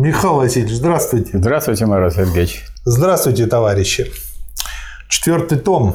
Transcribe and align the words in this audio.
Михаил 0.00 0.36
Васильевич, 0.36 0.76
здравствуйте. 0.76 1.36
Здравствуйте, 1.36 1.84
Марат 1.84 2.14
Сергеевич. 2.14 2.64
Здравствуйте, 2.86 3.46
товарищи. 3.46 4.10
Четвертый 5.10 5.58
том, 5.58 5.94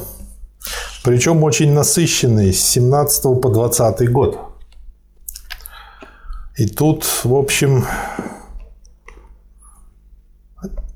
причем 1.02 1.42
очень 1.42 1.72
насыщенный, 1.72 2.52
с 2.52 2.62
17 2.66 3.40
по 3.42 3.48
20 3.48 4.12
год. 4.12 4.38
И 6.56 6.68
тут, 6.68 7.04
в 7.24 7.34
общем, 7.34 7.84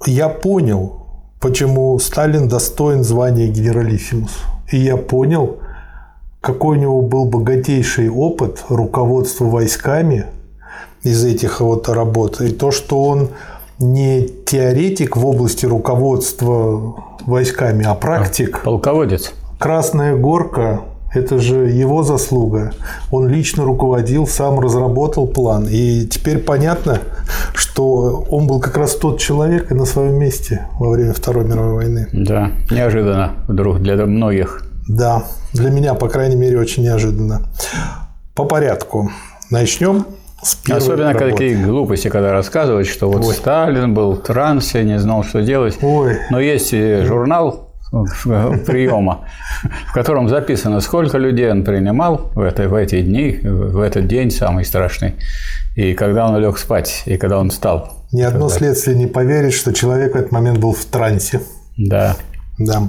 я 0.07 0.29
понял, 0.29 1.05
почему 1.41 1.99
Сталин 1.99 2.47
достоин 2.47 3.03
звания 3.03 3.49
генералиссимус. 3.49 4.31
И 4.71 4.79
я 4.79 4.97
понял, 4.97 5.59
какой 6.41 6.79
у 6.79 6.81
него 6.81 7.03
был 7.03 7.25
богатейший 7.25 8.09
опыт 8.09 8.65
руководства 8.69 9.47
войсками 9.47 10.27
из 11.03 11.25
этих 11.25 11.61
вот 11.61 11.89
работ. 11.89 12.41
И 12.41 12.51
то, 12.51 12.71
что 12.71 13.03
он 13.03 13.29
не 13.79 14.29
теоретик 14.47 15.17
в 15.17 15.27
области 15.27 15.67
руководства 15.67 16.95
войсками, 17.27 17.85
а 17.85 17.95
практик. 17.95 18.61
Полководец. 18.63 19.33
Красная 19.59 20.17
горка 20.17 20.83
это 21.13 21.39
же 21.39 21.69
его 21.69 22.03
заслуга. 22.03 22.73
Он 23.11 23.27
лично 23.27 23.65
руководил, 23.65 24.27
сам 24.27 24.61
разработал 24.61 25.27
план. 25.27 25.67
И 25.69 26.07
теперь 26.07 26.39
понятно, 26.39 27.01
что 27.53 28.25
он 28.31 28.47
был 28.47 28.61
как 28.61 28.77
раз 28.77 28.95
тот 28.95 29.19
человек 29.19 29.73
и 29.73 29.75
на 29.75 29.87
своем 29.87 30.15
месте 30.19 30.67
во 30.79 30.91
время 30.91 31.13
Второй 31.13 31.45
мировой 31.45 31.75
войны. 31.75 32.09
Да, 32.13 32.53
неожиданно 32.71 33.33
вдруг 33.49 33.81
для 33.81 33.97
многих. 34.07 34.65
Да, 34.89 35.25
для 35.53 35.71
меня, 35.71 35.95
по 35.95 36.09
крайней 36.09 36.37
мере, 36.37 36.59
очень 36.59 36.85
неожиданно. 36.85 37.43
По 38.35 38.45
порядку. 38.45 39.11
Начнем 39.51 40.07
с 40.43 40.55
первой 40.57 40.79
Особенно 40.79 41.13
работы. 41.13 41.31
такие 41.33 41.57
глупости, 41.57 42.09
когда 42.09 42.33
рассказывают, 42.33 42.89
что 42.89 43.11
вот 43.11 43.25
Ой. 43.25 43.35
Сталин 43.35 43.95
был 43.95 44.13
в 44.13 44.23
трансе, 44.23 44.85
не 44.85 44.99
знал, 44.99 45.23
что 45.23 45.43
делать. 45.43 45.79
Ой. 45.83 46.19
Но 46.31 46.41
есть 46.41 46.75
журнал 47.05 47.71
приема, 48.67 49.27
в 49.89 49.93
котором 49.93 50.29
записано, 50.29 50.81
сколько 50.81 51.19
людей 51.19 51.51
он 51.51 51.65
принимал 51.65 52.31
в, 52.35 52.41
это, 52.41 52.69
в 52.69 52.75
эти 52.75 53.03
дни, 53.03 53.41
в 53.43 53.81
этот 53.81 54.07
день 54.07 54.31
самый 54.31 54.65
страшный, 54.65 55.17
и 55.75 55.95
когда 55.95 56.29
он 56.29 56.41
лег 56.41 56.59
спать, 56.59 57.03
и 57.07 57.17
когда 57.17 57.39
он 57.39 57.51
встал. 57.51 58.07
Ни 58.13 58.23
одно 58.23 58.49
следствие 58.49 58.97
не 58.97 59.07
поверит, 59.07 59.53
что 59.53 59.73
человек 59.73 60.15
в 60.15 60.17
этот 60.17 60.33
момент 60.33 60.59
был 60.59 60.73
в 60.73 60.85
трансе. 60.85 61.41
Да. 61.77 62.17
Да. 62.59 62.89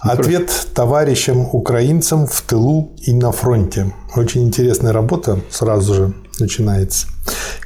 Ответ 0.00 0.50
товарищам 0.74 1.46
украинцам 1.52 2.26
в 2.26 2.42
тылу 2.42 2.92
и 3.02 3.12
на 3.12 3.30
фронте. 3.30 3.92
Очень 4.16 4.42
интересная 4.42 4.92
работа 4.92 5.38
сразу 5.50 5.94
же 5.94 6.12
начинается. 6.40 7.06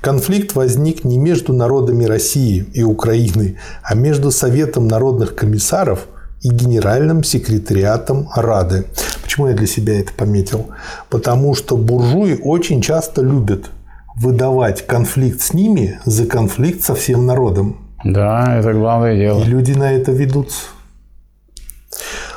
Конфликт 0.02 0.54
возник 0.54 1.04
не 1.04 1.18
между 1.18 1.52
народами 1.52 2.04
России 2.04 2.66
и 2.74 2.82
Украины, 2.82 3.58
а 3.82 3.94
между 3.94 4.30
Советом 4.30 4.86
народных 4.86 5.34
комиссаров 5.34 6.06
и 6.42 6.50
Генеральным 6.50 7.24
секретариатом 7.24 8.28
Рады. 8.34 8.84
Почему 9.22 9.48
я 9.48 9.54
для 9.54 9.66
себя 9.66 9.98
это 9.98 10.12
пометил? 10.12 10.66
Потому 11.08 11.54
что 11.54 11.76
буржуи 11.76 12.38
очень 12.42 12.82
часто 12.82 13.22
любят 13.22 13.70
выдавать 14.14 14.86
конфликт 14.86 15.40
с 15.40 15.52
ними 15.54 15.98
за 16.04 16.26
конфликт 16.26 16.82
со 16.82 16.94
всем 16.94 17.26
народом. 17.26 17.78
Да, 18.04 18.58
это 18.58 18.72
главное 18.72 19.16
дело. 19.16 19.40
И 19.40 19.44
люди 19.44 19.72
на 19.72 19.92
это 19.92 20.12
ведутся. 20.12 20.60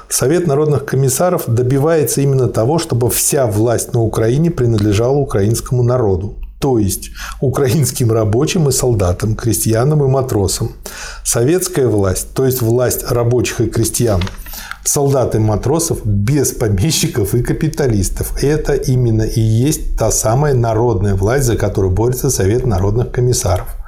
Совет 0.09 0.47
народных 0.47 0.85
комиссаров 0.85 1.43
добивается 1.47 2.21
именно 2.21 2.47
того, 2.47 2.79
чтобы 2.79 3.09
вся 3.11 3.45
власть 3.45 3.93
на 3.93 4.01
Украине 4.01 4.49
принадлежала 4.49 5.15
украинскому 5.15 5.83
народу. 5.83 6.35
То 6.59 6.77
есть 6.77 7.11
украинским 7.39 8.11
рабочим 8.11 8.67
и 8.67 8.71
солдатам, 8.71 9.35
крестьянам 9.35 10.03
и 10.03 10.07
матросам. 10.07 10.71
Советская 11.23 11.87
власть, 11.87 12.33
то 12.33 12.45
есть 12.45 12.61
власть 12.61 13.09
рабочих 13.09 13.61
и 13.61 13.69
крестьян, 13.69 14.21
солдат 14.83 15.35
и 15.35 15.39
матросов 15.39 16.03
без 16.03 16.51
помещиков 16.51 17.33
и 17.35 17.43
капиталистов. 17.43 18.43
Это 18.43 18.73
именно 18.73 19.21
и 19.21 19.39
есть 19.39 19.97
та 19.97 20.11
самая 20.11 20.53
народная 20.53 21.15
власть, 21.15 21.45
за 21.45 21.55
которую 21.55 21.93
борется 21.93 22.29
Совет 22.29 22.65
народных 22.65 23.11
комиссаров. 23.11 23.78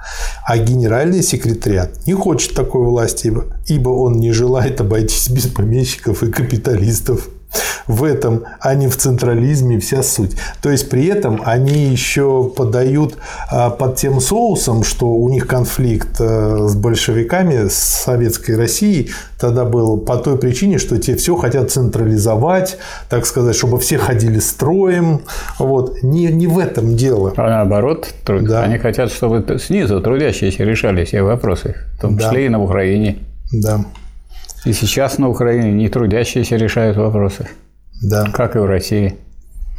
А 0.45 0.57
генеральный 0.57 1.23
секретариат 1.23 2.07
не 2.07 2.13
хочет 2.13 2.53
такой 2.53 2.83
власти, 2.83 3.33
ибо- 3.67 3.89
он 3.89 4.19
не 4.19 4.31
желает 4.31 4.81
обойтись 4.81 5.29
без 5.29 5.47
помещиков 5.47 6.23
и 6.23 6.31
капиталистов. 6.31 7.29
В 7.87 8.03
этом, 8.03 8.43
а 8.59 8.75
не 8.75 8.87
в 8.87 8.95
централизме 8.95 9.79
вся 9.79 10.03
суть. 10.03 10.35
То 10.61 10.69
есть 10.69 10.89
при 10.89 11.07
этом 11.07 11.41
они 11.43 11.85
еще 11.87 12.49
подают 12.55 13.17
а, 13.49 13.69
под 13.69 13.95
тем 13.97 14.21
соусом, 14.21 14.83
что 14.83 15.07
у 15.07 15.29
них 15.29 15.47
конфликт 15.47 16.15
э, 16.19 16.67
с 16.67 16.75
большевиками, 16.75 17.67
с 17.67 17.73
советской 17.73 18.55
Россией 18.55 19.11
тогда 19.39 19.65
был 19.65 19.97
по 19.97 20.17
той 20.17 20.37
причине, 20.37 20.77
что 20.77 20.97
те 20.99 21.15
все 21.15 21.35
хотят 21.35 21.71
централизовать, 21.71 22.77
так 23.09 23.25
сказать, 23.25 23.55
чтобы 23.55 23.79
все 23.79 23.97
ходили 23.97 24.39
строем. 24.39 25.21
Вот. 25.59 26.03
Не, 26.03 26.27
не 26.27 26.47
в 26.47 26.59
этом 26.59 26.95
дело. 26.95 27.33
А 27.35 27.49
наоборот, 27.49 28.07
труд- 28.23 28.47
Да. 28.47 28.61
они 28.63 28.77
хотят, 28.77 29.11
чтобы 29.11 29.43
снизу 29.59 29.99
трудящиеся 30.01 30.63
решали 30.63 31.03
все 31.03 31.23
вопросы, 31.23 31.75
в 31.97 32.01
том 32.01 32.15
Да. 32.15 32.23
числе 32.25 32.45
и 32.45 32.49
на 32.49 32.61
Украине. 32.61 33.17
Да. 33.51 33.83
И 34.65 34.73
сейчас 34.73 35.17
на 35.17 35.29
Украине 35.29 35.71
не 35.71 35.89
трудящиеся 35.89 36.55
решают 36.55 36.97
вопросы, 36.97 37.47
Да. 38.01 38.25
как 38.33 38.55
и 38.55 38.59
в 38.59 38.65
России. 38.65 39.17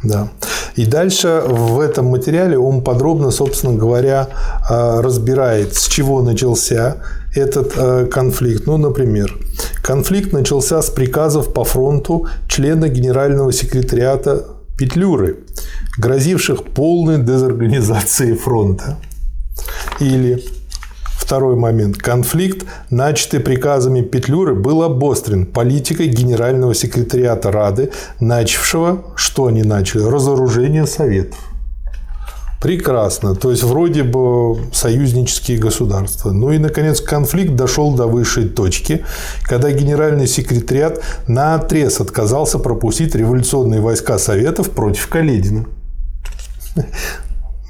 Да. 0.03 0.27
И 0.75 0.85
дальше 0.85 1.41
в 1.47 1.79
этом 1.79 2.07
материале 2.07 2.57
он 2.57 2.83
подробно, 2.83 3.31
собственно 3.31 3.73
говоря, 3.77 4.27
э, 4.69 4.99
разбирает, 4.99 5.75
с 5.75 5.87
чего 5.87 6.21
начался 6.21 6.97
этот 7.35 7.73
э, 7.77 8.07
конфликт. 8.07 8.65
Ну, 8.67 8.77
например, 8.77 9.37
конфликт 9.81 10.33
начался 10.33 10.81
с 10.81 10.89
приказов 10.89 11.53
по 11.53 11.63
фронту 11.63 12.27
члена 12.49 12.89
генерального 12.89 13.53
секретариата 13.53 14.45
Петлюры, 14.77 15.37
грозивших 15.97 16.63
полной 16.73 17.19
дезорганизацией 17.19 18.35
фронта. 18.35 18.97
Или 19.99 20.43
Второй 21.33 21.55
момент. 21.55 21.97
Конфликт, 21.97 22.63
начатый 22.91 23.39
приказами 23.39 24.01
Петлюры, 24.01 24.53
был 24.53 24.83
обострен 24.83 25.47
политикой 25.47 26.05
генерального 26.05 26.75
секретариата 26.75 27.51
Рады, 27.51 27.89
начавшего, 28.19 29.03
что 29.15 29.47
они 29.47 29.63
начали, 29.63 30.03
разоружение 30.03 30.85
Советов. 30.85 31.39
Прекрасно. 32.61 33.33
То 33.33 33.49
есть, 33.49 33.63
вроде 33.63 34.03
бы 34.03 34.59
союзнические 34.71 35.57
государства. 35.57 36.29
Ну 36.29 36.51
и, 36.51 36.59
наконец, 36.59 37.01
конфликт 37.01 37.55
дошел 37.55 37.95
до 37.95 38.05
высшей 38.05 38.47
точки, 38.47 39.03
когда 39.41 39.71
генеральный 39.71 40.27
секретариат 40.27 41.01
на 41.25 41.55
отрез 41.55 41.99
отказался 41.99 42.59
пропустить 42.59 43.15
революционные 43.15 43.81
войска 43.81 44.19
Советов 44.19 44.69
против 44.69 45.07
Каледина. 45.07 45.65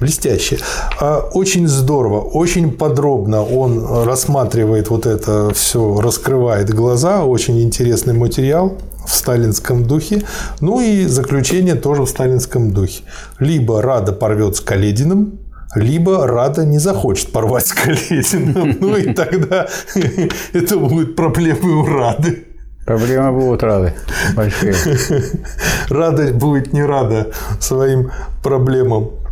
Блестяще. 0.04 0.58
А, 1.00 1.30
Очень 1.32 1.66
здорово, 1.66 2.20
очень 2.20 2.72
подробно 2.72 3.42
он 3.42 4.04
рассматривает 4.04 4.90
вот 4.90 5.06
это 5.06 5.50
все, 5.54 5.98
раскрывает 5.98 6.68
глаза. 6.68 7.24
Очень 7.24 7.62
интересный 7.62 8.12
материал 8.12 8.76
в 9.06 9.14
сталинском 9.14 9.84
духе. 9.84 10.22
Ну 10.60 10.82
и 10.82 11.06
заключение 11.06 11.74
тоже 11.74 12.02
в 12.02 12.10
сталинском 12.10 12.70
духе. 12.70 13.04
Либо 13.38 13.80
Рада 13.80 14.12
порвет 14.12 14.56
с 14.56 14.60
Калединым, 14.60 15.38
либо 15.74 16.26
Рада 16.26 16.66
не 16.66 16.78
захочет 16.78 17.32
порвать 17.32 17.68
с 17.68 17.72
Калединым. 17.72 18.76
Ну 18.78 18.96
и 18.98 19.14
тогда 19.14 19.68
это 20.52 20.76
будет 20.76 21.16
проблемой 21.16 21.72
у 21.72 21.86
Рады. 21.86 22.44
Проблемы 22.84 23.32
будут 23.32 23.62
рады 23.62 23.94
большие. 24.36 24.74
Рада 25.88 26.34
будет 26.34 26.74
не 26.74 26.84
рада 26.84 27.30
своим 27.58 28.10
проблемам. 28.42 29.23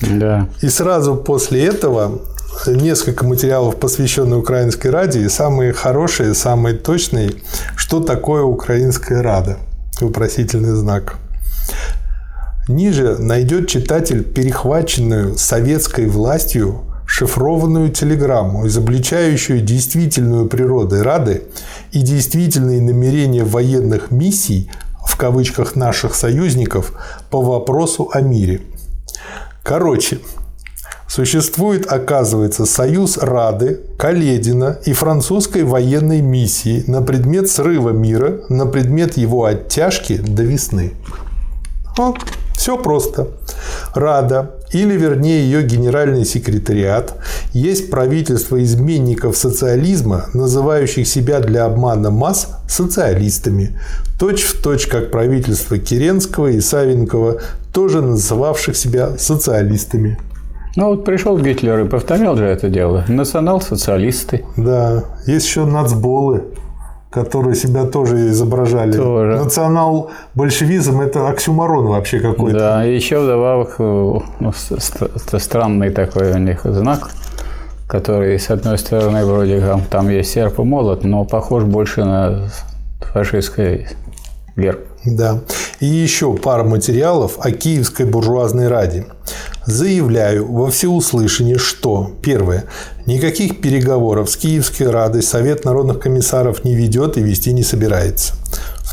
Да. 0.00 0.48
И 0.62 0.68
сразу 0.68 1.16
после 1.16 1.66
этого 1.66 2.20
несколько 2.66 3.24
материалов, 3.24 3.76
посвященных 3.76 4.38
Украинской 4.38 4.88
Раде, 4.88 5.20
и 5.20 5.28
самые 5.28 5.72
хорошие, 5.72 6.34
самые 6.34 6.76
точные, 6.76 7.32
что 7.76 8.00
такое 8.00 8.42
Украинская 8.42 9.22
Рада. 9.22 9.58
Вопросительный 10.00 10.74
знак. 10.74 11.16
Ниже 12.68 13.16
найдет 13.18 13.68
читатель 13.68 14.22
перехваченную 14.22 15.38
советской 15.38 16.06
властью 16.06 16.82
шифрованную 17.06 17.90
телеграмму, 17.90 18.66
изобличающую 18.66 19.62
действительную 19.62 20.46
природу 20.46 21.02
Рады 21.02 21.44
и 21.90 22.02
действительные 22.02 22.82
намерения 22.82 23.44
военных 23.44 24.10
миссий, 24.10 24.70
в 25.06 25.16
кавычках 25.16 25.74
наших 25.74 26.14
союзников, 26.14 26.92
по 27.30 27.40
вопросу 27.40 28.10
о 28.12 28.20
мире. 28.20 28.60
Короче, 29.68 30.18
Существует, 31.06 31.90
оказывается, 31.90 32.66
союз 32.66 33.16
Рады, 33.16 33.80
Каледина 33.98 34.78
и 34.84 34.92
французской 34.92 35.64
военной 35.64 36.20
миссии 36.20 36.84
на 36.86 37.00
предмет 37.00 37.50
срыва 37.50 37.90
мира, 37.90 38.40
на 38.50 38.66
предмет 38.66 39.16
его 39.16 39.46
оттяжки 39.46 40.18
до 40.18 40.42
весны. 40.42 40.92
Вот, 41.96 42.18
все 42.54 42.76
просто. 42.76 43.28
Рада, 43.94 44.57
или 44.72 44.94
вернее 44.94 45.42
ее 45.42 45.62
генеральный 45.62 46.24
секретариат, 46.24 47.14
есть 47.52 47.90
правительство 47.90 48.62
изменников 48.62 49.36
социализма, 49.36 50.26
называющих 50.34 51.06
себя 51.06 51.40
для 51.40 51.64
обмана 51.64 52.10
масс 52.10 52.48
социалистами, 52.68 53.78
точь 54.18 54.42
в 54.42 54.62
точь 54.62 54.86
как 54.86 55.10
правительство 55.10 55.78
Керенского 55.78 56.48
и 56.48 56.60
Савенкова, 56.60 57.40
тоже 57.72 58.02
называвших 58.02 58.76
себя 58.76 59.16
социалистами. 59.18 60.18
Ну 60.76 60.90
вот 60.90 61.04
пришел 61.04 61.38
Гитлер 61.38 61.80
и 61.80 61.88
повторял 61.88 62.36
же 62.36 62.44
это 62.44 62.68
дело. 62.68 63.04
Национал-социалисты. 63.08 64.44
Да, 64.56 65.04
есть 65.26 65.46
еще 65.46 65.64
нацболы 65.64 66.44
которые 67.10 67.54
себя 67.54 67.84
тоже 67.84 68.28
изображали. 68.28 68.92
Тоже. 68.92 69.38
Национал-большевизм– 69.38 71.00
это 71.02 71.28
оксюмарон 71.28 71.86
вообще 71.86 72.20
какой-то. 72.20 72.58
Да, 72.58 72.82
еще 72.84 73.20
вдобавок 73.20 73.76
э, 73.78 74.18
ну, 74.40 74.52
странный 75.38 75.90
такой 75.90 76.32
у 76.32 76.38
них 76.38 76.60
знак, 76.64 77.10
который, 77.86 78.38
с 78.38 78.50
одной 78.50 78.76
стороны, 78.78 79.24
вроде 79.24 79.60
как 79.60 79.86
там 79.86 80.10
есть 80.10 80.32
серп 80.32 80.58
и 80.58 80.62
молот, 80.62 81.04
но 81.04 81.24
похож 81.24 81.64
больше 81.64 82.04
на 82.04 82.50
фашистский 83.00 83.86
герб. 84.56 84.87
Да. 85.04 85.40
И 85.80 85.86
еще 85.86 86.34
пара 86.34 86.64
материалов 86.64 87.38
о 87.38 87.50
Киевской 87.50 88.04
буржуазной 88.04 88.68
раде. 88.68 89.06
Заявляю 89.66 90.50
во 90.50 90.70
всеуслышание, 90.70 91.58
что 91.58 92.12
первое. 92.22 92.64
Никаких 93.06 93.60
переговоров 93.60 94.30
с 94.30 94.36
Киевской 94.36 94.84
Радой 94.84 95.22
Совет 95.22 95.64
народных 95.64 96.00
комиссаров 96.00 96.64
не 96.64 96.74
ведет 96.74 97.16
и 97.16 97.22
вести 97.22 97.52
не 97.52 97.62
собирается. 97.62 98.34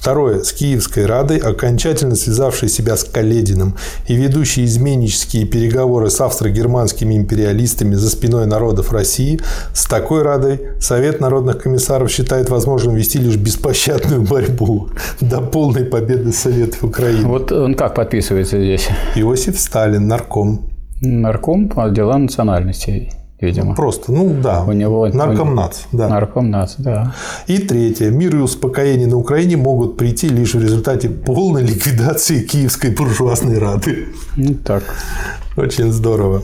Второе. 0.06 0.44
С 0.44 0.54
Киевской 0.54 1.08
Радой, 1.08 1.40
окончательно 1.40 2.14
связавшей 2.14 2.70
себя 2.70 2.96
с 2.96 3.04
Калединым 3.06 3.74
и 4.08 4.14
ведущей 4.14 4.64
изменнические 4.64 5.48
переговоры 5.48 6.12
с 6.12 6.22
австро-германскими 6.22 7.16
империалистами 7.18 7.96
за 7.96 8.12
спиной 8.12 8.46
народов 8.46 8.92
России, 8.92 9.40
с 9.74 9.86
такой 9.86 10.22
Радой 10.22 10.80
Совет 10.80 11.22
народных 11.22 11.58
комиссаров 11.58 12.12
считает 12.12 12.52
возможным 12.52 12.94
вести 12.94 13.18
лишь 13.18 13.38
беспощадную 13.38 14.22
борьбу 14.22 14.90
до 15.22 15.42
полной 15.42 15.86
победы 15.86 16.32
Советов 16.32 16.84
Украины. 16.84 17.28
Вот 17.28 17.52
он 17.52 17.74
как 17.74 17.96
подписывается 17.96 18.60
здесь? 18.60 18.88
Иосиф 19.16 19.60
Сталин, 19.60 20.08
нарком. 20.08 20.70
Нарком 21.02 21.68
по 21.68 21.90
делам 21.90 22.26
национальностей 22.26 23.12
видимо. 23.46 23.76
Просто, 23.76 24.12
ну 24.12 24.36
да. 24.42 24.64
У 24.64 24.72
него 24.72 25.08
наркомнац, 25.08 25.84
да. 25.92 26.10
Наркомнац, 26.10 26.76
да. 26.78 27.14
И 27.48 27.60
третье. 27.60 28.10
Мир 28.10 28.36
и 28.36 28.40
успокоение 28.40 29.08
на 29.08 29.18
Украине 29.18 29.58
могут 29.58 29.98
прийти 29.98 30.30
лишь 30.30 30.54
в 30.56 30.62
результате 30.62 31.10
полной 31.10 31.64
ликвидации 31.64 32.42
Киевской 32.44 32.92
буржуазной 32.92 33.60
рады. 33.60 34.08
Ну 34.36 34.56
так. 34.56 34.84
Очень 35.58 35.92
здорово. 35.92 36.42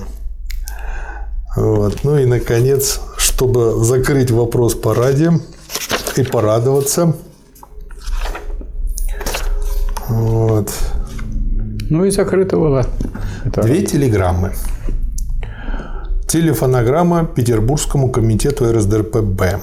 Вот. 1.56 2.03
Ну 2.03 2.18
и 2.18 2.25
наконец, 2.25 3.01
чтобы 3.18 3.83
закрыть 3.83 4.31
вопрос 4.31 4.75
по 4.75 4.94
раде 4.94 5.31
и 6.15 6.24
порадоваться. 6.24 7.13
Вот. 10.07 10.71
Ну 11.89 12.06
и 12.06 12.12
закрыто 12.12 12.57
было. 12.57 12.86
Это... 13.44 13.63
Две 13.63 13.81
телеграммы. 13.81 14.53
Телефонограмма 16.31 17.25
Петербургскому 17.25 18.09
комитету 18.09 18.71
РСДРПБ. 18.71 19.59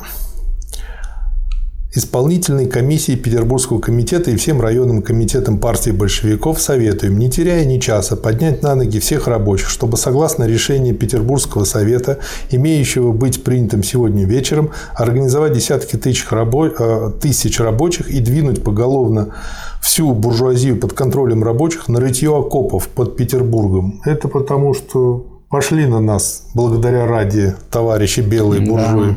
Исполнительной 1.94 2.66
комиссии 2.66 3.14
Петербургского 3.14 3.78
комитета 3.78 4.30
и 4.30 4.36
всем 4.36 4.60
районным 4.60 5.00
комитетам 5.00 5.56
партии 5.56 5.92
большевиков 5.92 6.60
советуем, 6.60 7.18
не 7.18 7.30
теряя 7.30 7.64
ни 7.64 7.78
часа, 7.78 8.16
поднять 8.16 8.62
на 8.62 8.74
ноги 8.74 8.98
всех 8.98 9.28
рабочих, 9.28 9.70
чтобы 9.70 9.96
согласно 9.96 10.44
решению 10.44 10.94
Петербургского 10.94 11.64
совета, 11.64 12.18
имеющего 12.50 13.12
быть 13.12 13.42
принятым 13.42 13.82
сегодня 13.82 14.26
вечером, 14.26 14.72
организовать 14.94 15.54
десятки 15.54 15.96
тысяч, 15.96 16.26
рабо... 16.30 16.66
Э, 16.66 17.10
тысяч 17.18 17.58
рабочих 17.60 18.10
и 18.10 18.20
двинуть 18.20 18.62
поголовно 18.62 19.34
всю 19.80 20.12
буржуазию 20.12 20.78
под 20.78 20.92
контролем 20.92 21.42
рабочих 21.42 21.88
на 21.88 21.98
рытье 21.98 22.36
окопов 22.36 22.88
под 22.88 23.16
Петербургом. 23.16 24.02
Это 24.04 24.28
потому, 24.28 24.74
что 24.74 25.37
пошли 25.50 25.86
на 25.86 26.00
нас 26.00 26.42
благодаря 26.54 27.06
ради 27.06 27.54
товарищи 27.70 28.20
белые 28.20 28.60
буржуи. 28.60 29.10
Да. 29.10 29.16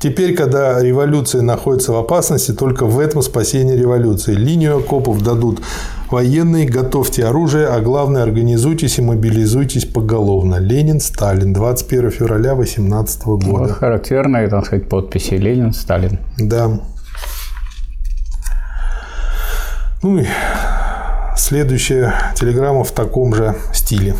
Теперь, 0.00 0.34
когда 0.34 0.82
революция 0.82 1.42
находится 1.42 1.92
в 1.92 1.96
опасности, 1.96 2.52
только 2.52 2.84
в 2.84 2.98
этом 2.98 3.22
спасение 3.22 3.76
революции. 3.76 4.34
Линию 4.34 4.78
окопов 4.78 5.22
дадут 5.22 5.60
военные, 6.10 6.66
готовьте 6.66 7.24
оружие, 7.24 7.68
а 7.68 7.80
главное 7.80 8.22
организуйтесь 8.22 8.98
и 8.98 9.02
мобилизуйтесь 9.02 9.84
поголовно. 9.84 10.56
Ленин, 10.56 11.00
Сталин, 11.00 11.52
21 11.52 12.10
февраля 12.10 12.54
18 12.54 13.24
года. 13.24 13.46
Вот 13.46 13.70
характерные, 13.70 14.48
так 14.48 14.66
сказать, 14.66 14.88
подписи 14.88 15.34
Ленин, 15.34 15.72
Сталин. 15.72 16.18
Да. 16.38 16.80
Ну 20.02 20.18
и 20.18 20.26
следующая 21.36 22.14
телеграмма 22.36 22.84
в 22.84 22.92
таком 22.92 23.34
же 23.34 23.56
стиле. 23.72 24.14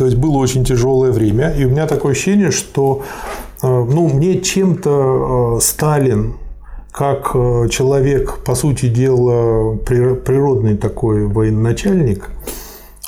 То 0.00 0.06
есть 0.06 0.16
было 0.16 0.38
очень 0.38 0.64
тяжелое 0.64 1.12
время, 1.12 1.50
и 1.50 1.66
у 1.66 1.68
меня 1.68 1.86
такое 1.86 2.12
ощущение, 2.12 2.52
что 2.52 3.02
э, 3.62 3.66
ну, 3.68 4.08
мне 4.08 4.40
чем-то 4.40 5.58
э, 5.58 5.60
Сталин 5.60 6.36
как 6.90 7.32
э, 7.34 7.68
человек, 7.68 8.38
по 8.42 8.54
сути 8.54 8.88
дела, 8.88 9.76
природный 9.76 10.78
такой 10.78 11.26
военачальник, 11.26 12.30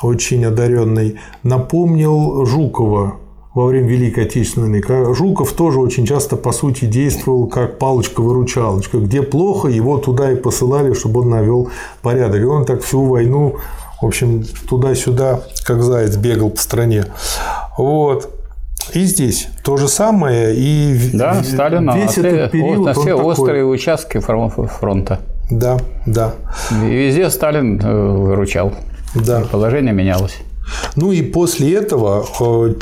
очень 0.03 0.45
одаренный, 0.45 1.19
напомнил 1.41 2.45
Жукова 2.45 3.15
во 3.55 3.65
время 3.65 3.87
Великой 3.87 4.25
Отечественной. 4.25 4.83
Жуков 5.15 5.53
тоже 5.53 5.79
очень 5.79 6.05
часто, 6.05 6.35
по 6.35 6.51
сути, 6.51 6.85
действовал 6.85 7.47
как 7.47 7.79
палочка-выручалочка. 7.79 8.99
Где 8.99 9.23
плохо, 9.23 9.67
его 9.67 9.97
туда 9.97 10.31
и 10.31 10.35
посылали, 10.35 10.93
чтобы 10.93 11.21
он 11.21 11.29
навел 11.29 11.69
порядок. 12.03 12.39
И 12.39 12.45
он 12.45 12.65
так 12.65 12.83
всю 12.83 13.03
войну 13.05 13.55
в 14.01 14.05
общем, 14.05 14.43
туда-сюда, 14.67 15.41
как 15.65 15.81
заяц, 15.81 16.15
бегал 16.17 16.49
по 16.49 16.59
стране. 16.59 17.05
Вот. 17.77 18.29
И 18.93 19.05
здесь 19.05 19.47
то 19.63 19.77
же 19.77 19.87
самое. 19.87 20.55
И 20.55 21.11
да, 21.13 21.43
Сталин 21.43 21.89
весь 21.93 22.17
на 22.17 22.27
этот 22.27 22.51
период 22.51 22.85
на 22.85 22.93
все 22.93 23.13
острые 23.13 23.63
такой... 23.63 23.75
участки 23.75 24.19
фронта. 24.19 25.19
Да, 25.49 25.77
да. 26.05 26.33
И 26.71 26.85
везде 26.85 27.29
Сталин 27.29 27.79
э, 27.81 28.11
выручал. 28.11 28.73
Да. 29.15 29.41
положение 29.41 29.93
менялось. 29.93 30.37
Ну 30.95 31.11
и 31.11 31.21
после 31.21 31.75
этого, 31.75 32.25
э, 32.39 32.73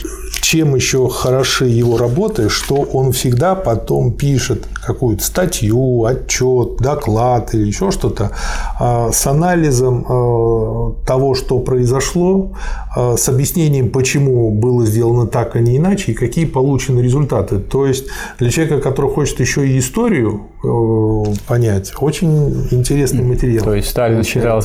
чем 0.51 0.75
еще 0.75 1.07
хороши 1.07 1.67
его 1.67 1.97
работы, 1.97 2.49
что 2.49 2.75
он 2.75 3.13
всегда 3.13 3.55
потом 3.55 4.11
пишет 4.11 4.67
какую-то 4.85 5.23
статью, 5.23 6.03
отчет, 6.03 6.75
доклад 6.77 7.53
или 7.53 7.67
еще 7.67 7.89
что-то 7.89 8.31
а, 8.77 9.13
с 9.13 9.25
анализом 9.27 10.05
а, 10.09 10.93
того, 11.05 11.35
что 11.35 11.59
произошло, 11.59 12.51
а, 12.93 13.15
с 13.15 13.29
объяснением, 13.29 13.91
почему 13.91 14.51
было 14.51 14.85
сделано 14.85 15.25
так, 15.25 15.55
а 15.55 15.59
не 15.59 15.77
иначе, 15.77 16.11
и 16.11 16.15
какие 16.15 16.43
получены 16.43 16.99
результаты. 16.99 17.59
То 17.59 17.85
есть 17.85 18.07
для 18.37 18.49
человека, 18.49 18.81
который 18.81 19.09
хочет 19.09 19.39
еще 19.39 19.65
и 19.65 19.79
историю 19.79 20.47
э, 20.65 21.33
понять, 21.47 21.93
очень 21.97 22.67
интересный 22.71 23.23
материал. 23.23 23.63
То 23.63 23.75
есть 23.75 23.89
Сталин 23.89 24.25
считал, 24.25 24.61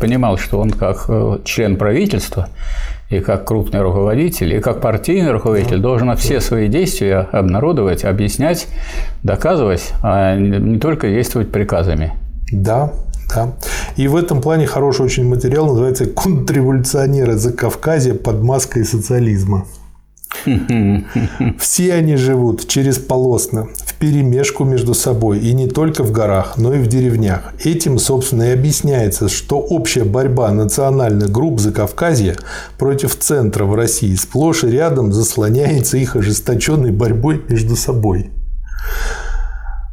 понимал, 0.00 0.38
что 0.38 0.60
он 0.60 0.70
как 0.70 1.04
э, 1.10 1.40
член 1.44 1.76
правительства 1.76 2.48
и 3.10 3.20
как 3.20 3.46
крупный 3.46 3.80
руководитель, 3.80 4.54
и 4.54 4.60
как 4.60 4.80
партийный 4.80 5.30
руководитель 5.30 5.78
должен 5.78 6.14
все 6.16 6.40
свои 6.40 6.68
действия 6.68 7.28
обнародовать, 7.32 8.04
объяснять, 8.04 8.68
доказывать, 9.22 9.92
а 10.02 10.36
не 10.36 10.78
только 10.78 11.08
действовать 11.08 11.52
приказами. 11.52 12.14
Да, 12.52 12.92
да. 13.34 13.52
И 13.96 14.08
в 14.08 14.16
этом 14.16 14.40
плане 14.40 14.66
хороший 14.66 15.04
очень 15.04 15.28
материал 15.28 15.66
называется 15.66 16.06
«Контрреволюционеры 16.06 17.34
за 17.34 17.52
Кавказе 17.52 18.14
под 18.14 18.42
маской 18.42 18.84
социализма». 18.84 19.66
Все 21.58 21.94
они 21.94 22.16
живут 22.16 22.68
через 22.68 22.98
полосно, 22.98 23.68
в 23.84 23.94
перемешку 23.94 24.64
между 24.64 24.94
собой, 24.94 25.38
и 25.38 25.52
не 25.52 25.68
только 25.68 26.02
в 26.02 26.12
горах, 26.12 26.54
но 26.56 26.74
и 26.74 26.78
в 26.78 26.86
деревнях. 26.86 27.52
Этим, 27.64 27.98
собственно, 27.98 28.44
и 28.44 28.52
объясняется, 28.52 29.28
что 29.28 29.58
общая 29.58 30.04
борьба 30.04 30.50
национальных 30.52 31.30
групп 31.30 31.60
Закавказья 31.60 32.36
против 32.78 33.18
центра 33.18 33.64
в 33.64 33.74
России 33.74 34.14
сплошь 34.14 34.64
и 34.64 34.68
рядом 34.68 35.12
заслоняется 35.12 35.96
их 35.96 36.16
ожесточенной 36.16 36.90
борьбой 36.90 37.42
между 37.48 37.76
собой. 37.76 38.30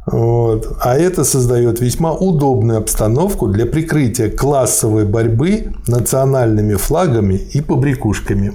Вот. 0.06 0.76
А 0.80 0.96
это 0.96 1.24
создает 1.24 1.80
весьма 1.80 2.12
удобную 2.12 2.78
обстановку 2.78 3.48
для 3.48 3.64
прикрытия 3.66 4.30
классовой 4.30 5.06
борьбы 5.06 5.72
национальными 5.86 6.74
флагами 6.74 7.34
и 7.34 7.60
побрякушками. 7.62 8.52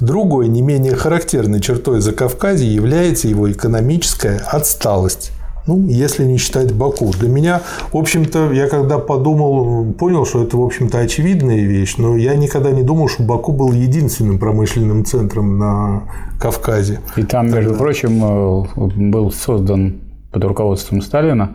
Другой, 0.00 0.48
не 0.48 0.62
менее 0.62 0.94
характерной 0.94 1.60
чертой 1.60 2.00
Закавказья 2.00 2.68
является 2.68 3.28
его 3.28 3.50
экономическая 3.50 4.38
отсталость. 4.46 5.32
Ну, 5.66 5.86
если 5.86 6.24
не 6.24 6.38
считать 6.38 6.72
Баку. 6.72 7.12
Для 7.12 7.28
меня, 7.28 7.60
в 7.92 7.96
общем-то, 7.98 8.52
я 8.52 8.68
когда 8.68 8.98
подумал, 8.98 9.92
понял, 9.92 10.24
что 10.24 10.42
это, 10.42 10.56
в 10.56 10.62
общем-то, 10.62 10.98
очевидная 10.98 11.60
вещь, 11.60 11.96
но 11.98 12.16
я 12.16 12.36
никогда 12.36 12.70
не 12.70 12.82
думал, 12.82 13.08
что 13.08 13.22
Баку 13.22 13.52
был 13.52 13.72
единственным 13.72 14.38
промышленным 14.38 15.04
центром 15.04 15.58
на 15.58 16.04
Кавказе. 16.40 17.00
И 17.16 17.22
там, 17.22 17.50
между 17.50 17.70
Тогда. 17.70 17.84
прочим, 17.84 18.24
э, 18.24 19.10
был 19.10 19.30
создан 19.30 20.00
под 20.32 20.44
руководством 20.44 21.02
Сталина 21.02 21.54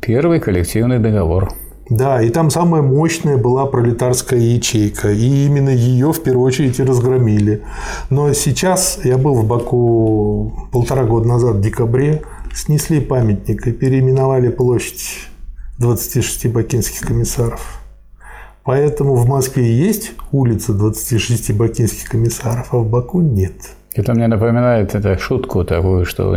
первый 0.00 0.40
коллективный 0.40 0.98
договор. 0.98 1.52
Да, 1.90 2.22
и 2.22 2.30
там 2.30 2.50
самая 2.50 2.80
мощная 2.80 3.36
была 3.36 3.66
пролетарская 3.66 4.40
ячейка, 4.40 5.10
и 5.12 5.46
именно 5.46 5.68
ее 5.68 6.12
в 6.12 6.22
первую 6.22 6.46
очередь 6.46 6.80
и 6.80 6.82
разгромили. 6.82 7.62
Но 8.08 8.32
сейчас 8.32 9.00
я 9.04 9.18
был 9.18 9.34
в 9.34 9.46
Баку 9.46 10.68
полтора 10.72 11.04
года 11.04 11.28
назад, 11.28 11.56
в 11.56 11.60
декабре, 11.60 12.22
снесли 12.54 13.00
памятник 13.00 13.66
и 13.66 13.72
переименовали 13.72 14.48
площадь 14.48 15.28
26 15.78 16.46
бакинских 16.52 17.06
комиссаров. 17.06 17.80
Поэтому 18.64 19.14
в 19.16 19.28
Москве 19.28 19.70
есть 19.70 20.12
улица 20.32 20.72
26 20.72 21.52
бакинских 21.52 22.08
комиссаров, 22.08 22.68
а 22.72 22.78
в 22.78 22.88
Баку 22.88 23.20
нет. 23.20 23.52
Это 23.94 24.14
мне 24.14 24.26
напоминает 24.26 24.94
это 24.94 25.18
шутку 25.18 25.64
такую, 25.64 26.06
что 26.06 26.34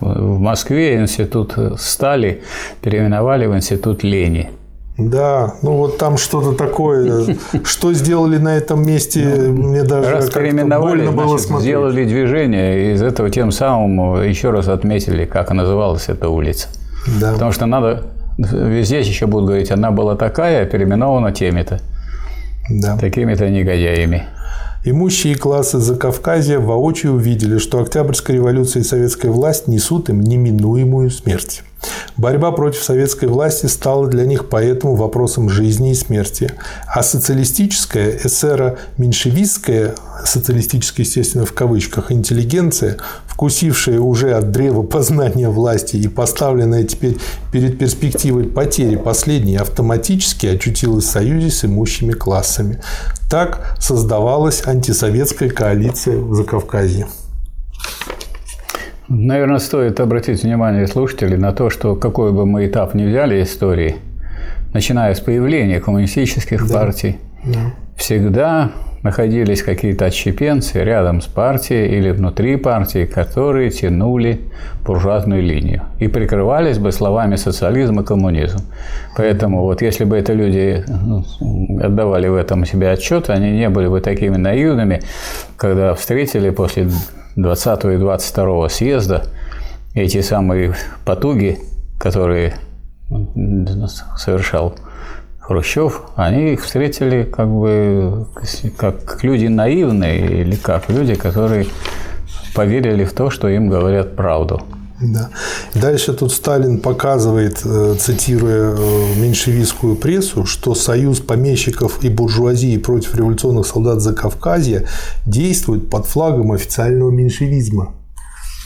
в 0.00 0.38
Москве 0.38 1.00
институт 1.00 1.56
стали 1.78 2.42
переименовали 2.82 3.46
в 3.46 3.56
институт 3.56 4.04
лени. 4.04 4.50
Да, 5.08 5.54
ну 5.62 5.76
вот 5.76 5.98
там 5.98 6.18
что-то 6.18 6.52
такое. 6.52 7.36
Что 7.64 7.92
сделали 7.92 8.38
на 8.38 8.56
этом 8.56 8.84
месте, 8.84 9.24
мне 9.24 9.82
даже 9.82 10.10
Раз 10.10 10.30
больно 10.30 11.12
было 11.12 11.38
смотреть. 11.38 11.68
сделали 11.68 12.04
движение, 12.04 12.90
и 12.90 12.94
из 12.94 13.02
этого 13.02 13.30
тем 13.30 13.50
самым 13.52 14.22
еще 14.22 14.50
раз 14.50 14.68
отметили, 14.68 15.24
как 15.24 15.50
называлась 15.52 16.08
эта 16.08 16.28
улица. 16.28 16.68
Да. 17.20 17.32
Потому 17.32 17.52
что 17.52 17.66
надо, 17.66 18.06
здесь 18.38 19.06
еще 19.06 19.26
будут 19.26 19.46
говорить, 19.46 19.70
она 19.70 19.90
была 19.90 20.16
такая, 20.16 20.66
переименована 20.66 21.32
теми-то. 21.32 21.80
Да. 22.68 22.96
Такими-то 22.98 23.48
негодяями. 23.48 24.26
Имущие 24.84 25.34
классы 25.34 25.78
Закавказья 25.78 26.58
воочию 26.58 27.14
увидели, 27.14 27.58
что 27.58 27.80
Октябрьская 27.80 28.36
революция 28.36 28.80
и 28.80 28.84
советская 28.84 29.30
власть 29.30 29.68
несут 29.68 30.08
им 30.08 30.20
неминуемую 30.20 31.10
смерть. 31.10 31.62
Борьба 32.16 32.52
против 32.52 32.82
советской 32.82 33.26
власти 33.26 33.66
стала 33.66 34.06
для 34.06 34.26
них 34.26 34.48
поэтому 34.48 34.94
вопросом 34.94 35.48
жизни 35.48 35.92
и 35.92 35.94
смерти. 35.94 36.52
А 36.86 37.02
социалистическая, 37.02 38.18
эсеро-меньшевистская, 38.18 39.94
социалистическая, 40.24 41.04
естественно, 41.04 41.46
в 41.46 41.52
кавычках, 41.54 42.12
интеллигенция, 42.12 42.98
вкусившая 43.26 44.00
уже 44.00 44.34
от 44.34 44.50
древа 44.50 44.82
познания 44.82 45.48
власти 45.48 45.96
и 45.96 46.08
поставленная 46.08 46.84
теперь 46.84 47.16
перед 47.52 47.78
перспективой 47.78 48.44
потери 48.44 48.96
последней, 48.96 49.56
автоматически 49.56 50.46
очутилась 50.46 51.04
в 51.04 51.10
союзе 51.10 51.50
с 51.50 51.64
имущими 51.64 52.12
классами. 52.12 52.82
Так 53.30 53.76
создавалась 53.78 54.66
антисоветская 54.66 55.48
коалиция 55.48 56.18
в 56.18 56.34
Закавказье. 56.34 57.06
Наверное, 59.10 59.58
стоит 59.58 59.98
обратить 59.98 60.44
внимание 60.44 60.86
слушателей 60.86 61.36
на 61.36 61.52
то, 61.52 61.68
что 61.68 61.96
какой 61.96 62.32
бы 62.32 62.46
мы 62.46 62.66
этап 62.66 62.94
ни 62.94 63.04
взяли 63.04 63.42
истории, 63.42 63.96
начиная 64.72 65.12
с 65.14 65.20
появления 65.20 65.80
коммунистических 65.80 66.68
да. 66.68 66.74
партий, 66.74 67.18
да. 67.44 67.72
всегда 67.96 68.70
находились 69.02 69.64
какие-то 69.64 70.04
отщепенцы 70.04 70.84
рядом 70.84 71.22
с 71.22 71.26
партией 71.26 71.98
или 71.98 72.12
внутри 72.12 72.54
партии, 72.54 73.04
которые 73.04 73.70
тянули 73.70 74.42
буржуазную 74.84 75.42
линию 75.42 75.82
и 75.98 76.06
прикрывались 76.06 76.78
бы 76.78 76.92
словами 76.92 77.34
социализм 77.34 77.98
и 77.98 78.04
коммунизм. 78.04 78.58
Поэтому 79.16 79.62
вот 79.62 79.82
если 79.82 80.04
бы 80.04 80.18
это 80.18 80.34
люди 80.34 80.84
отдавали 81.82 82.28
в 82.28 82.36
этом 82.36 82.64
себе 82.64 82.90
отчет, 82.90 83.28
они 83.28 83.50
не 83.50 83.70
были 83.70 83.88
бы 83.88 84.00
такими 84.00 84.36
наивными, 84.36 85.02
когда 85.56 85.94
встретили 85.94 86.50
после 86.50 86.88
20 87.36 87.84
и 87.84 87.96
22 87.96 88.68
съезда 88.68 89.24
эти 89.94 90.20
самые 90.20 90.74
потуги, 91.04 91.58
которые 91.98 92.54
совершал 94.16 94.74
Хрущев, 95.40 96.02
они 96.14 96.52
их 96.52 96.62
встретили 96.62 97.24
как 97.24 97.48
бы 97.48 98.28
как 98.76 99.24
люди 99.24 99.46
наивные 99.46 100.42
или 100.42 100.54
как 100.54 100.88
люди, 100.88 101.16
которые 101.16 101.66
поверили 102.54 103.04
в 103.04 103.12
то, 103.12 103.30
что 103.30 103.48
им 103.48 103.68
говорят 103.68 104.14
правду. 104.14 104.62
Да. 105.00 105.30
Дальше 105.74 106.12
тут 106.12 106.32
Сталин 106.32 106.78
показывает, 106.78 107.60
э, 107.64 107.96
цитируя 107.98 108.74
э, 108.76 109.14
меньшевистскую 109.16 109.96
прессу, 109.96 110.44
что 110.44 110.74
союз 110.74 111.20
помещиков 111.20 112.04
и 112.04 112.08
буржуазии 112.10 112.76
против 112.76 113.14
революционных 113.14 113.66
солдат 113.66 114.02
Закавказья 114.02 114.86
действует 115.24 115.88
под 115.88 116.06
флагом 116.06 116.52
официального 116.52 117.10
меньшевизма. 117.10 117.94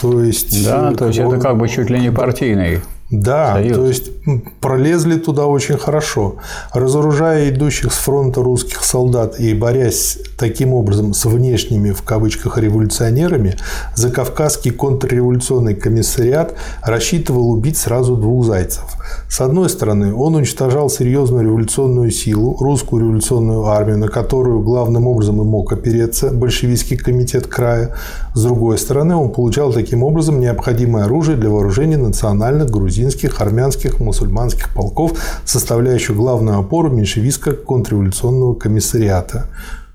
То 0.01 0.23
есть, 0.23 0.65
да, 0.65 0.93
то 0.93 1.07
есть 1.07 1.21
он, 1.21 1.35
это 1.35 1.41
как 1.41 1.57
бы 1.57 1.69
чуть 1.69 1.89
ли 1.89 2.01
не 2.01 2.11
партийный 2.11 2.81
да, 3.11 3.55
Союз. 3.55 3.77
то 3.77 3.87
есть 3.87 4.11
пролезли 4.61 5.19
туда 5.19 5.47
очень 5.47 5.77
хорошо. 5.77 6.37
Разоружая 6.73 7.51
идущих 7.51 7.93
с 7.93 7.97
фронта 7.97 8.43
русских 8.43 8.83
солдат 8.83 9.39
и 9.39 9.53
борясь 9.53 10.19
таким 10.39 10.73
образом 10.73 11.13
с 11.13 11.27
внешними, 11.27 11.91
в 11.91 12.03
кавычках, 12.03 12.57
революционерами, 12.57 13.57
Закавказский 13.95 14.71
контрреволюционный 14.71 15.75
комиссариат 15.75 16.55
рассчитывал 16.83 17.51
убить 17.51 17.77
сразу 17.77 18.17
двух 18.17 18.47
зайцев. 18.47 18.85
С 19.29 19.41
одной 19.43 19.69
стороны, 19.69 20.15
он 20.15 20.35
уничтожал 20.37 20.89
серьезную 20.89 21.45
революционную 21.45 22.11
силу, 22.11 22.57
русскую 22.59 23.03
революционную 23.03 23.67
армию, 23.67 23.99
на 23.99 24.09
которую 24.09 24.61
главным 24.61 25.07
образом 25.07 25.43
и 25.43 25.45
мог 25.45 25.73
опереться 25.73 26.31
большевистский 26.31 26.97
комитет 26.97 27.47
края. 27.47 27.95
С 28.35 28.43
другой 28.43 28.79
стороны, 28.79 29.15
он 29.15 29.31
получал 29.31 29.73
таким 29.73 30.03
образом 30.03 30.41
необходимое 30.41 31.05
оружие 31.05 31.37
для 31.37 31.51
вооружения 31.51 31.99
национальных 31.99 32.71
грузинских 32.71 32.94
грузинских, 32.95 33.41
армянских, 33.41 33.99
мусульманских 33.99 34.71
полков, 34.71 35.19
составляющих 35.45 36.15
главную 36.15 36.61
опору 36.61 36.91
меньшевистского 36.91 37.55
контрреволюционного 37.55 38.55
комиссариата. 38.55 39.49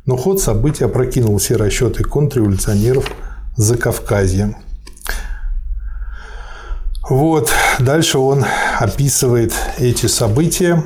Но 0.06 0.18
ход 0.18 0.42
событий 0.42 0.84
опрокинул 0.84 1.38
все 1.38 1.56
расчеты 1.56 2.04
контрреволюционеров 2.04 3.10
за 3.56 3.78
Кавказье. 3.78 4.58
Вот, 7.10 7.50
дальше 7.80 8.18
он 8.18 8.44
описывает 8.80 9.54
эти 9.78 10.08
события 10.08 10.84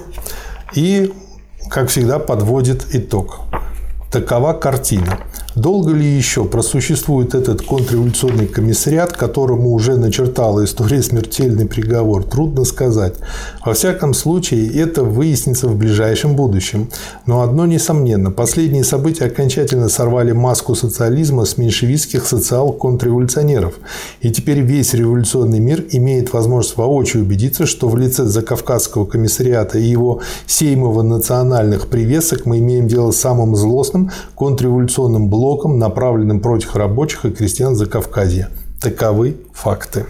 и, 0.75 1.11
как 1.69 1.89
всегда, 1.89 2.19
подводит 2.19 2.85
итог. 2.93 3.39
Такова 4.11 4.53
картина. 4.53 5.17
Долго 5.55 5.91
ли 5.91 6.03
еще 6.03 6.45
просуществует 6.45 7.35
этот 7.35 7.61
контрреволюционный 7.61 8.47
комиссариат, 8.47 9.13
которому 9.13 9.71
уже 9.73 9.97
начертала 9.97 10.65
история 10.65 11.03
смертельный 11.03 11.67
приговор? 11.67 12.23
Трудно 12.23 12.65
сказать. 12.65 13.13
Во 13.63 13.75
всяком 13.75 14.15
случае, 14.15 14.81
это 14.81 15.03
выяснится 15.03 15.67
в 15.67 15.77
ближайшем 15.77 16.35
будущем. 16.35 16.89
Но 17.27 17.41
одно 17.41 17.67
несомненно, 17.67 18.31
последние 18.31 18.83
события 18.83 19.25
окончательно 19.25 19.89
сорвали 19.89 20.31
маску 20.31 20.73
социализма 20.73 21.45
с 21.45 21.59
меньшевистских 21.59 22.25
социал-контрреволюционеров. 22.25 23.75
И 24.21 24.31
теперь 24.31 24.61
весь 24.61 24.95
революционный 24.95 25.59
мир 25.59 25.85
имеет 25.91 26.33
возможность 26.33 26.77
воочию 26.77 27.21
убедиться, 27.21 27.67
что 27.67 27.89
в 27.89 27.95
лице 27.95 28.25
Закавказского 28.25 29.05
комиссариата 29.05 29.77
и 29.77 29.83
его 29.83 30.21
сеймово 30.47 31.03
национальных 31.03 31.89
привесок 31.89 32.47
мы 32.47 32.57
имеем 32.57 32.87
дело 32.87 33.11
с 33.11 33.17
самым 33.17 33.55
злостным 33.55 34.09
контрреволюционным 34.33 35.29
блоком 35.29 35.42
блоком, 35.43 35.77
направленным 35.77 36.39
против 36.39 36.73
рабочих 36.73 37.25
и 37.25 37.31
крестьян 37.31 37.75
Закавказья. 37.75 38.49
Таковы 38.79 39.35
факты. 39.53 40.05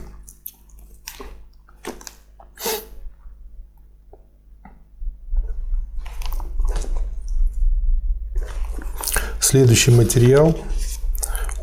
Следующий 9.39 9.89
материал 9.89 10.55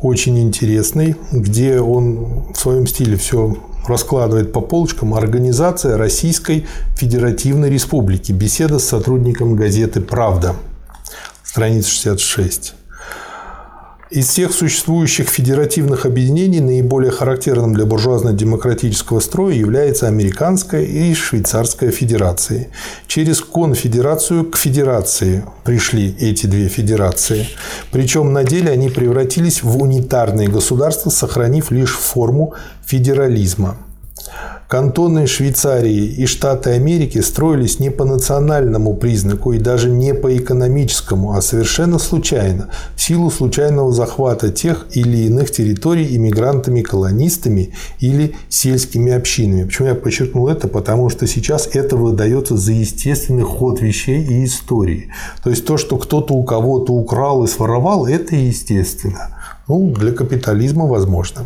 очень 0.01 0.37
интересный, 0.39 1.15
где 1.31 1.79
он 1.79 2.51
в 2.53 2.57
своем 2.57 2.85
стиле 2.85 3.15
все 3.15 3.55
раскладывает 3.87 4.51
по 4.51 4.59
полочкам. 4.59 5.13
Организация 5.13 5.95
Российской 5.95 6.65
Федеративной 6.97 7.69
Республики. 7.69 8.33
Беседа 8.33 8.79
с 8.79 8.83
сотрудником 8.83 9.55
газеты 9.55 10.01
«Правда». 10.01 10.55
Страница 11.43 11.89
66. 11.89 12.80
Из 14.11 14.27
всех 14.27 14.51
существующих 14.51 15.29
федеративных 15.29 16.05
объединений 16.05 16.59
наиболее 16.59 17.11
характерным 17.11 17.73
для 17.73 17.85
буржуазно-демократического 17.85 19.21
строя 19.21 19.53
является 19.53 20.09
Американская 20.09 20.83
и 20.83 21.13
Швейцарская 21.13 21.91
федерации. 21.91 22.67
Через 23.07 23.39
конфедерацию 23.39 24.43
к 24.43 24.57
федерации 24.57 25.45
пришли 25.63 26.13
эти 26.19 26.45
две 26.45 26.67
федерации. 26.67 27.47
Причем 27.93 28.33
на 28.33 28.43
деле 28.43 28.71
они 28.71 28.89
превратились 28.89 29.63
в 29.63 29.81
унитарные 29.81 30.49
государства, 30.49 31.09
сохранив 31.09 31.71
лишь 31.71 31.95
форму 31.95 32.53
федерализма. 32.85 33.77
Кантоны 34.71 35.27
Швейцарии 35.27 36.05
и 36.05 36.25
Штаты 36.25 36.69
Америки 36.69 37.17
строились 37.17 37.81
не 37.81 37.89
по 37.89 38.05
национальному 38.05 38.95
признаку 38.95 39.51
и 39.51 39.59
даже 39.59 39.89
не 39.89 40.13
по 40.13 40.33
экономическому, 40.33 41.33
а 41.33 41.41
совершенно 41.41 41.99
случайно, 41.99 42.69
в 42.95 43.01
силу 43.01 43.29
случайного 43.31 43.91
захвата 43.91 44.49
тех 44.49 44.87
или 44.93 45.27
иных 45.27 45.51
территорий 45.51 46.15
иммигрантами-колонистами 46.15 47.73
или 47.99 48.33
сельскими 48.47 49.11
общинами. 49.11 49.65
Почему 49.65 49.89
я 49.89 49.95
подчеркнул 49.95 50.47
это? 50.47 50.69
Потому 50.69 51.09
что 51.09 51.27
сейчас 51.27 51.67
это 51.73 51.97
выдается 51.97 52.55
за 52.55 52.71
естественный 52.71 53.43
ход 53.43 53.81
вещей 53.81 54.23
и 54.23 54.45
истории. 54.45 55.11
То 55.43 55.49
есть 55.49 55.65
то, 55.65 55.75
что 55.75 55.97
кто-то 55.97 56.33
у 56.33 56.45
кого-то 56.45 56.93
украл 56.93 57.43
и 57.43 57.47
своровал, 57.49 58.05
это 58.05 58.37
естественно. 58.37 59.37
Ну, 59.67 59.93
для 59.93 60.13
капитализма 60.13 60.85
возможно. 60.85 61.45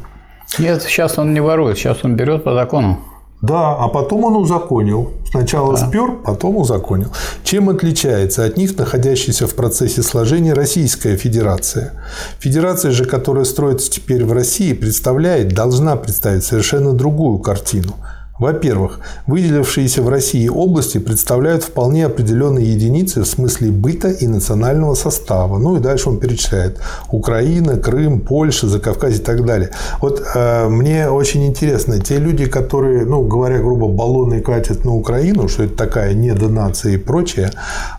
Нет, 0.59 0.83
сейчас 0.83 1.17
он 1.17 1.33
не 1.33 1.39
ворует, 1.39 1.79
сейчас 1.79 2.05
он 2.05 2.15
берет 2.15 2.43
по 2.43 2.53
закону. 2.53 2.99
Да, 3.45 3.75
а 3.75 3.87
потом 3.89 4.23
он 4.23 4.35
узаконил. 4.37 5.11
Сначала 5.29 5.77
да. 5.77 5.87
спер, 5.87 6.11
потом 6.23 6.57
узаконил. 6.57 7.11
Чем 7.43 7.69
отличается 7.69 8.45
от 8.45 8.57
них 8.57 8.77
находящаяся 8.77 9.47
в 9.47 9.53
процессе 9.53 10.01
сложения 10.01 10.53
Российская 10.53 11.15
Федерация? 11.15 11.93
Федерация 12.39 12.91
же, 12.91 13.05
которая 13.05 13.45
строится 13.45 13.91
теперь 13.91 14.25
в 14.25 14.31
России, 14.31 14.73
представляет, 14.73 15.49
должна 15.49 15.95
представить 15.95 16.43
совершенно 16.43 16.93
другую 16.93 17.39
картину– 17.39 17.95
во-первых, 18.37 18.99
выделившиеся 19.27 20.01
в 20.01 20.09
России 20.09 20.49
области 20.49 20.97
представляют 20.97 21.63
вполне 21.63 22.05
определенные 22.05 22.73
единицы 22.73 23.21
в 23.21 23.25
смысле 23.25 23.71
быта 23.71 24.09
и 24.09 24.27
национального 24.27 24.93
состава. 24.95 25.57
Ну 25.57 25.77
и 25.77 25.79
дальше 25.79 26.09
он 26.09 26.19
перечисляет. 26.19 26.79
Украина, 27.11 27.77
Крым, 27.77 28.19
Польша, 28.19 28.67
Закавказье 28.67 29.19
и 29.21 29.23
так 29.23 29.45
далее. 29.45 29.71
Вот 30.01 30.21
э, 30.35 30.67
мне 30.67 31.09
очень 31.09 31.45
интересно, 31.45 31.99
те 31.99 32.17
люди, 32.17 32.45
которые, 32.45 33.05
ну, 33.05 33.25
говоря 33.25 33.59
грубо, 33.59 33.87
баллоны 33.87 34.41
катят 34.41 34.83
на 34.83 34.93
Украину, 34.93 35.47
что 35.47 35.63
это 35.63 35.75
такая 35.77 36.13
недонация 36.13 36.93
и 36.93 36.97
прочее, 36.97 37.51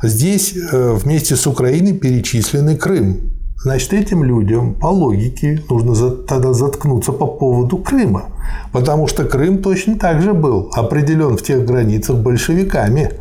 здесь 0.03 0.55
э, 0.55 0.93
вместе 0.93 1.37
с 1.37 1.47
Украиной 1.47 1.95
перечислены 1.95 2.77
Крым. 2.77 3.36
Значит, 3.63 3.93
этим 3.95 4.23
людям 4.23 4.75
по 4.75 4.87
логике 4.87 5.63
нужно 5.69 6.11
тогда 6.11 6.53
заткнуться 6.53 7.13
по 7.13 7.27
поводу 7.27 7.79
Крыма. 7.79 8.27
Потому 8.73 9.09
что 9.09 9.25
Крым 9.25 9.63
точно 9.63 9.99
так 9.99 10.23
же 10.23 10.35
был 10.35 10.71
определен 10.75 11.37
в 11.37 11.43
тех 11.43 11.65
границах 11.65 12.17
большевиками, 12.17 13.13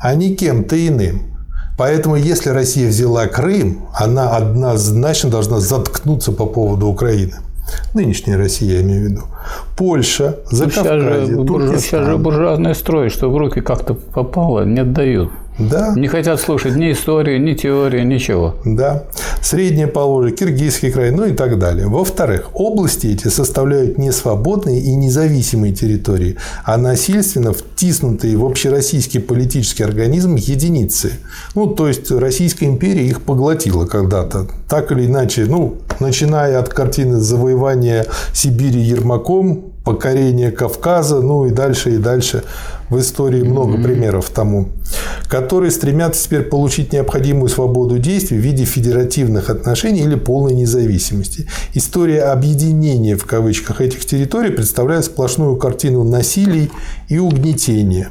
а 0.00 0.14
не 0.14 0.36
кем-то 0.36 0.76
иным. 0.86 1.22
Поэтому, 1.76 2.16
если 2.16 2.50
Россия 2.50 2.88
взяла 2.88 3.26
Крым, 3.26 3.86
она 3.94 4.36
однозначно 4.36 5.30
должна 5.30 5.60
заткнуться 5.60 6.30
по 6.30 6.44
поводу 6.44 6.86
Украины. 6.86 7.36
Нынешняя 7.94 8.36
Россия, 8.36 8.74
я 8.76 8.82
имею 8.82 9.00
в 9.00 9.10
виду. 9.10 9.22
Польша, 9.76 10.40
Закавказье, 10.50 11.26
сейчас 11.26 11.28
же, 11.28 11.44
Туркестан. 11.44 11.78
Сейчас 11.80 12.06
же 12.06 12.16
буржуазный 12.18 12.74
строй, 12.74 13.08
что 13.08 13.30
в 13.30 13.36
руки 13.36 13.60
как-то 13.60 13.94
попало, 13.94 14.64
не 14.64 14.80
отдают. 14.80 15.30
Да. 15.60 15.92
Не 15.94 16.08
хотят 16.08 16.40
слушать 16.40 16.76
ни 16.76 16.92
историю, 16.92 17.40
ни 17.40 17.54
теорию, 17.54 18.06
ничего. 18.06 18.54
Да. 18.64 19.04
Среднее 19.42 19.86
Поволжье, 19.86 20.34
Киргизский 20.34 20.90
край, 20.90 21.10
ну 21.10 21.26
и 21.26 21.32
так 21.32 21.58
далее. 21.58 21.86
Во-вторых, 21.86 22.50
области 22.54 23.08
эти 23.08 23.28
составляют 23.28 23.98
не 23.98 24.12
свободные 24.12 24.80
и 24.80 24.94
независимые 24.94 25.74
территории, 25.74 26.36
а 26.64 26.76
насильственно 26.76 27.52
втиснутые 27.52 28.36
в 28.36 28.44
общероссийский 28.44 29.20
политический 29.20 29.82
организм 29.82 30.36
единицы. 30.36 31.12
Ну, 31.54 31.66
то 31.66 31.88
есть 31.88 32.10
Российская 32.10 32.66
империя 32.66 33.06
их 33.06 33.22
поглотила 33.22 33.86
когда-то. 33.86 34.46
Так 34.68 34.92
или 34.92 35.06
иначе, 35.06 35.44
ну, 35.46 35.76
начиная 36.00 36.58
от 36.58 36.68
картины 36.68 37.18
завоевания 37.18 38.06
Сибири 38.32 38.80
Ермаком, 38.80 39.72
покорение 39.84 40.50
Кавказа, 40.50 41.20
ну 41.20 41.46
и 41.46 41.50
дальше 41.50 41.94
и 41.94 41.98
дальше 41.98 42.44
в 42.90 42.98
истории 42.98 43.42
много 43.42 43.78
mm-hmm. 43.78 43.82
примеров 43.82 44.30
тому, 44.30 44.68
которые 45.28 45.70
стремятся 45.70 46.24
теперь 46.24 46.42
получить 46.42 46.92
необходимую 46.92 47.48
свободу 47.48 47.98
действий 47.98 48.38
в 48.38 48.40
виде 48.40 48.64
федеративных 48.64 49.48
отношений 49.48 50.00
или 50.00 50.16
полной 50.16 50.54
независимости. 50.54 51.46
История 51.72 52.24
объединения 52.24 53.16
в 53.16 53.24
кавычках 53.24 53.80
этих 53.80 54.04
территорий 54.04 54.50
представляет 54.50 55.04
сплошную 55.04 55.56
картину 55.56 56.04
насилий 56.04 56.70
и 57.08 57.18
угнетения. 57.18 58.08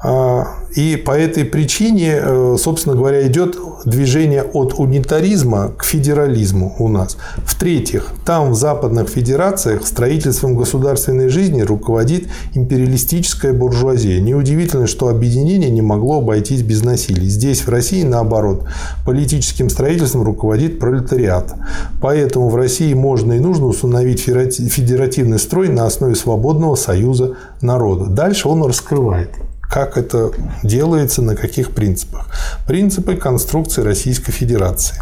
А, 0.00 0.46
и 0.76 0.94
по 0.96 1.10
этой 1.10 1.44
причине, 1.44 2.18
э, 2.20 2.56
собственно 2.56 2.94
говоря, 2.94 3.26
идет 3.26 3.56
движение 3.84 4.44
от 4.44 4.74
унитаризма 4.78 5.72
к 5.76 5.82
федерализму 5.82 6.76
у 6.78 6.86
нас. 6.86 7.16
В-третьих, 7.38 8.12
там 8.24 8.52
в 8.52 8.54
западных 8.54 9.08
федерациях 9.08 9.84
строительством 9.84 10.56
государственной 10.56 11.28
жизни 11.30 11.62
руководит 11.62 12.28
империалистическая 12.54 13.52
буржуазия. 13.52 14.20
Неудивительно, 14.20 14.86
что 14.86 15.08
объединение 15.08 15.70
не 15.70 15.82
могло 15.82 16.18
обойтись 16.18 16.62
без 16.62 16.84
насилия. 16.84 17.26
Здесь, 17.26 17.66
в 17.66 17.68
России, 17.68 18.04
наоборот, 18.04 18.66
политическим 19.04 19.68
строительством 19.68 20.22
руководит 20.22 20.78
пролетариат. 20.78 21.54
Поэтому 22.00 22.50
в 22.50 22.54
России 22.54 22.94
можно 22.94 23.32
и 23.32 23.40
нужно 23.40 23.66
установить 23.66 24.20
федеративный 24.20 25.40
строй 25.40 25.68
на 25.68 25.86
основе 25.86 26.14
свободного 26.14 26.76
союза 26.76 27.34
народа. 27.60 28.06
Дальше 28.06 28.48
он 28.48 28.62
раскрывает 28.62 29.30
как 29.68 29.96
это 29.96 30.30
делается, 30.62 31.22
на 31.22 31.36
каких 31.36 31.72
принципах. 31.72 32.26
Принципы 32.66 33.16
конструкции 33.16 33.82
Российской 33.82 34.32
Федерации. 34.32 35.00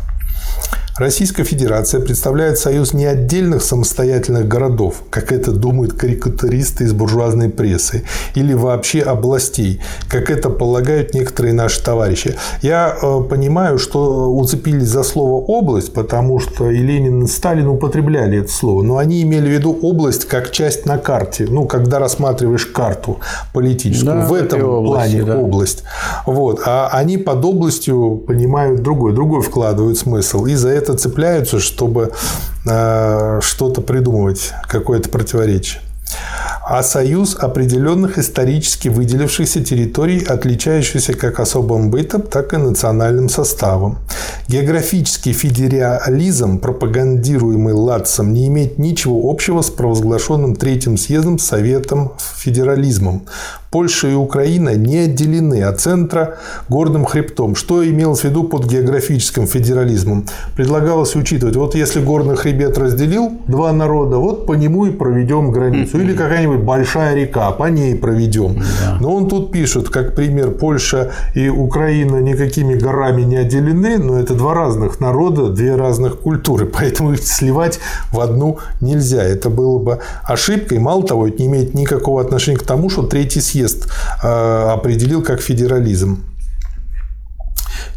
Российская 0.98 1.44
Федерация 1.44 2.00
представляет 2.00 2.58
союз 2.58 2.94
не 2.94 3.04
отдельных 3.04 3.62
самостоятельных 3.62 4.48
городов, 4.48 5.02
как 5.10 5.30
это 5.30 5.52
думают 5.52 5.92
карикатуристы 5.92 6.84
из 6.84 6.94
буржуазной 6.94 7.50
прессы, 7.50 8.04
или 8.34 8.54
вообще 8.54 9.02
областей, 9.02 9.80
как 10.08 10.30
это 10.30 10.48
полагают 10.48 11.12
некоторые 11.12 11.52
наши 11.52 11.84
товарищи. 11.84 12.36
Я 12.62 12.96
э, 13.00 13.20
понимаю, 13.28 13.78
что 13.78 14.32
уцепились 14.32 14.88
за 14.88 15.02
слово 15.02 15.44
«область», 15.44 15.92
потому 15.92 16.40
что 16.40 16.70
и 16.70 16.78
Ленин, 16.78 17.24
и 17.24 17.26
Сталин 17.26 17.68
употребляли 17.68 18.38
это 18.38 18.50
слово, 18.50 18.82
но 18.82 18.96
они 18.96 19.22
имели 19.22 19.48
в 19.48 19.52
виду 19.52 19.78
область 19.82 20.24
как 20.24 20.50
часть 20.50 20.86
на 20.86 20.96
карте, 20.96 21.46
ну, 21.46 21.66
когда 21.66 21.98
рассматриваешь 21.98 22.64
карту 22.64 23.18
политическую, 23.52 24.22
да, 24.22 24.26
в 24.26 24.32
этом 24.32 24.64
области, 24.64 25.16
плане 25.18 25.24
да. 25.24 25.38
область. 25.38 25.82
Вот. 26.24 26.62
А 26.64 26.88
они 26.90 27.18
под 27.18 27.44
областью 27.44 28.22
понимают 28.26 28.80
другой, 28.80 29.12
другой 29.12 29.42
вкладывают 29.42 29.98
смысл, 29.98 30.46
и 30.46 30.54
за 30.54 30.70
это 30.70 30.85
это 30.86 30.96
цепляются, 30.96 31.58
чтобы 31.58 32.12
э, 32.64 33.40
что-то 33.42 33.80
придумывать, 33.80 34.52
какое-то 34.68 35.08
противоречие 35.08 35.82
а 36.68 36.82
союз 36.82 37.36
определенных 37.38 38.18
исторически 38.18 38.88
выделившихся 38.88 39.62
территорий, 39.62 40.24
отличающихся 40.24 41.14
как 41.14 41.38
особым 41.38 41.90
бытом, 41.90 42.22
так 42.22 42.54
и 42.54 42.56
национальным 42.56 43.28
составом. 43.28 43.98
Географический 44.48 45.32
федерализм, 45.32 46.58
пропагандируемый 46.58 47.72
Латцем, 47.72 48.32
не 48.32 48.48
имеет 48.48 48.78
ничего 48.78 49.30
общего 49.30 49.62
с 49.62 49.70
провозглашенным 49.70 50.56
Третьим 50.56 50.96
съездом 50.96 51.38
Советом 51.38 52.14
федерализмом. 52.36 53.26
Польша 53.76 54.08
и 54.08 54.14
Украина 54.14 54.74
не 54.74 55.00
отделены 55.00 55.62
от 55.62 55.80
центра 55.80 56.38
горным 56.70 57.04
хребтом. 57.04 57.54
Что 57.54 57.86
имелось 57.86 58.20
в 58.20 58.24
виду 58.24 58.44
под 58.44 58.64
географическим 58.64 59.46
федерализмом? 59.46 60.24
Предлагалось 60.56 61.14
учитывать, 61.14 61.56
вот 61.56 61.74
если 61.74 62.00
горный 62.00 62.36
хребет 62.36 62.78
разделил 62.78 63.32
два 63.46 63.74
народа, 63.74 64.16
вот 64.16 64.46
по 64.46 64.54
нему 64.54 64.86
и 64.86 64.90
проведем 64.90 65.50
границу. 65.50 66.00
Или 66.00 66.14
какая-нибудь 66.14 66.60
большая 66.60 67.14
река, 67.16 67.50
по 67.50 67.64
ней 67.64 67.94
проведем. 67.94 68.62
Но 68.98 69.14
он 69.14 69.28
тут 69.28 69.52
пишет, 69.52 69.90
как 69.90 70.14
пример, 70.14 70.52
Польша 70.52 71.12
и 71.34 71.50
Украина 71.50 72.22
никакими 72.22 72.76
горами 72.76 73.24
не 73.24 73.36
отделены, 73.36 73.98
но 73.98 74.18
это 74.18 74.32
два 74.32 74.54
разных 74.54 75.00
народа, 75.00 75.50
две 75.50 75.76
разных 75.76 76.20
культуры, 76.20 76.64
поэтому 76.64 77.12
их 77.12 77.22
сливать 77.22 77.78
в 78.10 78.20
одну 78.20 78.56
нельзя. 78.80 79.22
Это 79.22 79.50
было 79.50 79.78
бы 79.78 79.98
ошибкой. 80.24 80.78
Мало 80.78 81.02
того, 81.02 81.28
это 81.28 81.42
не 81.42 81.48
имеет 81.48 81.74
никакого 81.74 82.22
отношения 82.22 82.56
к 82.56 82.62
тому, 82.62 82.88
что 82.88 83.02
третий 83.02 83.42
съезд 83.42 83.65
э, 84.22 84.26
определил 84.26 85.22
как 85.22 85.40
федерализм. 85.40 86.24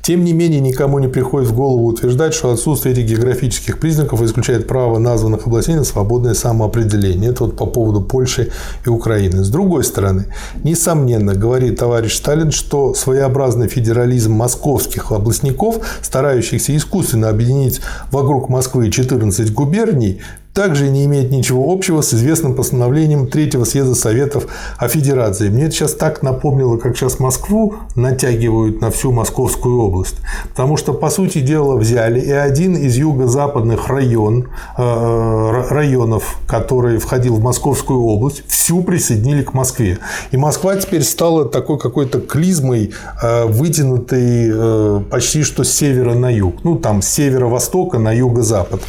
Тем 0.10 0.24
не 0.24 0.34
менее, 0.34 0.60
никому 0.60 0.98
не 0.98 1.08
приходит 1.08 1.50
в 1.50 1.56
голову 1.56 1.86
утверждать, 1.86 2.34
что 2.34 2.52
отсутствие 2.52 2.94
этих 2.94 3.06
географических 3.06 3.80
признаков 3.80 4.22
исключает 4.24 4.68
право 4.68 4.98
названных 4.98 5.46
областей 5.46 5.76
на 5.76 5.84
свободное 5.84 6.34
самоопределение. 6.34 7.30
Это 7.30 7.44
вот 7.44 7.56
по 7.56 7.66
поводу 7.66 8.02
Польши 8.02 8.50
и 8.86 8.90
Украины. 8.90 9.44
С 9.44 9.50
другой 9.50 9.84
стороны, 9.84 10.26
несомненно, 10.64 11.36
говорит 11.36 11.78
товарищ 11.78 12.16
Сталин, 12.16 12.52
что 12.52 12.94
своеобразный 12.96 13.68
федерализм 13.68 14.34
московских 14.34 15.12
областников, 15.12 15.78
старающихся 16.02 16.76
искусственно 16.76 17.30
объединить 17.30 17.82
вокруг 18.12 18.50
Москвы 18.50 18.90
14 18.90 19.54
губерний, 19.54 20.22
также 20.54 20.90
не 20.90 21.06
имеет 21.06 21.32
ничего 21.32 21.72
общего 21.72 22.02
с 22.02 22.14
известным 22.14 22.56
постановлением 22.56 23.28
Третьего 23.28 23.64
съезда 23.64 23.96
Советов 23.96 24.48
о 24.78 24.88
Федерации. 24.88 25.50
Мне 25.50 25.66
это 25.66 25.76
сейчас 25.76 25.94
так 25.94 26.24
напомнило, 26.24 26.78
как 26.78 26.98
сейчас 26.98 27.20
Москву 27.20 27.76
натягивают 27.96 28.82
на 28.82 28.90
всю 28.92 29.12
Московскую 29.12 29.80
область. 29.80 30.16
Потому 30.50 30.76
что, 30.78 30.94
по 30.94 31.10
сути 31.10 31.40
дела, 31.40 31.76
взяли 31.76 32.20
и 32.20 32.32
один 32.32 32.76
из 32.76 32.98
юго-западных 32.98 33.88
район, 33.88 34.48
э, 34.78 35.64
районов, 35.70 36.40
который 36.48 36.98
входил 36.98 37.36
в 37.36 37.44
Московскую 37.44 38.02
область, 38.02 38.44
всю 38.48 38.82
присоединили 38.82 39.44
к 39.44 39.54
Москве. 39.54 40.00
И 40.32 40.38
Москва 40.38 40.76
теперь 40.76 41.04
стала 41.04 41.46
такой 41.46 41.78
какой-то 41.78 42.20
клизмой, 42.20 42.92
э, 43.22 43.46
вытянутой 43.46 44.50
э, 44.52 45.02
почти 45.10 45.44
что 45.44 45.64
с 45.64 45.72
севера 45.72 46.16
на 46.16 46.30
юг. 46.30 46.64
Ну, 46.64 46.76
там 46.78 47.02
с 47.02 47.08
севера-востока 47.08 48.00
на 48.00 48.12
юго-запад. 48.12 48.82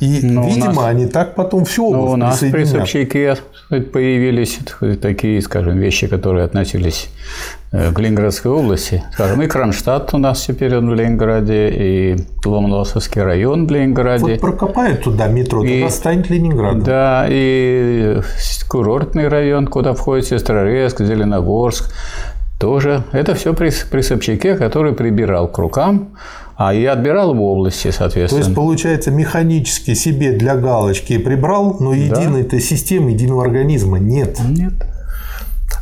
И, 0.00 0.20
Но 0.22 0.46
видимо, 0.46 0.74
нас... 0.74 0.84
они 0.84 1.05
так 1.08 1.34
потом 1.34 1.60
область 1.60 1.76
Но 1.78 2.12
у 2.12 2.16
нас 2.16 2.38
при 2.38 2.64
Собчаке 2.64 3.36
появились 3.68 4.58
такие, 5.00 5.40
скажем, 5.42 5.78
вещи, 5.78 6.06
которые 6.06 6.44
относились 6.44 7.08
э, 7.72 7.92
к 7.92 7.98
Ленинградской 7.98 8.50
области. 8.50 9.02
Скажем, 9.12 9.42
и 9.42 9.46
Кронштадт 9.46 10.14
у 10.14 10.18
нас 10.18 10.42
теперь 10.42 10.76
он 10.76 10.90
в 10.90 10.94
Ленинграде, 10.94 11.68
и 11.70 12.16
Ломоносовский 12.44 13.22
район 13.22 13.66
в 13.66 13.70
Ленинграде. 13.70 14.24
Вот 14.24 14.40
прокопают 14.40 15.02
туда 15.02 15.28
метро, 15.28 15.64
и, 15.64 15.80
тогда 15.80 15.90
станет 15.90 16.30
Ленинградом. 16.30 16.82
Да, 16.82 17.26
и 17.28 18.20
курортный 18.68 19.28
район, 19.28 19.66
куда 19.66 19.94
входит 19.94 20.26
Сестрорецк, 20.26 21.00
Зеленогорск, 21.00 21.92
тоже. 22.58 23.04
Это 23.12 23.34
все 23.34 23.52
при, 23.54 23.70
при 23.90 24.00
Собчаке, 24.00 24.56
который 24.56 24.92
прибирал 24.92 25.48
к 25.48 25.58
рукам 25.58 26.16
а 26.56 26.72
я 26.72 26.92
отбирал 26.92 27.34
в 27.34 27.42
области, 27.42 27.90
соответственно. 27.90 28.42
То 28.42 28.46
есть, 28.48 28.54
получается, 28.54 29.10
механически 29.10 29.94
себе 29.94 30.32
для 30.32 30.56
галочки 30.56 31.18
прибрал, 31.18 31.76
но 31.80 31.92
единой-то 31.92 32.56
да. 32.56 32.60
системы, 32.60 33.10
единого 33.10 33.42
организма 33.44 33.98
нет. 33.98 34.38
Нет. 34.48 34.72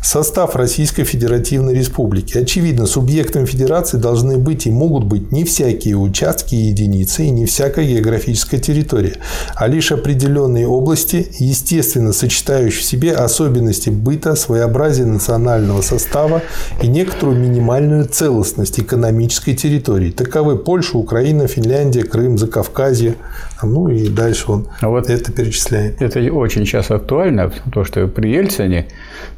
Состав 0.05 0.55
Российской 0.55 1.05
Федеративной 1.05 1.75
Республики. 1.75 2.37
Очевидно, 2.37 2.85
субъектом 2.85 3.47
федерации 3.47 3.97
должны 3.97 4.37
быть 4.37 4.67
и 4.67 4.71
могут 4.71 5.05
быть 5.05 5.33
не 5.33 5.45
всякие 5.45 5.97
участки 5.97 6.55
и 6.55 6.69
единицы 6.69 7.25
и 7.25 7.31
не 7.31 7.47
всякая 7.47 7.87
географическая 7.87 8.61
территория, 8.61 9.14
а 9.55 9.67
лишь 9.67 9.93
определенные 9.93 10.69
области, 10.69 11.27
естественно 11.38 12.12
сочетающие 12.12 12.81
в 12.81 12.85
себе 12.85 13.12
особенности 13.12 13.88
быта, 13.88 14.35
своеобразие 14.35 15.07
национального 15.07 15.81
состава 15.81 16.43
и 16.83 16.87
некоторую 16.87 17.38
минимальную 17.38 18.05
целостность 18.05 18.79
экономической 18.79 19.55
территории. 19.55 20.11
Таковы 20.11 20.59
Польша, 20.59 20.99
Украина, 20.99 21.47
Финляндия, 21.47 22.03
Крым, 22.03 22.37
Закавказье. 22.37 23.14
Ну 23.62 23.88
и 23.88 24.09
дальше 24.09 24.53
он 24.53 24.69
а 24.81 24.90
вот 24.90 25.09
это 25.09 25.33
перечисляет. 25.33 26.03
Это 26.03 26.21
очень 26.31 26.67
сейчас 26.67 26.90
актуально, 26.90 27.51
то, 27.73 27.85
что 27.85 28.07
при 28.07 28.29
Ельцине 28.29 28.88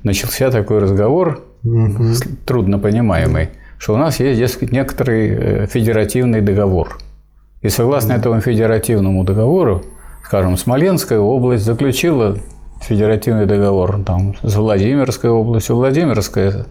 начался 0.03 0.51
такой 0.57 0.79
разговор, 0.79 1.43
угу. 1.65 2.05
трудно 2.47 2.79
понимаемый, 2.79 3.51
что 3.79 3.95
у 3.95 3.97
нас 3.99 4.21
есть, 4.21 4.39
дескать, 4.39 4.73
некоторый 4.73 5.29
э, 5.29 5.67
федеративный 5.67 6.41
договор. 6.41 6.99
И 7.61 7.69
согласно 7.69 8.15
угу. 8.15 8.21
этому 8.21 8.41
федеративному 8.41 9.23
договору, 9.25 9.83
скажем, 10.25 10.57
Смоленская 10.57 11.19
область 11.19 11.65
заключила 11.65 12.39
федеративный 12.81 13.47
договор 13.47 14.03
там, 14.05 14.35
с 14.43 14.57
Владимирской 14.57 15.31
областью, 15.31 15.77
Владимирская 15.77 16.67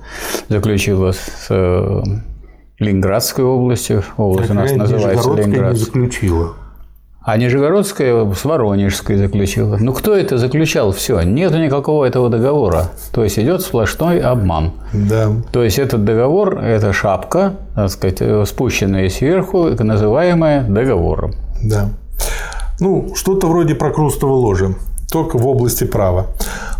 заключила 0.49 1.11
с 1.11 1.47
э, 1.49 2.03
Ленинградской 2.79 3.45
областью, 3.45 4.03
область 4.17 4.49
так 4.49 4.57
у 4.57 4.61
нас 4.61 4.71
называется 4.71 5.33
Ленинград. 5.33 5.77
заключила. 5.77 6.55
А 7.25 7.37
Нижегородская 7.37 8.31
с 8.33 8.45
Воронежской 8.45 9.17
заключила. 9.17 9.77
Ну, 9.79 9.93
кто 9.93 10.15
это 10.15 10.37
заключал? 10.37 10.91
Все, 10.91 11.21
нет 11.23 11.51
никакого 11.53 12.05
этого 12.05 12.29
договора. 12.29 12.91
То 13.11 13.23
есть, 13.23 13.39
идет 13.39 13.61
сплошной 13.61 14.19
обман. 14.19 14.73
Да. 14.93 15.31
То 15.51 15.63
есть, 15.63 15.79
этот 15.79 16.05
договор– 16.05 16.59
это 16.63 16.93
шапка, 16.93 17.53
так 17.73 17.89
сказать, 17.89 18.47
спущенная 18.47 19.09
сверху, 19.09 19.69
называемая 19.69 20.65
договором. 20.69 21.33
Да. 21.63 21.89
Ну, 22.79 23.11
что-то 23.15 23.47
вроде 23.47 23.73
прокрустово 23.73 24.33
ложи, 24.33 24.75
только 25.11 25.39
в 25.39 25.47
области 25.47 25.85
права 25.85 26.27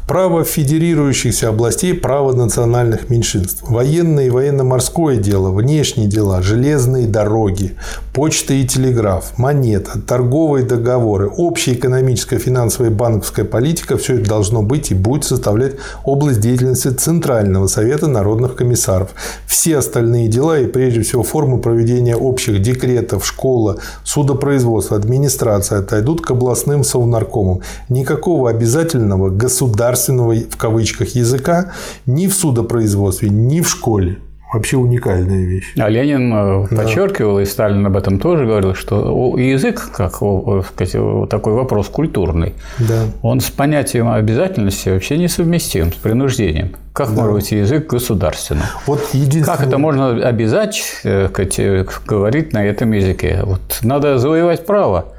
право 0.07 0.43
федерирующихся 0.43 1.49
областей, 1.49 1.93
право 1.93 2.33
национальных 2.33 3.09
меньшинств, 3.09 3.63
военное 3.67 4.27
и 4.27 4.29
военно-морское 4.29 5.17
дело, 5.17 5.49
внешние 5.49 6.07
дела, 6.07 6.41
железные 6.41 7.07
дороги, 7.07 7.75
почта 8.13 8.53
и 8.53 8.65
телеграф, 8.65 9.37
монета, 9.37 9.99
торговые 9.99 10.65
договоры, 10.65 11.27
общая 11.27 11.73
экономическая, 11.73 12.37
финансовая 12.37 12.91
и 12.91 12.93
банковская 12.93 13.45
политика– 13.45 13.97
все 14.05 14.15
это 14.15 14.29
должно 14.29 14.61
быть 14.61 14.91
и 14.91 14.95
будет 14.95 15.23
составлять 15.23 15.73
область 16.03 16.39
деятельности 16.39 16.89
Центрального 16.89 17.67
совета 17.67 18.07
народных 18.07 18.55
комиссаров. 18.55 19.09
Все 19.47 19.77
остальные 19.77 20.27
дела 20.27 20.59
и 20.59 20.67
прежде 20.67 21.01
всего 21.01 21.23
формы 21.23 21.57
проведения 21.57 22.15
общих 22.15 22.61
декретов, 22.61 23.25
школа, 23.25 23.77
судопроизводства, 24.03 24.97
администрация 24.97 25.79
отойдут 25.79 26.21
к 26.21 26.31
областным 26.31 26.83
совнаркомам. 26.83 27.61
Никакого 27.89 28.49
обязательного 28.49 29.29
государственного 29.29 29.94
государственного 29.95 30.35
в 30.49 30.57
кавычках 30.57 31.09
языка 31.15 31.71
ни 32.05 32.27
в 32.27 32.33
судопроизводстве, 32.33 33.29
ни 33.29 33.61
в 33.61 33.69
школе. 33.69 34.17
Вообще 34.53 34.77
уникальная 34.77 35.43
вещь. 35.43 35.73
А 35.77 35.89
Ленин 35.89 36.31
э, 36.31 36.67
да. 36.69 36.83
подчеркивал, 36.83 37.39
и 37.39 37.45
Сталин 37.45 37.85
об 37.85 37.97
этом 37.97 38.19
тоже 38.19 38.45
говорил, 38.45 38.73
что 38.75 39.37
язык, 39.37 39.89
как 39.91 40.15
сказать, 40.15 40.95
такой 41.29 41.53
вопрос 41.53 41.89
культурный, 41.89 42.53
да. 42.77 43.05
он 43.21 43.41
с 43.41 43.49
понятием 43.49 44.07
обязательности 44.07 44.89
вообще 44.89 45.17
несовместим, 45.17 45.91
с 45.91 45.95
принуждением. 45.95 46.75
Как 46.93 47.09
да. 47.09 47.15
может 47.15 47.33
быть 47.33 47.51
язык 47.51 47.87
государственным? 47.87 48.63
Вот 48.85 49.01
единственное... 49.13 49.57
Как 49.57 49.67
это 49.67 49.77
можно 49.77 50.09
обязать 50.25 51.01
э, 51.03 51.27
сказать, 51.27 51.59
э, 51.59 51.85
говорить 52.05 52.53
на 52.53 52.63
этом 52.63 52.91
языке? 52.93 53.41
Вот 53.43 53.79
надо 53.81 54.19
завоевать 54.19 54.65
право 54.65 55.14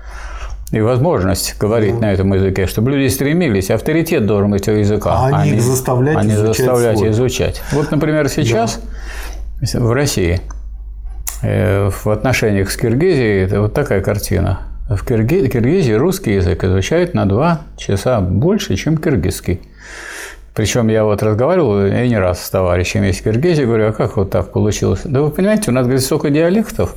и 0.76 0.80
возможность 0.80 1.56
говорить 1.58 1.94
mm. 1.94 2.00
на 2.00 2.12
этом 2.12 2.32
языке, 2.34 2.66
чтобы 2.66 2.90
люди 2.90 3.08
стремились, 3.08 3.70
авторитет 3.70 4.26
должен 4.26 4.50
быть 4.50 4.68
у 4.68 4.72
языка, 4.72 5.12
а, 5.12 5.40
а 5.40 5.46
не 5.46 5.58
заставлять, 5.58 6.16
а 6.16 6.22
не 6.22 6.34
изучать, 6.34 6.56
заставлять 6.56 7.02
изучать. 7.02 7.62
Вот, 7.72 7.90
например, 7.90 8.28
сейчас 8.28 8.80
да. 9.60 9.80
в 9.80 9.92
России 9.92 10.40
э, 11.42 11.90
в 11.90 12.06
отношениях 12.08 12.70
с 12.70 12.76
Киргизией 12.76 13.44
это 13.44 13.62
вот 13.62 13.74
такая 13.74 14.00
картина. 14.00 14.60
В 14.88 15.04
Киргизии 15.04 15.92
русский 15.92 16.34
язык 16.34 16.62
изучают 16.62 17.14
на 17.14 17.26
два 17.26 17.62
часа 17.76 18.20
больше, 18.20 18.76
чем 18.76 18.98
киргизский. 18.98 19.60
Причем 20.54 20.88
я 20.88 21.04
вот 21.04 21.22
разговаривал 21.22 21.86
и 21.86 22.08
не 22.08 22.18
раз 22.18 22.42
с 22.42 22.48
товарищами 22.48 23.08
из 23.08 23.20
Киргизии, 23.20 23.64
говорю, 23.64 23.88
а 23.88 23.92
как 23.92 24.16
вот 24.16 24.30
так 24.30 24.52
получилось? 24.52 25.00
Да 25.04 25.20
вы 25.20 25.30
понимаете, 25.30 25.70
у 25.70 25.74
нас, 25.74 25.84
говорит, 25.84 26.02
столько 26.02 26.30
диалектов, 26.30 26.94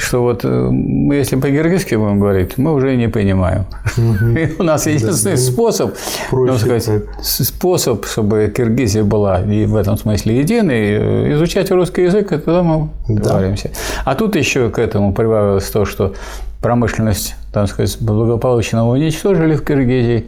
что 0.00 0.22
вот 0.22 0.44
э, 0.44 0.48
мы, 0.48 1.14
если 1.16 1.36
по-киргизски 1.36 1.94
будем 1.94 2.20
говорить, 2.20 2.58
мы 2.58 2.72
уже 2.72 2.96
не 2.96 3.08
понимаем. 3.08 3.66
у 4.58 4.62
нас 4.62 4.86
единственный 4.86 5.36
способ, 5.36 5.94
ну, 6.32 6.56
сказать, 6.58 7.04
способ, 7.22 8.06
чтобы 8.06 8.52
Киргизия 8.54 9.04
была 9.04 9.40
и 9.40 9.66
в 9.66 9.76
этом 9.76 9.96
смысле 9.96 10.38
единой, 10.38 10.80
э, 10.80 11.32
изучать 11.34 11.70
русский 11.70 12.02
язык, 12.02 12.32
и 12.32 12.38
тогда 12.38 12.62
мы 12.62 12.88
договоримся. 13.08 13.70
А 14.04 14.14
тут 14.14 14.36
еще 14.36 14.70
к 14.70 14.78
этому 14.78 15.12
прибавилось 15.12 15.68
то, 15.70 15.84
что 15.84 16.14
промышленность, 16.60 17.36
так 17.52 17.68
сказать, 17.68 17.96
благополучно 18.00 18.88
уничтожили 18.88 19.54
в 19.54 19.64
Киргизии, 19.64 20.26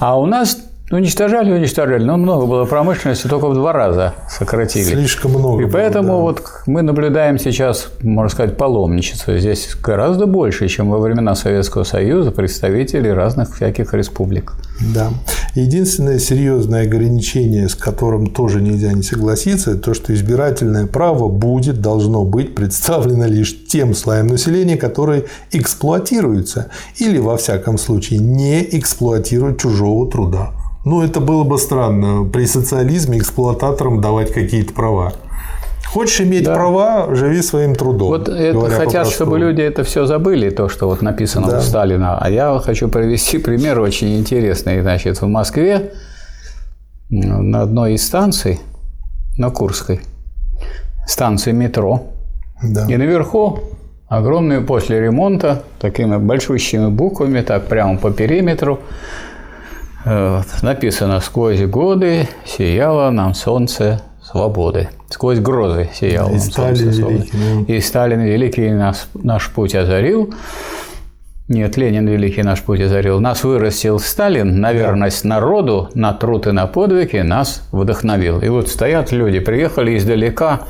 а 0.00 0.18
у 0.18 0.26
нас 0.26 0.58
ну, 0.92 0.98
уничтожали, 0.98 1.50
уничтожали, 1.50 2.04
но 2.04 2.18
много 2.18 2.44
было 2.44 2.66
промышленности, 2.66 3.26
только 3.26 3.48
в 3.48 3.54
два 3.54 3.72
раза 3.72 4.12
сократили. 4.28 4.84
Слишком 4.84 5.30
много. 5.30 5.62
И 5.62 5.66
поэтому 5.66 6.08
было, 6.08 6.16
да. 6.18 6.22
вот 6.22 6.42
мы 6.66 6.82
наблюдаем 6.82 7.38
сейчас, 7.38 7.88
можно 8.02 8.28
сказать, 8.28 8.58
паломничество. 8.58 9.38
Здесь 9.38 9.74
гораздо 9.82 10.26
больше, 10.26 10.68
чем 10.68 10.90
во 10.90 10.98
времена 10.98 11.34
Советского 11.34 11.84
Союза 11.84 12.30
представителей 12.30 13.10
разных 13.10 13.54
всяких 13.56 13.94
республик. 13.94 14.52
Да. 14.94 15.08
Единственное 15.54 16.18
серьезное 16.18 16.82
ограничение, 16.82 17.70
с 17.70 17.74
которым 17.74 18.26
тоже 18.26 18.60
нельзя 18.60 18.92
не 18.92 19.02
согласиться, 19.02 19.70
это 19.70 19.80
то, 19.80 19.94
что 19.94 20.12
избирательное 20.12 20.86
право 20.86 21.28
будет, 21.28 21.80
должно 21.80 22.26
быть 22.26 22.54
представлено 22.54 23.24
лишь 23.24 23.66
тем 23.66 23.94
слоям 23.94 24.26
населения, 24.26 24.76
которые 24.76 25.24
эксплуатируются 25.52 26.68
или, 26.98 27.16
во 27.16 27.38
всяком 27.38 27.78
случае, 27.78 28.18
не 28.18 28.62
эксплуатируют 28.76 29.58
чужого 29.58 30.10
труда. 30.10 30.50
Ну, 30.84 31.02
это 31.02 31.20
было 31.20 31.44
бы 31.44 31.58
странно 31.58 32.24
при 32.24 32.46
социализме 32.46 33.18
эксплуататорам 33.18 34.00
давать 34.00 34.32
какие-то 34.32 34.72
права. 34.72 35.12
Хочешь 35.86 36.22
иметь 36.22 36.44
да. 36.44 36.54
права, 36.54 37.14
живи 37.14 37.42
своим 37.42 37.74
трудом. 37.74 38.08
Вот 38.08 38.28
это 38.28 38.70
хотят, 38.70 39.08
чтобы 39.08 39.38
люди 39.38 39.60
это 39.60 39.84
все 39.84 40.06
забыли, 40.06 40.50
то, 40.50 40.68
что 40.68 40.88
вот 40.88 41.02
написано 41.02 41.48
да. 41.48 41.58
у 41.58 41.60
Сталина. 41.60 42.18
А 42.18 42.30
я 42.30 42.58
хочу 42.64 42.88
привести 42.88 43.38
пример 43.38 43.78
очень 43.78 44.18
интересный. 44.18 44.80
Значит, 44.80 45.20
в 45.20 45.26
Москве 45.26 45.92
на 47.10 47.62
одной 47.62 47.94
из 47.94 48.06
станций, 48.06 48.58
на 49.36 49.50
Курской, 49.50 50.00
станции 51.06 51.52
метро, 51.52 52.04
да. 52.62 52.86
и 52.88 52.96
наверху 52.96 53.60
огромные 54.08 54.62
после 54.62 54.98
ремонта, 54.98 55.62
такими 55.78 56.16
большущими 56.16 56.88
буквами, 56.88 57.42
так 57.42 57.66
прямо 57.66 57.98
по 57.98 58.10
периметру, 58.10 58.80
написано 60.62 61.20
«Сквозь 61.20 61.62
годы 61.62 62.28
сияло 62.44 63.10
нам 63.10 63.34
солнце 63.34 64.02
свободы». 64.22 64.88
Сквозь 65.08 65.38
грозы 65.38 65.90
сияло 65.94 66.30
И 66.30 66.32
нам 66.32 66.40
Сталин 66.40 66.76
солнце 66.76 66.92
свободы. 66.92 67.14
великий, 67.16 67.38
ну. 67.38 67.64
И 67.64 67.80
Сталин 67.80 68.20
великий 68.20 68.70
нас, 68.70 69.08
наш 69.14 69.50
путь 69.50 69.74
озарил. 69.74 70.34
Нет, 71.48 71.76
Ленин 71.76 72.06
великий 72.08 72.42
наш 72.42 72.62
путь 72.62 72.80
озарил. 72.80 73.20
Нас 73.20 73.44
вырастил 73.44 73.98
Сталин, 73.98 74.60
на 74.60 74.72
верность 74.72 75.24
народу, 75.24 75.90
на 75.94 76.14
труд 76.14 76.46
и 76.46 76.52
на 76.52 76.66
подвиги 76.66 77.18
нас 77.18 77.68
вдохновил. 77.72 78.40
И 78.40 78.48
вот 78.48 78.68
стоят 78.68 79.12
люди, 79.12 79.38
приехали 79.40 79.98
издалека 79.98 80.62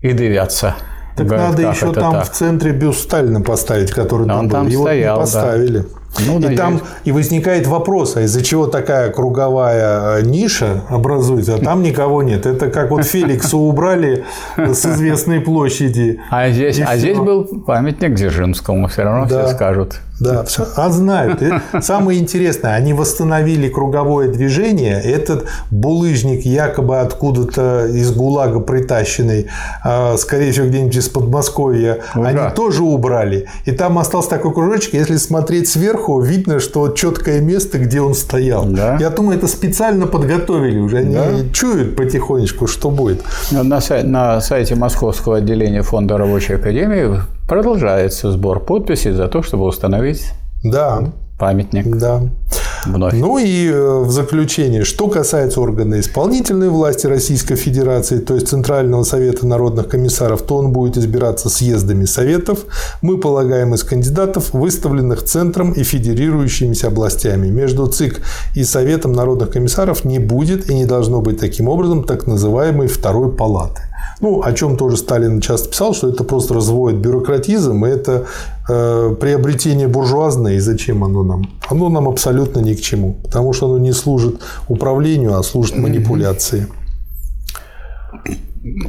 и 0.00 0.12
дивятся. 0.12 0.76
Так 1.16 1.26
Говорят, 1.26 1.50
надо 1.50 1.62
«Как 1.64 1.74
еще 1.74 1.92
там 1.92 2.12
так?» 2.12 2.24
в 2.26 2.30
центре 2.30 2.70
бюст 2.70 3.00
Сталина 3.00 3.40
поставить, 3.40 3.90
который 3.90 4.28
Да, 4.28 4.34
там 4.34 4.38
он 4.40 4.46
был. 4.46 4.52
там 4.52 4.68
Его 4.68 4.84
стоял, 4.84 5.24
не 5.24 5.32
да. 5.32 5.84
Ну, 6.26 6.40
и 6.40 6.56
там 6.56 6.80
и 7.04 7.12
возникает 7.12 7.66
вопрос, 7.66 8.16
а 8.16 8.22
из-за 8.22 8.42
чего 8.42 8.66
такая 8.66 9.10
круговая 9.10 10.18
э, 10.18 10.22
ниша 10.22 10.82
образуется, 10.88 11.54
а 11.54 11.58
там 11.58 11.82
никого 11.82 12.22
нет. 12.22 12.46
Это 12.46 12.70
как 12.70 12.90
вот 12.90 13.04
Феликса 13.04 13.56
убрали 13.56 14.24
с 14.56 14.84
известной 14.84 15.40
площади. 15.40 16.20
А 16.30 16.50
здесь, 16.50 16.80
а 16.84 16.96
здесь 16.96 17.18
был 17.18 17.44
памятник 17.44 18.14
Дзержинскому, 18.14 18.88
все 18.88 19.02
равно 19.02 19.26
Да. 19.28 19.46
все 19.46 19.54
скажут. 19.54 20.00
Да, 20.20 20.44
все. 20.46 20.66
А 20.76 20.90
знают. 20.90 21.42
Самое 21.80 22.18
интересное, 22.20 22.74
они 22.74 22.92
восстановили 22.92 23.68
круговое 23.68 24.28
движение. 24.28 25.00
Этот 25.00 25.46
булыжник 25.70 26.44
якобы 26.44 27.00
откуда-то 27.00 27.86
из 27.86 28.10
ГУЛАГа 28.12 28.60
притащенный, 28.60 29.46
а, 29.84 30.16
скорее 30.16 30.52
всего, 30.52 30.66
где-нибудь 30.66 30.96
из 30.96 31.08
Подмосковья, 31.08 31.98
Ура. 32.14 32.28
они 32.28 32.54
тоже 32.54 32.82
убрали. 32.82 33.46
И 33.64 33.72
там 33.72 33.98
остался 33.98 34.30
такой 34.30 34.52
кружочек. 34.52 34.94
Если 34.94 35.16
смотреть 35.16 35.68
сверху, 35.68 36.20
видно, 36.20 36.60
что 36.60 36.88
четкое 36.88 37.40
место, 37.40 37.78
где 37.78 38.00
он 38.00 38.14
стоял. 38.14 38.64
Да. 38.66 38.96
Я 39.00 39.10
думаю, 39.10 39.38
это 39.38 39.46
специально 39.46 40.06
подготовили 40.06 40.78
уже. 40.78 40.98
Они 40.98 41.14
Да. 41.14 41.24
чуют 41.52 41.96
потихонечку, 41.96 42.66
что 42.66 42.90
будет. 42.90 43.22
Ну, 43.50 43.62
На, 43.62 43.80
на 44.04 44.40
сайте 44.40 44.74
Московского 44.74 45.36
отделения 45.36 45.82
Фонда 45.82 46.18
Рабочей 46.18 46.54
Академии 46.54 47.20
продолжается 47.48 48.30
сбор 48.30 48.60
подписей 48.60 49.12
за 49.12 49.26
то, 49.26 49.42
чтобы 49.42 49.64
установить 49.64 50.32
Да, 50.62 51.12
памятник 51.38 51.86
да. 51.96 52.22
вновь. 52.84 53.14
Ну 53.14 53.38
и 53.38 53.68
э, 53.68 54.00
в 54.00 54.10
заключение, 54.10 54.84
что 54.84 55.08
касается 55.08 55.60
органа 55.60 55.98
исполнительной 56.00 56.68
власти 56.68 57.06
Российской 57.06 57.56
Федерации, 57.56 58.18
то 58.18 58.34
есть 58.34 58.48
Центрального 58.48 59.02
совета 59.04 59.46
народных 59.46 59.88
комиссаров, 59.88 60.42
то 60.42 60.56
он 60.56 60.72
будет 60.72 60.98
избираться 60.98 61.48
съездами 61.48 62.04
советов, 62.04 62.66
мы 63.02 63.18
полагаем 63.18 63.72
из 63.74 63.82
кандидатов, 63.82 64.52
выставленных 64.52 65.22
Центром 65.22 65.72
и 65.72 65.84
федерирующимися 65.84 66.88
областями. 66.88 67.48
Между 67.48 67.86
ЦИК 67.86 68.20
и 68.54 68.64
Советом 68.64 69.12
народных 69.12 69.50
комиссаров 69.50 70.04
не 70.04 70.18
будет 70.18 70.68
и 70.68 70.74
не 70.74 70.84
должно 70.84 71.20
быть 71.20 71.40
таким 71.40 71.68
образом 71.68 72.04
так 72.04 72.26
называемой 72.26 72.88
второй 72.88 73.32
палаты. 73.32 73.87
Ну, 74.20 74.42
о 74.42 74.52
чем 74.52 74.76
тоже 74.76 74.96
Сталин 74.96 75.40
часто 75.40 75.68
писал, 75.68 75.94
что 75.94 76.08
это 76.08 76.24
просто 76.24 76.54
разводит 76.54 77.00
бюрократизм, 77.00 77.84
и 77.86 77.88
это 77.88 78.26
э, 78.68 79.14
приобретение 79.20 79.86
буржуазное, 79.86 80.54
и 80.54 80.58
зачем 80.58 81.04
оно 81.04 81.22
нам? 81.22 81.50
Оно 81.68 81.88
нам 81.88 82.08
абсолютно 82.08 82.60
ни 82.60 82.74
к 82.74 82.80
чему, 82.80 83.14
потому 83.22 83.52
что 83.52 83.66
оно 83.66 83.78
не 83.78 83.92
служит 83.92 84.40
управлению, 84.68 85.38
а 85.38 85.42
служит 85.42 85.76
манипуляции. 85.76 86.66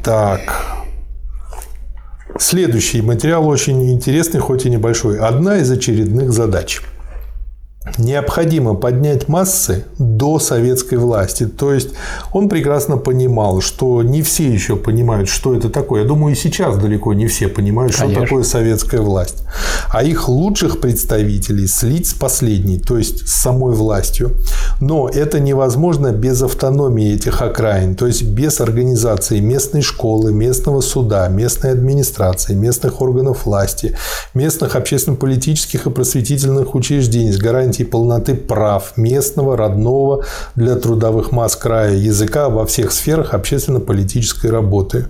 Так. 0.04 0.40
Следующий 2.40 3.02
материал 3.02 3.48
очень 3.48 3.92
интересный, 3.92 4.40
хоть 4.40 4.66
и 4.66 4.70
небольшой. 4.70 5.20
Одна 5.20 5.58
из 5.58 5.70
очередных 5.70 6.32
задач. 6.32 6.82
Необходимо 7.98 8.76
поднять 8.76 9.28
массы 9.28 9.86
до 9.98 10.40
советской 10.40 10.96
власти. 10.96 11.46
То 11.46 11.74
есть 11.74 11.90
он 12.34 12.50
прекрасно 12.50 12.98
понимал, 12.98 13.62
что 13.62 14.04
не 14.04 14.22
все 14.22 14.52
еще 14.52 14.76
понимают, 14.76 15.30
что 15.30 15.56
это 15.56 15.70
такое. 15.70 16.02
Я 16.02 16.08
думаю, 16.08 16.34
и 16.34 16.38
сейчас 16.38 16.78
далеко 16.78 17.14
не 17.14 17.28
все 17.28 17.48
понимают, 17.48 17.94
что 17.94 18.04
Конечно. 18.04 18.24
такое 18.24 18.44
советская 18.44 19.02
власть. 19.02 19.44
А 19.92 20.04
их 20.04 20.30
лучших 20.30 20.80
представителей 20.80 21.68
слить 21.68 22.08
с 22.08 22.14
последней, 22.14 22.80
то 22.80 22.98
есть 22.98 23.28
с 23.28 23.42
самой 23.42 23.74
властью. 23.74 24.32
Но 24.80 25.10
это 25.10 25.40
невозможно 25.40 26.12
без 26.12 26.42
автономии 26.42 27.14
этих 27.14 27.42
окраин, 27.42 27.96
то 27.96 28.08
есть 28.08 28.24
без 28.24 28.62
организации 28.62 29.40
местной 29.40 29.82
школы, 29.82 30.32
местного 30.32 30.82
суда, 30.82 31.28
местной 31.28 31.72
администрации, 31.72 32.54
местных 32.54 33.02
органов 33.02 33.46
власти, 33.46 33.96
местных 34.34 34.76
общественно-политических 34.76 35.88
и 35.88 35.90
просветительных 35.90 36.76
учреждений 36.76 37.32
с 37.32 37.38
гарантией 37.38 37.79
полноты 37.84 38.36
прав 38.36 38.98
местного, 38.98 39.58
родного 39.58 40.26
для 40.56 40.76
трудовых 40.76 41.32
масс 41.32 41.56
края 41.56 41.96
языка 41.96 42.50
во 42.50 42.66
всех 42.66 42.92
сферах 42.92 43.34
общественно-политической 43.34 44.48
работы. 44.52 45.06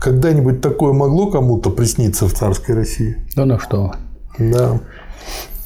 Когда-нибудь 0.00 0.60
такое 0.60 0.92
могло 0.92 1.30
кому-то 1.30 1.70
присниться 1.70 2.26
в 2.26 2.34
царской 2.34 2.74
России? 2.74 3.16
Да 3.34 3.44
ну 3.44 3.58
что. 3.58 3.92
Да. 4.38 4.80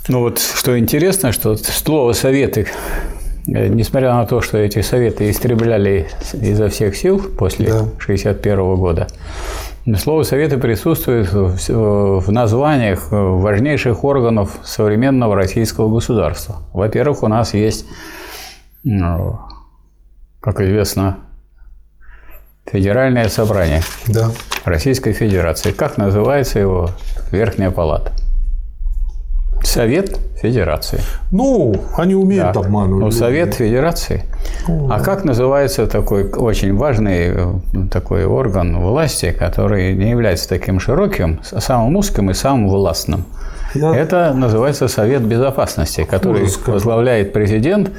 Ну 0.09 0.21
вот 0.21 0.39
что 0.39 0.79
интересно, 0.79 1.33
что 1.33 1.57
слово 1.57 2.13
«советы», 2.13 2.67
э, 3.47 3.69
несмотря 3.69 4.15
на 4.15 4.27
то, 4.27 4.41
что 4.41 4.59
эти 4.59 4.83
советы 4.83 5.31
истребляли 5.31 6.09
изо 6.33 6.69
всех 6.69 6.97
сил 6.97 7.19
после 7.19 7.67
Да. 7.67 7.79
1961 7.81 8.77
года, 8.77 9.09
слово 9.97 10.23
«советы» 10.23 10.59
присутствует 10.59 11.33
в 11.33 12.31
названиях 12.31 13.09
важнейших 13.11 14.05
органов 14.05 14.59
современного 14.63 15.35
российского 15.35 15.93
государства. 15.93 16.57
Во-первых, 16.73 17.23
у 17.23 17.29
нас 17.29 17.55
есть, 17.55 17.87
ну, 18.85 19.41
как 20.41 20.61
известно, 20.61 21.19
Федеральное 22.71 23.29
собрание 23.29 23.83
Да. 24.07 24.31
Российской 24.65 25.13
Федерации. 25.13 25.73
Как 25.73 25.97
называется 25.97 26.61
его 26.61 26.91
Верхняя 27.33 27.71
палата? 27.71 28.13
Совет 29.63 30.19
Федерации. 30.41 31.01
Ну, 31.31 31.75
они 31.97 32.15
умеют 32.15 32.53
Да. 32.55 32.61
обманывать. 32.61 33.05
Ну, 33.05 33.11
Совет 33.11 33.55
Федерации. 33.55 34.25
А 34.69 35.01
как 35.01 35.25
называется 35.25 35.87
такой 35.87 36.31
очень 36.31 36.75
важный 36.77 37.29
э, 37.35 37.55
такой 37.91 38.25
орган 38.25 38.81
власти, 38.81 39.35
который 39.39 39.95
не 39.95 40.11
является 40.11 40.49
таким 40.49 40.81
широким, 40.81 41.41
самым 41.43 41.97
узким 41.97 42.31
и 42.31 42.35
самым 42.35 42.69
властным? 42.69 43.25
Я- 43.75 43.95
Это 43.95 44.33
называется 44.35 44.89
Совет 44.89 45.23
Безопасности, 45.23 46.05
который 46.11 46.43
Ужас 46.43 46.57
какой. 46.57 46.75
возглавляет 46.75 47.33
президент, 47.33 47.91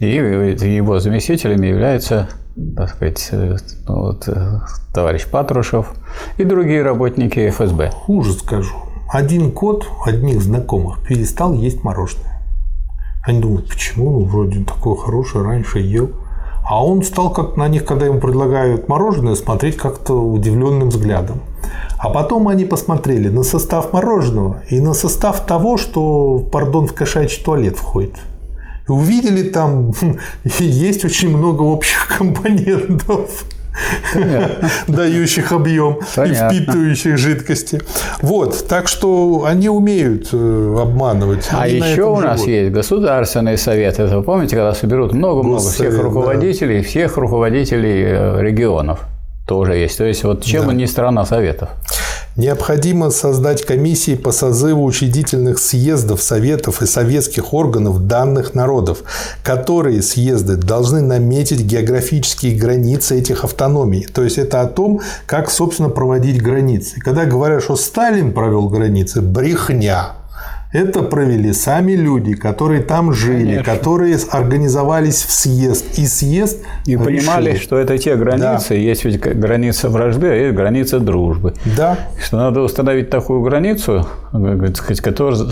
и 0.00 0.06
его 0.08 0.98
заместителями 0.98 1.66
являются 1.68 2.28
так 2.76 2.90
сказать, 2.90 3.28
э, 3.32 3.56
ну, 3.88 3.94
вот, 4.02 4.28
э, 4.28 4.60
товарищ 4.92 5.26
Патрушев 5.26 5.92
и 6.36 6.44
другие 6.44 6.82
работники 6.82 7.48
ФСБ. 7.48 7.90
Хуже 7.90 8.32
скажу. 8.34 8.74
Один 9.12 9.52
кот 9.52 9.86
одних 10.06 10.40
знакомых 10.40 11.00
перестал 11.06 11.52
есть 11.52 11.84
мороженое. 11.84 12.40
Они 13.22 13.40
думают, 13.40 13.68
почему? 13.68 14.10
Ну, 14.10 14.24
вроде 14.24 14.64
такое 14.64 14.96
хорошее, 14.96 15.44
раньше 15.44 15.80
ел. 15.80 16.12
А 16.64 16.82
он 16.82 17.02
стал 17.02 17.30
как 17.30 17.58
на 17.58 17.68
них, 17.68 17.84
когда 17.84 18.06
ему 18.06 18.20
предлагают 18.20 18.88
мороженое, 18.88 19.34
смотреть 19.34 19.76
как-то 19.76 20.14
удивленным 20.14 20.88
взглядом. 20.88 21.42
А 21.98 22.08
потом 22.08 22.48
они 22.48 22.64
посмотрели 22.64 23.28
на 23.28 23.42
состав 23.42 23.92
мороженого 23.92 24.62
и 24.70 24.80
на 24.80 24.94
состав 24.94 25.44
того, 25.44 25.76
что, 25.76 26.38
пардон, 26.50 26.86
в 26.86 26.94
кошачий 26.94 27.44
туалет 27.44 27.76
входит. 27.76 28.14
И 28.88 28.92
увидели 28.92 29.50
там, 29.50 29.92
есть 30.58 31.04
очень 31.04 31.36
много 31.36 31.60
общих 31.64 32.16
компонентов. 32.16 33.44
дающих 34.88 35.52
объем 35.52 35.98
и 36.16 36.34
впитывающих 36.34 37.18
жидкости. 37.18 37.80
Вот, 38.20 38.66
так 38.68 38.88
что 38.88 39.44
они 39.46 39.68
умеют 39.68 40.28
э, 40.32 40.76
обманывать. 40.80 41.48
А 41.52 41.66
еще 41.66 42.04
у 42.04 42.20
нас 42.20 42.40
живут. 42.40 42.48
есть 42.48 42.72
Государственный 42.72 43.58
совет. 43.58 43.98
Это 43.98 44.16
вы 44.16 44.22
помните, 44.22 44.56
когда 44.56 44.74
соберут 44.74 45.12
много-много 45.12 45.60
всех 45.60 45.96
да. 45.96 46.02
руководителей, 46.02 46.82
всех 46.82 47.16
руководителей 47.16 48.04
э, 48.06 48.42
регионов 48.42 49.00
тоже 49.46 49.74
есть. 49.76 49.98
То 49.98 50.04
есть 50.04 50.24
вот 50.24 50.44
чем 50.44 50.66
Да. 50.66 50.72
не 50.72 50.86
страна 50.86 51.24
советов? 51.24 51.70
Необходимо 52.34 53.10
создать 53.10 53.62
комиссии 53.62 54.14
по 54.14 54.32
созыву 54.32 54.84
учредительных 54.84 55.58
съездов, 55.58 56.22
советов 56.22 56.80
и 56.80 56.86
советских 56.86 57.52
органов 57.52 58.06
данных 58.06 58.54
народов, 58.54 59.02
которые 59.44 60.00
съезды 60.00 60.56
должны 60.56 61.02
наметить 61.02 61.60
географические 61.60 62.56
границы 62.56 63.18
этих 63.18 63.44
автономий. 63.44 64.06
То 64.06 64.22
есть 64.22 64.38
это 64.38 64.62
о 64.62 64.66
том, 64.66 65.02
как, 65.26 65.50
собственно, 65.50 65.90
проводить 65.90 66.42
границы. 66.42 67.00
Когда 67.00 67.26
говорят, 67.26 67.62
что 67.62 67.76
Сталин 67.76 68.32
провел 68.32 68.70
границы, 68.70 69.20
брехня. 69.20 70.21
Это 70.72 71.02
провели 71.02 71.52
сами 71.52 71.92
люди, 71.92 72.32
которые 72.34 72.80
там 72.82 73.12
жили, 73.12 73.56
Конечно. 73.56 73.64
которые 73.64 74.16
организовались 74.30 75.22
в 75.22 75.30
съезд. 75.30 75.98
И 75.98 76.06
съезд 76.06 76.62
И 76.86 76.92
решил. 76.92 77.04
понимали, 77.04 77.56
что 77.56 77.76
это 77.76 77.98
те 77.98 78.16
границы, 78.16 78.70
да. 78.70 78.74
есть 78.76 79.04
ведь 79.04 79.20
граница 79.20 79.90
вражды, 79.90 80.28
а 80.28 80.34
есть 80.34 80.54
граница 80.56 80.98
дружбы. 80.98 81.52
Да. 81.76 81.98
Что 82.18 82.38
надо 82.38 82.62
установить 82.62 83.10
такую 83.10 83.42
границу, 83.42 84.06
которая, 85.02 85.46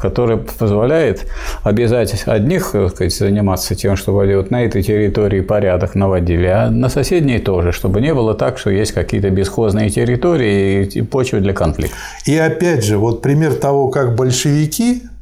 которая 0.00 0.38
позволяет 0.38 1.26
обязать 1.62 2.24
одних 2.26 2.66
сказать, 2.68 3.14
заниматься 3.14 3.76
тем, 3.76 3.96
чтобы 3.96 4.34
вот 4.36 4.50
на 4.50 4.64
этой 4.64 4.82
территории 4.82 5.40
порядок 5.40 5.94
наводили, 5.94 6.46
а 6.46 6.70
на 6.70 6.88
соседней 6.88 7.38
тоже, 7.38 7.70
чтобы 7.70 8.00
не 8.00 8.12
было 8.12 8.34
так, 8.34 8.58
что 8.58 8.70
есть 8.70 8.90
какие-то 8.90 9.30
бесхозные 9.30 9.88
территории 9.90 10.84
и 10.86 11.02
почвы 11.02 11.40
для 11.40 11.52
конфликта. 11.52 11.94
И 12.26 12.36
опять 12.36 12.84
же, 12.84 12.98
вот 12.98 13.22
пример 13.22 13.54
того, 13.54 13.88
как 13.88 14.16
большевики 14.16 14.63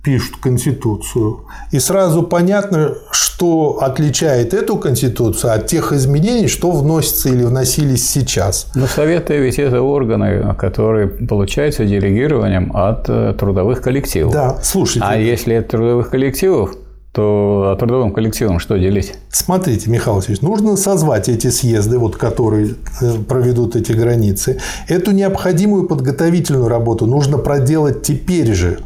пишут 0.02 0.36
Конституцию, 0.40 1.44
и 1.70 1.78
сразу 1.78 2.22
понятно, 2.22 2.94
что 3.12 3.78
отличает 3.80 4.52
эту 4.52 4.76
Конституцию 4.76 5.54
от 5.54 5.66
тех 5.66 5.92
изменений, 5.92 6.48
что 6.48 6.70
вносится 6.70 7.28
или 7.28 7.44
вносились 7.44 8.08
сейчас. 8.08 8.66
Но 8.74 8.86
Советы 8.86 9.38
ведь 9.38 9.58
это 9.58 9.80
органы, 9.80 10.54
которые 10.58 11.06
получаются 11.06 11.84
делегированием 11.84 12.72
от 12.74 13.08
э, 13.08 13.34
трудовых 13.38 13.80
коллективов. 13.80 14.32
Да, 14.32 14.58
слушайте. 14.62 15.06
А 15.08 15.16
если 15.16 15.54
от 15.54 15.68
трудовых 15.68 16.10
коллективов, 16.10 16.76
то 17.12 17.76
трудовым 17.78 18.12
коллективом 18.12 18.58
что 18.58 18.78
делить? 18.78 19.14
Смотрите, 19.30 19.90
Михаил 19.90 20.16
Васильевич, 20.16 20.40
нужно 20.40 20.76
созвать 20.76 21.28
эти 21.28 21.48
съезды, 21.48 21.98
вот, 21.98 22.16
которые 22.16 22.74
э, 23.00 23.14
проведут 23.28 23.76
эти 23.76 23.92
границы. 23.92 24.58
Эту 24.88 25.12
необходимую 25.12 25.86
подготовительную 25.86 26.68
работу 26.68 27.06
нужно 27.06 27.36
проделать 27.36 28.02
теперь 28.02 28.54
же, 28.54 28.78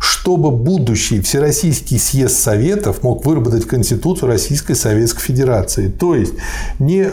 чтобы 0.00 0.50
будущий 0.50 1.20
Всероссийский 1.20 1.98
съезд 1.98 2.36
Советов 2.36 3.02
мог 3.02 3.24
выработать 3.24 3.66
Конституцию 3.66 4.28
Российской 4.28 4.74
Советской 4.74 5.20
Федерации. 5.20 5.88
То 5.88 6.14
есть 6.14 6.34
не 6.78 7.10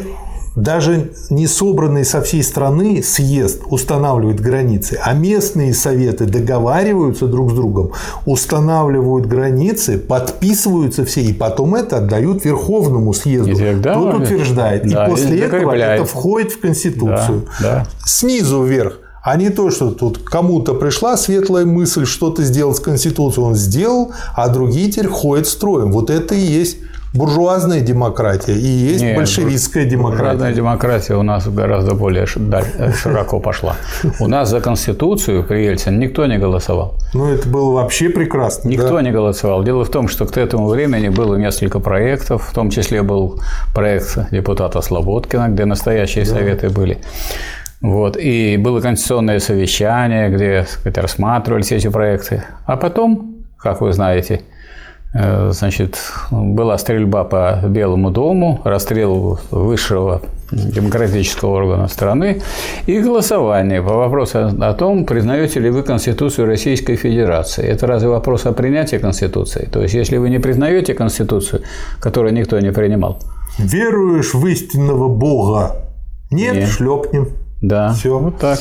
даже 0.56 1.12
не 1.30 1.48
собранный 1.48 2.04
со 2.04 2.22
всей 2.22 2.44
страны 2.44 3.02
съезд 3.04 3.62
устанавливает 3.68 4.42
границы, 4.42 5.00
а 5.02 5.14
местные 5.14 5.74
советы 5.74 6.26
договариваются 6.26 7.28
друг 7.28 7.52
с 7.52 7.54
другом, 7.54 7.92
устанавливают 8.26 9.28
границы, 9.28 9.98
подписываются 9.98 11.06
все, 11.06 11.22
и 11.22 11.34
потом 11.34 11.76
это 11.76 11.98
отдают 11.98 12.44
Верховному 12.44 13.14
съезду. 13.14 13.56
Тогда, 13.56 13.94
Тот 13.94 14.16
утверждает. 14.16 14.88
Да, 14.88 15.06
и 15.06 15.10
после 15.10 15.40
этого 15.40 15.72
это 15.72 16.06
входит 16.06 16.52
в 16.52 16.60
Конституцию. 16.60 17.46
Да, 17.62 17.86
да. 17.86 17.88
Снизу 18.06 18.64
вверх. 18.64 19.00
А 19.24 19.38
не 19.38 19.50
то, 19.50 19.70
что 19.70 19.92
тут 19.92 20.20
кому-то 20.20 20.74
пришла 20.74 21.16
светлая 21.16 21.66
мысль 21.66 22.06
что-то 22.06 22.44
сделать 22.44 22.78
с 22.78 22.80
Конституцией, 22.80 23.46
он 23.46 23.56
сделал, 23.56 24.12
а 24.36 24.48
другие 24.50 24.90
теперь 24.90 25.08
ходят 25.08 25.48
строем. 25.48 25.92
Вот 25.92 26.10
это 26.10 26.34
и 26.34 26.40
есть 26.40 26.78
буржуазная 27.14 27.82
демократия 27.82 28.54
и 28.54 28.66
есть 28.66 29.02
Нет, 29.02 29.18
большевистская 29.18 29.86
демократия. 29.86 30.24
Буржуазная 30.24 30.54
демократия 30.54 31.16
у 31.16 31.24
нас 31.24 31.48
гораздо 31.48 31.94
более 31.94 32.26
широко 32.26 33.40
пошла. 33.40 33.76
У 34.20 34.28
нас 34.28 34.50
за 34.50 34.62
Конституцию 34.62 35.44
при 35.44 35.66
Ельцине 35.66 35.98
никто 35.98 36.26
не 36.26 36.38
голосовал. 36.38 36.96
Ну, 37.14 37.28
это 37.28 37.48
было 37.50 37.74
вообще 37.74 38.10
прекрасно. 38.10 38.70
Никто 38.70 38.96
да? 38.96 39.02
не 39.02 39.12
голосовал. 39.12 39.64
Дело 39.64 39.84
в 39.84 39.90
том, 39.90 40.08
что 40.08 40.26
к 40.26 40.38
этому 40.38 40.68
времени 40.68 41.10
было 41.10 41.36
несколько 41.36 41.80
проектов, 41.80 42.48
в 42.50 42.54
том 42.54 42.70
числе 42.70 43.04
был 43.04 43.40
проект 43.74 44.18
депутата 44.32 44.82
Слободкина, 44.82 45.50
где 45.50 45.66
настоящие 45.66 46.26
да. 46.26 46.32
советы 46.32 46.70
были. 46.70 47.00
Вот. 47.82 48.18
И 48.18 48.58
было 48.58 48.80
конституционное 48.80 49.40
совещание, 49.40 50.30
где 50.30 50.66
сказать, 50.68 50.98
рассматривались 50.98 51.72
эти 51.72 51.90
проекты. 51.90 52.44
А 52.66 52.78
потом, 52.78 53.46
как 53.58 53.82
вы 53.82 53.92
знаете, 53.94 54.42
Э, 55.14 55.52
значит, 55.52 56.00
была 56.32 56.78
стрельба 56.78 57.26
по 57.26 57.60
Белому 57.68 58.12
дому, 58.12 58.62
расстрел 58.64 59.40
высшего 59.52 60.22
демократического 60.52 61.50
органа 61.50 61.88
страны 61.88 62.42
и 62.86 63.00
голосование 63.00 63.82
по 63.82 63.96
вопросу 63.96 64.40
о 64.40 64.74
том, 64.74 65.06
признаете 65.06 65.60
ли 65.60 65.70
вы 65.70 65.84
Конституцию 65.84 66.48
Российской 66.48 66.96
Федерации. 66.96 67.66
Это 67.66 67.88
разве 67.88 68.08
вопрос 68.08 68.46
о 68.46 68.54
принятии 68.54 68.98
Конституции? 68.98 69.68
То 69.72 69.82
есть, 69.82 69.94
если 69.94 70.16
вы 70.16 70.30
не 70.30 70.40
признаете 70.40 70.94
Конституцию, 70.94 71.64
которую 72.00 72.34
никто 72.34 72.60
не 72.60 72.72
принимал. 72.72 73.20
Веруешь 73.58 74.34
в 74.34 74.46
истинного 74.48 75.10
Бога? 75.10 75.76
Нет, 76.32 76.56
Нет. 76.56 76.70
шлепнем. 76.70 77.28
Да, 77.62 77.94
все. 77.94 78.18
Вот 78.18 78.40
так. 78.40 78.60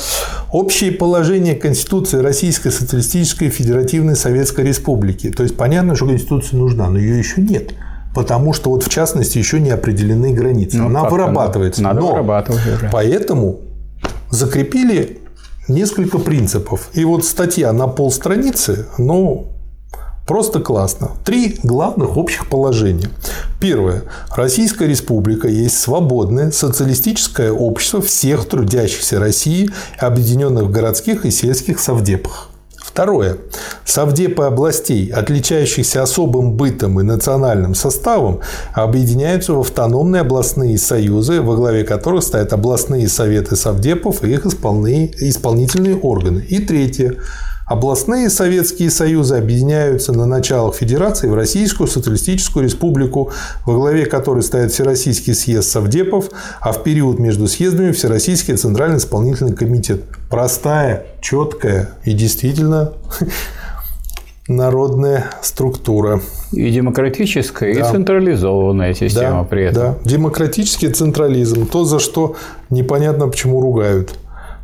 Общие 0.52 0.92
положения 0.92 1.54
Конституции 1.54 2.18
Российской 2.18 2.70
Социалистической 2.70 3.48
Федеративной 3.48 4.14
Советской 4.14 4.66
Республики. 4.66 5.30
То 5.30 5.42
есть 5.42 5.56
понятно, 5.56 5.96
что 5.96 6.06
Конституция 6.06 6.58
нужна, 6.58 6.88
но 6.90 6.98
ее 6.98 7.18
еще 7.18 7.40
нет. 7.40 7.72
Потому 8.14 8.52
что 8.52 8.70
вот 8.70 8.82
в 8.82 8.88
частности 8.88 9.38
еще 9.38 9.60
не 9.60 9.70
определены 9.70 10.32
границы. 10.32 10.78
Ну, 10.78 10.86
Она 10.86 11.04
вырабатывается. 11.04 11.82
Надо 11.82 12.00
но 12.00 12.12
вырабатывать 12.12 12.60
уже. 12.66 12.90
Поэтому 12.92 13.60
закрепили 14.30 15.20
несколько 15.68 16.18
принципов. 16.18 16.90
И 16.92 17.04
вот 17.04 17.24
статья 17.24 17.72
на 17.72 17.86
полстраницы, 17.86 18.86
ну, 18.98 19.52
Просто 20.30 20.60
классно. 20.60 21.10
Три 21.24 21.58
главных 21.64 22.16
общих 22.16 22.48
положения. 22.48 23.10
Первое. 23.58 24.04
Российская 24.36 24.86
республика 24.86 25.48
есть 25.48 25.76
свободное 25.76 26.52
социалистическое 26.52 27.50
общество 27.50 28.00
всех 28.00 28.48
трудящихся 28.48 29.18
России, 29.18 29.70
объединенных 29.98 30.66
в 30.66 30.70
городских 30.70 31.26
и 31.26 31.32
сельских 31.32 31.80
совдепах. 31.80 32.50
Второе. 32.76 33.38
Совдепы 33.84 34.44
областей, 34.44 35.08
отличающихся 35.08 36.00
особым 36.00 36.52
бытом 36.52 37.00
и 37.00 37.02
национальным 37.02 37.74
составом, 37.74 38.38
объединяются 38.72 39.54
в 39.54 39.58
автономные 39.58 40.20
областные 40.20 40.78
союзы, 40.78 41.40
во 41.40 41.56
главе 41.56 41.82
которых 41.82 42.22
стоят 42.22 42.52
областные 42.52 43.08
советы 43.08 43.56
совдепов 43.56 44.22
и 44.22 44.32
их 44.32 44.46
исполнительные 44.46 45.96
органы. 45.96 46.46
И 46.48 46.64
третье. 46.64 47.16
Областные 47.70 48.30
Советские 48.30 48.90
Союзы 48.90 49.36
объединяются 49.36 50.12
на 50.12 50.26
началах 50.26 50.74
Федерации 50.74 51.28
в 51.28 51.36
Российскую 51.36 51.86
Социалистическую 51.86 52.64
Республику, 52.64 53.30
во 53.64 53.74
главе 53.74 54.06
которой 54.06 54.42
стоит 54.42 54.72
Всероссийский 54.72 55.34
съезд 55.34 55.70
Совдепов, 55.70 56.30
а 56.60 56.72
в 56.72 56.82
период 56.82 57.20
между 57.20 57.46
съездами 57.46 57.92
Всероссийский 57.92 58.56
Центральный 58.56 58.98
исполнительный 58.98 59.54
комитет. 59.54 60.02
Простая, 60.28 61.06
четкая 61.20 61.90
и 62.04 62.12
действительно 62.12 62.94
народная 64.48 65.26
структура. 65.40 66.20
И 66.50 66.72
демократическая, 66.72 67.72
да. 67.72 67.88
и 67.88 67.92
централизованная 67.92 68.94
система 68.94 69.42
да, 69.42 69.44
при 69.44 69.66
этом. 69.66 69.82
Да, 69.82 69.98
демократический 70.02 70.88
централизм. 70.88 71.68
То, 71.68 71.84
за 71.84 72.00
что 72.00 72.34
непонятно 72.68 73.28
почему 73.28 73.60
ругают. 73.60 74.18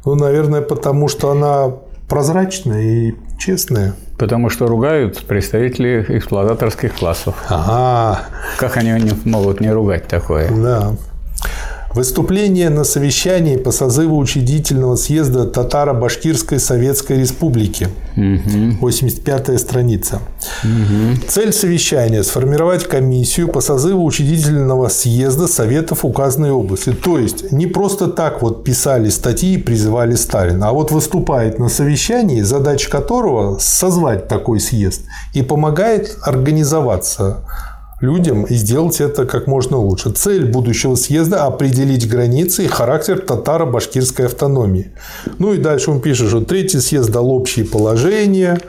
Ну, 0.05 0.17
наверное, 0.17 0.61
потому 0.61 1.07
что 1.07 1.31
она 1.31 1.73
прозрачная 2.09 2.83
и 2.83 3.15
честная. 3.39 3.95
Потому 4.19 4.49
что 4.49 4.67
ругают 4.67 5.25
представители 5.27 6.05
эксплуататорских 6.09 6.95
классов. 6.95 7.35
Ага. 7.49 8.23
Как 8.59 8.77
они 8.77 9.13
могут 9.25 9.61
не 9.61 9.71
ругать 9.71 10.09
такое? 10.09 10.51
Да. 10.51 10.93
Выступление 11.97 12.69
на 12.69 12.85
совещании 12.85 13.57
по 13.57 13.73
созыву 13.73 14.19
учредительного 14.19 14.97
съезда 14.97 15.47
Татаро-Башкирской 15.47 16.61
Советской 16.61 17.21
Республики. 17.21 17.89
Угу. 18.15 18.87
85-я 18.87 19.59
страница. 19.59 20.21
Угу. 20.63 21.27
Цель 21.27 21.55
совещания– 21.55 22.23
сформировать 22.23 22.85
комиссию 22.85 23.49
по 23.49 23.63
созыву 23.63 24.05
учредительного 24.05 24.89
съезда 24.89 25.47
Советов 25.47 26.05
указанной 26.05 26.51
области. 26.51 26.93
То 26.93 27.19
есть, 27.19 27.51
не 27.51 27.67
просто 27.67 28.09
так 28.09 28.43
вот 28.43 28.63
писали 28.63 29.09
статьи 29.09 29.55
и 29.55 29.59
призывали 29.59 30.17
Сталина, 30.17 30.69
а 30.69 30.73
вот 30.73 30.91
выступает 30.91 31.59
на 31.59 31.71
совещании, 31.71 32.43
задача 32.43 32.91
которого– 32.91 33.59
созвать 33.61 34.29
такой 34.29 34.61
съезд 34.61 35.01
и 35.33 35.41
помогает 35.41 36.19
организоваться 36.23 37.43
людям 38.01 38.45
и 38.45 38.55
сделать 38.55 39.01
это 39.01 39.25
как 39.25 39.47
можно 39.47 39.79
лучше. 39.79 40.11
Цель 40.11 40.51
будущего 40.51 40.95
съезда– 40.97 41.45
определить 41.47 42.09
границы 42.09 42.65
и 42.65 42.69
характер 42.69 43.21
татаро-башкирской 43.27 44.27
автономии. 44.27 44.93
Ну 45.39 45.55
и 45.55 45.59
дальше 45.59 45.91
он 45.91 46.01
пишет, 46.01 46.29
что 46.29 46.41
третий 46.43 46.81
съезд 46.81 47.11
дал 47.11 47.31
общие 47.31 47.65
положения, 47.65 48.61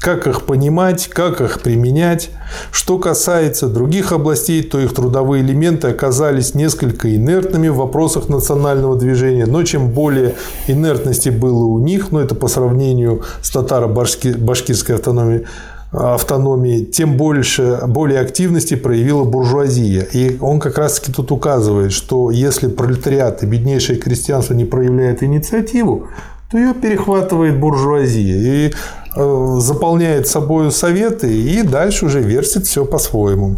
как 0.00 0.26
их 0.28 0.42
понимать, 0.42 1.08
как 1.08 1.40
их 1.40 1.62
применять. 1.62 2.30
Что 2.70 2.98
касается 2.98 3.66
других 3.66 4.12
областей, 4.12 4.62
то 4.62 4.78
их 4.78 4.94
трудовые 4.94 5.42
элементы 5.42 5.88
оказались 5.88 6.54
несколько 6.54 7.12
инертными 7.14 7.68
в 7.68 7.76
вопросах 7.76 8.28
национального 8.28 8.96
движения. 8.96 9.46
Но 9.46 9.64
чем 9.64 9.90
более 9.90 10.36
инертности 10.68 11.30
было 11.30 11.64
у 11.64 11.80
них, 11.80 12.12
но 12.12 12.18
ну, 12.18 12.24
это 12.24 12.36
по 12.36 12.46
сравнению 12.46 13.22
с 13.42 13.50
татаро-башкирской 13.50 14.94
автономией, 14.94 15.46
автономии, 15.92 16.84
тем 16.84 17.16
больше, 17.16 17.80
более 17.86 18.20
активности 18.20 18.74
проявила 18.74 19.24
буржуазия. 19.24 20.02
И 20.02 20.38
он 20.40 20.60
как 20.60 20.78
раз-таки 20.78 21.12
тут 21.12 21.30
указывает, 21.30 21.92
что 21.92 22.30
если 22.30 22.68
пролетариат 22.68 23.42
и 23.42 23.46
беднейшее 23.46 23.98
крестьянство 23.98 24.54
не 24.54 24.64
проявляет 24.64 25.22
инициативу, 25.22 26.08
то 26.50 26.58
ее 26.58 26.74
перехватывает 26.74 27.58
буржуазия. 27.58 28.66
И 28.68 28.72
э, 29.16 29.56
заполняет 29.60 30.28
собой 30.28 30.70
советы 30.70 31.32
и 31.32 31.62
дальше 31.62 32.06
уже 32.06 32.20
версит 32.20 32.66
все 32.66 32.84
по-своему. 32.84 33.56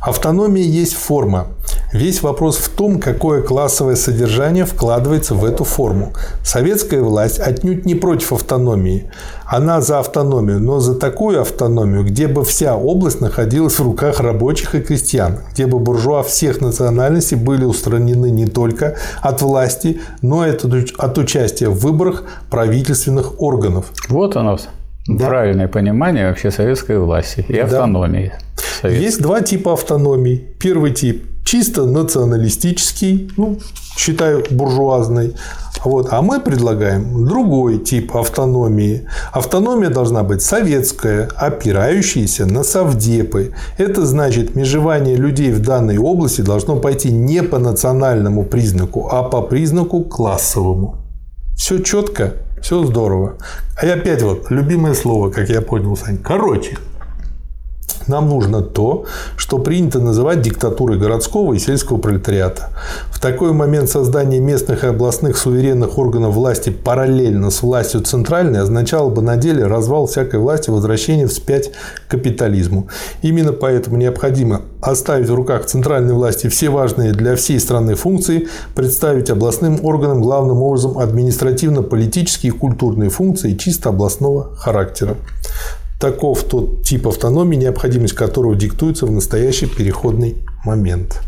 Автономия 0.00 0.62
есть 0.62 0.94
форма. 0.94 1.48
Весь 1.92 2.22
вопрос 2.22 2.56
в 2.56 2.68
том, 2.68 3.00
какое 3.00 3.42
классовое 3.42 3.96
содержание 3.96 4.64
вкладывается 4.64 5.34
в 5.34 5.44
эту 5.44 5.64
форму. 5.64 6.12
Советская 6.44 7.02
власть 7.02 7.40
отнюдь 7.40 7.84
не 7.84 7.96
против 7.96 8.32
автономии. 8.32 9.10
Она 9.44 9.80
за 9.80 9.98
автономию, 9.98 10.60
но 10.60 10.78
за 10.78 10.94
такую 10.94 11.40
автономию, 11.40 12.04
где 12.04 12.28
бы 12.28 12.44
вся 12.44 12.76
область 12.76 13.20
находилась 13.20 13.80
в 13.80 13.82
руках 13.82 14.20
рабочих 14.20 14.76
и 14.76 14.80
крестьян, 14.80 15.40
где 15.52 15.66
бы 15.66 15.80
буржуа 15.80 16.22
всех 16.22 16.60
национальностей 16.60 17.36
были 17.36 17.64
устранены 17.64 18.30
не 18.30 18.46
только 18.46 18.96
от 19.20 19.42
власти, 19.42 20.00
но 20.22 20.46
и 20.46 20.50
от 20.50 21.18
участия 21.18 21.68
в 21.68 21.78
выборах 21.80 22.22
правительственных 22.50 23.40
органов. 23.42 23.86
Вот 24.08 24.36
оно, 24.36 24.58
да. 25.08 25.26
правильное 25.26 25.66
понимание 25.66 26.28
вообще 26.28 26.52
советской 26.52 27.00
власти 27.00 27.44
и 27.48 27.58
автономии. 27.58 28.32
Да. 28.82 28.88
Есть 28.88 29.20
два 29.20 29.40
типа 29.40 29.72
автономии. 29.72 30.54
Первый 30.60 30.92
тип 30.92 31.29
чисто 31.44 31.86
националистический, 31.86 33.30
ну, 33.36 33.58
считаю, 33.96 34.44
буржуазный. 34.50 35.34
Вот. 35.84 36.08
А 36.10 36.20
мы 36.20 36.40
предлагаем 36.40 37.26
другой 37.26 37.78
тип 37.78 38.14
автономии. 38.14 39.06
Автономия 39.32 39.88
должна 39.88 40.22
быть 40.22 40.42
советская, 40.42 41.28
опирающаяся 41.36 42.46
на 42.46 42.62
совдепы. 42.62 43.52
Это 43.78 44.04
значит, 44.04 44.54
межевание 44.54 45.16
людей 45.16 45.50
в 45.52 45.60
данной 45.60 45.98
области 45.98 46.42
должно 46.42 46.76
пойти 46.76 47.10
не 47.12 47.42
по 47.42 47.58
национальному 47.58 48.44
признаку, 48.44 49.08
а 49.10 49.22
по 49.22 49.40
признаку 49.40 50.02
классовому. 50.02 50.96
Все 51.56 51.78
четко, 51.78 52.34
все 52.62 52.84
здорово. 52.84 53.34
А 53.80 53.86
опять 53.86 54.22
вот 54.22 54.50
любимое 54.50 54.94
слово, 54.94 55.30
как 55.30 55.48
я 55.48 55.62
понял, 55.62 55.96
Сань. 55.96 56.18
Короче, 56.18 56.76
нам 58.10 58.28
нужно 58.28 58.60
то, 58.60 59.06
что 59.36 59.58
принято 59.58 60.00
называть 60.00 60.42
диктатурой 60.42 60.98
городского 60.98 61.54
и 61.54 61.58
сельского 61.58 61.96
пролетариата. 61.96 62.70
В 63.10 63.20
такой 63.20 63.52
момент 63.52 63.88
создание 63.88 64.40
местных 64.40 64.84
и 64.84 64.88
областных 64.88 65.38
суверенных 65.38 65.96
органов 65.96 66.34
власти 66.34 66.70
параллельно 66.70 67.50
с 67.50 67.62
властью 67.62 68.02
центральной 68.02 68.60
означало 68.60 69.08
бы 69.08 69.22
на 69.22 69.36
деле 69.36 69.66
развал 69.66 70.06
всякой 70.06 70.40
власти, 70.40 70.68
возвращение 70.70 71.26
вспять 71.26 71.70
к 72.06 72.10
капитализму. 72.10 72.88
Именно 73.22 73.52
поэтому 73.52 73.96
необходимо 73.96 74.62
оставить 74.82 75.28
в 75.28 75.34
руках 75.34 75.66
центральной 75.66 76.14
власти 76.14 76.48
все 76.48 76.68
важные 76.70 77.12
для 77.12 77.36
всей 77.36 77.60
страны 77.60 77.94
функции, 77.94 78.48
представить 78.74 79.30
областным 79.30 79.84
органам 79.84 80.20
главным 80.20 80.62
образом 80.62 80.98
административно-политические 80.98 82.52
и 82.52 82.56
культурные 82.56 83.10
функции 83.10 83.54
чисто 83.54 83.90
областного 83.90 84.54
характера. 84.56 85.16
Таков 86.00 86.44
тот 86.44 86.82
тип 86.82 87.06
автономии, 87.06 87.56
необходимость 87.56 88.14
которого 88.14 88.56
диктуется 88.56 89.04
в 89.04 89.10
настоящий 89.10 89.66
переходный 89.66 90.38
момент. 90.64 91.20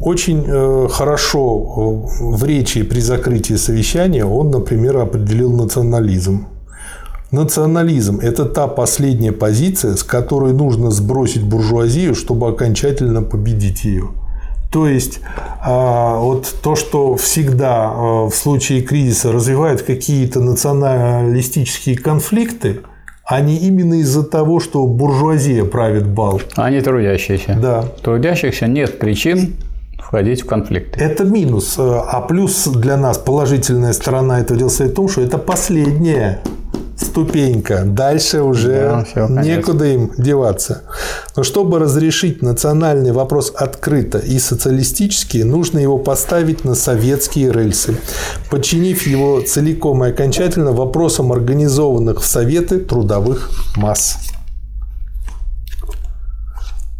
Очень 0.00 0.44
э, 0.46 0.88
хорошо 0.90 2.06
э, 2.20 2.24
в 2.36 2.44
речи 2.44 2.82
при 2.84 3.00
закрытии 3.00 3.54
совещания 3.54 4.24
он, 4.24 4.50
например, 4.50 4.96
определил 4.96 5.52
национализм. 5.52 6.46
Национализм– 7.32 8.18
это 8.22 8.46
та 8.46 8.66
последняя 8.66 9.32
позиция, 9.32 9.94
с 9.94 10.02
которой 10.02 10.54
нужно 10.54 10.90
сбросить 10.90 11.42
буржуазию, 11.42 12.14
чтобы 12.14 12.48
окончательно 12.48 13.22
победить 13.22 13.84
ее. 13.84 14.10
То 14.70 14.86
есть 14.86 15.20
а, 15.62 16.18
вот 16.18 16.54
то, 16.62 16.76
что 16.76 17.16
всегда 17.16 17.90
а, 17.90 18.28
в 18.28 18.34
случае 18.34 18.82
кризиса 18.82 19.32
развивают 19.32 19.82
какие-то 19.82 20.40
националистические 20.40 21.98
конфликты, 21.98 22.80
они 23.24 23.56
именно 23.56 23.94
из-за 23.94 24.24
того, 24.24 24.60
что 24.60 24.86
буржуазия 24.86 25.64
правит 25.64 26.06
бал. 26.06 26.40
Они 26.56 26.80
трудящиеся. 26.80 27.58
Да. 27.60 27.84
Трудящихся 28.02 28.66
нет 28.66 28.98
причин 28.98 29.54
входить 29.98 30.42
в 30.42 30.46
конфликты. 30.46 30.98
Это 30.98 31.24
минус. 31.24 31.76
А 31.78 32.20
плюс 32.22 32.66
для 32.66 32.96
нас 32.96 33.18
положительная 33.18 33.92
сторона 33.92 34.40
этого 34.40 34.58
дела 34.58 34.68
состоит 34.68 34.92
в 34.92 34.94
том, 34.94 35.08
что 35.08 35.20
это 35.20 35.38
последняя 35.38 36.40
ступенька. 37.00 37.82
Дальше 37.84 38.42
уже 38.42 38.80
да, 38.90 39.04
все, 39.04 39.26
некуда 39.28 39.86
им 39.86 40.12
деваться. 40.16 40.82
Но 41.36 41.42
чтобы 41.42 41.78
разрешить 41.78 42.42
национальный 42.42 43.12
вопрос 43.12 43.52
открыто 43.54 44.18
и 44.18 44.38
социалистически, 44.38 45.38
нужно 45.38 45.78
его 45.78 45.98
поставить 45.98 46.64
на 46.64 46.74
советские 46.74 47.52
рельсы, 47.52 47.96
подчинив 48.50 49.06
его 49.06 49.40
целиком 49.40 50.04
и 50.04 50.10
окончательно 50.10 50.72
вопросам 50.72 51.32
организованных 51.32 52.20
в 52.20 52.26
Советы 52.26 52.78
трудовых 52.78 53.50
масс. 53.76 54.18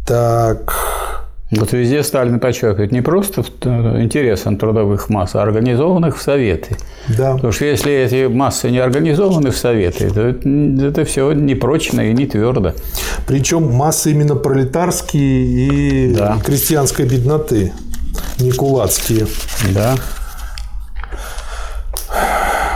Так. 0.05 1.00
Вот 1.51 1.73
везде 1.73 2.01
Сталин 2.01 2.39
подчеркивает 2.39 2.93
не 2.93 3.01
просто 3.01 3.43
интересам 4.01 4.57
трудовых 4.57 5.09
масс, 5.09 5.35
а 5.35 5.41
организованных 5.41 6.17
в 6.17 6.21
Советы. 6.21 6.77
Да. 7.09 7.33
Потому 7.33 7.51
что 7.51 7.65
если 7.65 7.91
эти 7.91 8.27
массы 8.27 8.71
не 8.71 8.79
организованы 8.79 9.51
в 9.51 9.57
Советы, 9.57 10.09
то 10.09 10.29
это 10.87 11.03
все 11.03 11.33
непрочно 11.33 12.09
и 12.09 12.13
не 12.13 12.25
твердо. 12.25 12.73
Причем 13.27 13.69
массы 13.73 14.11
именно 14.11 14.35
пролетарские 14.35 15.43
и 15.43 16.15
да. 16.15 16.37
крестьянской 16.41 17.05
бедноты, 17.05 17.73
не 18.39 18.53
кулацкие. 18.53 19.27
Да. 19.73 19.95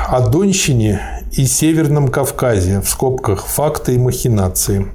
О 0.10 0.30
Донщине 0.30 1.15
и 1.38 1.46
Северном 1.46 2.08
Кавказе, 2.08 2.82
в 2.82 2.88
скобках 2.90 3.46
«Факты 3.46 3.96
и 3.96 3.98
махинации». 3.98 4.88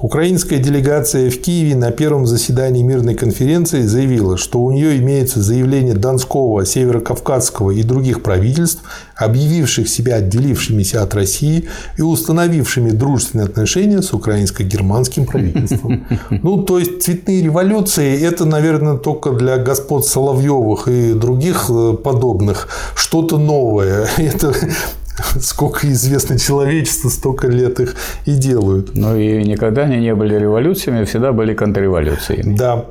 Украинская 0.00 0.58
делегация 0.58 1.30
в 1.30 1.38
Киеве 1.40 1.76
на 1.76 1.90
первом 1.90 2.26
заседании 2.26 2.82
мирной 2.82 3.14
конференции 3.14 3.82
заявила, 3.82 4.36
что 4.36 4.60
у 4.60 4.72
нее 4.72 4.96
имеется 4.96 5.40
заявление 5.40 5.94
Донского, 5.94 6.64
Северокавказского 6.64 7.70
и 7.70 7.82
других 7.82 8.22
правительств, 8.22 8.82
объявивших 9.14 9.88
себя 9.88 10.16
отделившимися 10.16 11.02
от 11.02 11.14
России 11.14 11.68
и 11.98 12.02
установившими 12.02 12.90
дружественные 12.90 13.44
отношения 13.44 14.02
с 14.02 14.12
украинско-германским 14.12 15.26
правительством. 15.26 16.06
Ну, 16.30 16.62
то 16.62 16.78
есть 16.78 17.02
цветные 17.02 17.42
революции– 17.42 18.20
это, 18.22 18.44
наверное, 18.44 18.96
только 18.96 19.30
для 19.30 19.58
господ 19.58 20.06
Соловьевых 20.06 20.88
и 20.88 21.12
других 21.12 21.66
э, 21.68 21.92
подобных 21.92 22.68
что-то 22.96 23.38
новое. 23.38 24.08
Это 24.16 24.52
сколько 25.40 25.90
известно 25.92 26.38
человечеству, 26.38 27.10
столько 27.10 27.48
лет 27.48 27.80
их 27.80 27.94
и 28.24 28.34
делают. 28.34 28.94
Ну 28.94 29.16
и 29.16 29.42
никогда 29.44 29.82
они 29.82 29.98
не 29.98 30.14
были 30.14 30.36
революциями, 30.36 31.04
всегда 31.04 31.32
были 31.32 31.54
контрреволюциями. 31.54 32.56
Да. 32.56 32.86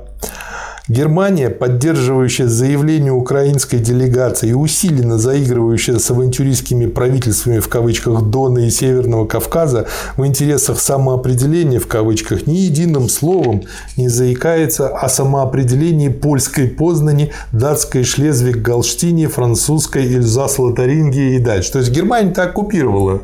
Германия, 0.87 1.49
поддерживающая 1.49 2.47
заявление 2.47 3.11
украинской 3.11 3.77
делегации 3.77 4.49
и 4.49 4.53
усиленно 4.53 5.17
заигрывающая 5.17 5.99
с 5.99 6.09
авантюристскими 6.09 6.87
правительствами 6.87 7.59
в 7.59 7.69
кавычках 7.69 8.23
Дона 8.23 8.59
и 8.59 8.69
Северного 8.71 9.25
Кавказа 9.25 9.87
в 10.17 10.25
интересах 10.25 10.79
самоопределения 10.79 11.79
в 11.79 11.87
кавычках 11.87 12.47
ни 12.47 12.57
единым 12.57 13.09
словом 13.09 13.63
не 13.95 14.09
заикается 14.09 14.89
о 14.89 15.07
самоопределении 15.07 16.09
польской 16.09 16.67
Познани, 16.67 17.31
датской 17.51 18.01
Шлезвиг-Галштине, 18.01 19.27
французской 19.27 20.05
Эльзас-Лотарингии 20.15 21.35
и 21.35 21.39
дальше. 21.39 21.71
То 21.73 21.79
есть 21.79 21.91
Германия-то 21.91 22.43
оккупировала 22.43 23.21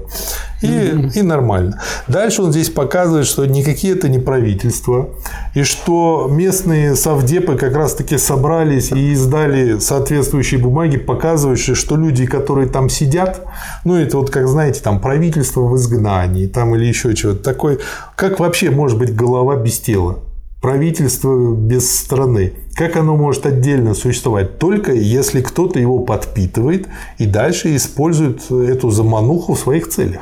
и, 0.61 1.09
и 1.15 1.21
нормально. 1.21 1.81
Дальше 2.07 2.41
он 2.41 2.51
здесь 2.51 2.69
показывает, 2.69 3.25
что 3.27 3.45
никакие 3.45 3.93
это 3.93 4.09
не 4.09 4.19
правительства, 4.19 5.09
и 5.53 5.63
что 5.63 6.27
местные 6.31 6.95
совдепы 6.95 7.55
как 7.55 7.75
раз-таки 7.75 8.17
собрались 8.17 8.91
и 8.91 9.11
издали 9.13 9.79
соответствующие 9.79 10.59
бумаги, 10.59 10.97
показывающие, 10.97 11.75
что 11.75 11.95
люди, 11.95 12.25
которые 12.25 12.67
там 12.67 12.89
сидят, 12.89 13.41
ну, 13.85 13.95
это 13.95 14.17
вот, 14.17 14.29
как 14.29 14.47
знаете, 14.47 14.81
там 14.81 14.99
правительство 14.99 15.61
в 15.61 15.75
изгнании, 15.75 16.47
там 16.47 16.75
или 16.75 16.85
еще 16.85 17.15
чего-то 17.15 17.43
такое. 17.43 17.79
Как 18.15 18.39
вообще 18.39 18.71
может 18.71 18.97
быть 18.97 19.15
голова 19.15 19.55
без 19.55 19.79
тела? 19.79 20.19
правительство 20.61 21.53
без 21.53 21.99
страны. 21.99 22.53
Как 22.73 22.95
оно 22.95 23.15
может 23.15 23.45
отдельно 23.45 23.93
существовать? 23.93 24.57
Только 24.57 24.91
если 24.91 25.41
кто-то 25.41 25.79
его 25.79 25.99
подпитывает 25.99 26.87
и 27.17 27.25
дальше 27.25 27.75
использует 27.75 28.51
эту 28.51 28.89
замануху 28.89 29.53
в 29.53 29.59
своих 29.59 29.87
целях. 29.87 30.21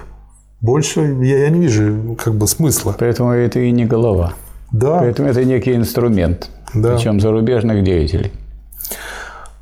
Больше 0.65 1.01
я, 1.21 1.37
я 1.43 1.49
не 1.49 1.59
вижу 1.59 2.17
как 2.17 2.33
бы 2.33 2.47
смысла. 2.47 2.95
Поэтому 2.97 3.29
это 3.29 3.59
и 3.59 3.69
не 3.69 3.85
голова. 3.85 4.33
Да. 4.71 4.97
Поэтому 4.97 5.29
это 5.29 5.45
некий 5.45 5.75
инструмент, 5.75 6.49
да. 6.73 6.95
причем 6.95 7.19
зарубежных 7.19 7.83
деятелей. 7.83 8.31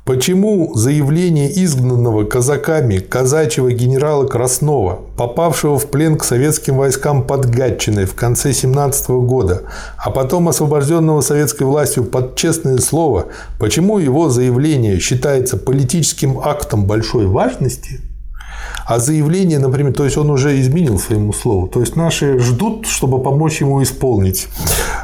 Почему 0.06 0.74
заявление 0.74 1.50
изгнанного 1.62 2.24
казаками 2.24 2.98
казачьего 2.98 3.70
генерала 3.70 4.26
Краснова, 4.26 5.00
попавшего 5.18 5.78
в 5.78 5.90
плен 5.90 6.16
к 6.16 6.24
советским 6.24 6.78
войскам 6.78 7.26
под 7.26 7.50
Гатчиной 7.50 8.06
в 8.06 8.14
конце 8.14 8.54
17 8.54 9.10
года, 9.10 9.62
а 9.98 10.10
потом 10.10 10.48
освобожденного 10.48 11.20
советской 11.20 11.64
властью 11.64 12.04
под 12.04 12.34
честное 12.34 12.78
слово, 12.78 13.26
почему 13.58 13.98
его 13.98 14.30
заявление 14.30 14.98
считается 15.00 15.58
политическим 15.58 16.38
актом 16.38 16.86
большой 16.86 17.26
важности– 17.26 18.00
А 18.86 18.98
заявление, 18.98 19.58
например, 19.58 19.94
то 19.94 20.04
есть 20.04 20.16
он 20.16 20.30
уже 20.30 20.60
изменил 20.60 20.98
своему 20.98 21.32
слову. 21.32 21.68
То 21.68 21.80
есть 21.80 21.96
наши 21.96 22.38
ждут, 22.38 22.86
чтобы 22.86 23.22
помочь 23.22 23.60
ему 23.60 23.82
исполнить 23.82 24.48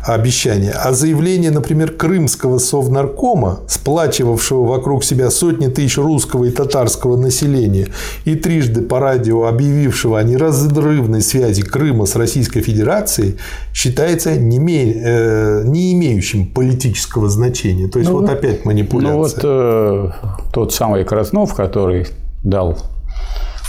обещание. 0.05 0.73
А 0.73 0.93
заявление, 0.93 1.51
например, 1.51 1.93
крымского 1.93 2.59
совнаркома, 2.59 3.61
сплачивавшего 3.69 4.67
вокруг 4.67 5.05
себя 5.05 5.31
сотни 5.31 5.69
тысяч 5.69 5.97
русского 5.99 6.45
и 6.45 6.51
татарского 6.51 7.17
населения 7.17 7.89
и 8.25 8.35
трижды 8.35 8.83
по 8.83 8.99
радио 9.01 9.47
объявившего 9.47 10.19
о 10.19 10.23
неразрывной 10.23 11.23
связи 11.23 11.63
Крыма 11.63 12.07
с 12.07 12.17
Российской 12.17 12.61
Федерацией, 12.61 13.37
считается 13.73 14.37
не, 14.37 14.59
э, 14.59 15.63
не 15.65 15.93
имеющим 15.95 16.47
политического 16.47 17.29
значения. 17.29 17.89
То 17.89 17.99
есть 17.99 18.11
ну, 18.11 18.21
вот 18.21 18.31
опять 18.31 18.65
манипуляция. 18.65 19.15
Ну 19.15 19.19
вот 19.19 19.39
э, 19.43 20.11
тот 20.53 20.75
самый 20.75 21.05
Краснов, 21.05 21.55
который 21.55 22.07
дал 22.43 22.79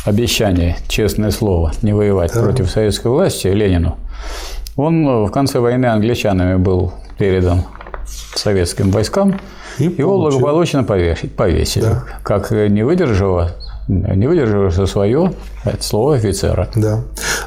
обещание, 0.05 0.77
честное 0.87 1.31
слово, 1.31 1.71
не 1.81 1.93
воевать 1.93 2.33
да. 2.33 2.41
против 2.41 2.69
советской 2.69 3.07
власти 3.07 3.47
Ленину, 3.47 3.97
он 4.75 5.25
в 5.25 5.31
конце 5.31 5.59
войны 5.59 5.85
англичанами 5.87 6.55
был 6.55 6.93
передан 7.17 7.63
советским 8.35 8.91
войскам, 8.91 9.39
и 9.77 9.85
его 9.85 10.17
благополучно 10.17 10.83
повесили, 10.83 11.83
да. 11.83 12.03
как 12.23 12.51
не 12.51 12.83
выдержало 12.83 13.51
не 13.87 14.27
выдержавшего 14.27 14.85
свое 14.85 15.33
это 15.65 15.83
слово 15.83 16.15
офицера. 16.15 16.69
Да. 16.75 17.01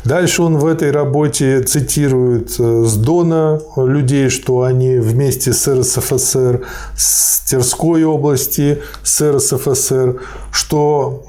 Дальше 0.04 0.42
он 0.42 0.58
в 0.58 0.66
этой 0.66 0.90
работе 0.90 1.62
цитирует 1.62 2.54
э, 2.58 2.84
с 2.84 2.96
Дона 2.96 3.60
людей, 3.76 4.28
что 4.28 4.62
они 4.62 4.98
вместе 4.98 5.52
с 5.52 5.66
РСФСР, 5.66 6.62
с 6.96 7.44
Терской 7.48 8.04
области, 8.04 8.82
с 9.02 9.22
РСФСР, 9.22 10.20
что 10.52 11.24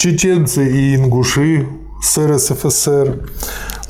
чеченцы 0.00 0.66
и 0.66 0.94
ингуши 0.94 1.68
с 2.00 2.16
РСФСР, 2.16 3.28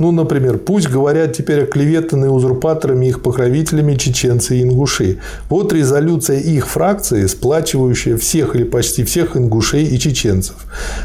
ну, 0.00 0.12
например, 0.12 0.56
пусть 0.56 0.88
говорят 0.88 1.36
теперь 1.36 1.64
оклеветанные 1.64 2.30
узурпаторами 2.30 3.06
их 3.06 3.22
покровителями 3.22 3.96
чеченцы 3.96 4.56
и 4.56 4.62
ингуши. 4.62 5.18
Вот 5.50 5.74
резолюция 5.74 6.40
их 6.40 6.66
фракции, 6.66 7.26
сплачивающая 7.26 8.16
всех 8.16 8.56
или 8.56 8.64
почти 8.64 9.04
всех 9.04 9.36
ингушей 9.36 9.84
и 9.84 9.98
чеченцев. 9.98 10.56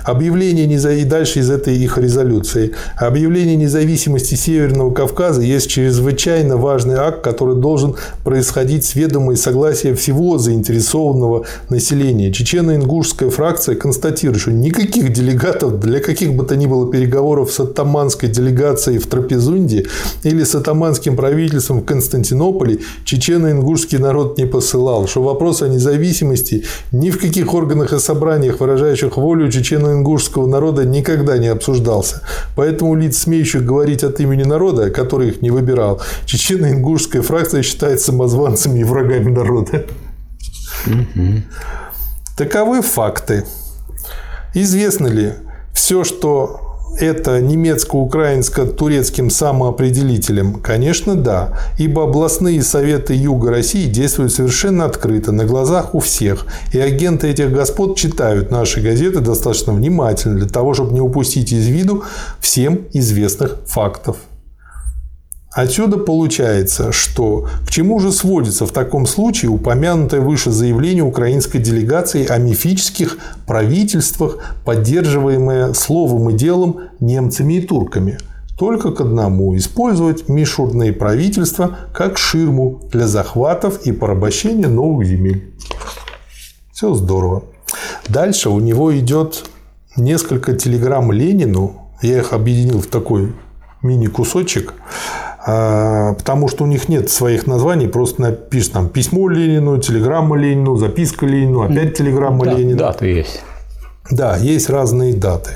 Объявление 0.05 0.65
и 0.65 1.03
дальше 1.03 1.39
из 1.39 1.51
этой 1.51 1.75
их 1.75 1.97
резолюции. 1.97 2.71
Объявление 2.95 3.57
независимости 3.57 4.35
Северного 4.35 4.93
Кавказа 4.93 5.41
есть 5.41 5.69
чрезвычайно 5.69 6.55
важный 6.55 6.95
акт, 6.95 7.21
который 7.21 7.57
должен 7.57 7.95
происходить 8.23 8.85
с 8.85 8.95
ведома 8.95 9.33
и 9.33 9.35
согласия 9.35 9.93
всего 9.93 10.37
заинтересованного 10.37 11.45
населения. 11.69 12.31
Чечено-ингушская 12.31 13.29
фракция 13.29 13.75
констатирует, 13.75 14.39
что 14.39 14.51
никаких 14.51 15.11
делегатов 15.11 15.81
для 15.81 15.99
каких 15.99 16.33
бы 16.33 16.45
то 16.45 16.55
ни 16.55 16.65
было 16.65 16.89
переговоров 16.89 17.51
с 17.51 17.59
оттаманской 17.59 18.29
делегацией 18.29 18.84
операции 18.85 18.97
в 18.97 19.07
Трапезунде 19.07 19.85
или 20.23 20.43
с 20.43 20.55
атаманским 20.55 21.15
правительством 21.15 21.81
в 21.81 21.85
Константинополе 21.85 22.79
чечено-ингушский 23.05 23.99
народ 23.99 24.37
не 24.37 24.45
посылал, 24.45 25.07
что 25.07 25.23
вопрос 25.23 25.61
о 25.61 25.67
независимости 25.67 26.63
ни 26.91 27.09
в 27.09 27.19
каких 27.19 27.53
органах 27.53 27.93
и 27.93 27.99
собраниях, 27.99 28.59
выражающих 28.59 29.17
волю 29.17 29.49
чечено-ингушского 29.49 30.47
народа, 30.47 30.85
никогда 30.85 31.37
не 31.37 31.47
обсуждался. 31.47 32.21
Поэтому 32.55 32.95
лиц, 32.95 33.17
смеющих 33.17 33.65
говорить 33.65 34.03
от 34.03 34.19
имени 34.19 34.43
народа, 34.43 34.89
который 34.89 35.29
их 35.29 35.41
не 35.41 35.51
выбирал, 35.51 36.01
чечено-ингушская 36.25 37.21
фракция 37.21 37.63
считает 37.63 37.99
самозванцами 38.01 38.79
и 38.79 38.83
врагами 38.83 39.31
народа. 39.31 39.85
Таковы 42.37 42.81
факты. 42.81 43.43
Известно 44.53 45.07
ли 45.07 45.33
все, 45.73 46.03
что 46.03 46.64
это 46.99 47.41
немецко-украинско-турецким 47.41 49.29
самоопределителем? 49.29 50.55
Конечно, 50.55 51.15
да, 51.15 51.57
ибо 51.77 52.03
областные 52.03 52.61
советы 52.61 53.13
Юга 53.13 53.51
России 53.51 53.87
действуют 53.87 54.33
совершенно 54.33 54.85
открыто, 54.85 55.31
на 55.31 55.45
глазах 55.45 55.95
у 55.95 55.99
всех, 55.99 56.45
и 56.73 56.79
агенты 56.79 57.27
этих 57.27 57.51
господ 57.51 57.97
читают 57.97 58.51
наши 58.51 58.81
газеты 58.81 59.19
достаточно 59.19 59.73
внимательно 59.73 60.37
для 60.37 60.49
того, 60.49 60.73
чтобы 60.73 60.93
не 60.93 61.01
упустить 61.01 61.51
из 61.51 61.67
виду 61.67 62.03
всем 62.39 62.81
известных 62.93 63.57
фактов. 63.65 64.17
Отсюда 65.55 65.97
получается, 65.97 66.91
что 66.91 67.47
к 67.65 67.71
чему 67.71 68.01
же 68.01 68.11
сводится 68.11 68.65
в 68.65 68.73
таком 68.73 69.07
случае 69.07 69.51
упомянутое 69.51 70.19
выше 70.19 70.51
заявление 70.51 71.05
украинской 71.05 71.59
делегации 71.59 72.27
о 72.27 72.37
мифических 72.39 73.17
правительствах, 73.47 74.39
поддерживаемое 74.65 75.71
словом 75.71 76.29
и 76.29 76.33
делом 76.33 76.89
немцами 76.99 77.53
и 77.53 77.61
турками? 77.61 78.17
Только 78.59 78.91
к 78.91 78.99
одному– 78.99 79.55
использовать 79.57 80.27
мишурные 80.27 80.91
правительства 80.91 81.77
как 81.93 82.17
ширму 82.17 82.81
для 82.91 83.07
захватов 83.07 83.85
и 83.85 83.93
порабощения 83.93 84.67
новых 84.67 85.07
земель. 85.07 85.53
Все 86.73 86.93
здорово. 86.95 87.45
Дальше 88.09 88.49
у 88.49 88.59
него 88.59 88.97
идет 88.97 89.45
несколько 89.95 90.51
телеграмм 90.51 91.13
Ленину. 91.13 91.91
Я 92.01 92.17
их 92.17 92.33
объединил 92.33 92.81
в 92.81 92.87
такой 92.87 93.33
мини-кусочек. 93.81 94.73
А, 95.47 96.13
потому 96.13 96.47
что 96.47 96.63
у 96.63 96.67
них 96.67 96.89
нет 96.89 97.09
своих 97.09 97.45
названий, 97.45 97.87
просто 97.87 98.21
напишешь 98.21 98.69
там 98.69 98.89
письмо 98.89 99.29
Ленину, 99.29 99.77
телеграмма 99.77 100.37
Ленину, 100.37 100.75
записка 100.75 101.25
Ленину, 101.25 101.61
опять 101.61 101.97
телеграмма 101.97 102.45
да, 102.45 102.53
Ленину. 102.53 102.77
Даты 102.77 103.05
есть. 103.05 103.41
Да, 104.09 104.37
есть 104.37 104.69
разные 104.69 105.13
даты 105.13 105.51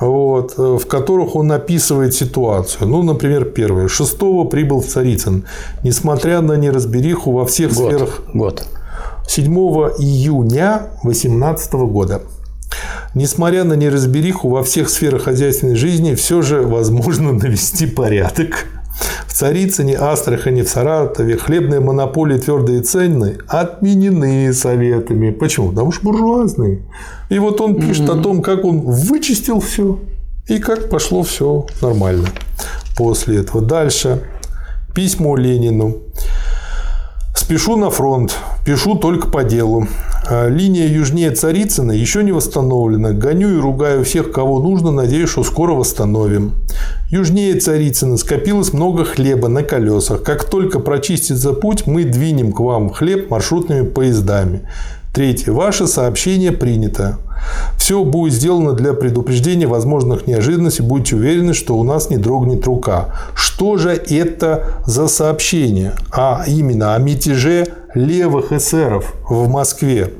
вот, 0.00 0.56
в 0.56 0.86
которых 0.86 1.36
он 1.36 1.52
описывает 1.52 2.14
ситуацию. 2.14 2.88
Ну, 2.88 3.02
например, 3.02 3.44
первое. 3.44 3.88
Шестого 3.88 4.44
прибыл 4.44 4.80
в 4.80 4.86
Царицын. 4.86 5.44
Несмотря 5.82 6.40
на 6.40 6.54
неразбериху 6.54 7.32
во 7.32 7.46
всех 7.46 7.72
год, 7.74 7.92
сферах... 7.92 8.22
Год. 8.32 8.66
7 9.26 9.46
июня 9.98 10.88
2018 11.02 11.72
года. 11.72 12.22
Несмотря 13.14 13.64
на 13.64 13.74
неразбериху 13.74 14.48
во 14.48 14.62
всех 14.62 14.90
сферах 14.90 15.22
хозяйственной 15.22 15.76
жизни, 15.76 16.14
все 16.14 16.42
же 16.42 16.62
возможно 16.62 17.32
навести 17.32 17.86
порядок. 17.86 18.66
В 19.26 19.32
Царицыне, 19.32 19.96
Астрахани, 19.96 20.62
в 20.62 20.68
Саратове 20.68 21.36
хлебные 21.36 21.80
монополии 21.80 22.38
твердые 22.38 22.82
цены 22.82 23.38
отменены 23.48 24.52
советами. 24.52 25.30
Почему? 25.30 25.70
Потому 25.70 25.92
что 25.92 26.04
буржуазные. 26.04 26.82
И 27.28 27.38
вот 27.38 27.60
он 27.60 27.80
пишет 27.80 28.08
mm-hmm. 28.08 28.20
о 28.20 28.22
том, 28.22 28.42
как 28.42 28.64
он 28.64 28.80
вычистил 28.80 29.60
все 29.60 29.98
и 30.46 30.58
как 30.58 30.88
пошло 30.88 31.22
все 31.22 31.66
нормально 31.80 32.28
после 32.96 33.40
этого. 33.40 33.60
Дальше. 33.60 34.22
Письмо 34.94 35.36
Ленину. 35.36 36.02
Спешу 37.34 37.76
на 37.76 37.90
фронт, 37.90 38.36
пишу 38.64 38.94
только 38.94 39.28
по 39.28 39.42
делу. 39.42 39.88
А 40.26 40.48
линия 40.48 40.86
южнее 40.86 41.30
Царицына 41.32 41.92
еще 41.92 42.22
не 42.22 42.32
восстановлена. 42.32 43.12
Гоню 43.12 43.58
и 43.58 43.60
ругаю 43.60 44.04
всех, 44.04 44.32
кого 44.32 44.58
нужно, 44.60 44.90
надеюсь, 44.90 45.28
что 45.28 45.44
скоро 45.44 45.72
восстановим. 45.72 46.52
Южнее 47.10 47.60
Царицына 47.60 48.16
скопилось 48.16 48.72
много 48.72 49.04
хлеба 49.04 49.48
на 49.48 49.62
колесах. 49.62 50.22
Как 50.22 50.44
только 50.44 50.80
прочистится 50.80 51.52
путь, 51.52 51.86
мы 51.86 52.04
двинем 52.04 52.52
к 52.52 52.60
вам 52.60 52.90
хлеб 52.90 53.30
маршрутными 53.30 53.86
поездами. 53.86 54.62
Третье. 55.12 55.52
Ваше 55.52 55.86
сообщение 55.86 56.52
принято. 56.52 57.18
Все 57.76 58.02
будет 58.02 58.32
сделано 58.32 58.72
для 58.72 58.94
предупреждения 58.94 59.66
возможных 59.66 60.26
неожиданностей. 60.26 60.84
Будьте 60.84 61.16
уверены, 61.16 61.52
что 61.54 61.76
у 61.76 61.84
нас 61.84 62.10
не 62.10 62.16
дрогнет 62.16 62.66
рука. 62.66 63.14
Что 63.34 63.76
же 63.76 63.90
это 63.90 64.80
за 64.86 65.06
сообщение? 65.06 65.92
А 66.10 66.44
именно 66.48 66.94
о 66.94 66.98
мятеже 66.98 67.66
левых 67.94 68.52
эсеров 68.52 69.14
в 69.28 69.48
Москве. 69.48 70.12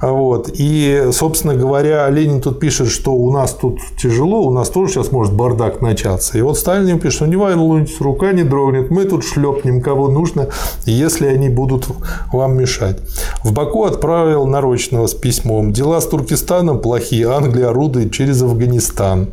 Вот. 0.00 0.50
И, 0.52 1.08
собственно 1.12 1.54
говоря, 1.54 2.08
Ленин 2.08 2.40
тут 2.40 2.60
пишет, 2.60 2.88
что 2.88 3.12
у 3.12 3.32
нас 3.32 3.52
тут 3.52 3.80
тяжело, 4.00 4.42
у 4.42 4.50
нас 4.50 4.68
тоже 4.68 4.92
сейчас 4.92 5.10
может 5.10 5.34
бардак 5.34 5.80
начаться. 5.80 6.38
И 6.38 6.42
вот 6.42 6.58
Сталин 6.58 6.86
ему 6.86 7.00
пишет, 7.00 7.16
что 7.16 7.26
не 7.26 7.36
волнуйтесь, 7.36 8.00
рука 8.00 8.32
не 8.32 8.44
дрогнет, 8.44 8.90
мы 8.90 9.04
тут 9.04 9.24
шлепнем 9.24 9.80
кого 9.80 10.08
нужно, 10.08 10.48
если 10.84 11.26
они 11.26 11.48
будут 11.48 11.88
вам 12.32 12.56
мешать. 12.56 12.98
В 13.42 13.52
Баку 13.52 13.84
отправил 13.84 14.46
Нарочного 14.46 15.06
с 15.06 15.14
письмом. 15.14 15.72
Дела 15.72 16.00
с 16.00 16.06
Туркестаном 16.06 16.80
плохие, 16.80 17.28
Англия 17.28 17.70
орудует 17.70 18.12
через 18.12 18.42
Афганистан. 18.42 19.30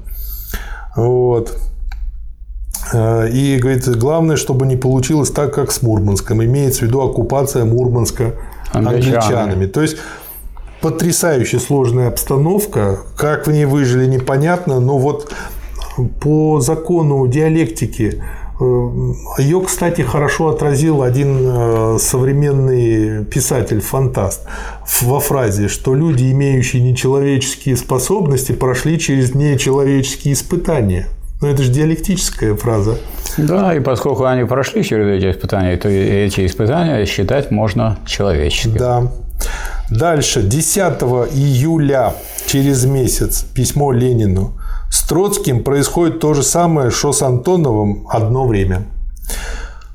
Вот. 0.96 1.56
И 2.94 3.58
говорит, 3.60 3.88
главное, 3.98 4.36
чтобы 4.36 4.66
не 4.66 4.76
получилось 4.76 5.32
так, 5.32 5.54
как 5.54 5.72
с 5.72 5.82
Мурманском. 5.82 6.44
Имеется 6.44 6.82
в 6.82 6.84
виду 6.84 7.02
оккупация 7.02 7.66
Мурманска 7.66 8.34
англичанами. 8.72 9.16
англичанами. 9.16 9.66
То 9.66 9.82
есть 9.82 9.98
потрясающе 10.82 11.60
сложная 11.60 12.10
обстановка. 12.10 13.00
Как 13.18 13.48
в 13.48 13.52
ней 13.52 13.66
выжили, 13.66 14.06
непонятно. 14.06 14.80
Но 14.80 14.98
вот 14.98 15.34
по 16.22 16.60
закону 16.60 17.26
диалектики 17.28 18.22
Ее, 19.38 19.62
кстати, 19.62 20.02
хорошо 20.02 20.48
отразил 20.48 21.02
один 21.02 21.40
э, 21.42 21.98
современный 22.00 23.26
писатель-фантаст 23.26 24.48
во 25.02 25.20
фразе, 25.20 25.68
что 25.68 25.94
люди, 25.94 26.32
имеющие 26.32 26.82
нечеловеческие 26.82 27.76
способности, 27.76 28.54
прошли 28.54 28.98
через 28.98 29.36
нечеловеческие 29.36 30.36
испытания. 30.36 31.08
Но 31.42 31.50
это 31.50 31.64
же 31.64 31.72
диалектическая 31.72 32.56
фраза. 32.56 32.98
Да, 33.38 33.76
и 33.76 33.80
поскольку 33.80 34.24
они 34.24 34.46
прошли 34.46 34.84
через 34.84 35.08
эти 35.08 35.32
испытания, 35.32 35.76
то 35.76 35.90
эти 35.90 36.46
испытания 36.46 37.06
считать 37.06 37.52
можно 37.52 37.98
человеческими. 38.06 38.78
Да. 38.78 39.12
Дальше, 39.90 40.42
10 40.42 40.80
июля, 41.34 42.16
через 42.48 42.86
месяц, 42.86 43.44
письмо 43.54 43.92
Ленину. 43.92 44.54
С 44.90 45.08
Троцким 45.08 45.64
происходит 45.64 46.20
то 46.20 46.34
же 46.34 46.42
самое, 46.42 46.90
что 46.90 47.12
с 47.12 47.22
Антоновым 47.22 48.08
одно 48.10 48.48
время. 48.48 48.86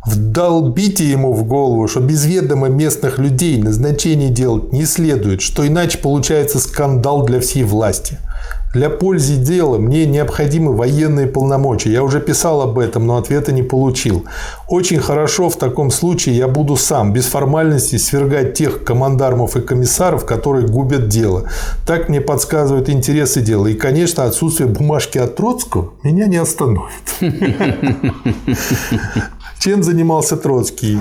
Вдолбите 0.05 1.05
ему 1.05 1.32
в 1.32 1.45
голову, 1.45 1.88
что 1.88 2.01
без 2.01 2.24
ведома 2.26 2.68
местных 2.68 3.18
людей 3.18 3.61
назначение 3.61 4.30
делать 4.30 4.72
не 4.72 4.84
следует, 4.84 5.41
что 5.41 5.66
иначе 5.66 5.99
получается 5.99 6.59
скандал 6.59 7.24
для 7.24 7.41
всей 7.41 7.64
власти– 7.64 8.18
для 8.73 8.89
пользы 8.89 9.35
дела 9.37 9.79
мне 9.79 10.07
необходимы 10.07 10.73
военные 10.73 11.27
полномочия. 11.27 11.91
Я 11.91 12.05
уже 12.05 12.21
писал 12.21 12.62
об 12.62 12.79
этом, 12.79 13.05
но 13.07 13.16
ответа 13.16 13.51
не 13.53 13.62
получил. 13.64 14.27
Очень 14.68 15.01
хорошо 15.01 15.51
в 15.51 15.57
таком 15.57 15.91
случае 15.91 16.37
я 16.37 16.47
буду 16.47 16.77
сам, 16.77 17.12
без 17.12 17.27
формальности, 17.27 17.97
свергать 17.97 18.55
тех 18.55 18.85
командармов 18.85 19.57
и 19.57 19.61
комиссаров, 19.61 20.25
которые 20.25 20.68
губят 20.68 21.09
дело. 21.09 21.49
Так 21.85 22.09
мне 22.09 22.21
подсказывают 22.21 22.89
интересы 22.89 23.41
дела. 23.41 23.66
И, 23.66 23.75
конечно, 23.75 24.25
отсутствие 24.25 24.68
бумажки 24.68 25.18
от 25.18 25.35
Троцкого 25.35 25.95
меня 26.05 26.27
не 26.27 26.37
остановит. 26.37 26.91
Чем 29.59 29.83
занимался 29.83 30.37
Троцкий? 30.37 31.01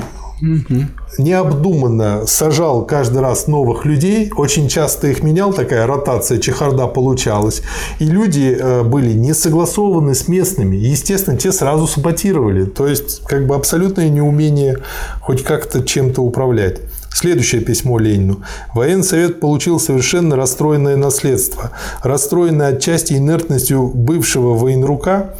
Необдуманно 1.17 2.25
сажал 2.27 2.85
каждый 2.85 3.21
раз 3.21 3.47
новых 3.47 3.85
людей, 3.85 4.31
очень 4.35 4.67
часто 4.67 5.07
их 5.07 5.23
менял, 5.23 5.53
такая 5.53 5.85
ротация, 5.87 6.39
чехарда 6.39 6.87
получалась, 6.87 7.61
и 7.99 8.05
люди 8.05 8.57
э, 8.59 8.83
были 8.83 9.13
не 9.13 9.33
согласованы 9.33 10.15
с 10.15 10.27
местными, 10.27 10.75
и, 10.75 10.89
естественно, 10.89 11.37
те 11.37 11.51
сразу 11.51 11.87
саботировали, 11.87 12.65
то 12.65 12.87
есть 12.87 13.23
как 13.25 13.47
бы 13.47 13.55
абсолютное 13.55 14.09
неумение 14.09 14.77
хоть 15.21 15.43
как-то 15.43 15.83
чем-то 15.83 16.21
управлять. 16.21 16.81
Следующее 17.11 17.61
письмо 17.61 17.97
Ленину. 17.97 18.43
Военный 18.73 19.03
совет 19.03 19.39
получил 19.39 19.79
совершенно 19.79 20.35
расстроенное 20.35 20.95
наследство. 20.95 21.71
Расстроенное 22.01 22.69
отчасти 22.75 23.13
инертностью 23.13 23.87
бывшего 23.87 24.55
военрука, 24.55 25.33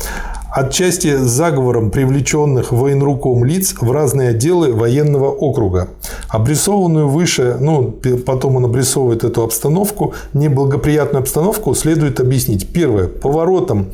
отчасти 0.51 1.15
заговором 1.15 1.91
привлеченных 1.91 2.71
военруком 2.71 3.45
лиц 3.45 3.75
в 3.79 3.91
разные 3.91 4.29
отделы 4.29 4.73
военного 4.73 5.29
округа. 5.29 5.89
Обрисованную 6.27 7.07
выше, 7.07 7.57
ну, 7.59 7.95
потом 8.25 8.55
он 8.55 8.65
обрисовывает 8.65 9.23
эту 9.23 9.43
обстановку, 9.43 10.13
неблагоприятную 10.33 11.21
обстановку 11.21 11.73
следует 11.75 12.19
объяснить. 12.19 12.67
Первое. 12.69 13.07
Поворотом 13.07 13.87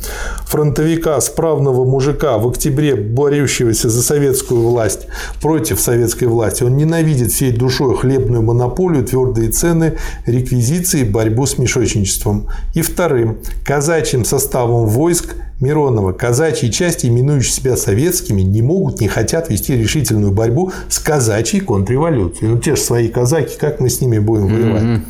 фронтовика, 0.45 1.19
справного 1.21 1.85
мужика 1.85 2.37
в 2.37 2.47
октябре, 2.47 2.95
борющегося 2.95 3.89
за 3.89 4.01
советскую 4.01 4.61
власть 4.61 5.07
против 5.41 5.79
советской 5.79 6.25
власти, 6.25 6.63
он 6.63 6.77
ненавидит 6.77 7.31
всей 7.31 7.51
душой 7.51 7.95
хлебную 7.97 8.41
монополию, 8.41 9.05
твердые 9.05 9.49
цены, 9.49 9.97
реквизиции, 10.25 11.03
борьбу 11.03 11.45
с 11.45 11.57
мешочничеством. 11.57 12.47
И 12.73 12.81
вторым. 12.81 13.37
Казачьим 13.65 14.25
составом 14.25 14.87
войск 14.87 15.35
Миронова, 15.59 16.11
казачьи 16.11 16.69
части, 16.69 17.07
именующие 17.07 17.53
себя 17.53 17.77
советскими, 17.77 18.41
не 18.41 18.61
могут, 18.61 18.99
не 18.99 19.07
хотят 19.07 19.49
вести 19.49 19.75
решительную 19.75 20.31
борьбу 20.31 20.71
с 20.89 20.99
казачьей 20.99 21.61
контрреволюцией. 21.61 22.51
Ну, 22.51 22.59
те 22.59 22.75
же 22.75 22.81
свои 22.81 23.07
казаки, 23.07 23.57
как 23.59 23.79
мы 23.79 23.89
с 23.89 24.01
ними 24.01 24.19
будем 24.19 24.47
воевать? 24.47 24.83
Mm-hmm. 24.83 25.01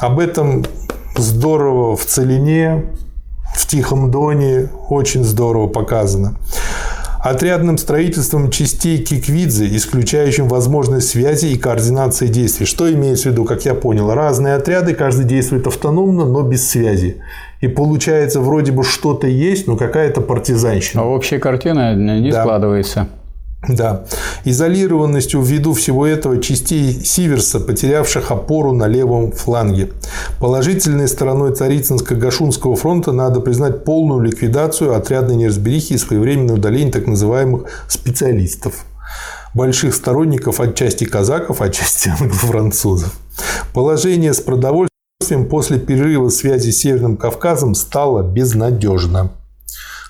Об 0.00 0.18
этом 0.18 0.66
здорово 1.16 1.96
в 1.96 2.04
Целине, 2.04 2.86
в 3.54 3.66
Тихом 3.66 4.10
Доне 4.10 4.70
очень 4.88 5.24
здорово 5.24 5.68
показано 5.68 6.36
отрядным 7.22 7.78
строительством 7.78 8.50
частей 8.50 8.98
Киквидзе, 8.98 9.76
исключающим 9.76 10.48
возможность 10.48 11.08
связи 11.08 11.46
и 11.46 11.56
координации 11.56 12.26
действий. 12.26 12.66
Что 12.66 12.92
имеется 12.92 13.28
в 13.28 13.32
виду, 13.32 13.44
как 13.44 13.64
я 13.64 13.74
понял? 13.74 14.12
Разные 14.12 14.56
отряды, 14.56 14.92
каждый 14.92 15.24
действует 15.24 15.68
автономно, 15.68 16.24
но 16.24 16.42
без 16.42 16.68
связи. 16.68 17.18
И 17.62 17.68
получается, 17.68 18.40
вроде 18.40 18.72
бы 18.72 18.82
что-то 18.82 19.28
есть, 19.28 19.68
но 19.68 19.76
какая-то 19.76 20.20
партизанщина. 20.20 21.02
А 21.02 21.06
общая 21.06 21.38
картина 21.38 21.94
не 21.94 22.32
да. 22.32 22.42
складывается. 22.42 23.08
Да. 23.68 24.04
Изолированностью 24.44 25.40
ввиду 25.40 25.72
всего 25.72 26.04
этого 26.04 26.42
частей 26.42 26.92
Сиверса, 26.92 27.60
потерявших 27.60 28.32
опору 28.32 28.72
на 28.72 28.88
левом 28.88 29.30
фланге. 29.30 29.92
Положительной 30.40 31.06
стороной 31.06 31.52
Царицынско-Гашунского 31.52 32.74
фронта 32.74 33.12
надо 33.12 33.38
признать 33.38 33.84
полную 33.84 34.20
ликвидацию 34.22 34.96
отрядной 34.96 35.36
неразберихи 35.36 35.92
и 35.92 35.98
своевременное 35.98 36.56
удаление 36.56 36.92
так 36.92 37.06
называемых 37.06 37.66
специалистов 37.86 38.84
больших 39.54 39.94
сторонников 39.94 40.58
отчасти 40.60 41.04
казаков, 41.04 41.60
отчасти 41.60 42.08
французов. 42.32 43.12
Положение 43.72 44.34
с 44.34 44.40
продовольствием 44.40 44.91
после 45.48 45.78
перерыва 45.78 46.28
связи 46.28 46.70
с 46.70 46.78
Северным 46.78 47.16
Кавказом 47.16 47.74
стало 47.74 48.22
безнадежно. 48.22 49.30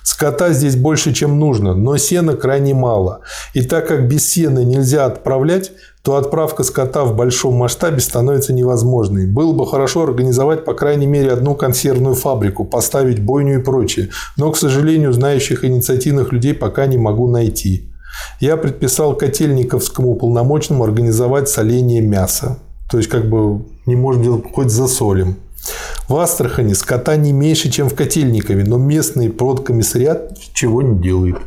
Скота 0.03 0.51
здесь 0.51 0.75
больше, 0.75 1.13
чем 1.13 1.39
нужно, 1.39 1.73
но 1.73 1.95
сена 1.97 2.35
крайне 2.35 2.73
мало. 2.73 3.21
И 3.53 3.61
так 3.61 3.87
как 3.87 4.09
без 4.09 4.29
сена 4.29 4.63
нельзя 4.63 5.05
отправлять, 5.05 5.71
то 6.01 6.17
отправка 6.17 6.63
скота 6.63 7.05
в 7.05 7.15
большом 7.15 7.55
масштабе 7.55 8.01
становится 8.01 8.51
невозможной. 8.51 9.27
Было 9.27 9.53
бы 9.53 9.65
хорошо 9.65 10.03
организовать, 10.03 10.65
по 10.65 10.73
крайней 10.73 11.07
мере, 11.07 11.31
одну 11.31 11.55
консервную 11.55 12.15
фабрику, 12.15 12.65
поставить 12.65 13.23
бойню 13.23 13.59
и 13.59 13.63
прочее. 13.63 14.09
Но, 14.35 14.51
к 14.51 14.57
сожалению, 14.57 15.13
знающих 15.13 15.63
инициативных 15.63 16.33
людей 16.33 16.53
пока 16.53 16.85
не 16.85 16.97
могу 16.97 17.29
найти. 17.29 17.89
Я 18.41 18.57
предписал 18.57 19.15
Котельниковскому 19.15 20.09
уполномоченному 20.09 20.83
организовать 20.83 21.47
соление 21.47 22.01
мяса. 22.01 22.59
То 22.89 22.97
есть, 22.97 23.09
как 23.09 23.29
бы 23.29 23.65
не 23.85 23.95
можем 23.95 24.23
делать 24.23 24.45
хоть 24.53 24.69
засолим. 24.69 25.37
В 26.07 26.15
Астрахани 26.17 26.73
скота 26.73 27.15
не 27.15 27.31
меньше, 27.31 27.69
чем 27.69 27.89
в 27.89 27.95
Котельникове, 27.95 28.63
но 28.65 28.77
местный 28.77 29.29
продкомиссариат 29.29 30.37
чего 30.53 30.81
не 30.81 31.01
делает. 31.01 31.37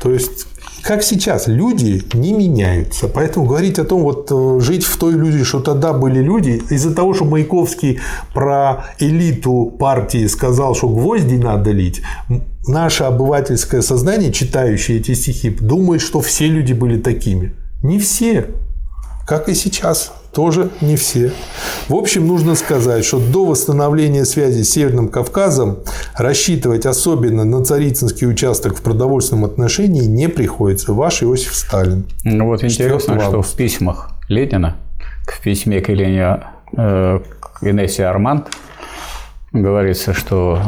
То 0.00 0.12
есть, 0.12 0.46
как 0.82 1.04
сейчас, 1.04 1.46
люди 1.46 2.02
не 2.12 2.32
меняются. 2.32 3.06
Поэтому 3.06 3.46
говорить 3.46 3.78
о 3.78 3.84
том, 3.84 4.02
вот 4.02 4.28
э, 4.32 4.60
жить 4.60 4.84
в 4.84 4.96
той 4.98 5.14
иллюзии, 5.14 5.44
что 5.44 5.60
тогда 5.60 5.92
были 5.92 6.20
люди, 6.20 6.60
из-за 6.70 6.92
того, 6.92 7.14
что 7.14 7.24
Маяковский 7.24 8.00
про 8.34 8.86
элиту 8.98 9.72
партии 9.78 10.26
сказал, 10.26 10.74
что 10.74 10.88
гвозди 10.88 11.36
надо 11.36 11.70
лить, 11.70 12.02
наше 12.66 13.04
обывательское 13.04 13.80
сознание, 13.80 14.32
читающее 14.32 14.98
эти 14.98 15.14
стихи, 15.14 15.50
думает, 15.50 16.00
что 16.00 16.20
все 16.20 16.48
люди 16.48 16.72
были 16.72 17.00
такими. 17.00 17.54
Не 17.84 18.00
все. 18.00 18.48
Как 19.32 19.48
и 19.48 19.54
сейчас 19.54 20.12
тоже 20.34 20.68
не 20.82 20.96
все. 20.96 21.32
В 21.88 21.94
общем, 21.94 22.26
нужно 22.26 22.54
сказать, 22.54 23.02
что 23.02 23.18
до 23.18 23.46
восстановления 23.46 24.26
связи 24.26 24.60
с 24.60 24.72
Северным 24.72 25.08
Кавказом 25.08 25.78
рассчитывать 26.14 26.84
особенно 26.84 27.42
на 27.44 27.64
царицынский 27.64 28.28
участок 28.28 28.76
в 28.76 28.82
продовольственном 28.82 29.46
отношении 29.46 30.04
не 30.04 30.28
приходится. 30.28 30.92
Ваш 30.92 31.22
Иосиф 31.22 31.54
Сталин. 31.54 32.04
Ну 32.24 32.44
вот 32.44 32.62
интересно, 32.62 33.18
что 33.22 33.40
в 33.40 33.50
письмах 33.54 34.10
Ленина, 34.28 34.76
в 35.26 35.40
письме 35.40 35.80
к 35.80 35.88
Елене 35.88 36.40
э, 36.76 37.20
к 37.40 37.62
Инессе 37.62 38.04
Арманд 38.04 38.48
говорится, 39.50 40.12
что 40.12 40.60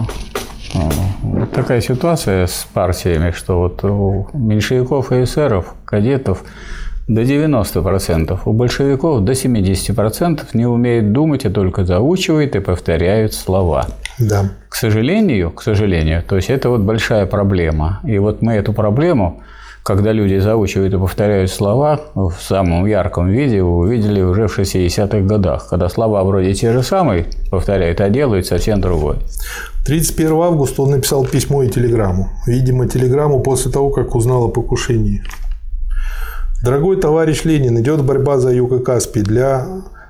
э, 0.72 0.78
вот 1.20 1.52
такая 1.52 1.82
ситуация 1.82 2.46
с 2.46 2.66
партиями, 2.72 3.30
что 3.32 3.58
вот 3.58 3.84
у 3.84 4.26
меньшевиков 4.32 5.12
и 5.12 5.24
эсеров, 5.24 5.74
кадетов 5.84 6.44
до 7.06 7.22
90%, 7.22 8.38
у 8.44 8.52
большевиков 8.52 9.24
до 9.24 9.32
70% 9.32 10.40
не 10.54 10.66
умеют 10.66 11.12
думать, 11.12 11.44
а 11.44 11.50
только 11.50 11.84
заучивают 11.84 12.56
и 12.56 12.60
повторяют 12.60 13.34
слова. 13.34 13.86
Да. 14.18 14.50
К 14.68 14.74
сожалению, 14.74 15.50
к 15.50 15.62
сожалению, 15.62 16.22
то 16.22 16.36
есть 16.36 16.50
это 16.50 16.70
вот 16.70 16.80
большая 16.80 17.26
проблема. 17.26 18.00
И 18.04 18.18
вот 18.18 18.42
мы 18.42 18.54
эту 18.54 18.72
проблему, 18.72 19.42
когда 19.82 20.12
люди 20.12 20.38
заучивают 20.38 20.94
и 20.94 20.98
повторяют 20.98 21.50
слова 21.50 22.00
в 22.14 22.32
самом 22.40 22.86
ярком 22.86 23.28
виде, 23.28 23.62
увидели 23.62 24.22
уже 24.22 24.48
в 24.48 24.58
60-х 24.58 25.20
годах, 25.20 25.68
когда 25.68 25.90
слова 25.90 26.24
вроде 26.24 26.54
те 26.54 26.72
же 26.72 26.82
самые 26.82 27.26
повторяют, 27.50 28.00
а 28.00 28.08
делают 28.08 28.46
совсем 28.46 28.80
другое. 28.80 29.18
31 29.84 30.32
августа 30.32 30.82
он 30.82 30.92
написал 30.92 31.26
письмо 31.26 31.62
и 31.64 31.68
телеграмму. 31.68 32.30
Видимо, 32.46 32.88
телеграмму 32.88 33.40
после 33.40 33.70
того, 33.70 33.90
как 33.90 34.14
узнал 34.14 34.44
о 34.44 34.48
покушении. 34.48 35.22
Дорогой 36.64 36.96
товарищ 36.96 37.44
Ленин, 37.44 37.78
идет 37.78 38.02
борьба 38.02 38.38
за 38.38 38.50
юг 38.50 38.72
и 38.72 38.78
Каспий. 38.78 39.20
Для 39.20 39.66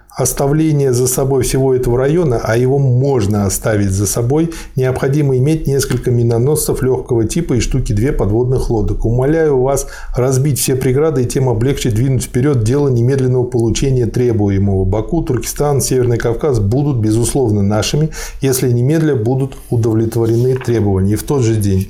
оставления 0.08 0.92
за 0.92 1.08
собой 1.08 1.42
всего 1.42 1.74
этого 1.74 1.98
района, 1.98 2.40
а 2.44 2.56
его 2.56 2.78
можно 2.78 3.44
оставить 3.44 3.90
за 3.90 4.06
собой, 4.06 4.52
необходимо 4.76 5.36
иметь 5.36 5.66
несколько 5.66 6.12
миноносцев 6.12 6.80
легкого 6.80 7.24
типа 7.24 7.54
и 7.54 7.60
штуки 7.60 7.92
две 7.92 8.12
подводных 8.12 8.70
лодок. 8.70 9.04
Умоляю 9.04 9.60
вас 9.60 9.88
разбить 10.14 10.60
все 10.60 10.76
преграды 10.76 11.24
и 11.24 11.26
тем 11.26 11.48
облегчить 11.48 11.96
двинуть 11.96 12.22
вперед 12.22 12.62
дело 12.62 12.86
немедленного 12.88 13.42
получения 13.42 14.06
требуемого. 14.06 14.84
Баку, 14.84 15.22
Туркестан, 15.22 15.80
Северный 15.80 16.18
Кавказ 16.18 16.60
будут, 16.60 16.98
безусловно, 16.98 17.62
нашими, 17.62 18.10
если 18.40 18.70
немедля 18.70 19.16
будут 19.16 19.56
удовлетворены 19.70 20.54
требования. 20.54 21.14
И 21.14 21.16
в 21.16 21.24
тот 21.24 21.42
же 21.42 21.56
день 21.56 21.88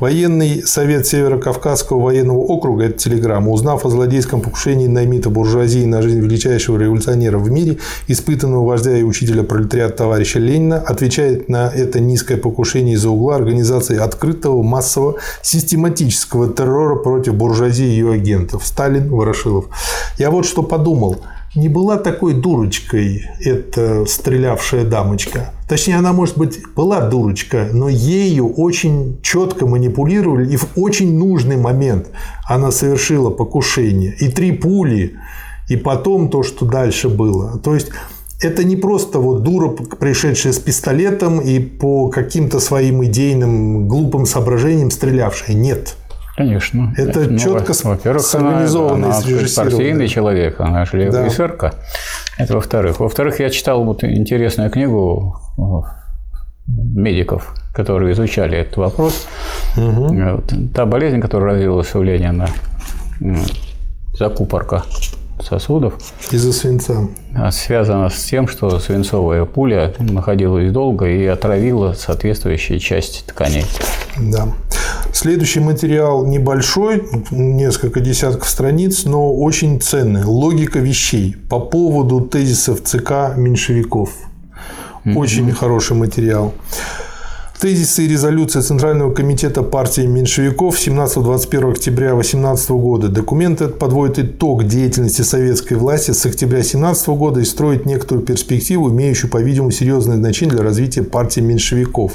Военный 0.00 0.62
совет 0.66 1.06
Северо-Кавказского 1.06 2.00
военного 2.00 2.38
округа, 2.38 2.84
это 2.84 2.96
телеграмма, 2.96 3.50
узнав 3.50 3.84
о 3.84 3.90
злодейском 3.90 4.40
покушении 4.40 4.86
наймита 4.86 5.28
буржуазии 5.28 5.84
на 5.84 6.00
жизнь 6.00 6.20
величайшего 6.20 6.78
революционера 6.78 7.36
в 7.36 7.50
мире, 7.50 7.76
испытанного 8.08 8.64
вождя 8.64 8.96
и 8.96 9.02
учителя 9.02 9.42
пролетариата 9.42 9.98
товарища 9.98 10.38
Ленина, 10.38 10.78
отвечает 10.78 11.50
на 11.50 11.68
это 11.68 12.00
низкое 12.00 12.38
покушение 12.38 12.94
из-за 12.94 13.10
угла 13.10 13.36
организации 13.36 13.98
открытого 13.98 14.62
массового 14.62 15.16
систематического 15.42 16.50
террора 16.50 16.96
против 16.96 17.34
буржуазии 17.34 17.84
и 17.84 17.90
ее 17.90 18.12
агентов. 18.12 18.64
Сталин, 18.64 19.10
Ворошилов. 19.10 19.66
Я 20.16 20.30
вот 20.30 20.46
что 20.46 20.62
подумал– 20.62 21.18
не 21.54 21.68
была 21.68 21.96
такой 21.96 22.34
дурочкой 22.34 23.24
эта 23.40 24.04
стрелявшая 24.06 24.84
дамочка. 24.84 25.52
Точнее, 25.68 25.96
она, 25.96 26.12
может 26.12 26.38
быть, 26.38 26.60
была 26.76 27.00
дурочка, 27.00 27.68
но 27.72 27.88
ею 27.88 28.52
очень 28.54 29.20
четко 29.22 29.66
манипулировали, 29.66 30.52
и 30.52 30.56
в 30.56 30.68
очень 30.76 31.16
нужный 31.16 31.56
момент 31.56 32.08
она 32.48 32.70
совершила 32.70 33.30
покушение. 33.30 34.14
И 34.20 34.28
три 34.28 34.52
пули, 34.52 35.14
и 35.68 35.76
потом 35.76 36.30
то, 36.30 36.42
что 36.42 36.66
дальше 36.66 37.08
было. 37.08 37.58
То 37.58 37.74
есть, 37.74 37.88
это 38.40 38.64
не 38.64 38.76
просто 38.76 39.18
вот 39.18 39.42
дура, 39.42 39.68
пришедшая 39.68 40.52
с 40.52 40.58
пистолетом 40.58 41.40
и 41.40 41.58
по 41.58 42.08
каким-то 42.08 42.58
своим 42.58 43.04
идейным 43.04 43.86
глупым 43.86 44.24
соображениям 44.24 44.90
стрелявшая. 44.90 45.54
Нет. 45.54 45.96
Конечно. 46.40 46.94
Это 46.96 47.20
ну, 47.28 47.38
четко 47.38 47.74
во-первых, 47.84 48.22
сорганизованный, 48.22 49.08
она, 49.08 49.18
она 49.18 49.46
партийный 49.54 50.08
человек, 50.08 50.58
она 50.58 50.86
же 50.86 51.10
да. 51.10 51.28
Это 52.38 52.54
во-вторых. 52.54 52.98
Во-вторых, 52.98 53.40
я 53.40 53.50
читал 53.50 53.84
вот 53.84 54.02
интересную 54.02 54.70
книгу 54.70 55.36
медиков, 56.66 57.54
которые 57.74 58.14
изучали 58.14 58.56
этот 58.56 58.78
вопрос. 58.78 59.26
Угу. 59.76 60.42
Та 60.74 60.86
болезнь, 60.86 61.20
которая 61.20 61.52
развилась 61.52 61.94
у 61.94 62.02
Ленина, 62.02 62.48
закупорка 64.18 64.84
сосудов. 65.46 65.98
Из-за 66.30 66.54
свинца. 66.54 67.06
Связана 67.50 68.08
с 68.08 68.24
тем, 68.24 68.48
что 68.48 68.78
свинцовая 68.78 69.44
пуля 69.44 69.92
находилась 69.98 70.72
долго 70.72 71.06
и 71.06 71.26
отравила 71.26 71.92
соответствующие 71.92 72.78
части 72.78 73.22
тканей. 73.26 73.66
Да. 74.18 74.48
Следующий 75.12 75.60
материал 75.60 76.24
небольшой, 76.24 77.02
несколько 77.30 78.00
десятков 78.00 78.48
страниц, 78.48 79.04
но 79.04 79.34
очень 79.34 79.80
ценный. 79.80 80.24
Логика 80.24 80.78
вещей 80.78 81.36
по 81.48 81.60
поводу 81.60 82.20
тезисов 82.20 82.82
ЦК 82.82 83.36
меньшевиков. 83.36 84.10
Очень 85.04 85.48
mm-hmm. 85.48 85.54
хороший 85.54 85.96
материал. 85.96 86.54
Тезисы 87.60 88.06
и 88.06 88.08
резолюция 88.08 88.62
Центрального 88.62 89.12
комитета 89.12 89.62
партии 89.62 90.06
меньшевиков 90.06 90.76
17-21 90.76 91.72
октября 91.72 92.14
18 92.14 92.70
года. 92.70 93.08
Документ 93.08 93.60
этот 93.60 93.78
подводит 93.78 94.18
итог 94.18 94.64
деятельности 94.64 95.20
советской 95.20 95.74
власти 95.74 96.12
с 96.12 96.24
октября 96.24 96.62
17 96.62 97.08
года 97.08 97.40
и 97.40 97.44
строит 97.44 97.84
некоторую 97.84 98.24
перспективу, 98.24 98.88
имеющую, 98.90 99.30
по-видимому, 99.30 99.72
серьезное 99.72 100.16
значение 100.16 100.54
для 100.54 100.64
развития 100.64 101.02
партии 101.02 101.40
меньшевиков. 101.40 102.12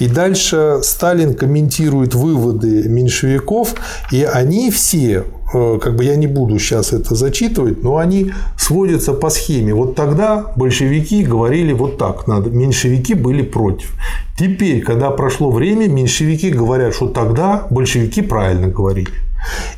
И 0.00 0.08
дальше 0.08 0.78
Сталин 0.82 1.34
комментирует 1.34 2.14
выводы 2.14 2.88
меньшевиков, 2.88 3.74
и 4.10 4.22
они 4.22 4.70
все 4.70 5.24
как 5.52 5.96
бы 5.96 6.04
я 6.04 6.16
не 6.16 6.26
буду 6.26 6.58
сейчас 6.58 6.92
это 6.92 7.14
зачитывать, 7.14 7.82
но 7.82 7.98
они 7.98 8.32
сводятся 8.58 9.12
по 9.12 9.30
схеме. 9.30 9.74
Вот 9.74 9.94
тогда 9.94 10.52
большевики 10.56 11.22
говорили 11.22 11.72
вот 11.72 11.98
так, 11.98 12.26
надо, 12.26 12.50
меньшевики 12.50 13.14
были 13.14 13.42
против. 13.42 13.92
Теперь, 14.38 14.82
когда 14.82 15.10
прошло 15.10 15.50
время, 15.50 15.88
меньшевики 15.88 16.50
говорят, 16.50 16.94
что 16.94 17.08
тогда 17.08 17.66
большевики 17.70 18.22
правильно 18.22 18.68
говорили. 18.68 19.10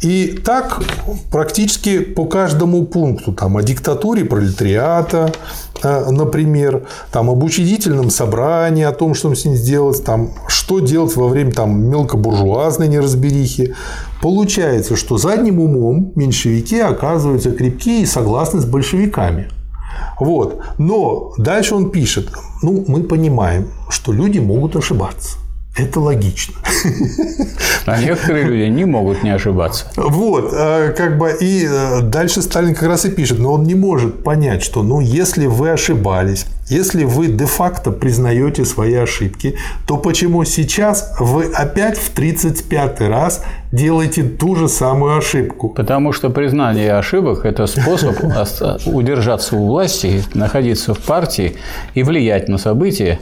И 0.00 0.38
так 0.44 0.82
практически 1.30 1.98
по 2.00 2.24
каждому 2.26 2.84
пункту, 2.86 3.32
там, 3.32 3.56
о 3.56 3.62
диктатуре 3.62 4.24
пролетариата, 4.24 5.32
э, 5.82 6.10
например, 6.10 6.86
там, 7.10 7.30
об 7.30 7.42
учредительном 7.42 8.10
собрании, 8.10 8.84
о 8.84 8.92
том, 8.92 9.14
что 9.14 9.34
с 9.34 9.44
ним 9.44 9.54
сделать, 9.54 10.04
там, 10.04 10.30
что 10.46 10.80
делать 10.80 11.16
во 11.16 11.28
время 11.28 11.52
там, 11.52 11.88
мелкобуржуазной 11.90 12.88
неразберихи. 12.88 13.74
Получается, 14.22 14.96
что 14.96 15.18
задним 15.18 15.60
умом 15.60 16.12
меньшевики 16.14 16.80
оказываются 16.80 17.50
крепкие 17.50 18.02
и 18.02 18.06
согласны 18.06 18.60
с 18.60 18.64
большевиками. 18.64 19.48
Вот. 20.20 20.60
Но 20.78 21.32
дальше 21.38 21.74
он 21.74 21.90
пишет, 21.90 22.30
ну, 22.62 22.84
мы 22.88 23.02
понимаем, 23.02 23.68
что 23.88 24.12
люди 24.12 24.38
могут 24.38 24.76
ошибаться. 24.76 25.38
Это 25.78 26.00
логично. 26.00 26.54
А 27.86 28.02
некоторые 28.02 28.44
люди 28.44 28.70
не 28.70 28.84
могут 28.84 29.22
не 29.22 29.30
ошибаться. 29.30 29.86
Вот, 29.96 30.52
э, 30.52 30.92
как 30.96 31.16
бы 31.18 31.34
и 31.40 31.66
э, 31.66 32.02
дальше 32.02 32.42
Сталин 32.42 32.74
как 32.74 32.88
раз 32.88 33.04
и 33.04 33.10
пишет, 33.10 33.38
но 33.38 33.52
он 33.54 33.62
не 33.62 33.74
может 33.74 34.22
понять, 34.24 34.62
что, 34.62 34.82
ну, 34.82 35.00
если 35.00 35.46
вы 35.46 35.70
ошибались, 35.70 36.46
если 36.68 37.04
вы 37.04 37.28
де-факто 37.28 37.92
признаете 37.92 38.64
свои 38.64 38.94
ошибки, 38.94 39.56
то 39.86 39.96
почему 39.96 40.44
сейчас 40.44 41.14
вы 41.18 41.44
опять 41.46 41.96
в 41.96 42.10
35 42.10 43.00
раз 43.02 43.42
делаете 43.72 44.22
ту 44.22 44.56
же 44.56 44.68
самую 44.68 45.16
ошибку? 45.16 45.70
Потому 45.70 46.12
что 46.12 46.28
признание 46.28 46.94
ошибок– 46.94 47.44
это 47.44 47.66
способ 47.66 48.16
удержаться 48.86 49.56
у 49.56 49.66
власти, 49.66 50.22
находиться 50.34 50.92
в 50.92 50.98
партии 50.98 51.56
и 51.94 52.02
влиять 52.02 52.48
на 52.48 52.58
события, 52.58 53.18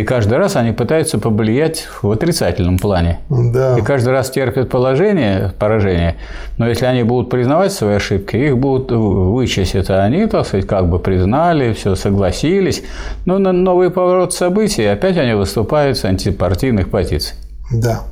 и 0.00 0.04
каждый 0.04 0.38
раз 0.38 0.56
они 0.56 0.72
пытаются 0.72 1.18
повлиять 1.18 1.86
в 2.02 2.10
отрицательном 2.10 2.78
плане. 2.78 3.18
Да. 3.28 3.78
И 3.78 3.82
каждый 3.82 4.10
раз 4.10 4.30
терпят 4.30 4.68
положение, 4.68 5.52
поражение. 5.58 6.16
Но 6.56 6.68
если 6.68 6.86
они 6.86 7.02
будут 7.02 7.30
признавать 7.30 7.72
свои 7.72 7.96
ошибки, 7.96 8.36
их 8.36 8.58
будут 8.58 8.92
вычесть. 8.92 9.74
А 9.90 10.02
они, 10.02 10.26
так 10.26 10.46
сказать, 10.46 10.66
как 10.66 10.88
бы 10.88 10.98
признали, 10.98 11.72
все 11.72 11.94
согласились. 11.94 12.82
Но 13.24 13.38
на 13.38 13.52
новый 13.52 13.90
поворот 13.90 14.32
событий 14.32 14.84
опять 14.84 15.16
они 15.16 15.34
выступают 15.34 15.98
с 15.98 16.04
антипартийных 16.04 16.90
позиций. 16.90 17.34
Да. 17.70 18.04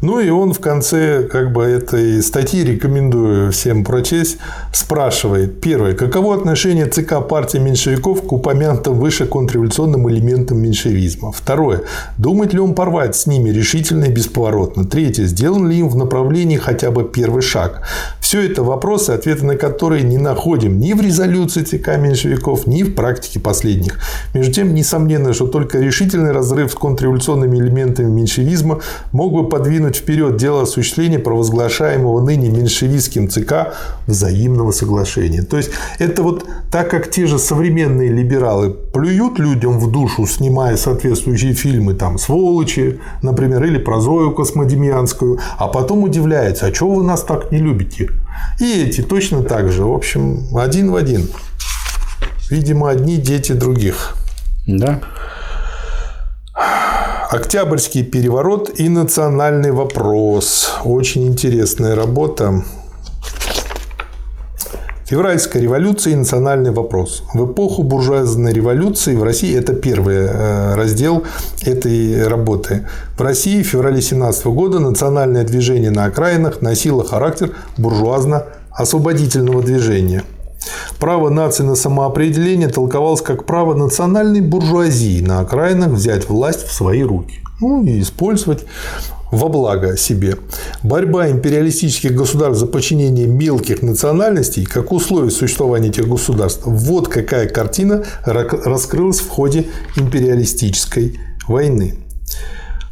Ну 0.00 0.20
и 0.20 0.28
он 0.30 0.52
в 0.52 0.60
конце 0.60 1.22
как 1.24 1.52
бы 1.52 1.64
этой 1.64 2.22
статьи, 2.22 2.62
рекомендую 2.62 3.50
всем 3.52 3.84
прочесть, 3.84 4.38
спрашивает. 4.72 5.60
Первое. 5.60 5.94
Каково 5.94 6.36
отношение 6.36 6.86
ЦК 6.86 7.26
партии 7.26 7.58
меньшевиков 7.58 8.22
к 8.22 8.32
упомянутым 8.32 8.94
выше 8.94 9.26
контрреволюционным 9.26 10.08
элементам 10.10 10.58
меньшевизма? 10.58 11.32
Второе. 11.32 11.82
Думает 12.16 12.52
ли 12.52 12.60
он 12.60 12.74
порвать 12.74 13.16
с 13.16 13.26
ними 13.26 13.50
решительно 13.50 14.04
и 14.04 14.12
бесповоротно? 14.12 14.84
Третье. 14.84 15.24
Сделан 15.24 15.68
ли 15.68 15.78
им 15.78 15.88
в 15.88 15.96
направлении 15.96 16.56
хотя 16.56 16.90
бы 16.90 17.04
первый 17.04 17.42
шаг? 17.42 17.82
Все 18.20 18.42
это 18.42 18.62
вопросы, 18.62 19.10
ответы 19.10 19.46
на 19.46 19.56
которые 19.56 20.02
не 20.02 20.18
находим 20.18 20.78
ни 20.78 20.92
в 20.92 21.00
резолюции 21.00 21.62
ЦК 21.62 21.96
меньшевиков, 21.98 22.66
ни 22.66 22.82
в 22.82 22.94
практике 22.94 23.40
последних. 23.40 23.98
Между 24.34 24.52
тем, 24.52 24.74
несомненно, 24.74 25.32
что 25.32 25.46
только 25.46 25.78
решительный 25.78 26.32
разрыв 26.32 26.70
с 26.70 26.74
контрреволюционными 26.74 27.58
элементами 27.58 28.10
меньшевизма 28.10 28.80
мог 29.12 29.32
бы 29.32 29.48
подвинуть 29.48 29.96
вперед 29.96 30.36
дело 30.36 30.62
осуществления 30.62 31.18
провозглашаемого 31.18 32.20
ныне 32.24 32.48
меньшевистским 32.50 33.28
ЦК 33.28 33.74
взаимного 34.06 34.72
соглашения. 34.72 35.42
То 35.42 35.56
есть, 35.56 35.70
это 35.98 36.22
вот 36.22 36.46
так 36.70 36.90
как 36.90 37.10
те 37.10 37.26
же 37.26 37.38
современные 37.38 38.10
либералы 38.10 38.70
плюют 38.70 39.38
людям 39.38 39.78
в 39.78 39.90
душу, 39.90 40.26
снимая 40.26 40.76
соответствующие 40.76 41.54
фильмы, 41.54 41.94
там, 41.94 42.18
«Сволочи», 42.18 43.00
например, 43.22 43.64
или 43.64 43.78
про 43.78 44.00
Зою 44.00 44.32
Космодемьянскую, 44.32 45.38
а 45.56 45.68
потом 45.68 46.04
удивляются, 46.04 46.66
а 46.66 46.72
чего 46.72 46.94
вы 46.94 47.04
нас 47.04 47.22
так 47.22 47.52
не 47.52 47.58
любите? 47.58 48.10
И 48.60 48.82
эти 48.82 49.02
точно 49.02 49.42
так 49.42 49.70
же. 49.70 49.84
В 49.84 49.92
общем, 49.92 50.44
один 50.56 50.90
в 50.90 50.96
один. 50.96 51.28
Видимо, 52.50 52.90
одни 52.90 53.16
дети 53.16 53.52
других. 53.52 54.16
Да. 54.66 55.00
Октябрьский 57.30 58.04
переворот 58.04 58.80
и 58.80 58.88
национальный 58.88 59.70
вопрос. 59.70 60.70
Очень 60.82 61.26
интересная 61.26 61.94
работа. 61.94 62.64
Февральская 65.04 65.60
революция 65.60 66.14
и 66.14 66.16
национальный 66.16 66.70
вопрос. 66.70 67.24
В 67.34 67.44
эпоху 67.44 67.82
буржуазной 67.82 68.54
революции 68.54 69.14
в 69.14 69.22
России 69.22 69.54
это 69.54 69.74
первый 69.74 70.16
э, 70.16 70.74
раздел 70.74 71.24
этой 71.60 72.26
работы. 72.26 72.86
В 73.18 73.20
России 73.20 73.62
в 73.62 73.66
феврале 73.66 74.00
17 74.00 74.46
года 74.46 74.78
национальное 74.78 75.44
движение 75.44 75.90
на 75.90 76.06
окраинах 76.06 76.62
носило 76.62 77.04
характер 77.04 77.54
буржуазно-освободительного 77.76 79.62
движения. 79.62 80.24
Право 80.98 81.28
нации 81.28 81.62
на 81.62 81.76
самоопределение 81.76 82.68
толковалось 82.68 83.22
как 83.22 83.44
право 83.44 83.74
национальной 83.74 84.40
буржуазии 84.40 85.20
на 85.20 85.40
окраинах 85.40 85.90
взять 85.90 86.28
власть 86.28 86.66
в 86.66 86.72
свои 86.72 87.02
руки. 87.02 87.40
Ну 87.60 87.84
и 87.84 88.00
использовать 88.00 88.64
во 89.30 89.48
благо 89.48 89.96
себе. 89.96 90.36
Борьба 90.82 91.28
империалистических 91.28 92.14
государств 92.14 92.60
за 92.60 92.66
подчинение 92.66 93.26
мелких 93.26 93.82
национальностей 93.82 94.64
как 94.64 94.92
условие 94.92 95.30
существования 95.30 95.88
этих 95.88 96.08
государств. 96.08 96.62
Вот 96.64 97.08
какая 97.08 97.48
картина 97.48 98.04
раскрылась 98.24 99.20
в 99.20 99.28
ходе 99.28 99.66
империалистической 99.96 101.20
войны. 101.46 101.96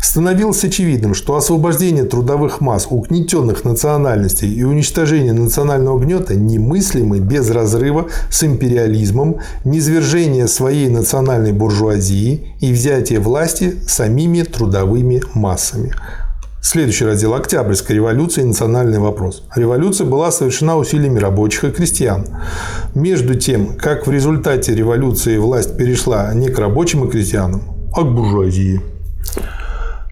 Становилось 0.01 0.62
очевидным, 0.64 1.14
что 1.14 1.36
освобождение 1.36 2.05
трудовых 2.05 2.61
масс 2.61 2.86
угнетенных 2.90 3.64
национальностей 3.64 4.53
и 4.53 4.62
уничтожение 4.62 5.32
национального 5.32 5.99
гнета 5.99 6.34
немыслимы 6.34 7.18
без 7.18 7.51
разрыва 7.51 8.07
с 8.30 8.44
империализмом, 8.44 9.38
низвержение 9.64 10.49
своей 10.49 10.88
национальной 10.88 11.53
буржуазии 11.53 12.55
и 12.61 12.72
взятие 12.72 13.20
власти 13.20 13.76
самими 13.86 14.42
трудовыми 14.42 15.22
массами. 15.34 15.92
Следующий 16.61 17.05
раздел– 17.05 17.32
Октябрьская 17.34 17.97
революция 17.97 18.42
и 18.42 18.49
национальный 18.49 18.99
вопрос. 18.99 19.44
Революция 19.55 20.05
была 20.05 20.32
совершена 20.32 20.76
усилиями 20.76 21.20
рабочих 21.20 21.62
и 21.62 21.70
крестьян. 21.70 22.26
Между 22.94 23.36
тем, 23.36 23.76
как 23.76 24.09
в 24.09 24.11
результате 24.11 24.74
революции 24.74 25.38
власть 25.38 25.76
перешла 25.76 26.34
не 26.34 26.49
к 26.49 26.59
рабочим 26.59 27.05
и 27.05 27.11
крестьянам, 27.11 27.62
а 27.94 28.03
к 28.03 28.12
буржуазии. 28.12 28.95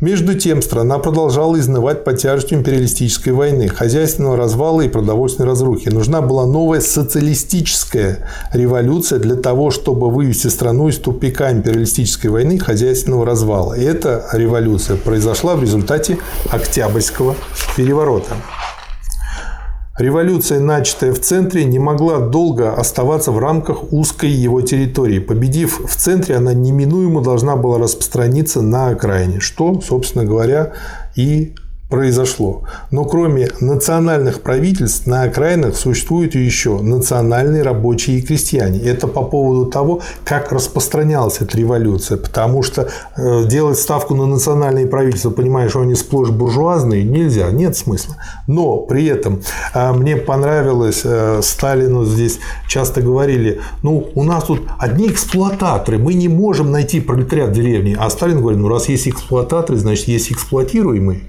Между 0.04 0.34
тем, 0.34 0.60
страна 0.60 0.98
продолжала 0.98 1.58
изнывать 1.58 2.04
под 2.04 2.18
тяжестью 2.18 2.58
империалистической 2.58 3.32
войны, 3.32 3.68
хозяйственного 3.68 4.36
развала 4.36 4.82
и 4.82 4.88
продовольственной 4.90 5.48
разрухи. 5.48 5.88
Нужна 5.88 6.20
была 6.20 6.44
новая 6.44 6.82
социалистическая 6.82 8.18
революция 8.52 9.18
для 9.18 9.34
того, 9.34 9.70
чтобы 9.70 10.10
вывести 10.10 10.48
страну 10.48 10.88
из 10.88 10.98
тупика 10.98 11.50
империалистической 11.50 12.28
войны 12.28 12.56
и 12.56 12.58
хозяйственного 12.58 13.24
развала. 13.24 13.72
И 13.72 13.82
эта 13.82 14.28
революция 14.34 14.98
произошла 14.98 15.56
в 15.56 15.62
результате 15.62 16.18
Октябрьского 16.50 17.34
переворота. 17.74 18.34
Революция, 19.96 20.58
начатая 20.58 21.12
в 21.12 21.20
центре, 21.20 21.64
не 21.64 21.78
могла 21.78 22.18
долго 22.18 22.74
оставаться 22.74 23.30
в 23.30 23.38
рамках 23.38 23.92
узкой 23.92 24.28
его 24.30 24.60
территории. 24.60 25.20
Победив 25.20 25.88
в 25.88 25.94
центре, 25.94 26.34
она 26.34 26.52
неминуемо 26.52 27.22
должна 27.22 27.54
была 27.54 27.78
распространиться 27.78 28.60
на 28.60 28.88
окраине, 28.88 29.38
что, 29.38 29.80
собственно 29.80 30.24
говоря, 30.24 30.72
и 31.14 31.54
произошло. 31.94 32.62
Но 32.90 33.04
кроме 33.04 33.50
национальных 33.60 34.42
правительств 34.42 35.06
на 35.06 35.22
окраинах 35.22 35.76
существуют 35.76 36.34
еще 36.34 36.80
национальные 36.80 37.62
рабочие 37.62 38.18
и 38.18 38.22
крестьяне. 38.22 38.80
Это 38.80 39.06
по 39.06 39.22
поводу 39.22 39.70
того, 39.70 40.00
как 40.24 40.50
распространялась 40.50 41.40
эта 41.40 41.56
революция. 41.56 42.18
Потому 42.18 42.64
что 42.64 42.88
э, 43.16 43.44
делать 43.46 43.78
ставку 43.78 44.16
на 44.16 44.26
национальные 44.26 44.88
правительства, 44.88 45.30
понимая, 45.30 45.68
что 45.68 45.82
они 45.82 45.94
сплошь 45.94 46.30
буржуазные, 46.30 47.04
нельзя, 47.04 47.48
нет 47.52 47.76
смысла. 47.76 48.16
Но 48.48 48.78
при 48.78 49.06
этом 49.06 49.42
э, 49.72 49.92
мне 49.92 50.16
понравилось, 50.16 51.02
э, 51.04 51.42
Сталину 51.42 52.04
здесь 52.04 52.40
часто 52.66 53.02
говорили, 53.02 53.60
ну, 53.84 54.08
у 54.16 54.24
нас 54.24 54.44
тут 54.44 54.62
одни 54.80 55.06
эксплуататоры, 55.06 55.98
мы 55.98 56.14
не 56.14 56.26
можем 56.26 56.72
найти 56.72 56.98
пролетариат 56.98 57.50
в 57.50 57.52
деревне. 57.52 57.96
А 57.96 58.10
Сталин 58.10 58.40
говорит, 58.40 58.58
ну, 58.58 58.68
раз 58.68 58.88
есть 58.88 59.06
эксплуататоры, 59.06 59.78
значит, 59.78 60.08
есть 60.08 60.32
эксплуатируемые. 60.32 61.20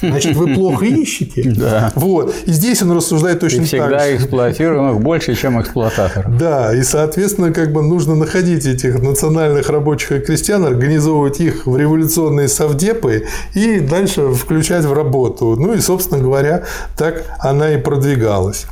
Значит, 0.00 0.36
вы 0.36 0.54
плохо 0.54 0.84
ищете. 0.84 1.42
Да. 1.54 1.92
Вот. 1.94 2.34
И 2.46 2.52
здесь 2.52 2.82
он 2.82 2.92
рассуждает 2.92 3.40
точно 3.40 3.62
и 3.62 3.64
всегда 3.64 3.88
так 3.90 4.10
же. 4.10 4.16
эксплуатируемых 4.16 5.00
больше, 5.00 5.34
чем 5.34 5.60
эксплуататоров. 5.60 6.36
Да, 6.38 6.74
и, 6.74 6.82
соответственно, 6.82 7.52
как 7.52 7.72
бы 7.72 7.82
нужно 7.82 8.14
находить 8.14 8.66
этих 8.66 9.00
национальных 9.00 9.68
рабочих 9.70 10.12
и 10.12 10.18
крестьян, 10.20 10.64
организовывать 10.64 11.40
их 11.40 11.66
в 11.66 11.76
революционные 11.76 12.48
совдепы 12.48 13.26
и 13.54 13.80
дальше 13.80 14.32
включать 14.32 14.84
в 14.84 14.92
работу. 14.92 15.56
Ну 15.56 15.74
и, 15.74 15.80
собственно 15.80 16.20
говоря, 16.20 16.64
так 16.96 17.24
она 17.38 17.72
и 17.72 17.76
продвигалась. 17.78 18.66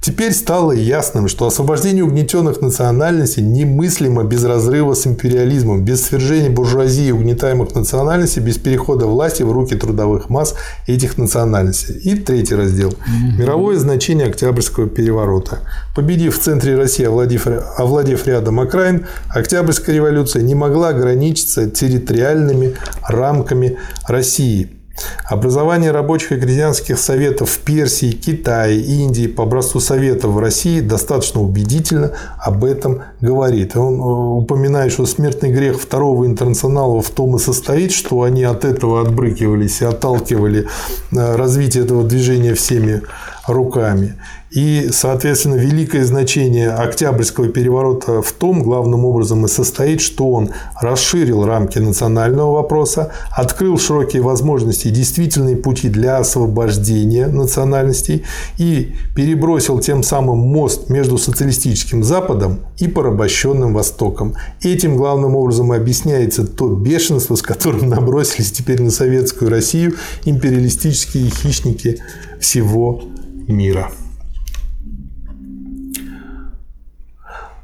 Теперь 0.00 0.32
стало 0.32 0.72
ясным, 0.72 1.28
что 1.28 1.46
освобождение 1.46 2.04
угнетенных 2.04 2.62
национальностей 2.62 3.42
немыслимо 3.42 4.24
без 4.24 4.42
разрыва 4.44 4.94
с 4.94 5.06
империализмом, 5.06 5.84
без 5.84 6.06
свержения 6.06 6.48
буржуазии 6.48 7.10
угнетаемых 7.10 7.74
национальностей, 7.74 8.40
без 8.40 8.56
перехода 8.56 9.04
власти 9.04 9.42
в 9.42 9.52
руки 9.52 9.74
трудовых 9.74 10.30
масс 10.30 10.54
этих 10.86 11.18
национальностей. 11.18 11.96
И 11.96 12.14
третий 12.14 12.54
раздел. 12.54 12.94
Мировое 13.36 13.76
значение 13.78 14.26
Октябрьского 14.26 14.88
переворота. 14.88 15.60
Победив 15.94 16.38
в 16.38 16.42
центре 16.42 16.76
России, 16.76 17.04
овладев, 17.04 17.46
овладев 17.76 18.26
рядом 18.26 18.58
окраин, 18.58 19.06
Октябрьская 19.28 19.94
революция 19.94 20.40
не 20.40 20.54
могла 20.54 20.88
ограничиться 20.88 21.68
территориальными 21.68 22.74
рамками 23.06 23.76
России– 24.06 24.70
Образование 25.28 25.90
рабочих 25.90 26.32
и 26.32 26.40
крестьянских 26.40 26.98
советов 26.98 27.50
в 27.50 27.58
Персии, 27.58 28.10
Китае, 28.10 28.80
Индии 28.80 29.26
по 29.26 29.44
образцу 29.44 29.80
советов 29.80 30.32
в 30.32 30.38
России 30.38 30.80
достаточно 30.80 31.40
убедительно 31.40 32.12
об 32.38 32.64
этом 32.64 33.02
говорит. 33.20 33.76
Он 33.76 33.94
э, 33.94 34.42
упоминает, 34.42 34.92
что 34.92 35.06
смертный 35.06 35.52
грех 35.52 35.80
второго 35.80 36.26
интернационала 36.26 37.00
в 37.00 37.10
том 37.10 37.36
и 37.36 37.38
состоит, 37.38 37.92
что 37.92 38.22
они 38.22 38.44
от 38.44 38.64
этого 38.64 39.02
отбрыкивались 39.02 39.80
и 39.80 39.84
отталкивали 39.84 40.66
э, 41.12 41.36
развитие 41.36 41.84
этого 41.84 42.04
движения 42.04 42.54
всеми 42.54 43.02
руками. 43.50 44.14
И, 44.50 44.88
соответственно, 44.92 45.54
великое 45.54 46.04
значение 46.04 46.70
Октябрьского 46.70 47.48
переворота 47.48 48.20
в 48.20 48.32
том, 48.32 48.64
главным 48.64 49.04
образом, 49.04 49.44
и 49.44 49.48
состоит, 49.48 50.00
что 50.00 50.28
он 50.28 50.50
расширил 50.80 51.44
рамки 51.44 51.78
национального 51.78 52.54
вопроса, 52.54 53.12
открыл 53.30 53.78
широкие 53.78 54.22
возможности 54.22 54.88
и 54.88 54.90
действительные 54.90 55.56
пути 55.56 55.88
для 55.88 56.18
освобождения 56.18 57.28
национальностей 57.28 58.24
и 58.58 58.96
перебросил 59.14 59.78
тем 59.78 60.02
самым 60.02 60.38
мост 60.38 60.90
между 60.90 61.16
социалистическим 61.16 62.02
Западом 62.02 62.60
и 62.78 62.88
порабощенным 62.88 63.72
Востоком. 63.72 64.34
Этим 64.62 64.96
главным 64.96 65.36
образом 65.36 65.72
и 65.72 65.76
объясняется 65.76 66.44
то 66.44 66.68
бешенство, 66.68 67.36
с 67.36 67.42
которым 67.42 67.88
набросились 67.88 68.50
теперь 68.50 68.82
на 68.82 68.90
советскую 68.90 69.48
Россию 69.48 69.94
империалистические 70.24 71.30
хищники 71.30 72.00
всего 72.40 73.04
мира. 73.50 73.90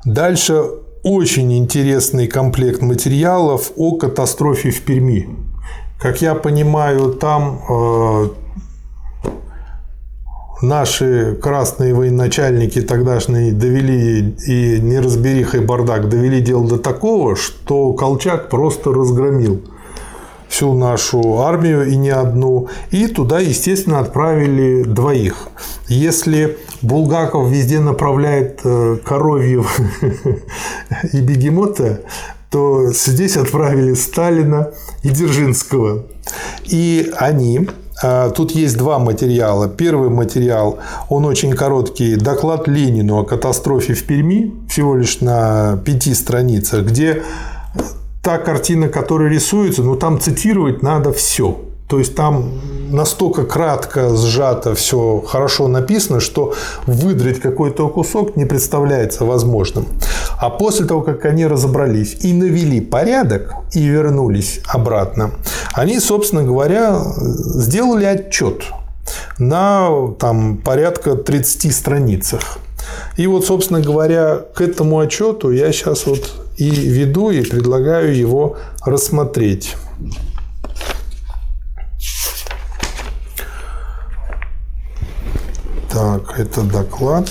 Дальше 0.04 0.62
очень 1.02 1.56
интересный 1.56 2.26
комплект 2.26 2.82
материалов 2.82 3.72
о 3.76 3.96
катастрофе 3.96 4.70
в 4.70 4.82
Перми. 4.82 5.28
Как 5.98 6.20
я 6.22 6.34
понимаю, 6.34 7.12
там 7.12 7.60
э, 7.68 8.28
наши 10.62 11.36
красные 11.40 11.94
военачальники 11.94 12.80
тогдашние 12.82 13.52
довели 13.52 14.36
и 14.46 14.80
неразбериха 14.80 15.58
и 15.58 15.60
бардак 15.60 16.08
довели 16.08 16.40
дело 16.40 16.68
до 16.68 16.78
такого, 16.78 17.36
что 17.36 17.92
Колчак 17.92 18.48
просто 18.48 18.92
разгромил 18.92 19.62
всю 20.48 20.74
нашу 20.74 21.40
армию 21.40 21.86
и 21.86 21.96
не 21.96 22.10
одну. 22.10 22.68
И 22.90 23.06
туда, 23.06 23.40
естественно, 23.40 24.00
отправили 24.00 24.82
двоих. 24.84 25.48
Если 25.88 26.58
Булгаков 26.82 27.48
везде 27.50 27.80
направляет 27.80 28.60
э, 28.64 28.98
коровьев 29.04 29.78
и 31.12 31.20
бегемота, 31.20 32.00
то 32.50 32.92
здесь 32.92 33.36
отправили 33.36 33.94
Сталина 33.94 34.70
и 35.02 35.10
Дзержинского. 35.10 36.04
И 36.64 37.12
они 37.18 37.68
а, 38.02 38.30
Тут 38.30 38.50
есть 38.50 38.76
два 38.76 38.98
материала. 38.98 39.68
Первый 39.68 40.10
материал, 40.10 40.78
он 41.08 41.24
очень 41.24 41.52
короткий, 41.52 42.16
доклад 42.16 42.68
Ленину 42.68 43.18
о 43.18 43.24
катастрофе 43.24 43.94
в 43.94 44.04
Перми, 44.04 44.52
всего 44.68 44.96
лишь 44.96 45.20
на 45.20 45.78
пяти 45.84 46.14
страницах, 46.14 46.84
где 46.84 47.22
та 48.26 48.38
картина, 48.38 48.88
которая 48.88 49.30
рисуется, 49.30 49.82
ну 49.82 49.94
там 49.94 50.18
цитировать 50.20 50.82
надо 50.82 51.12
все. 51.12 51.60
То 51.88 52.00
есть 52.00 52.16
там 52.16 52.50
настолько 52.90 53.44
кратко, 53.44 54.16
сжато 54.16 54.74
все 54.74 55.22
хорошо 55.24 55.68
написано, 55.68 56.18
что 56.18 56.52
выдрать 56.86 57.38
какой-то 57.40 57.88
кусок 57.88 58.34
не 58.36 58.44
представляется 58.44 59.24
возможным. 59.24 59.86
А 60.40 60.50
после 60.50 60.86
того, 60.86 61.02
как 61.02 61.24
они 61.24 61.46
разобрались 61.46 62.16
и 62.24 62.32
навели 62.32 62.80
порядок 62.80 63.54
и 63.72 63.86
вернулись 63.86 64.60
обратно, 64.66 65.30
они, 65.72 66.00
собственно 66.00 66.42
говоря, 66.42 67.00
сделали 67.16 68.06
отчет 68.06 68.64
на 69.38 69.88
там, 70.18 70.56
порядка 70.56 71.14
30 71.14 71.72
страницах. 71.72 72.58
И 73.16 73.28
вот, 73.28 73.46
собственно 73.46 73.80
говоря, 73.80 74.40
к 74.52 74.60
этому 74.60 74.98
отчету 74.98 75.52
я 75.52 75.70
сейчас 75.70 76.06
вот 76.06 76.45
и 76.56 76.70
веду, 76.70 77.30
и 77.30 77.42
предлагаю 77.42 78.16
его 78.16 78.56
рассмотреть. 78.84 79.76
Так, 85.90 86.38
это 86.38 86.62
доклад. 86.62 87.30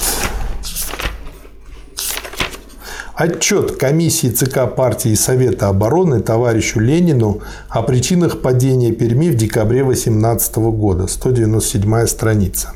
Отчет 3.16 3.78
комиссии 3.78 4.28
ЦК 4.28 4.76
партии 4.76 5.12
и 5.12 5.16
Совета 5.16 5.70
обороны 5.70 6.20
товарищу 6.20 6.82
Ленину 6.82 7.42
о 7.70 7.82
причинах 7.82 8.42
падения 8.42 8.92
Перми 8.92 9.30
в 9.30 9.36
декабре 9.36 9.84
18 9.84 10.56
года. 10.58 11.08
197 11.08 12.08
страница. 12.08 12.74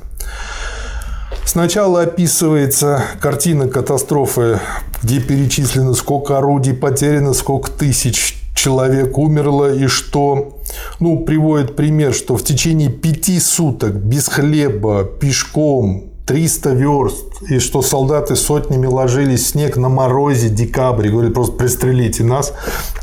Сначала 1.43 2.03
описывается 2.03 3.03
картина 3.19 3.67
катастрофы, 3.67 4.59
где 5.03 5.19
перечислено, 5.19 5.93
сколько 5.93 6.37
орудий 6.37 6.73
потеряно, 6.73 7.33
сколько 7.33 7.71
тысяч 7.71 8.35
человек 8.55 9.17
умерло, 9.17 9.73
и 9.73 9.87
что, 9.87 10.59
ну, 10.99 11.19
приводит 11.19 11.75
пример, 11.75 12.13
что 12.13 12.35
в 12.35 12.43
течение 12.43 12.89
пяти 12.89 13.39
суток 13.39 13.95
без 13.95 14.27
хлеба, 14.27 15.03
пешком, 15.03 16.09
300 16.25 16.73
верст, 16.73 17.25
и 17.49 17.57
что 17.57 17.81
солдаты 17.81 18.35
сотнями 18.35 18.85
ложились 18.85 19.45
в 19.45 19.47
снег 19.47 19.77
на 19.77 19.89
морозе, 19.89 20.49
декабре, 20.49 21.09
говорит, 21.09 21.33
просто 21.33 21.55
пристрелите 21.55 22.23
нас. 22.23 22.53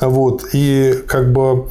Вот. 0.00 0.44
И 0.52 0.94
как 1.08 1.32
бы 1.32 1.66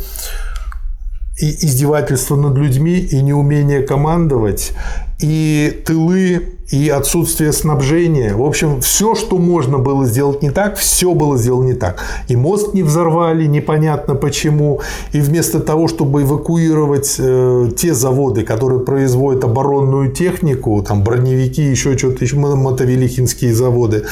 и 1.39 1.65
издевательство 1.65 2.36
над 2.36 2.57
людьми, 2.57 2.97
и 2.97 3.21
неумение 3.21 3.84
командовать, 3.84 4.73
и 5.19 5.84
тылы, 5.86 6.54
и 6.72 6.89
отсутствие 6.89 7.53
снабжения. 7.53 8.34
В 8.34 8.43
общем, 8.43 8.82
все, 8.82 9.16
что 9.16 9.38
можно 9.38 9.78
было 9.78 10.05
сделать 10.05 10.41
не 10.41 10.49
так, 10.49 10.78
все 10.78 11.13
было 11.13 11.38
сделано 11.38 11.66
не 11.66 11.74
так. 11.74 12.01
И 12.28 12.36
мост 12.36 12.74
не 12.74 12.84
взорвали, 12.84 13.45
непонятно 13.45 14.16
почему. 14.16 14.82
И 15.13 15.20
вместо 15.20 15.59
того, 15.59 15.88
чтобы 15.88 16.24
эвакуировать 16.24 17.16
э, 17.20 17.70
те 17.78 17.93
заводы, 17.93 18.43
которые 18.43 18.80
производят 18.80 19.43
оборонную 19.43 20.11
технику, 20.11 20.84
там 20.86 21.03
броневики, 21.03 21.61
еще 21.61 21.97
что-то, 21.97 22.24
еще 22.24 22.38
мотовелихинские 22.38 23.53
заводы, 23.53 24.05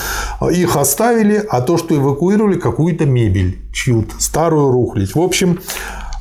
их 0.52 0.76
оставили, 0.76 1.44
а 1.50 1.62
то, 1.62 1.78
что 1.78 1.96
эвакуировали, 1.96 2.58
какую-то 2.58 3.06
мебель 3.06 3.58
чью-то, 3.72 4.16
старую 4.20 4.72
рухлить. 4.72 5.16
В 5.16 5.20
общем, 5.20 5.60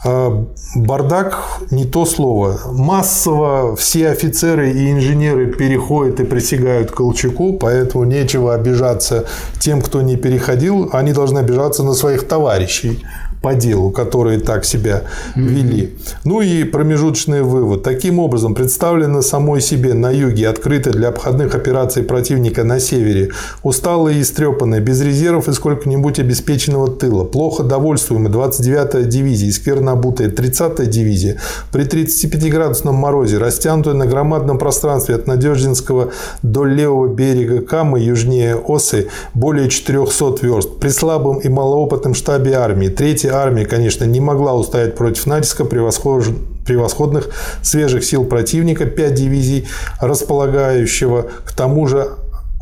бардак 0.05 1.39
не 1.71 1.85
то 1.85 2.05
слово. 2.05 2.59
Массово 2.73 3.77
все 3.77 4.09
офицеры 4.09 4.73
и 4.73 4.91
инженеры 4.91 5.47
переходят 5.47 6.21
и 6.21 6.25
присягают 6.25 6.91
Колчаку, 6.91 7.55
поэтому 7.55 8.05
нечего 8.05 8.55
обижаться 8.55 9.27
тем, 9.61 9.81
кто 9.81 10.03
не 10.03 10.17
переходил. 10.17 10.91
Они 10.93 11.13
должны 11.13 11.39
обижаться 11.39 11.85
на 11.85 11.95
своих 11.95 12.27
товарищей 12.27 13.05
по 13.43 13.55
делу, 13.55 13.91
которые 13.91 14.39
так 14.39 14.65
себя 14.65 15.03
вели. 15.35 15.83
Mm-hmm. 15.83 16.15
Ну 16.25 16.41
и 16.41 16.65
промежуточный 16.65 17.43
вывод. 17.43 17.83
Таким 17.83 18.19
образом, 18.19 18.55
представлено 18.55 19.21
самой 19.23 19.61
себе 19.61 19.95
на 19.95 20.11
юге, 20.11 20.49
открыто 20.49 20.91
для 20.91 21.09
обходных 21.09 21.55
операций 21.55 22.05
противника 22.05 22.65
на 22.65 22.79
севере, 22.79 23.31
усталые 23.63 24.19
и 24.19 24.23
истрепанные, 24.23 24.81
без 24.81 25.01
резервов 25.01 25.49
и 25.49 25.53
сколько-нибудь 25.53 26.21
обеспеченного 26.21 26.89
тыла, 26.89 27.25
плохо 27.25 27.65
довольствуемая 27.65 28.33
29-я 28.33 29.03
дивизия 29.03 29.49
и 29.49 29.53
скверно 29.53 29.93
обутая 29.93 30.31
30-я 30.31 30.87
дивизия, 30.87 31.41
при 31.73 31.85
35-градусном 31.85 32.95
морозе, 32.95 33.39
растянутая 33.39 33.95
на 33.95 34.07
громадном 34.07 34.59
пространстве 34.59 35.17
от 35.17 35.27
Надеждинского 35.27 36.13
до 36.43 36.65
левого 36.65 37.09
берега 37.09 37.61
Камы, 37.61 37.99
южнее 37.99 38.57
Осы, 38.57 39.09
более 39.35 39.69
400 39.69 40.37
верст, 40.43 40.79
при 40.79 40.91
слабом 40.91 41.39
и 41.39 41.49
малоопытном 41.49 42.15
штабе 42.15 42.55
армии, 42.55 42.89
3 42.89 43.32
армия, 43.33 43.65
конечно, 43.65 44.05
не 44.05 44.21
могла 44.21 44.55
устоять 44.55 44.95
против 44.95 45.27
натиска 45.27 45.65
превосходных 45.65 47.29
свежих 47.63 48.05
сил 48.05 48.25
противника, 48.25 48.87
5 48.87 49.15
дивизий, 49.15 49.69
располагающего 50.01 51.29
к 51.45 51.53
тому 51.53 51.87
же 51.87 52.09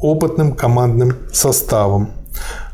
опытным 0.01 0.55
командным 0.55 1.17
составом. 1.33 2.11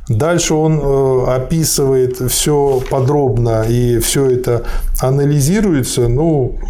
Дальше 0.09 0.55
он 0.55 0.81
э, 0.81 1.25
описывает 1.35 2.19
все 2.31 2.81
подробно 2.89 3.65
и 3.69 3.99
все 3.99 4.31
это 4.31 4.63
анализируется, 5.01 6.07
ну, 6.07 6.61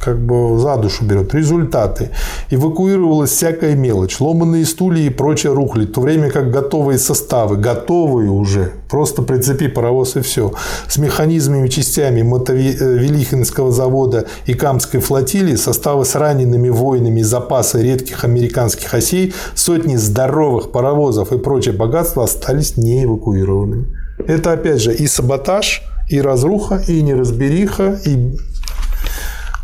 как 0.00 0.24
бы 0.24 0.58
за 0.58 0.76
душу 0.76 1.04
берет. 1.04 1.34
Результаты. 1.34 2.10
Эвакуировалась 2.50 3.30
всякая 3.30 3.74
мелочь, 3.74 4.20
ломанные 4.20 4.66
стулья 4.66 5.04
и 5.04 5.10
прочее 5.10 5.52
рухли, 5.52 5.86
в 5.86 5.92
то 5.92 6.00
время 6.00 6.30
как 6.30 6.50
готовые 6.50 6.98
составы, 6.98 7.56
готовые 7.56 8.30
уже, 8.30 8.72
просто 8.88 9.22
прицепи 9.22 9.68
паровоз 9.68 10.16
и 10.16 10.20
все, 10.20 10.52
с 10.88 10.98
механизмами, 10.98 11.68
частями 11.68 12.22
Мотовелихинского 12.22 13.72
завода 13.72 14.26
и 14.46 14.54
Камской 14.54 15.00
флотилии, 15.00 15.56
составы 15.56 16.04
с 16.04 16.14
ранеными 16.14 16.68
воинами, 16.68 17.22
запасы 17.22 17.82
редких 17.82 18.24
американских 18.24 18.92
осей, 18.94 19.34
сотни 19.54 19.96
здоровых 19.96 20.72
паровозов 20.72 21.32
и 21.32 21.38
прочее 21.38 21.74
богатство 21.74 22.24
остались 22.24 22.76
не 22.76 23.04
эвакуированными. 23.04 23.86
Это 24.26 24.52
опять 24.52 24.80
же 24.80 24.94
и 24.94 25.06
саботаж, 25.06 25.82
и 26.08 26.20
разруха, 26.20 26.82
и 26.86 27.02
неразбериха, 27.02 27.98
и 28.04 28.36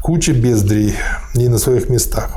куча 0.08 0.32
бездрей 0.32 0.94
не 1.34 1.48
на 1.48 1.58
своих 1.58 1.90
местах. 1.90 2.30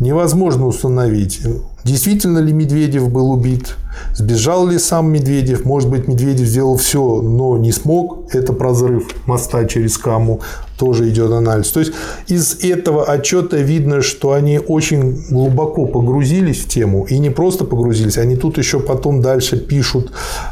Невозможно 0.00 0.66
установить, 0.66 1.42
действительно 1.84 2.40
ли 2.40 2.52
Медведев 2.52 3.08
был 3.08 3.30
убит, 3.30 3.76
сбежал 4.16 4.66
ли 4.66 4.80
сам 4.80 5.12
Медведев. 5.12 5.64
Может 5.64 5.90
быть, 5.90 6.08
Медведев 6.08 6.48
сделал 6.48 6.76
все, 6.76 7.22
но 7.22 7.56
не 7.56 7.70
смог. 7.70 8.34
Это 8.34 8.52
прозрыв 8.52 9.04
моста 9.26 9.64
через 9.66 9.96
Каму. 9.96 10.40
Тоже 10.76 11.08
идет 11.08 11.30
анализ. 11.30 11.70
То 11.70 11.78
есть 11.78 11.92
из 12.26 12.64
этого 12.64 13.04
отчета 13.04 13.58
видно, 13.58 14.02
что 14.02 14.32
они 14.32 14.58
очень 14.58 15.24
глубоко 15.30 15.86
погрузились 15.86 16.64
в 16.64 16.68
тему. 16.68 17.06
И 17.08 17.16
не 17.18 17.30
просто 17.30 17.64
погрузились, 17.64 18.18
они 18.18 18.34
тут 18.34 18.58
еще 18.58 18.80
потом 18.80 19.20
дальше 19.20 19.56
пишут, 19.56 20.10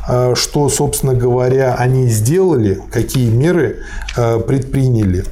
а, 0.08 0.36
что, 0.36 0.68
собственно 0.68 1.14
говоря, 1.14 1.74
они 1.74 2.06
сделали, 2.06 2.80
какие 2.92 3.30
меры 3.30 3.78
а, 4.16 4.38
предприняли. 4.38 5.24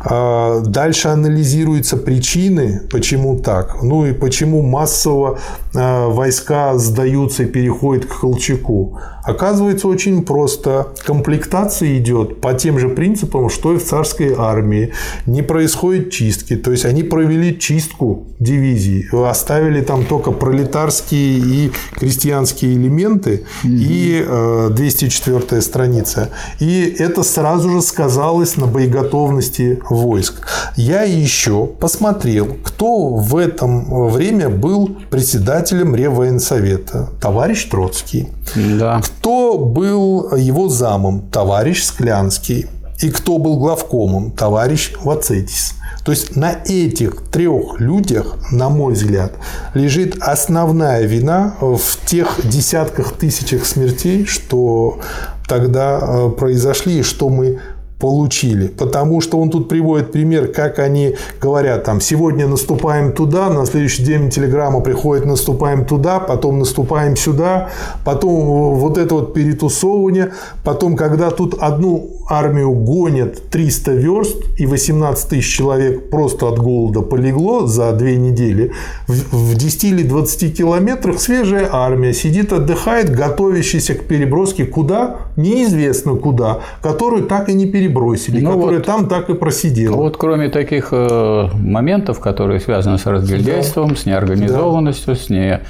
А, 0.00 0.60
дальше 0.60 1.08
анализируются 1.08 1.96
причины, 1.96 2.82
почему 2.90 3.38
так. 3.38 3.82
Ну 3.82 4.06
и 4.06 4.12
почему 4.12 4.62
массово 4.62 5.38
а, 5.74 6.08
войска 6.08 6.76
сдаются 6.78 7.44
и 7.44 7.46
переходят 7.46 8.06
к 8.06 8.20
Колчаку. 8.20 8.98
Оказывается, 9.28 9.88
очень 9.88 10.24
просто. 10.24 10.88
Комплектация 11.04 11.98
идет 11.98 12.40
по 12.40 12.54
тем 12.54 12.78
же 12.78 12.88
принципам, 12.88 13.50
что 13.50 13.74
и 13.74 13.76
в 13.76 13.84
царской 13.84 14.34
армии. 14.36 14.92
Не 15.26 15.42
происходит 15.42 16.10
чистки. 16.10 16.56
То 16.56 16.70
есть 16.70 16.86
они 16.86 17.02
провели 17.02 17.58
чистку 17.58 18.26
дивизий. 18.38 19.06
Оставили 19.12 19.82
там 19.82 20.06
только 20.06 20.30
пролетарские 20.30 21.38
и 21.38 21.72
крестьянские 21.94 22.74
элементы. 22.74 23.44
Угу. 23.64 23.72
И 23.72 24.24
204 24.70 25.44
э, 25.50 25.60
страница. 25.60 26.30
И 26.58 26.96
это 26.98 27.22
сразу 27.22 27.68
же 27.70 27.82
сказалось 27.82 28.56
на 28.56 28.66
боеготовности 28.66 29.57
войск. 29.88 30.46
Я 30.76 31.02
еще 31.02 31.66
посмотрел, 31.66 32.56
кто 32.64 33.08
в 33.08 33.36
этом 33.36 34.08
время 34.08 34.48
был 34.48 34.96
председателем 35.10 35.94
Реввоенсовета. 35.94 37.10
Товарищ 37.20 37.68
Троцкий. 37.68 38.28
Да. 38.54 39.00
Кто 39.02 39.58
был 39.58 40.34
его 40.36 40.68
замом? 40.68 41.28
Товарищ 41.30 41.84
Склянский. 41.84 42.66
И 43.00 43.10
кто 43.10 43.38
был 43.38 43.58
главкомом? 43.58 44.32
Товарищ 44.32 44.92
Вацетис. 45.02 45.74
То 46.04 46.12
есть 46.12 46.36
на 46.36 46.52
этих 46.64 47.22
трех 47.30 47.80
людях, 47.80 48.36
на 48.50 48.70
мой 48.70 48.94
взгляд, 48.94 49.34
лежит 49.74 50.16
основная 50.20 51.02
вина 51.02 51.54
в 51.60 52.06
тех 52.06 52.40
десятках 52.48 53.12
тысячах 53.12 53.66
смертей, 53.66 54.24
что 54.24 55.00
тогда 55.46 56.00
э, 56.00 56.30
произошли, 56.30 57.00
и 57.00 57.02
что 57.02 57.28
мы 57.28 57.60
получили. 57.98 58.68
Потому 58.68 59.20
что 59.20 59.38
он 59.38 59.50
тут 59.50 59.68
приводит 59.68 60.12
пример, 60.12 60.48
как 60.48 60.78
они 60.78 61.16
говорят, 61.40 61.84
там, 61.84 62.00
сегодня 62.00 62.46
наступаем 62.46 63.12
туда, 63.12 63.50
на 63.50 63.66
следующий 63.66 64.04
день 64.04 64.30
телеграмма 64.30 64.80
приходит, 64.80 65.26
наступаем 65.26 65.84
туда, 65.84 66.20
потом 66.20 66.58
наступаем 66.58 67.16
сюда, 67.16 67.70
потом 68.04 68.76
вот 68.76 68.98
это 68.98 69.14
вот 69.14 69.34
перетусовывание, 69.34 70.32
потом, 70.64 70.96
когда 70.96 71.30
тут 71.30 71.54
одну 71.60 72.10
армию 72.28 72.70
гонят 72.72 73.48
300 73.50 73.92
верст 73.92 74.36
и 74.58 74.66
18 74.66 75.28
тысяч 75.28 75.56
человек 75.56 76.10
просто 76.10 76.48
от 76.48 76.58
голода 76.58 77.00
полегло 77.00 77.66
за 77.66 77.92
две 77.92 78.16
недели, 78.16 78.72
в 79.06 79.54
10 79.54 79.84
или 79.84 80.02
20 80.02 80.56
километрах 80.56 81.20
свежая 81.20 81.68
армия 81.72 82.12
сидит, 82.12 82.52
отдыхает, 82.52 83.10
готовящаяся 83.10 83.94
к 83.94 84.04
переброске 84.04 84.66
куда? 84.66 85.16
Неизвестно 85.36 86.14
куда, 86.14 86.60
которую 86.82 87.24
так 87.24 87.48
и 87.48 87.54
не 87.54 87.66
перебросили 87.66 87.87
перебросили, 87.88 88.40
ну 88.40 88.52
которая 88.52 88.78
вот, 88.78 88.86
там 88.86 89.08
так 89.08 89.30
и 89.30 89.34
просидела. 89.34 89.96
Вот 89.96 90.16
кроме 90.16 90.48
таких 90.48 90.88
э, 90.92 91.48
моментов, 91.54 92.20
которые 92.20 92.60
связаны 92.60 92.98
с 92.98 93.06
разгильдяйством, 93.06 93.90
да. 93.90 93.96
с 93.96 94.06
неорганизованностью, 94.06 95.14
да. 95.14 95.20
с 95.20 95.28
не, 95.28 95.60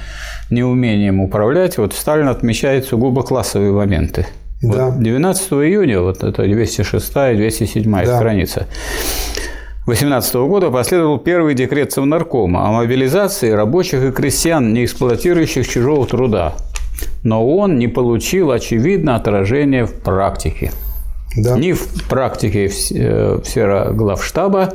неумением 0.49 1.19
управлять, 1.19 1.77
вот 1.77 1.93
Сталин 1.93 2.27
отмечает 2.27 2.85
сугубо 2.85 3.23
классовые 3.23 3.71
моменты. 3.71 4.27
Да. 4.61 4.87
Вот 4.87 4.99
12 4.99 5.51
июня, 5.53 6.01
вот 6.01 6.23
это 6.23 6.43
206 6.43 7.09
и 7.09 7.35
207 7.35 8.05
да. 8.05 8.17
страница. 8.17 8.67
2018 9.85 10.35
года 10.35 10.69
последовал 10.69 11.17
первый 11.17 11.55
декрет 11.55 11.91
Совнаркома 11.91 12.67
о 12.67 12.71
мобилизации 12.73 13.49
рабочих 13.49 14.03
и 14.03 14.11
крестьян, 14.11 14.71
не 14.71 14.85
эксплуатирующих 14.85 15.67
чужого 15.67 16.05
труда 16.05 16.53
но 17.23 17.47
он 17.47 17.77
не 17.77 17.87
получил, 17.87 18.51
очевидно, 18.51 19.15
отражения 19.15 19.85
в 19.85 19.93
практике. 19.93 20.71
Да. 21.35 21.57
Ни 21.57 21.73
в 21.73 22.07
практике 22.09 22.67
всего 22.67 23.93
главштаба, 23.93 24.73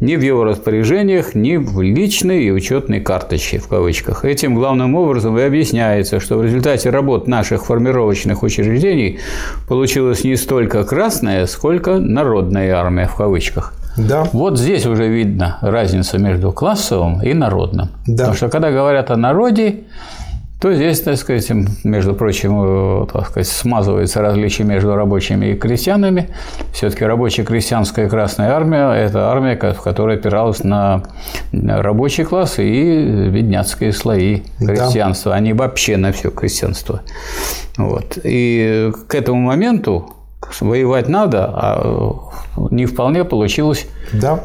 ни 0.00 0.16
в 0.16 0.20
его 0.20 0.42
распоряжениях, 0.44 1.34
ни 1.36 1.56
в 1.56 1.80
личной 1.80 2.44
и 2.44 2.50
учетной 2.50 3.00
карточке, 3.00 3.58
в 3.58 3.68
кавычках. 3.68 4.24
Этим 4.24 4.56
главным 4.56 4.96
образом 4.96 5.38
и 5.38 5.42
объясняется, 5.42 6.18
что 6.18 6.38
в 6.38 6.44
результате 6.44 6.90
работ 6.90 7.28
наших 7.28 7.66
формировочных 7.66 8.42
учреждений 8.42 9.20
получилась 9.68 10.24
не 10.24 10.36
столько 10.36 10.82
красная, 10.84 11.46
сколько 11.46 11.98
народная 12.00 12.74
армия, 12.74 13.06
в 13.06 13.14
кавычках. 13.14 13.74
Да. 13.96 14.26
Вот 14.32 14.58
здесь 14.58 14.86
уже 14.86 15.06
видно 15.06 15.58
разница 15.60 16.18
между 16.18 16.50
классовым 16.50 17.22
и 17.22 17.32
народным. 17.34 17.90
Да. 18.06 18.24
Потому 18.24 18.34
что 18.34 18.48
когда 18.48 18.72
говорят 18.72 19.10
о 19.10 19.16
народе, 19.16 19.84
то 20.62 20.72
здесь, 20.72 21.00
так 21.00 21.16
сказать, 21.16 21.50
между 21.82 22.14
прочим, 22.14 23.02
э, 23.02 23.06
так 23.12 23.26
сказать, 23.26 23.48
смазывается 23.48 24.22
различие 24.22 24.64
между 24.64 24.94
рабочими 24.94 25.46
и 25.46 25.54
крестьянами. 25.56 26.28
Все-таки 26.72 27.04
рабочая 27.04 27.42
крестьянская 27.42 28.08
Красная 28.08 28.52
Армия– 28.52 28.92
это 28.94 29.28
армия, 29.28 29.56
в 29.56 29.82
которой 29.82 30.18
опиралась 30.18 30.62
на 30.62 31.02
рабочий 31.52 32.22
класс 32.22 32.60
и 32.60 33.28
бедняцкие 33.28 33.92
слои 33.92 34.42
крестьянства, 34.60 35.32
да. 35.36 35.50
а 35.50 35.54
вообще 35.56 35.96
на 35.96 36.12
все 36.12 36.30
крестьянство. 36.30 37.02
Вот. 37.76 38.18
И 38.22 38.92
к 39.08 39.16
этому 39.16 39.40
моменту 39.40 40.14
воевать 40.60 41.08
надо, 41.08 41.50
а 41.52 42.30
не 42.70 42.86
вполне 42.86 43.24
получилось. 43.24 43.88
Да. 44.12 44.44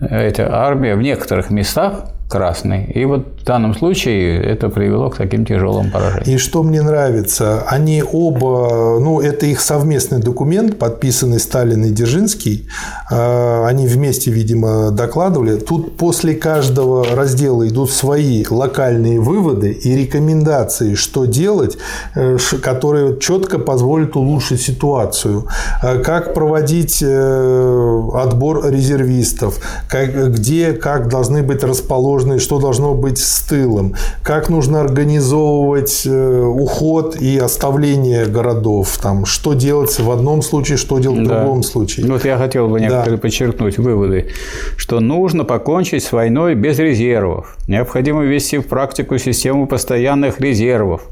Эта 0.00 0.52
армия 0.52 0.96
в 0.96 1.02
некоторых 1.02 1.50
местах 1.50 2.06
красный. 2.28 2.86
И 2.86 3.04
вот 3.04 3.33
в 3.44 3.46
данном 3.46 3.74
случае 3.74 4.42
это 4.42 4.70
привело 4.70 5.10
к 5.10 5.18
таким 5.18 5.44
тяжелым 5.44 5.90
поражениям. 5.90 6.34
И 6.34 6.38
что 6.38 6.62
мне 6.62 6.80
нравится, 6.80 7.62
они 7.68 8.02
оба, 8.02 8.98
ну, 8.98 9.20
это 9.20 9.44
их 9.44 9.60
совместный 9.60 10.18
документ, 10.18 10.78
подписанный 10.78 11.38
Сталин 11.38 11.84
и 11.84 11.90
Дзержинский, 11.90 12.66
а, 13.10 13.66
они 13.68 13.86
вместе, 13.86 14.30
видимо, 14.30 14.92
докладывали. 14.92 15.56
Тут 15.56 15.98
после 15.98 16.34
каждого 16.34 17.04
раздела 17.14 17.68
идут 17.68 17.90
свои 17.90 18.46
локальные 18.48 19.20
выводы 19.20 19.72
и 19.72 19.94
рекомендации, 19.94 20.94
что 20.94 21.26
делать, 21.26 21.76
э, 22.14 22.38
которые 22.62 23.20
четко 23.20 23.58
позволят 23.58 24.16
улучшить 24.16 24.62
ситуацию. 24.62 25.44
А 25.82 25.98
как 25.98 26.32
проводить 26.32 27.02
э, 27.02 28.10
отбор 28.14 28.70
резервистов, 28.70 29.58
как, 29.86 30.32
где, 30.32 30.72
как 30.72 31.10
должны 31.10 31.42
быть 31.42 31.62
расположены, 31.62 32.38
что 32.38 32.58
должно 32.58 32.94
быть 32.94 33.33
с 33.34 33.42
тылом, 33.42 33.94
как 34.22 34.48
нужно 34.48 34.80
организовывать 34.80 36.02
э, 36.06 36.42
уход 36.42 37.16
и 37.16 37.36
оставление 37.38 38.26
городов, 38.26 38.98
там, 39.02 39.26
что 39.26 39.54
делать 39.54 39.98
в 39.98 40.10
одном 40.10 40.42
случае, 40.42 40.78
что 40.78 40.98
делать 40.98 41.20
в 41.20 41.28
да. 41.28 41.40
другом 41.40 41.62
случае. 41.62 42.06
Вот 42.06 42.24
я 42.24 42.38
хотел 42.38 42.68
бы 42.68 42.80
некоторые 42.80 43.16
да. 43.16 43.22
подчеркнуть 43.22 43.78
выводы, 43.78 44.30
что 44.76 45.00
нужно 45.00 45.44
покончить 45.44 46.04
с 46.04 46.12
войной 46.12 46.54
без 46.54 46.78
резервов. 46.78 47.56
Необходимо 47.66 48.22
ввести 48.22 48.58
в 48.58 48.66
практику 48.66 49.18
систему 49.18 49.66
постоянных 49.66 50.40
резервов. 50.40 51.02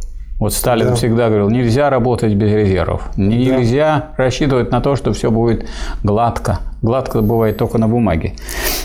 Вот 0.42 0.52
Сталин 0.54 0.88
да. 0.88 0.94
всегда 0.96 1.28
говорил, 1.28 1.50
нельзя 1.50 1.88
работать 1.88 2.34
без 2.34 2.52
резервов. 2.52 3.08
Нельзя 3.16 4.08
да. 4.16 4.24
рассчитывать 4.24 4.72
на 4.72 4.80
то, 4.80 4.96
что 4.96 5.12
все 5.12 5.30
будет 5.30 5.68
гладко. 6.02 6.58
Гладко 6.82 7.20
бывает 7.20 7.58
только 7.58 7.78
на 7.78 7.86
бумаге. 7.86 8.32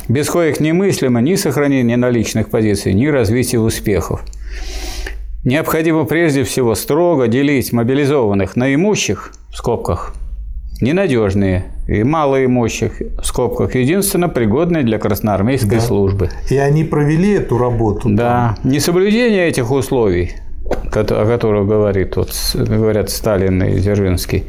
Без 0.08 0.30
коих 0.30 0.60
немыслимо 0.60 1.20
ни 1.20 1.34
сохранение 1.34 1.98
наличных 1.98 2.50
позиций, 2.50 2.94
ни 2.94 3.08
развитие 3.08 3.60
успехов. 3.60 4.22
Необходимо 5.44 6.04
прежде 6.06 6.44
всего 6.44 6.76
строго 6.76 7.28
делить 7.28 7.74
мобилизованных 7.74 8.56
на 8.56 8.76
имущих, 8.76 9.32
в 9.50 9.58
скобках, 9.58 10.14
ненадежные 10.80 11.66
и 11.88 12.04
малоимущих, 12.04 13.02
в 13.20 13.26
скобках, 13.26 13.74
единственно 13.74 14.30
пригодные 14.30 14.84
для 14.84 15.00
красноармейской 15.00 15.80
да. 15.80 15.82
службы. 15.82 16.30
И 16.52 16.58
они 16.58 16.84
провели 16.84 17.32
эту 17.32 17.58
работу. 17.58 18.10
Да. 18.10 18.58
Там. 18.62 18.72
Несоблюдение 18.72 19.48
этих 19.48 19.72
условий 19.72 20.36
о 20.70 21.26
которых 21.26 21.68
говорит, 21.68 22.16
вот, 22.16 22.32
говорят 22.56 23.10
Сталин 23.10 23.62
и 23.64 23.80
Дзержинский, 23.80 24.46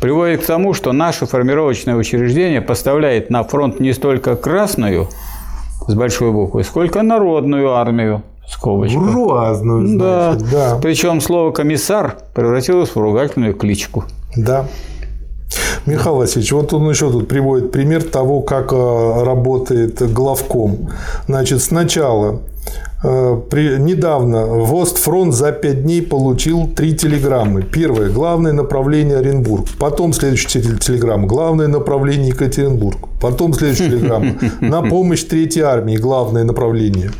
приводит 0.00 0.42
к 0.42 0.46
тому, 0.46 0.74
что 0.74 0.92
наше 0.92 1.26
формировочное 1.26 1.96
учреждение 1.96 2.60
поставляет 2.60 3.30
на 3.30 3.44
фронт 3.44 3.80
не 3.80 3.92
столько 3.92 4.36
красную, 4.36 5.08
с 5.86 5.94
большой 5.94 6.32
буквы, 6.32 6.64
сколько 6.64 7.02
народную 7.02 7.72
армию, 7.72 8.22
скобочка. 8.48 8.98
Буржуазную, 8.98 9.86
значит, 9.86 10.50
да. 10.50 10.72
да. 10.72 10.78
Причем 10.80 11.20
слово 11.20 11.52
«комиссар» 11.52 12.16
превратилось 12.34 12.90
в 12.90 12.96
ругательную 12.96 13.54
кличку. 13.54 14.04
Да. 14.36 14.66
Михаил 15.86 16.16
Васильевич, 16.16 16.52
вот 16.52 16.72
он 16.72 16.90
еще 16.90 17.10
тут 17.10 17.28
приводит 17.28 17.70
пример 17.70 18.02
того, 18.02 18.40
как 18.40 18.72
э, 18.72 19.22
работает 19.22 20.12
главком. 20.12 20.90
Значит, 21.28 21.62
сначала 21.62 22.40
при, 23.02 23.78
недавно 23.78 24.46
Востфронт 24.46 25.34
за 25.34 25.52
пять 25.52 25.82
дней 25.82 26.02
получил 26.02 26.66
три 26.66 26.94
телеграммы. 26.94 27.62
Первое– 27.62 28.10
главное 28.12 28.52
направление 28.52 29.18
Оренбург. 29.18 29.66
Потом 29.78 30.12
следующая 30.12 30.60
телеграмма– 30.60 31.26
главное 31.28 31.68
направление 31.68 32.28
Екатеринбург. 32.28 32.98
Потом 33.20 33.52
следующая 33.52 33.90
телеграмма– 33.90 34.34
на 34.60 34.82
помощь 34.82 35.24
Третьей 35.24 35.62
армии, 35.62 35.96
главное 35.96 36.44
направление. 36.44 37.10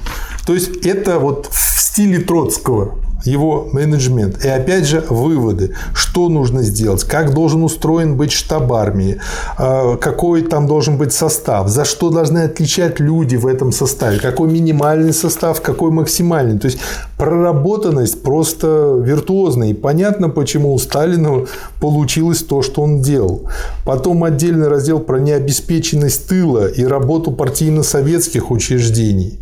То 0.47 0.55
есть, 0.55 0.87
это 0.87 1.19
вот 1.19 1.49
в 1.51 1.81
стиле 1.81 2.21
Троцкого 2.21 2.95
его 3.27 3.69
менеджмент. 3.73 4.45
И 4.45 4.49
опять 4.49 4.87
же 4.87 5.05
выводы, 5.09 5.75
что 5.95 6.29
нужно 6.29 6.63
сделать, 6.63 7.05
как 7.05 7.35
должен 7.35 7.63
устроен 7.63 8.17
быть 8.17 8.33
штаб 8.33 8.73
армии, 8.73 9.21
а, 9.59 9.97
какой 9.97 10.43
там 10.43 10.67
должен 10.67 10.97
быть 10.97 11.13
состав, 11.13 11.69
за 11.69 11.85
что 11.85 12.11
должны 12.11 12.39
отличать 12.39 13.01
люди 13.01 13.37
в 13.37 13.47
этом 13.47 13.73
составе, 13.73 14.19
какой 14.19 14.49
минимальный 14.51 15.13
состав, 15.13 15.61
какой 15.61 15.91
максимальный. 15.91 16.59
То 16.59 16.67
есть 16.67 16.79
проработанность 17.19 18.23
просто 18.23 19.01
виртуозная. 19.03 19.69
И 19.69 19.75
понятно, 19.75 20.29
почему 20.29 20.73
у 20.73 20.79
Сталина 20.79 21.47
получилось 21.81 22.43
то, 22.43 22.63
что 22.63 22.83
он 22.83 23.03
делал. 23.03 23.49
Потом 23.85 24.25
отдельный 24.25 24.69
раздел 24.69 25.01
про 25.01 25.19
необеспеченность 25.19 26.29
тыла 26.29 26.67
и 26.67 26.85
работу 26.85 27.33
партийно-советских 27.33 28.51
учреждений. 28.51 29.39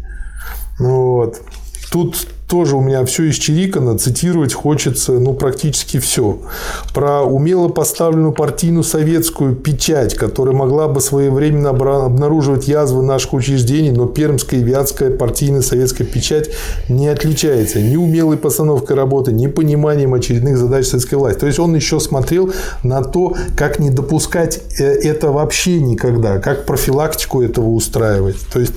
Вот. 0.78 1.40
Тут 1.90 2.26
тоже 2.54 2.76
у 2.76 2.80
меня 2.80 3.04
все 3.04 3.30
исчерикано, 3.30 3.98
цитировать 3.98 4.54
хочется 4.54 5.14
ну, 5.14 5.34
практически 5.34 5.98
все. 5.98 6.38
Про 6.94 7.24
умело 7.24 7.66
поставленную 7.66 8.32
партийную 8.32 8.84
советскую 8.84 9.56
печать, 9.56 10.14
которая 10.14 10.54
могла 10.54 10.86
бы 10.86 11.00
своевременно 11.00 11.70
обнаруживать 11.70 12.68
язвы 12.68 13.02
наших 13.02 13.32
учреждений, 13.32 13.90
но 13.90 14.06
пермская 14.06 14.60
и 14.60 14.62
вятская 14.62 15.10
партийная 15.10 15.62
советская 15.62 16.06
печать 16.06 16.50
не 16.88 17.08
отличается 17.08 17.80
ни 17.80 17.96
умелой 17.96 18.36
постановкой 18.36 18.94
работы, 18.94 19.32
ни 19.32 19.48
пониманием 19.48 20.14
очередных 20.14 20.56
задач 20.56 20.86
советской 20.86 21.16
власти. 21.16 21.40
То 21.40 21.46
есть 21.46 21.58
он 21.58 21.74
еще 21.74 21.98
смотрел 21.98 22.52
на 22.84 23.02
то, 23.02 23.34
как 23.56 23.80
не 23.80 23.90
допускать 23.90 24.60
э, 24.78 24.84
это 24.84 25.32
вообще 25.32 25.80
никогда, 25.80 26.38
как 26.38 26.66
профилактику 26.66 27.42
этого 27.42 27.70
устраивать. 27.70 28.36
То 28.52 28.60
есть 28.60 28.74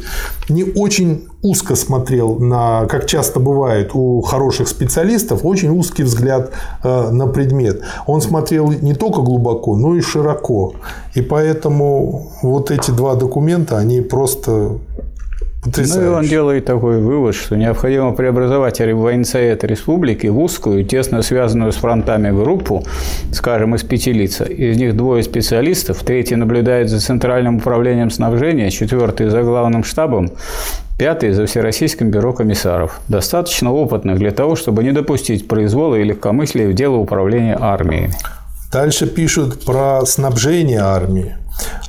не 0.50 0.64
очень 0.64 1.28
узко 1.42 1.76
смотрел 1.76 2.40
на, 2.40 2.86
как 2.88 3.06
часто 3.06 3.40
бывает 3.40 3.92
у 3.94 4.22
хороших 4.22 4.68
специалистов, 4.68 5.42
очень 5.44 5.70
узкий 5.70 6.04
взгляд 6.04 6.52
э, 6.84 7.10
на 7.12 7.28
предмет. 7.28 7.82
Он 8.06 8.22
смотрел 8.22 8.72
не 8.72 8.94
только 8.94 9.22
глубоко, 9.22 9.76
но 9.76 9.96
и 9.96 10.02
широко. 10.02 10.74
И 11.14 11.22
поэтому 11.22 12.32
вот 12.42 12.72
эти 12.72 12.92
два 12.92 13.16
документа, 13.16 13.78
они 13.78 14.02
просто 14.02 14.80
Потрясающе. 15.64 16.06
Ну 16.06 16.12
и 16.12 16.16
он 16.16 16.26
делает 16.26 16.66
такой 16.66 17.00
вывод, 17.02 17.36
что 17.36 17.56
необходимо 17.56 18.14
преобразовать 18.14 18.80
военсовет 18.80 19.64
республики 19.64 20.28
в 20.28 20.40
узкую, 20.40 20.86
тесно 20.86 21.22
связанную 21.22 21.72
с 21.72 21.76
фронтами 21.76 22.32
группу, 22.32 22.84
скажем, 23.32 23.76
из 23.76 23.84
пяти 23.84 24.14
лиц. 24.14 24.42
Из 24.42 24.78
них 24.78 24.96
двое 24.96 25.24
специалистов, 25.24 26.04
третий 26.04 26.36
наблюдает 26.36 26.90
за 26.90 27.00
Центральным 27.00 27.58
управлением 27.58 28.12
снабжения, 28.12 28.70
четвертый 28.70 29.30
за 29.30 29.42
главным 29.42 29.84
штабом, 29.84 30.32
пятый 30.98 31.32
за 31.32 31.46
Всероссийским 31.46 32.10
бюро 32.10 32.34
комиссаров. 32.34 33.00
Достаточно 33.08 33.72
опытных 33.72 34.18
для 34.18 34.32
того, 34.32 34.56
чтобы 34.56 34.84
не 34.84 34.92
допустить 34.92 35.48
произвола 35.48 35.96
и 35.96 36.04
легкомыслия 36.04 36.68
в 36.68 36.74
дело 36.74 36.96
управления 36.96 37.58
армией. 37.60 38.12
Дальше 38.72 39.08
пишут 39.08 39.64
про 39.64 40.06
снабжение 40.06 40.80
армии. 40.80 41.36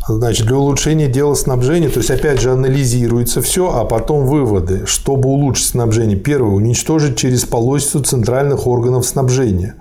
Значит, 0.06 0.46
для 0.46 0.56
улучшения 0.56 1.08
дела 1.08 1.34
снабжения, 1.34 1.90
то 1.90 1.98
есть, 1.98 2.10
опять 2.10 2.40
же, 2.40 2.52
анализируется 2.52 3.42
все, 3.42 3.70
а 3.74 3.84
потом 3.84 4.26
выводы. 4.26 4.86
Чтобы 4.86 5.28
улучшить 5.28 5.66
снабжение, 5.66 6.16
первое, 6.16 6.52
уничтожить 6.52 7.16
через 7.16 7.44
полосицу 7.44 8.02
центральных 8.02 8.66
органов 8.66 9.04
снабжения. 9.04 9.74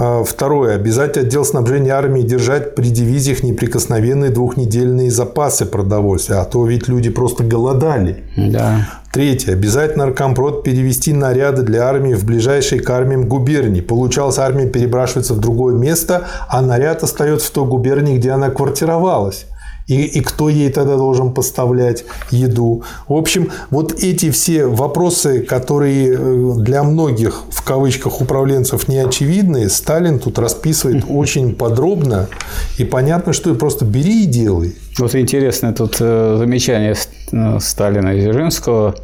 А, 0.00 0.22
второе. 0.22 0.76
Обязать 0.76 1.16
отдел 1.16 1.44
снабжения 1.44 1.90
армии 1.90 2.22
держать 2.22 2.76
при 2.76 2.88
дивизиях 2.88 3.42
неприкосновенные 3.42 4.30
двухнедельные 4.30 5.10
запасы 5.10 5.66
продовольствия, 5.66 6.36
а 6.36 6.44
то 6.44 6.64
ведь 6.64 6.86
люди 6.86 7.10
просто 7.10 7.42
голодали. 7.42 8.22
Да. 8.36 8.88
Третье. 9.12 9.54
Обязательно 9.54 10.04
Аркомпрод 10.04 10.62
перевести 10.62 11.12
наряды 11.12 11.62
для 11.62 11.88
армии 11.88 12.14
в 12.14 12.24
ближайшие 12.24 12.80
к 12.80 12.88
армиям 12.90 13.26
губернии. 13.26 13.80
Получалось, 13.80 14.38
армия 14.38 14.66
перебрашивается 14.66 15.34
в 15.34 15.40
другое 15.40 15.74
место, 15.74 16.26
а 16.48 16.62
наряд 16.62 17.02
остается 17.02 17.48
в 17.48 17.50
той 17.50 17.66
губернии, 17.66 18.18
где 18.18 18.30
она 18.30 18.50
квартировалась 18.50 19.46
и, 19.88 20.02
и 20.04 20.20
кто 20.20 20.48
ей 20.48 20.70
тогда 20.70 20.96
должен 20.96 21.32
поставлять 21.32 22.04
еду. 22.30 22.82
В 23.08 23.14
общем, 23.14 23.50
вот 23.70 23.92
эти 24.02 24.30
все 24.30 24.66
вопросы, 24.66 25.40
которые 25.40 26.14
э, 26.14 26.52
для 26.58 26.82
многих, 26.82 27.44
в 27.50 27.64
кавычках, 27.64 28.20
управленцев 28.20 28.86
не 28.86 28.98
очевидны, 28.98 29.68
Сталин 29.68 30.18
тут 30.18 30.38
расписывает 30.38 31.04
очень 31.08 31.54
подробно, 31.54 32.28
и 32.76 32.84
понятно, 32.84 33.32
что 33.32 33.54
просто 33.54 33.84
бери 33.84 34.24
и 34.24 34.26
делай. 34.26 34.76
Вот 34.98 35.14
интересно 35.14 35.72
тут 35.72 35.96
э, 36.00 36.36
замечание 36.38 36.94
э, 37.32 37.58
Сталина 37.60 38.08
и 38.10 38.20
Дзержинского 38.20 38.94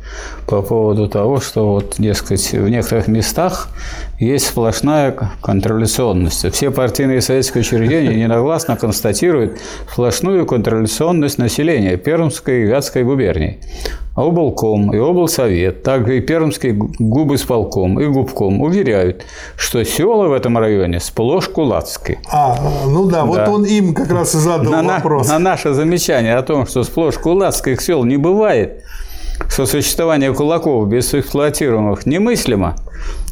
по 0.46 0.60
поводу 0.60 1.08
того, 1.08 1.40
что 1.40 1.72
вот, 1.72 1.94
дескать, 1.98 2.52
в 2.52 2.68
некоторых 2.68 3.08
местах 3.08 3.68
есть 4.18 4.46
сплошная 4.46 5.14
контрреволюционность. 5.40 6.52
Все 6.52 6.70
партийные 6.70 7.20
советские 7.20 7.62
учреждения 7.62 8.14
ненагласно 8.14 8.76
констатируют 8.76 9.58
сплошную 9.90 10.46
контрреволюционность 10.46 11.38
населения 11.38 11.96
Пермской 11.96 12.62
и 12.62 12.66
Вятской 12.66 13.02
губерний. 13.02 13.58
Облком 14.14 14.94
и 14.94 14.98
облсовет, 14.98 15.82
также 15.82 16.18
и 16.18 16.20
Пермский 16.20 16.70
губысполком 16.70 17.98
и 17.98 18.06
губком 18.06 18.60
уверяют, 18.60 19.24
что 19.56 19.84
села 19.84 20.28
в 20.28 20.32
этом 20.32 20.56
районе 20.56 21.00
сплошь 21.00 21.48
кулацкие. 21.48 22.20
А, 22.30 22.56
ну 22.86 23.06
да, 23.06 23.22
да. 23.22 23.24
вот 23.24 23.48
он 23.48 23.64
им 23.64 23.92
как 23.92 24.12
раз 24.12 24.36
и 24.36 24.38
задал 24.38 24.70
на, 24.70 24.82
вопрос. 24.84 25.26
На, 25.26 25.34
на 25.34 25.50
наше 25.50 25.74
замечание 25.74 26.36
о 26.36 26.42
том, 26.42 26.64
что 26.66 26.84
сплошь 26.84 27.18
кулацких 27.18 27.80
сел 27.80 28.04
не 28.04 28.16
бывает, 28.16 28.84
что 29.48 29.66
существование 29.66 30.32
кулаков 30.32 30.88
без 30.88 31.12
эксплуатируемых 31.12 32.06
немыслимо– 32.06 32.76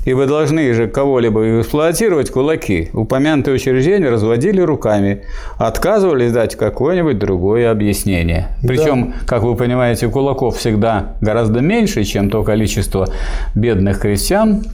и 0.04 0.12
вы 0.14 0.26
должны 0.26 0.72
же 0.74 0.88
кого-либо 0.88 1.60
эксплуатировать 1.60 2.30
кулаки. 2.30 2.90
Упомянутые 2.92 3.54
учреждения 3.54 4.10
разводили 4.10 4.60
руками, 4.60 5.22
отказывались 5.58 6.32
дать 6.32 6.56
какое-нибудь 6.56 7.18
другое 7.18 7.70
объяснение. 7.70 8.48
Причем, 8.62 9.10
да. 9.12 9.26
как 9.26 9.42
вы 9.42 9.54
понимаете, 9.54 10.08
кулаков 10.08 10.56
всегда 10.56 11.14
гораздо 11.20 11.60
меньше, 11.60 12.04
чем 12.04 12.30
то 12.30 12.42
количество 12.42 13.08
бедных 13.54 14.00
крестьян, 14.00 14.64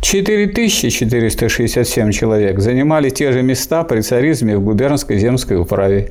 4467 0.00 2.12
человек 2.12 2.60
занимали 2.60 3.10
те 3.10 3.32
же 3.32 3.42
места 3.42 3.84
при 3.84 4.00
царизме 4.00 4.56
в 4.56 4.62
губернской 4.62 5.18
земской 5.18 5.58
управе. 5.58 6.08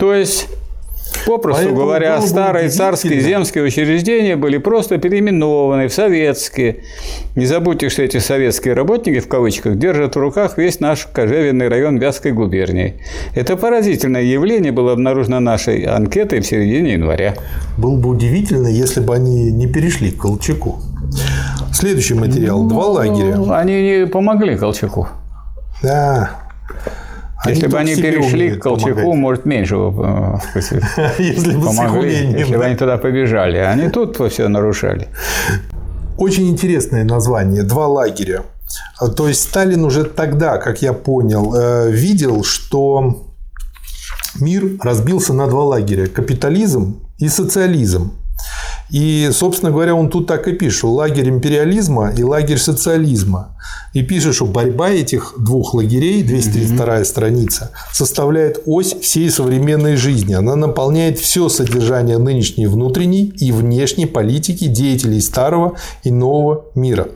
То 0.00 0.12
есть 0.12 0.48
Попросту 1.26 1.64
Поэтому 1.64 1.76
говоря, 1.84 2.20
старые 2.22 2.68
царские 2.68 3.20
земские 3.20 3.64
учреждения 3.64 4.36
были 4.36 4.58
просто 4.58 4.98
переименованы 4.98 5.88
в 5.88 5.92
советские. 5.92 6.84
Не 7.36 7.46
забудьте, 7.46 7.88
что 7.88 8.02
эти 8.02 8.18
советские 8.18 8.74
работники, 8.74 9.20
в 9.20 9.28
кавычках, 9.28 9.76
держат 9.76 10.16
в 10.16 10.18
руках 10.18 10.58
весь 10.58 10.80
наш 10.80 11.06
кожевенный 11.06 11.68
район 11.68 11.98
Вятской 11.98 12.32
губернии. 12.32 13.00
Это 13.34 13.56
поразительное 13.56 14.22
явление 14.22 14.72
было 14.72 14.92
обнаружено 14.92 15.40
нашей 15.40 15.84
анкетой 15.84 16.40
в 16.40 16.46
середине 16.46 16.94
января. 16.94 17.34
Было 17.76 17.96
бы 17.96 18.10
удивительно, 18.10 18.68
если 18.68 19.00
бы 19.00 19.14
они 19.14 19.52
не 19.52 19.66
перешли 19.66 20.10
к 20.10 20.22
Колчаку. 20.22 20.80
Следующий 21.72 22.14
материал. 22.14 22.64
Два 22.64 22.84
ну, 22.84 22.92
лагеря. 22.92 23.56
Они 23.56 23.82
не 23.82 24.06
помогли 24.06 24.56
Колчаку. 24.56 25.08
Да. 25.82 26.49
Они 27.42 27.54
если 27.54 27.68
бы 27.68 27.78
они 27.78 27.96
перешли 27.96 28.50
к 28.50 28.62
Колчаку, 28.62 28.94
помогать. 28.96 29.18
может, 29.18 29.44
меньше 29.46 29.76
э, 29.76 30.38
если 31.18 31.56
бы 31.56 31.66
помогли, 31.66 32.38
если 32.38 32.56
бы 32.56 32.64
они 32.64 32.76
туда 32.76 32.98
побежали. 32.98 33.56
Они 33.56 33.88
тут 33.88 34.20
все 34.30 34.48
нарушали. 34.48 35.08
Очень 36.18 36.50
интересное 36.50 37.04
название 37.04 37.62
«Два 37.62 37.86
лагеря». 37.86 38.42
То 39.16 39.26
есть 39.28 39.42
Сталин 39.42 39.84
уже 39.84 40.04
тогда, 40.04 40.58
как 40.58 40.82
я 40.82 40.92
понял, 40.92 41.54
э, 41.54 41.90
видел, 41.90 42.44
что 42.44 43.26
мир 44.38 44.72
разбился 44.82 45.32
на 45.32 45.46
два 45.46 45.64
лагеря– 45.64 46.06
капитализм 46.14 47.00
и 47.18 47.28
социализм. 47.28 48.12
И, 48.90 49.30
собственно 49.32 49.70
говоря, 49.70 49.94
он 49.94 50.10
тут 50.10 50.26
так 50.26 50.48
и 50.48 50.52
пишет, 50.52 50.84
лагерь 50.84 51.28
империализма 51.28 52.12
и 52.16 52.22
лагерь 52.22 52.58
социализма. 52.58 53.56
И 53.92 54.02
пишет, 54.02 54.34
что 54.34 54.46
борьба 54.46 54.90
этих 54.90 55.34
двух 55.38 55.74
лагерей, 55.74 56.22
232 56.22 57.04
страница, 57.04 57.70
составляет 57.92 58.62
ось 58.66 58.94
всей 59.00 59.30
современной 59.30 59.96
жизни. 59.96 60.34
Она 60.34 60.56
наполняет 60.56 61.18
все 61.18 61.48
содержание 61.48 62.18
нынешней 62.18 62.66
внутренней 62.66 63.26
и 63.26 63.52
внешней 63.52 64.06
политики 64.06 64.66
деятелей 64.66 65.20
старого 65.20 65.76
и 66.02 66.10
нового 66.10 66.64
мира. 66.74 67.08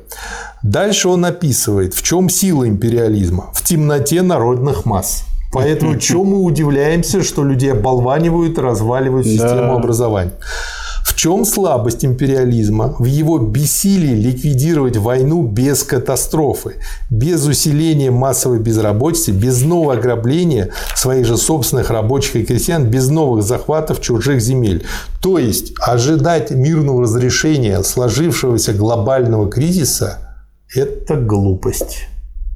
Дальше 0.62 1.08
он 1.08 1.24
описывает, 1.24 1.94
в 1.94 2.02
чем 2.02 2.28
сила 2.28 2.66
империализма. 2.66 3.50
В 3.52 3.64
темноте 3.64 4.22
народных 4.22 4.84
масс. 4.84 5.24
Поэтому 5.52 5.98
чем 5.98 6.26
мы 6.26 6.42
удивляемся, 6.42 7.22
что 7.22 7.44
людей 7.44 7.72
оболванивают 7.72 8.58
разваливают 8.58 9.26
систему 9.26 9.74
да. 9.74 9.74
образования. 9.74 10.32
В 11.04 11.14
чем 11.14 11.44
слабость 11.44 12.02
империализма? 12.02 12.96
В 12.98 13.04
его 13.04 13.38
бессилии 13.38 14.14
ликвидировать 14.14 14.96
войну 14.96 15.42
без 15.46 15.82
катастрофы, 15.82 16.76
без 17.10 17.44
усиления 17.44 18.10
массовой 18.10 18.58
безработицы, 18.58 19.32
без 19.32 19.62
нового 19.62 19.92
ограбления 19.92 20.70
своих 20.96 21.26
же 21.26 21.36
собственных 21.36 21.90
рабочих 21.90 22.36
и 22.36 22.44
крестьян, 22.44 22.86
без 22.86 23.10
новых 23.10 23.42
захватов 23.44 24.00
чужих 24.00 24.40
земель. 24.40 24.86
То 25.20 25.38
есть 25.38 25.74
ожидать 25.78 26.50
мирного 26.50 27.02
разрешения 27.02 27.82
сложившегося 27.82 28.72
глобального 28.72 29.50
кризиса– 29.50 30.18
это 30.74 31.16
глупость, 31.16 32.08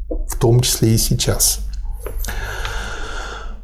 в 0.09 0.39
том 0.39 0.63
числе 0.63 0.95
и 0.95 0.99
сейчас. 0.99 1.61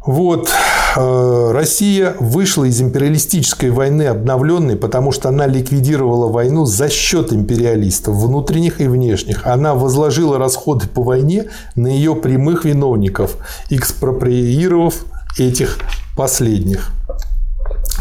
Вот. 0.05 0.51
Э, 0.97 1.51
Россия 1.53 2.15
вышла 2.21 2.65
из 2.65 2.81
империалистической 2.81 3.71
войны 3.71 4.05
обновленной, 4.05 4.77
потому 4.77 5.13
что 5.13 5.29
она 5.29 5.47
ликвидировала 5.47 6.29
войну 6.31 6.67
за 6.67 6.89
счет 6.89 7.33
империалистов, 7.33 8.15
внутренних 8.15 8.81
и 8.81 8.87
внешних. 8.87 9.47
Она 9.47 9.75
возложила 9.75 10.39
расходы 10.39 10.87
по 10.87 11.03
войне 11.03 11.47
на 11.75 11.89
ее 11.89 12.15
прямых 12.15 12.65
виновников, 12.65 13.37
экспроприировав 13.71 15.05
этих 15.39 15.79
последних. 16.17 16.93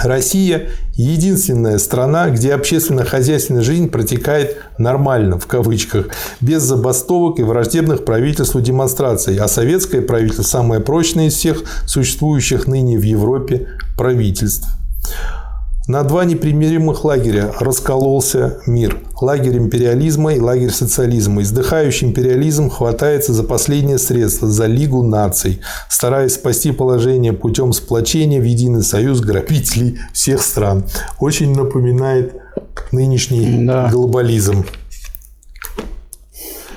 Россия– 0.03 0.69
единственная 0.95 1.77
страна, 1.77 2.29
где 2.29 2.53
общественно-хозяйственная 2.53 3.61
жизнь 3.61 3.89
протекает 3.89 4.57
«нормально», 4.77 5.39
в 5.39 5.47
кавычках, 5.47 6.07
без 6.41 6.61
забастовок 6.63 7.39
и 7.39 7.43
враждебных 7.43 8.05
правительству 8.05 8.61
демонстраций, 8.61 9.37
а 9.37 9.47
советское 9.47 10.01
правительство– 10.01 10.43
самое 10.43 10.81
прочное 10.81 11.27
из 11.27 11.33
всех 11.33 11.63
существующих 11.85 12.67
ныне 12.67 12.97
в 12.97 13.03
Европе 13.03 13.67
правительств. 13.97 14.67
На 15.85 16.03
два 16.03 16.23
непримиримых 16.23 17.03
лагеря 17.03 17.51
раскололся 17.59 18.61
мир. 18.65 18.99
Лагерь 19.19 19.57
империализма 19.57 20.33
и 20.33 20.39
лагерь 20.39 20.69
социализма. 20.69 21.41
Издыхающий 21.41 22.07
империализм 22.07 22.69
хватается 22.69 23.33
за 23.33 23.43
последнее 23.43 23.97
средство, 23.97 24.47
за 24.47 24.67
Лигу 24.67 25.03
наций, 25.03 25.59
стараясь 25.89 26.35
спасти 26.35 26.71
положение 26.71 27.33
путем 27.33 27.73
сплочения 27.73 28.39
в 28.39 28.45
единый 28.45 28.81
союз 28.81 29.19
грабителей 29.19 29.99
всех 30.13 30.41
стран. 30.41 30.85
Очень 31.19 31.53
напоминает 31.53 32.33
нынешний 32.93 33.65
да. 33.65 33.89
глобализм. 33.91 34.63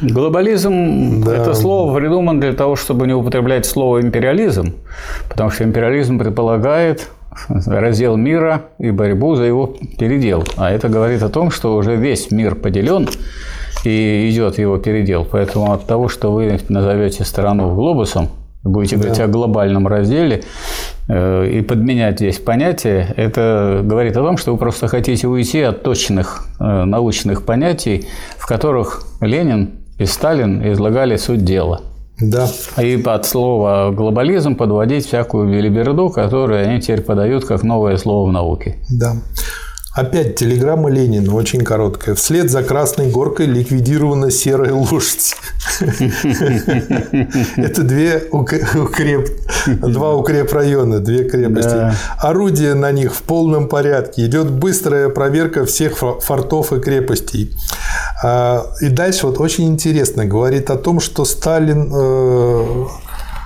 Глобализм 0.01 1.23
да. 1.25 1.37
это 1.37 1.55
слово 1.55 1.97
придумано 1.97 2.41
для 2.41 2.55
того, 2.55 2.75
чтобы 2.75 3.07
не 3.07 3.15
употреблять 3.15 3.67
слово 3.67 4.01
империализм, 4.01 4.75
потому 5.29 5.51
что 5.51 5.63
империализм 5.63 6.19
предполагает 6.19 7.09
раздел 7.49 8.17
мира 8.17 8.63
и 8.79 8.91
борьбу 8.91 9.35
за 9.35 9.45
его 9.45 9.67
передел. 9.99 10.45
А 10.57 10.71
это 10.71 10.89
говорит 10.89 11.23
о 11.23 11.29
том, 11.29 11.51
что 11.51 11.77
уже 11.77 11.97
весь 11.97 12.31
мир 12.31 12.55
поделен 12.55 13.09
и 13.85 14.29
идет 14.31 14.59
его 14.59 14.79
передел. 14.79 15.27
Поэтому 15.31 15.73
от 15.73 15.87
того, 15.87 16.09
что 16.09 16.33
вы 16.33 16.59
назовете 16.69 17.25
страну 17.25 17.75
глобусом, 17.75 18.29
будете 18.65 18.97
говорить 18.97 19.19
да. 19.19 19.25
о 19.25 19.29
глобальном 19.29 19.87
разделе 19.87 20.43
э, 21.09 21.49
и 21.49 21.63
подменять 21.63 22.19
здесь 22.19 22.39
понятия, 22.39 23.13
это 23.17 23.81
говорит 23.85 24.17
о 24.17 24.23
том, 24.23 24.37
что 24.37 24.53
вы 24.53 24.59
просто 24.59 24.89
хотите 24.89 25.27
уйти 25.29 25.61
от 25.61 25.83
точных 25.83 26.47
э, 26.59 26.85
научных 26.85 27.45
понятий, 27.45 28.07
в 28.39 28.47
которых 28.47 29.05
Ленин 29.21 29.71
и 29.99 30.05
Сталин 30.05 30.73
излагали 30.73 31.17
суть 31.17 31.45
дела. 31.45 31.83
Да. 32.21 32.49
И 32.79 32.97
под 32.97 33.27
слово 33.27 33.93
глобализм 33.93 34.57
подводить 34.57 35.07
всякую 35.07 35.51
белиберду, 35.51 36.09
которую 36.09 36.67
они 36.67 36.81
теперь 36.81 37.03
подают 37.03 37.45
как 37.45 37.63
новое 37.63 37.97
слово 37.99 38.29
в 38.29 38.33
науке. 38.33 38.79
Да. 38.91 39.17
Опять 39.97 40.37
телеграмма 40.37 40.91
Ленина, 40.91 41.35
очень 41.35 41.65
короткая. 41.65 42.15
Вслед 42.15 42.51
за 42.51 42.63
Красной 42.63 43.11
Горкой 43.11 43.47
ликвидирована 43.47 44.31
серая 44.31 44.75
лошадь. 44.75 45.35
Это 47.57 47.83
две 47.83 48.23
укреп, 48.31 49.31
два 49.67 50.15
укрепрайона, 50.15 51.01
две 51.01 51.25
крепости. 51.25 51.95
Орудия 52.19 52.75
на 52.75 52.93
них 52.93 53.15
в 53.15 53.23
полном 53.23 53.71
порядке. 53.71 54.27
Идет 54.27 54.51
быстрая 54.51 55.09
проверка 55.09 55.65
всех 55.65 55.97
фортов 55.97 56.75
и 56.75 56.81
крепостей. 56.81 57.57
А, 58.23 58.67
и 58.83 58.91
дальше 58.91 59.27
вот 59.27 59.41
очень 59.41 59.65
интересно. 59.69 60.27
Говорит 60.27 60.69
о 60.69 60.77
том, 60.77 61.01
что 61.01 61.25
Сталин 61.25 61.91
э, 61.91 62.87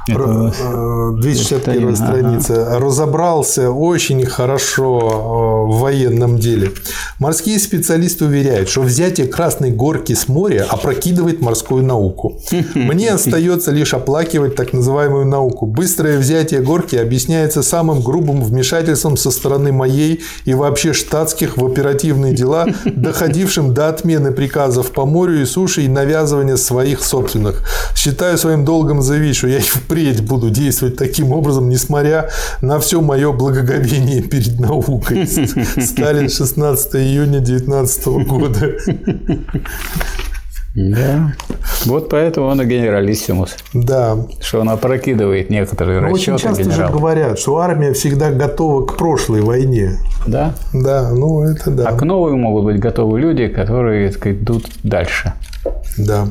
261 0.06 1.96
страница. 1.96 2.66
Ага. 2.66 2.78
Разобрался 2.78 3.70
очень 3.70 4.24
хорошо 4.26 4.98
э, 5.00 5.72
в 5.72 5.80
военном 5.80 6.38
деле. 6.38 6.72
Морские 7.18 7.58
специалисты 7.58 8.24
уверяют, 8.24 8.68
что 8.68 8.82
взятие 8.82 9.26
Красной 9.26 9.70
Горки 9.70 10.14
с 10.14 10.28
моря 10.28 10.66
опрокидывает 10.68 11.40
морскую 11.40 11.84
науку. 11.84 12.40
Мне 12.74 13.10
остается 13.12 13.70
лишь 13.72 13.94
оплакивать 13.94 14.54
так 14.54 14.72
называемую 14.72 15.26
науку. 15.26 15.66
Быстрое 15.66 16.18
взятие 16.18 16.60
Горки 16.60 16.96
объясняется 16.96 17.62
самым 17.62 18.00
грубым 18.00 18.42
вмешательством 18.42 19.16
со 19.16 19.30
стороны 19.30 19.72
моей 19.72 20.22
и 20.44 20.54
вообще 20.54 20.92
штатских 20.92 21.56
в 21.56 21.66
оперативные 21.66 22.34
дела, 22.34 22.66
доходившим 22.84 23.74
до 23.74 23.88
отмены 23.88 24.32
приказов 24.32 24.90
по 24.90 25.04
морю 25.04 25.42
и 25.42 25.44
суше 25.44 25.82
и 25.82 25.88
навязывания 25.88 26.56
своих 26.56 27.04
собственных. 27.04 27.64
Считаю 27.94 28.38
своим 28.38 28.64
долгом 28.64 29.02
заявить, 29.02 29.36
что 29.36 29.48
я 29.48 29.58
и 29.58 29.62
впредь 29.90 30.24
буду 30.24 30.50
действовать 30.50 30.96
таким 30.96 31.32
образом, 31.32 31.68
несмотря 31.68 32.30
на 32.60 32.78
все 32.78 33.00
мое 33.00 33.32
благоговение 33.32 34.22
перед 34.22 34.60
наукой. 34.60 35.26
Сталин, 35.26 36.28
16 36.28 36.94
июня 36.94 37.40
19 37.40 38.06
года. 38.28 38.76
Да. 40.76 41.34
Вот 41.86 42.08
поэтому 42.08 42.46
он 42.46 42.62
и 42.62 42.64
генералиссимус. 42.64 43.56
Да. 43.74 44.16
Что 44.40 44.60
он 44.60 44.70
опрокидывает 44.70 45.50
некоторые 45.50 46.00
Но 46.00 46.06
расчеты 46.06 46.34
Очень 46.34 46.48
часто 46.48 46.62
генерала. 46.62 46.86
же 46.86 46.92
говорят, 46.96 47.38
что 47.40 47.58
армия 47.58 47.92
всегда 47.92 48.30
готова 48.30 48.86
к 48.86 48.96
прошлой 48.96 49.40
войне. 49.40 49.98
Да? 50.28 50.54
Да, 50.72 51.10
ну 51.10 51.42
это 51.42 51.72
да. 51.72 51.88
А 51.88 51.92
к 51.96 52.02
новой 52.02 52.36
могут 52.36 52.66
быть 52.66 52.78
готовы 52.78 53.18
люди, 53.18 53.48
которые 53.48 54.12
так, 54.12 54.28
идут 54.28 54.70
дальше. 54.84 55.32
Да. 55.98 56.28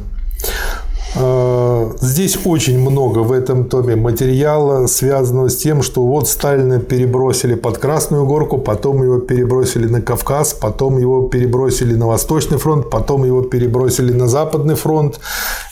А, 1.15 1.91
здесь 2.01 2.37
очень 2.45 2.79
много 2.79 3.19
в 3.19 3.31
этом 3.31 3.65
томе 3.65 3.95
материала, 3.95 4.87
связанного 4.87 5.49
с 5.49 5.57
тем, 5.57 5.81
что 5.81 6.03
вот 6.03 6.27
Сталина 6.27 6.79
перебросили 6.79 7.55
под 7.55 7.77
Красную 7.77 8.25
Горку, 8.25 8.57
потом 8.59 9.03
его 9.03 9.19
перебросили 9.19 9.87
на 9.87 10.01
Кавказ, 10.01 10.53
потом 10.53 10.97
его 10.99 11.27
перебросили 11.27 11.95
на 11.95 12.07
Восточный 12.07 12.57
фронт, 12.57 12.89
потом 12.89 13.25
его 13.25 13.41
перебросили 13.41 14.13
на 14.13 14.27
Западный 14.27 14.75
фронт. 14.75 15.19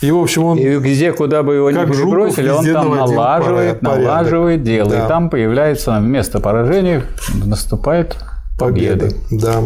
И, 0.01 0.11
в 0.11 0.17
общем, 0.17 0.43
он... 0.43 0.57
И 0.57 0.63
везде, 0.63 1.13
куда 1.13 1.43
бы 1.43 1.55
его 1.55 1.71
ни 1.71 1.75
перебросили, 1.75 2.49
он 2.49 2.65
там 2.65 2.95
налаживает, 2.95 3.79
порядок. 3.79 4.05
налаживает 4.05 4.63
дело. 4.63 4.89
Да. 4.89 5.05
И 5.05 5.07
там 5.07 5.29
появляется 5.29 5.97
вместо 5.99 6.39
поражения 6.39 7.03
наступает 7.45 8.17
победа. 8.57 9.05
победа. 9.05 9.15
Да. 9.31 9.63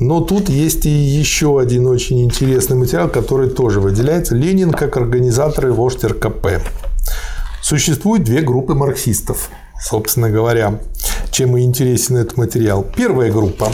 Но 0.00 0.22
тут 0.22 0.48
есть 0.48 0.86
и 0.86 0.90
еще 0.90 1.60
один 1.60 1.86
очень 1.86 2.24
интересный 2.24 2.76
материал, 2.76 3.08
который 3.08 3.50
тоже 3.50 3.80
выделяется. 3.80 4.34
Ленин 4.34 4.70
как 4.72 4.96
организатор 4.96 5.66
и 5.66 5.70
вождь 5.70 6.02
РКП. 6.02 6.62
Существует 7.62 8.24
две 8.24 8.40
группы 8.40 8.72
марксистов, 8.72 9.50
собственно 9.78 10.30
говоря 10.30 10.80
чем 11.30 11.56
и 11.56 11.62
интересен 11.62 12.16
этот 12.16 12.36
материал. 12.36 12.84
Первая 12.96 13.30
группа 13.30 13.70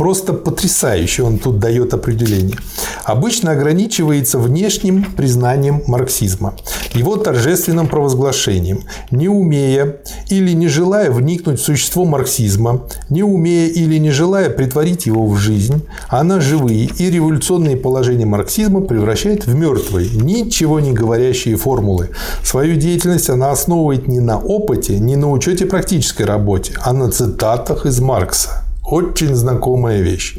просто 0.00 0.32
потрясающе, 0.32 1.24
он 1.24 1.36
тут 1.36 1.58
дает 1.58 1.92
определение. 1.92 2.56
Обычно 3.04 3.50
ограничивается 3.50 4.38
внешним 4.38 5.04
признанием 5.04 5.82
марксизма, 5.86 6.54
его 6.94 7.16
торжественным 7.16 7.86
провозглашением, 7.86 8.84
не 9.10 9.28
умея 9.28 9.96
или 10.30 10.52
не 10.52 10.68
желая 10.68 11.10
вникнуть 11.10 11.60
в 11.60 11.62
существо 11.62 12.06
марксизма, 12.06 12.84
не 13.10 13.22
умея 13.22 13.68
или 13.68 13.98
не 13.98 14.10
желая 14.10 14.48
притворить 14.48 15.04
его 15.04 15.26
в 15.26 15.36
жизнь, 15.36 15.84
она 16.08 16.40
живые 16.40 16.86
и 16.86 17.10
революционные 17.10 17.76
положения 17.76 18.24
марксизма 18.24 18.80
превращает 18.80 19.46
в 19.46 19.54
мертвые, 19.54 20.08
ничего 20.08 20.80
не 20.80 20.92
говорящие 20.92 21.56
формулы. 21.56 22.08
Свою 22.42 22.76
деятельность 22.76 23.28
она 23.28 23.50
основывает 23.50 24.08
не 24.08 24.20
на 24.20 24.38
опыте, 24.38 24.98
не 24.98 25.16
на 25.16 25.30
учете 25.30 25.66
практической 25.66 26.22
работе, 26.22 26.72
а 26.82 26.92
на 26.92 27.10
цитатах 27.10 27.86
из 27.86 28.00
Маркса. 28.00 28.64
Очень 28.84 29.34
знакомая 29.34 30.00
вещь. 30.00 30.38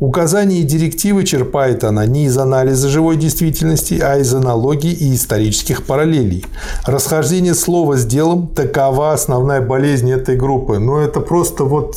Указания 0.00 0.60
и 0.60 0.64
директивы 0.64 1.24
черпает 1.24 1.84
она 1.84 2.04
не 2.04 2.26
из 2.26 2.36
анализа 2.36 2.88
живой 2.88 3.16
действительности, 3.16 4.00
а 4.02 4.18
из 4.18 4.34
аналогий 4.34 4.92
и 4.92 5.14
исторических 5.14 5.84
параллелей. 5.84 6.44
Расхождение 6.84 7.54
слова 7.54 7.96
с 7.96 8.04
делом– 8.04 8.48
такова 8.54 9.12
основная 9.12 9.60
болезнь 9.60 10.10
этой 10.10 10.36
группы. 10.36 10.78
Но 10.78 11.00
это 11.00 11.20
просто 11.20 11.64
вот 11.64 11.96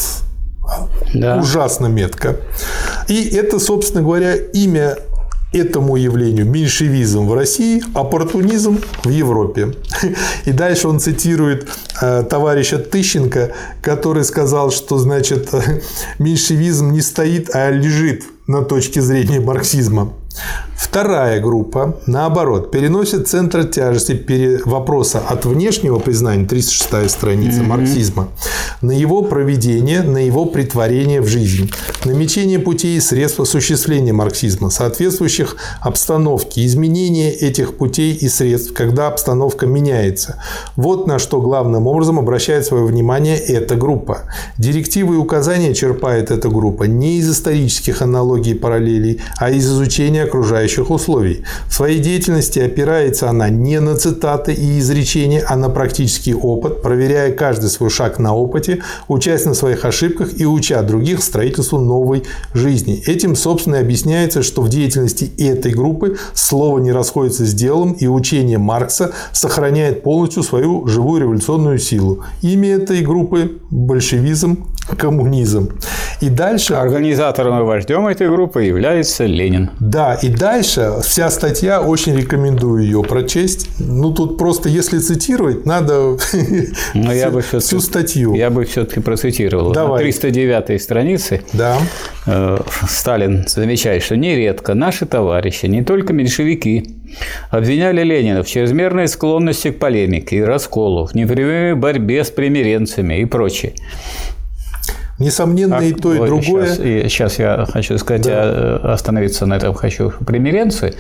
да. 1.13 1.37
ужасно 1.37 1.87
метко. 1.87 2.37
И 3.07 3.29
это, 3.29 3.59
собственно 3.59 4.03
говоря, 4.03 4.35
имя 4.35 4.97
этому 5.53 5.95
явлению 5.95 6.45
меньшевизм 6.45 7.25
в 7.25 7.33
России, 7.33 7.81
оппортунизм 7.93 8.79
в 9.03 9.09
Европе. 9.09 9.73
И 10.45 10.51
дальше 10.51 10.87
он 10.87 10.99
цитирует 10.99 11.67
э, 12.01 12.23
товарища 12.29 12.77
Тыщенко, 12.77 13.51
который 13.81 14.23
сказал, 14.23 14.71
что 14.71 14.97
значит 14.97 15.49
меньшевизм 16.19 16.91
не 16.91 17.01
стоит, 17.01 17.49
а 17.53 17.71
лежит 17.71 18.23
на 18.47 18.63
точке 18.63 19.01
зрения 19.01 19.39
марксизма. 19.39 20.13
Вторая 20.75 21.41
группа, 21.41 21.99
наоборот, 22.05 22.71
переносит 22.71 23.27
центр 23.27 23.65
тяжести 23.65 24.61
вопроса 24.63 25.19
от 25.27 25.45
внешнего 25.45 25.97
признания, 25.97 26.45
306 26.45 27.09
страница 27.09 27.61
mm-hmm. 27.61 27.63
марксизма, 27.65 28.29
на 28.81 28.91
его 28.91 29.23
проведение, 29.23 30.03
на 30.03 30.19
его 30.19 30.45
притворение 30.45 31.21
в 31.21 31.27
жизнь, 31.27 31.71
намечение 32.05 32.59
путей 32.59 32.97
и 32.97 32.99
средств 32.99 33.39
осуществления 33.39 34.13
марксизма, 34.13 34.69
соответствующих 34.69 35.57
обстановке, 35.81 36.63
изменение 36.65 37.33
этих 37.33 37.75
путей 37.75 38.13
и 38.13 38.29
средств, 38.29 38.73
когда 38.73 39.07
обстановка 39.07 39.65
меняется. 39.65 40.41
Вот 40.75 41.07
на 41.07 41.17
что 41.17 41.41
главным 41.41 41.87
образом 41.87 42.19
обращает 42.19 42.65
свое 42.65 42.85
внимание 42.85 43.37
эта 43.37 43.75
группа. 43.75 44.23
Директивы 44.59 45.15
и 45.15 45.17
указания 45.17 45.73
черпает 45.73 46.29
эта 46.29 46.49
группа 46.49 46.83
не 46.83 47.17
из 47.17 47.31
исторических 47.31 48.03
аналогий 48.03 48.51
и 48.51 48.55
параллелей, 48.55 49.21
а 49.37 49.49
из 49.49 49.65
изучения 49.65 50.26
окружающих 50.27 50.89
условий. 50.89 51.43
В 51.67 51.73
своей 51.73 51.99
деятельности 51.99 52.59
опирается 52.59 53.29
она 53.29 53.49
не 53.49 53.79
на 53.79 53.95
цитаты 53.95 54.53
и 54.53 54.79
изречения, 54.79 55.43
а 55.47 55.55
на 55.55 55.69
практический 55.69 56.33
опыт, 56.33 56.81
проверяя 56.81 57.31
каждый 57.31 57.69
свой 57.69 57.89
шаг 57.89 58.19
на 58.19 58.35
опыте, 58.35 58.83
учась 59.07 59.45
на 59.45 59.53
своих 59.53 59.85
ошибках 59.85 60.39
и 60.39 60.45
уча 60.45 60.81
других 60.81 61.23
строительству 61.23 61.79
новой 61.79 62.23
жизни. 62.53 63.01
Этим, 63.05 63.35
собственно, 63.35 63.77
и 63.77 63.81
объясняется, 63.81 64.43
что 64.43 64.61
в 64.61 64.69
деятельности 64.69 65.31
этой 65.37 65.71
группы 65.71 66.17
слово 66.33 66.79
не 66.79 66.91
расходится 66.91 67.45
с 67.45 67.53
делом, 67.53 67.93
и 67.93 68.07
учение 68.07 68.57
Маркса 68.57 69.11
сохраняет 69.33 70.03
полностью 70.03 70.43
свою 70.43 70.87
живую 70.87 71.21
революционную 71.21 71.79
силу. 71.79 72.23
Имя 72.41 72.75
этой 72.75 73.01
группы– 73.01 73.59
большевизм 73.69 74.67
коммунизм. 74.95 75.71
И 76.21 76.29
дальше... 76.29 76.73
Организатором 76.73 77.59
и 77.59 77.63
вождем 77.63 78.07
этой 78.07 78.29
группы 78.29 78.63
является 78.63 79.25
Ленин. 79.25 79.69
Да, 79.79 80.15
и 80.15 80.29
дальше 80.29 80.93
вся 81.03 81.29
статья, 81.29 81.81
очень 81.81 82.15
рекомендую 82.15 82.83
ее 82.83 83.03
прочесть. 83.03 83.69
Ну, 83.79 84.13
тут 84.13 84.37
просто, 84.37 84.69
если 84.69 84.99
цитировать, 84.99 85.65
надо 85.65 86.17
Но 86.93 87.13
я 87.13 87.29
бы 87.29 87.41
всю 87.41 87.79
статью. 87.79 88.33
Я 88.35 88.49
бы 88.49 88.65
все-таки 88.65 88.99
процитировал. 88.99 89.71
Давай. 89.71 90.03
На 90.03 90.11
309 90.11 90.81
странице 90.81 91.41
Да. 91.53 91.77
э, 92.25 92.59
Сталин 92.87 93.45
замечает, 93.47 94.03
что 94.03 94.15
нередко 94.15 94.73
наши 94.73 95.05
товарищи, 95.05 95.65
не 95.65 95.83
только 95.83 96.13
меньшевики, 96.13 96.95
обвиняли 97.49 98.03
Ленина 98.03 98.43
в 98.43 98.47
чрезмерной 98.47 99.07
склонности 99.07 99.71
к 99.71 99.79
полемике 99.79 100.37
и 100.37 100.41
расколу, 100.41 101.05
в 101.05 101.15
непрямой 101.15 101.75
борьбе 101.75 102.23
с 102.23 102.31
примиренцами 102.31 103.21
и 103.21 103.25
прочее. 103.25 103.73
Несомненно, 105.19 105.79
и 105.79 105.93
то, 105.93 106.13
и 106.13 106.19
Вот 106.19 106.27
другое. 106.27 106.67
Сейчас, 106.67 106.79
и 106.79 107.03
сейчас 107.09 107.39
я 107.39 107.65
хочу 107.71 107.97
сказать, 107.97 108.21
Да. 108.23 108.31
я 108.31 108.41
э, 108.43 108.75
остановиться 108.93 109.45
на 109.47 109.55
этом 109.55 109.73
хочу. 109.73 110.11
Примиренцы, 110.25 110.93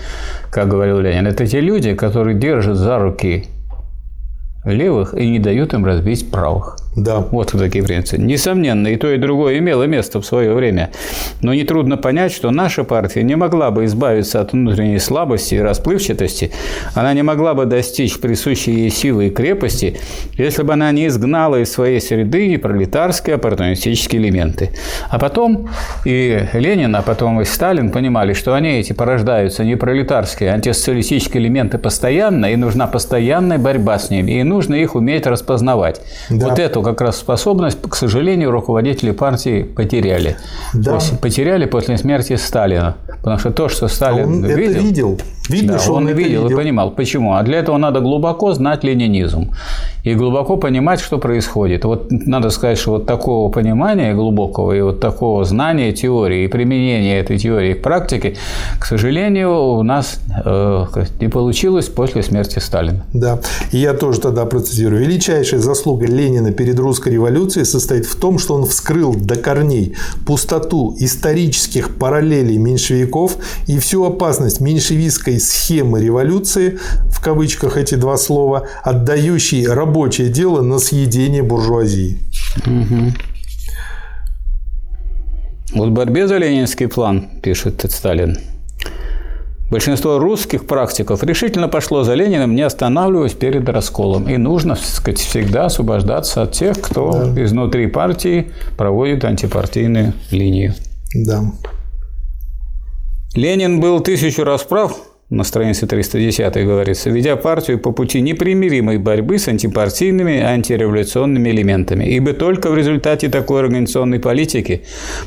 как 0.49 0.67
говорил 0.69 0.99
Ленин, 0.99 1.27
это 1.27 1.45
те 1.45 1.61
люди, 1.61 1.93
которые 1.93 2.35
держат 2.37 2.77
за 2.77 2.97
руки 2.97 3.45
левых 4.65 5.13
и 5.13 5.29
не 5.29 5.39
дают 5.39 5.73
им 5.73 5.85
разбить 5.85 6.31
правых. 6.31 6.77
Да. 6.97 7.19
Вот 7.31 7.51
такие 7.51 7.83
принципы. 7.83 8.21
Несомненно, 8.21 8.87
и 8.87 8.95
то, 8.95 9.13
и 9.13 9.17
другое 9.17 9.59
имело 9.59 9.83
место 9.83 10.19
в 10.19 10.25
свое 10.25 10.53
время. 10.53 10.89
Но 11.41 11.53
нетрудно 11.53 11.95
понять, 11.95 12.33
что 12.33 12.49
наша 12.49 12.83
партия 12.83 13.21
не 13.21 13.35
могла 13.35 13.69
бы 13.69 13.85
избавиться 13.85 14.41
от 14.41 14.53
внутренней 14.53 14.97
слабости 14.97 15.55
и 15.55 15.59
расплывчатости, 15.59 16.51
она 16.95 17.13
не 17.13 17.21
могла 17.21 17.53
бы 17.53 17.65
достичь 17.65 18.19
присущей 18.19 18.71
ей 18.71 18.89
силы 18.89 19.27
и 19.27 19.29
крепости, 19.29 19.99
если 20.33 20.63
бы 20.63 20.73
она 20.73 20.91
не 20.91 21.05
изгнала 21.05 21.61
из 21.61 21.71
своей 21.71 22.01
среды 22.01 22.47
и 22.47 22.57
пролетарские 22.57 23.35
оппортунистические 23.35 24.19
элементы. 24.19 24.71
А 25.09 25.19
потом 25.19 25.69
и 26.03 26.47
Ленин, 26.53 26.95
а 26.95 27.03
потом 27.03 27.41
и 27.41 27.45
Сталин 27.45 27.91
понимали, 27.91 28.33
что 28.33 28.55
они 28.55 28.79
эти 28.79 28.93
порождаются 28.93 29.63
не 29.63 29.75
пролетарские, 29.75 30.49
а 30.49 30.55
антисоциалистические 30.55 31.43
элементы 31.43 31.77
постоянно, 31.77 32.47
и 32.47 32.55
нужна 32.55 32.87
постоянная 32.87 33.59
борьба 33.59 33.99
с 33.99 34.09
ними, 34.09 34.31
и 34.31 34.43
нужно 34.43 34.73
их 34.73 34.95
уметь 34.95 35.27
распознавать. 35.27 36.01
Да. 36.31 36.47
Вот 36.47 36.57
эту 36.57 36.86
как 36.91 37.01
раз 37.01 37.17
способность, 37.17 37.79
к 37.81 37.95
сожалению, 37.95 38.51
руководители 38.51 39.11
партии 39.11 39.63
потеряли. 39.63 40.37
Да. 40.73 40.93
После- 40.93 41.17
Потеряли 41.17 41.65
после 41.65 41.97
смерти 41.97 42.35
Сталина. 42.37 42.95
Потому 43.19 43.39
что 43.39 43.51
то, 43.51 43.69
что 43.69 43.85
А 43.87 43.89
Сталин 43.89 44.25
он 44.27 44.45
это 44.45 44.53
видел, 44.59 44.81
видел. 44.81 45.19
Видно, 45.49 45.73
да, 45.73 45.79
что 45.79 45.93
он, 45.93 46.03
он, 46.03 46.09
это 46.09 46.17
видел, 46.17 46.43
видел. 46.43 46.57
и 46.57 46.61
понимал. 46.61 46.91
Почему? 46.91 47.33
А 47.35 47.43
для 47.43 47.59
этого 47.59 47.77
надо 47.77 47.99
глубоко 48.01 48.53
знать 48.53 48.83
ленинизм 48.83 49.51
и 50.03 50.13
глубоко 50.13 50.57
понимать, 50.57 50.99
что 50.99 51.17
происходит. 51.19 51.85
Вот 51.85 52.07
надо 52.11 52.49
сказать, 52.49 52.77
что 52.77 52.91
вот 52.91 53.05
такого 53.05 53.49
понимания 53.49 54.13
глубокого 54.13 54.73
и 54.73 54.81
вот 54.81 54.99
такого 54.99 55.45
знания 55.45 55.93
теории 55.93 56.43
и 56.43 56.47
применения 56.47 57.19
этой 57.19 57.37
теории 57.37 57.73
к 57.73 57.81
практике, 57.81 58.35
к 58.79 58.85
сожалению, 58.85 59.53
у 59.77 59.83
нас 59.83 60.19
э, 60.45 60.85
не 61.21 61.29
получилось 61.29 61.87
после 61.87 62.23
смерти 62.23 62.59
Сталина. 62.59 63.05
Да. 63.13 63.39
И 63.71 63.77
я 63.77 63.93
тоже 63.93 64.19
тогда 64.19 64.45
процитирую. 64.45 65.01
Величайшая 65.01 65.59
заслуга 65.61 66.05
Ленина 66.07 66.51
перед 66.51 66.76
русской 66.79 67.13
революцией 67.13 67.65
состоит 67.65 68.05
в 68.05 68.15
том, 68.15 68.39
что 68.39 68.55
он 68.55 68.65
вскрыл 68.65 69.13
до 69.15 69.35
корней 69.35 69.95
пустоту 70.25 70.95
исторических 70.99 71.95
параллелей 71.97 72.57
меньшевиков 72.57 73.37
и 73.67 73.79
всю 73.79 74.03
опасность 74.03 74.61
меньшевистской 74.61 75.39
схемы 75.39 76.01
революции, 76.01 76.79
в 77.11 77.21
кавычках 77.21 77.77
эти 77.77 77.95
два 77.95 78.17
слова, 78.17 78.67
отдающей 78.83 79.67
рабочее 79.67 80.29
дело 80.29 80.61
на 80.61 80.79
съедение 80.79 81.43
буржуазии. 81.43 82.19
Вот 85.73 85.89
в 85.89 85.91
борьбе 85.91 86.27
за 86.27 86.37
ленинский 86.37 86.87
план, 86.87 87.27
пишет 87.41 87.85
Сталин, 87.89 88.37
большинство 89.69 90.19
русских 90.19 90.65
практиков 90.67 91.23
решительно 91.23 91.67
пошло 91.67 92.03
за 92.03 92.13
Лениным, 92.13 92.55
не 92.55 92.61
останавливаясь 92.61 93.33
перед 93.33 93.67
расколом. 93.69 94.29
И 94.29 94.37
нужно, 94.37 94.75
так 94.75 94.85
сказать, 94.85 95.19
всегда 95.19 95.65
освобождаться 95.65 96.43
от 96.43 96.53
тех, 96.53 96.79
кто 96.79 97.33
изнутри 97.35 97.87
партии 97.87 98.51
проводит 98.77 99.25
антипартийную 99.25 100.13
линию. 100.31 100.73
Да. 101.13 101.43
Ленин 103.35 103.79
был 103.79 103.99
тысячу 103.99 104.43
раз 104.43 104.63
прав, 104.63 104.97
на 105.29 105.43
странице 105.43 105.87
310 105.87 106.65
говорится, 106.65 107.09
ведя 107.09 107.35
партию 107.35 107.79
по 107.79 107.91
пути 107.91 108.21
непримиримой 108.21 108.97
борьбы 108.97 109.37
с 109.37 109.49
антипартийными 109.49 110.37
и 110.37 110.39
антиреволюционными 110.39 111.49
элементами, 111.49 112.05
ибо 112.05 112.31
только 112.31 112.69
в 112.69 112.77
результате 112.77 113.27
такой 113.27 113.59
организационной 113.59 114.21
политики 114.21 114.83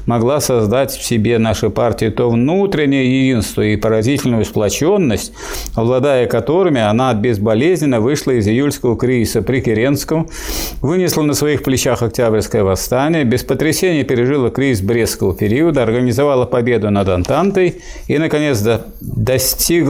могла 0.06 0.40
создать 0.40 0.92
в 0.92 1.04
себе 1.04 1.36
наша 1.36 1.68
партия 1.68 2.10
то 2.10 2.30
внутреннее 2.30 3.28
единство 3.28 3.60
и 3.60 3.76
поразительную 3.76 4.46
сплоченность, 4.46 5.34
обладая 5.74 6.26
которыми 6.26 6.80
она 6.80 7.12
безболезненно 7.12 8.00
вышла 8.00 8.30
из 8.30 8.48
июльского 8.48 8.96
кризиса 8.96 9.42
при 9.42 9.60
Керенском, 9.60 10.30
вынесла 10.80 11.22
на 11.22 11.34
своих 11.34 11.62
плечах 11.62 12.00
Октябрьское 12.02 12.64
восстание, 12.64 13.24
без 13.24 13.42
потрясения 13.42 14.04
пережила 14.04 14.48
кризис 14.48 14.82
Брестского 14.82 15.36
периода, 15.36 15.82
организовала 15.82 16.46
победу 16.46 16.88
над 16.88 17.06
Антантой 17.10 17.82
и, 18.08 18.16
наконец, 18.16 18.60
до- 18.60 18.86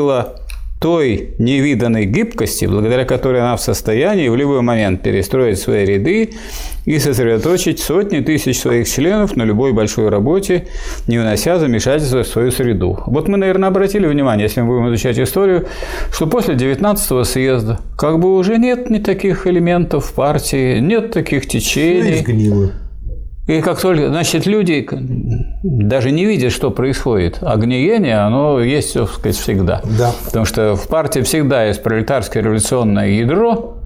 достигла 0.01 0.35
той 0.81 1.35
невиданной 1.39 2.07
гибкости, 2.07 2.65
благодаря 2.65 3.05
которой 3.05 3.43
она 3.43 3.55
в 3.55 3.61
состоянии 3.61 4.31
в 4.31 4.37
любой 4.37 4.63
момент 4.63 5.03
перестроить 5.03 5.59
свои 5.59 5.85
ряды 5.85 6.31
и 6.87 6.99
сосредоточить 6.99 7.81
сотни 7.81 8.21
тысяч 8.21 8.61
своих 8.61 8.89
членов 8.89 9.37
на 9.37 9.43
любой 9.43 9.75
большой 9.75 10.09
работе, 10.09 10.69
не 11.07 11.19
унося 11.19 11.59
замешательства 11.59 12.23
в 12.23 12.27
свою 12.27 12.51
среду. 12.51 12.99
Вот 13.07 13.29
мы, 13.29 13.37
наверное, 13.37 13.69
обратили 13.69 14.07
внимание, 14.07 14.45
если 14.45 14.63
мы 14.63 14.69
будем 14.69 14.89
изучать 14.89 15.19
историю, 15.19 15.67
что 16.11 16.27
после 16.27 16.55
19 16.55 17.27
съезда 17.27 17.79
как 17.99 18.19
бы 18.19 18.35
уже 18.35 18.57
нет 18.57 18.89
ни 18.89 19.01
таких 19.01 19.47
элементов 19.47 20.15
партии, 20.15 20.79
нет 20.81 21.11
таких 21.11 21.47
течений. 21.47 22.21
изгнило. 22.21 22.73
И 23.51 23.63
как 23.63 23.81
только, 23.81 24.11
значит, 24.11 24.47
люди 24.47 24.89
даже 25.65 26.13
не 26.13 26.25
видят, 26.25 26.53
что 26.53 26.71
происходит, 26.71 27.39
а 27.41 27.57
гниение, 27.57 28.19
оно 28.19 28.61
есть, 28.61 28.95
так 28.95 29.11
сказать, 29.11 29.37
всегда. 29.37 29.83
Да. 29.99 30.13
Потому 30.25 30.45
что 30.45 30.77
в 30.77 30.87
партии 30.87 31.21
всегда 31.21 31.65
есть 31.65 31.83
пролетарское 31.83 32.45
революционное 32.45 33.09
ядро 33.09 33.80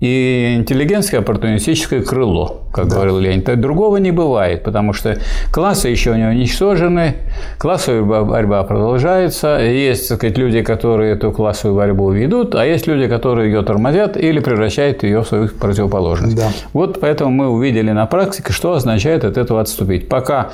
и 0.00 0.54
интеллигентское 0.56 1.20
оппортунистическое 1.20 2.02
крыло, 2.02 2.62
как 2.72 2.86
говорил 2.86 3.18
Ленин. 3.18 3.42
То 3.42 3.56
Другого 3.56 3.96
не 3.96 4.12
бывает, 4.12 4.62
потому 4.62 4.92
что 4.92 5.18
классы 5.52 5.88
еще 5.88 6.16
не 6.16 6.24
уничтожены, 6.24 7.16
классовая 7.58 8.02
борьба- 8.02 8.62
продолжается, 8.62 9.58
есть, 9.58 10.08
так 10.08 10.18
сказать, 10.18 10.38
люди, 10.38 10.62
которые 10.62 11.14
эту 11.14 11.32
классовую 11.32 11.76
борьбу 11.76 12.10
ведут, 12.12 12.54
а 12.54 12.64
есть 12.64 12.86
люди, 12.86 13.08
которые 13.08 13.50
ее 13.50 13.62
тормозят 13.62 14.16
или 14.16 14.38
превращают 14.38 15.02
ее 15.02 15.22
в 15.22 15.26
свою 15.26 15.48
противоположность. 15.48 16.36
Да. 16.36 16.48
Вот 16.72 17.00
поэтому 17.00 17.30
мы 17.30 17.48
увидели 17.48 17.90
на 17.90 18.06
практике, 18.06 18.52
что 18.52 18.74
означает 18.74 19.24
от 19.24 19.36
этого 19.36 19.60
отступить. 19.60 20.08
Пока 20.08 20.50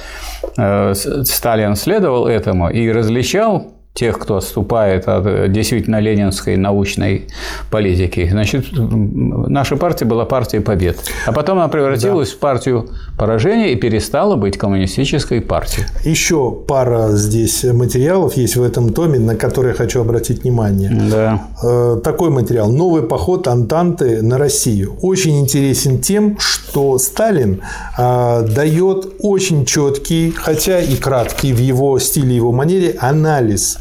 э, 0.56 0.94
Сталин 0.94 1.76
следовал 1.76 2.26
этому 2.26 2.70
и 2.70 2.90
различал 2.90 3.74
тех, 3.94 4.18
кто 4.18 4.38
отступает 4.38 5.06
от 5.06 5.24
э, 5.24 5.48
действительно 5.48 6.00
ленинской 6.00 6.56
научной 6.56 7.28
политики, 7.70 8.28
значит, 8.28 8.66
наша 8.72 9.76
партия 9.76 10.04
была 10.04 10.24
партией 10.24 10.64
побед. 10.64 10.98
А 11.26 11.32
потом 11.32 11.58
она 11.58 11.68
превратилась 11.68 12.32
в 12.32 12.38
партию 12.38 12.88
поражения 13.16 13.72
и 13.72 13.76
перестала 13.76 14.34
быть 14.34 14.58
коммунистической 14.58 15.40
партией. 15.40 15.86
Еще 16.02 16.50
пара 16.50 17.10
здесь 17.12 17.62
материалов 17.62 18.36
есть 18.36 18.56
в 18.56 18.62
этом 18.64 18.92
томе, 18.92 19.20
на 19.20 19.36
которые 19.36 19.70
я 19.70 19.76
хочу 19.76 20.00
обратить 20.00 20.42
внимание. 20.42 20.90
Да. 21.08 21.44
Э, 21.62 22.00
такой 22.02 22.30
материал 22.30 22.72
«Новый 22.72 23.04
поход 23.04 23.46
Антанты 23.46 24.22
на 24.22 24.38
Россию». 24.38 24.96
Очень 25.02 25.38
интересен 25.38 26.00
тем, 26.00 26.36
что 26.40 26.98
Сталин 26.98 27.62
э, 27.96 28.46
дает 28.56 29.14
очень 29.20 29.64
четкий, 29.64 30.32
хотя 30.32 30.80
и 30.80 30.96
краткий 30.96 31.52
в 31.52 31.60
его 31.60 31.96
стиле, 32.00 32.34
его 32.34 32.50
манере 32.50 32.96
анализ 32.98 33.78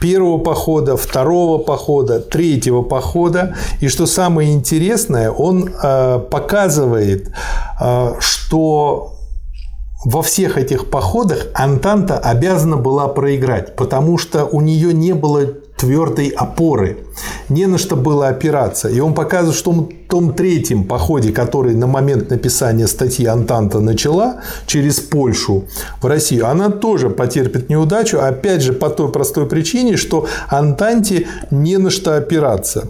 первого 0.00 0.38
похода, 0.38 0.96
второго 0.96 1.58
похода, 1.58 2.20
третьего 2.20 2.82
похода. 2.82 3.54
И 3.80 3.88
что 3.88 4.06
самое 4.06 4.52
интересное, 4.52 5.30
он 5.30 5.68
э, 5.82 6.20
показывает, 6.30 7.30
э, 7.80 8.14
что 8.20 9.12
во 10.04 10.22
всех 10.22 10.58
этих 10.58 10.90
походах 10.90 11.46
Антанта 11.54 12.18
обязана 12.18 12.76
была 12.76 13.08
проиграть, 13.08 13.76
потому 13.76 14.18
что 14.18 14.44
у 14.44 14.60
нее 14.60 14.92
не 14.92 15.12
было 15.12 15.46
твердой 15.76 16.28
опоры, 16.28 16.98
не 17.48 17.66
на 17.66 17.78
что 17.78 17.96
было 17.96 18.28
опираться. 18.28 18.88
И 18.88 19.00
он 19.00 19.14
показывает, 19.14 19.56
что 19.56 19.88
том 20.12 20.34
третьем 20.34 20.84
походе, 20.84 21.32
который 21.32 21.74
на 21.74 21.86
момент 21.86 22.28
написания 22.28 22.86
статьи 22.86 23.24
Антанта 23.24 23.80
начала 23.80 24.42
через 24.66 25.00
Польшу 25.00 25.64
в 26.02 26.06
Россию, 26.06 26.48
она 26.48 26.68
тоже 26.68 27.08
потерпит 27.08 27.70
неудачу, 27.70 28.20
опять 28.20 28.60
же, 28.60 28.74
по 28.74 28.90
той 28.90 29.10
простой 29.10 29.46
причине, 29.46 29.96
что 29.96 30.26
Антанте 30.48 31.28
не 31.50 31.78
на 31.78 31.88
что 31.88 32.14
опираться. 32.14 32.88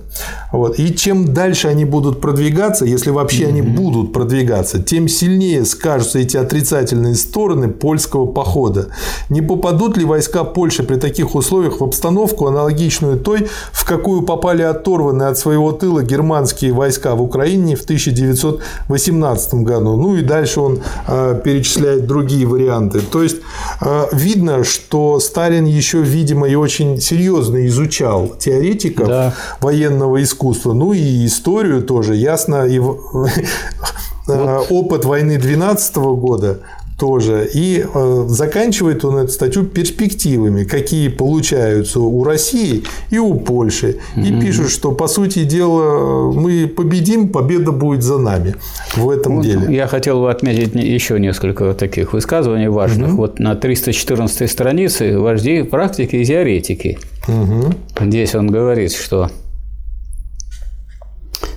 Вот. 0.51 0.81
И 0.81 0.95
чем 0.97 1.33
дальше 1.33 1.69
они 1.69 1.85
будут 1.85 2.21
продвигаться, 2.21 2.85
если 2.85 3.11
вообще 3.11 3.45
mm-hmm. 3.45 3.49
они 3.49 3.63
будут 3.63 4.13
продвигаться, 4.13 4.83
тем 4.83 5.09
сильнее 5.09 5.65
скажутся 5.65 6.19
эти 6.19 6.37
отрицательные 6.37 7.15
стороны 7.15 7.69
польского 7.69 8.27
похода. 8.27 8.89
Не 9.31 9.43
попадут 9.43 9.97
ли 9.97 10.05
войска 10.05 10.43
Польши 10.43 10.83
при 10.83 10.97
таких 10.97 11.37
условиях 11.37 11.81
в 11.81 11.85
обстановку, 11.85 12.49
аналогичную 12.49 13.19
той, 13.19 13.49
в 13.73 13.85
какую 13.87 14.12
попали 14.21 14.63
оторванные 14.63 15.29
от 15.29 15.39
своего 15.39 15.73
тыла 15.73 16.03
германские 16.03 16.73
войска 16.73 17.15
в 17.15 17.23
Украине 17.23 17.77
в 17.77 17.85
1918 17.85 19.55
году? 19.55 19.97
Ну 19.97 20.17
и 20.17 20.23
дальше 20.23 20.61
он 20.61 20.81
э, 21.09 21.41
перечисляет 21.43 22.07
другие 22.07 22.47
варианты. 22.47 23.01
То 23.01 23.23
есть 23.23 23.39
э, 23.81 24.05
видно, 24.13 24.65
что 24.65 25.19
Сталин 25.21 25.65
еще, 25.65 26.03
видимо, 26.03 26.47
и 26.49 26.55
очень 26.55 27.01
серьезно 27.01 27.67
изучал 27.67 28.35
теоретиков 28.39 29.09
да. 29.09 29.35
военного 29.61 30.23
искусства, 30.23 30.75
ну 30.75 30.93
и 30.93 31.25
историю 31.25 31.83
тоже. 31.83 32.15
Ясно, 32.15 32.67
и 32.67 32.79
вот. 34.27 34.67
опыт 34.71 35.05
войны 35.05 35.39
12 35.39 35.97
года 35.97 36.61
тоже. 37.03 37.51
И 37.53 37.85
э, 37.93 38.25
заканчивает 38.29 39.05
он 39.05 39.17
эту 39.17 39.33
статью 39.33 39.65
перспективами, 39.65 40.63
какие 40.63 41.09
получаются 41.09 41.99
у 41.99 42.23
России 42.23 42.85
и 43.11 43.19
у 43.19 43.35
Польши. 43.35 43.97
И 44.15 44.21
mm-hmm. 44.21 44.41
пишут, 44.41 44.71
что, 44.71 44.93
по 44.93 45.09
сути 45.09 45.43
дела, 45.43 46.31
мы 46.31 46.69
победим, 46.69 47.31
победа 47.31 47.73
будет 47.73 48.05
за 48.05 48.19
нами 48.19 48.55
в 48.95 49.11
этом 49.11 49.39
вот 49.39 49.45
деле. 49.45 49.75
Я 49.75 49.89
хотел 49.89 50.21
бы 50.21 50.31
отметить 50.31 50.77
еще 50.77 51.19
несколько 51.19 51.75
таких 51.75 52.13
высказываний 52.13 52.69
важных. 52.69 53.11
Mm-hmm. 53.11 53.17
Вот 53.17 53.41
на 53.41 53.57
314 53.57 54.49
странице 54.49 55.19
вожди 55.19 55.65
практики 55.65 56.15
и 56.15 56.25
теоретики. 56.25 57.01
Mm-hmm. 57.27 57.75
Здесь 58.01 58.37
он 58.37 58.47
говорит, 58.47 58.93
что 58.93 59.29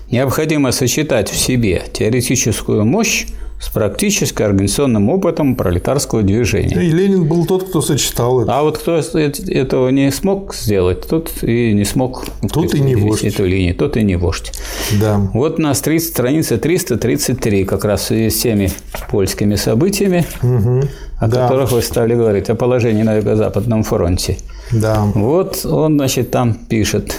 необходимо 0.09 0.71
сочетать 0.71 1.29
в 1.29 1.37
себе 1.37 1.83
теоретическую 1.93 2.83
мощь 2.83 3.27
с 3.59 3.69
практически 3.69 4.41
организационным 4.41 5.09
опытом 5.09 5.55
пролетарского 5.55 6.23
движения. 6.23 6.75
И 6.75 6.89
Ленин 6.89 7.27
был 7.27 7.45
тот, 7.45 7.69
кто 7.69 7.81
сочетал 7.81 8.41
это. 8.41 8.57
А 8.57 8.63
вот 8.63 8.77
кто 8.77 8.97
этого 8.97 9.89
не 9.89 10.11
смог 10.11 10.53
сделать, 10.53 11.07
тот 11.07 11.31
и 11.41 11.73
не 11.73 11.85
смог 11.85 12.25
тот 12.51 12.73
и 12.73 12.79
не 12.79 12.95
вождь. 12.95 13.23
эту 13.23 13.45
линию, 13.45 13.73
тот 13.75 13.97
и 13.97 14.03
не 14.03 14.17
вождь. 14.17 14.51
Да. 14.99 15.17
Вот 15.33 15.57
на 15.57 15.73
странице 15.73 16.57
333 16.57 17.65
как 17.65 17.85
раз 17.85 18.11
с 18.11 18.35
теми 18.35 18.71
польскими 19.09 19.55
событиями, 19.55 20.25
угу. 20.43 20.87
о 21.19 21.27
да. 21.27 21.43
которых 21.43 21.71
вы 21.71 21.81
стали 21.81 22.13
говорить, 22.13 22.49
о 22.49 22.55
положении 22.55 23.03
на 23.03 23.15
Юго-Западном 23.15 23.83
фронте. 23.83 24.37
Да. 24.71 25.05
Вот 25.15 25.65
он, 25.65 25.95
значит, 25.95 26.31
там 26.31 26.53
пишет 26.53 27.15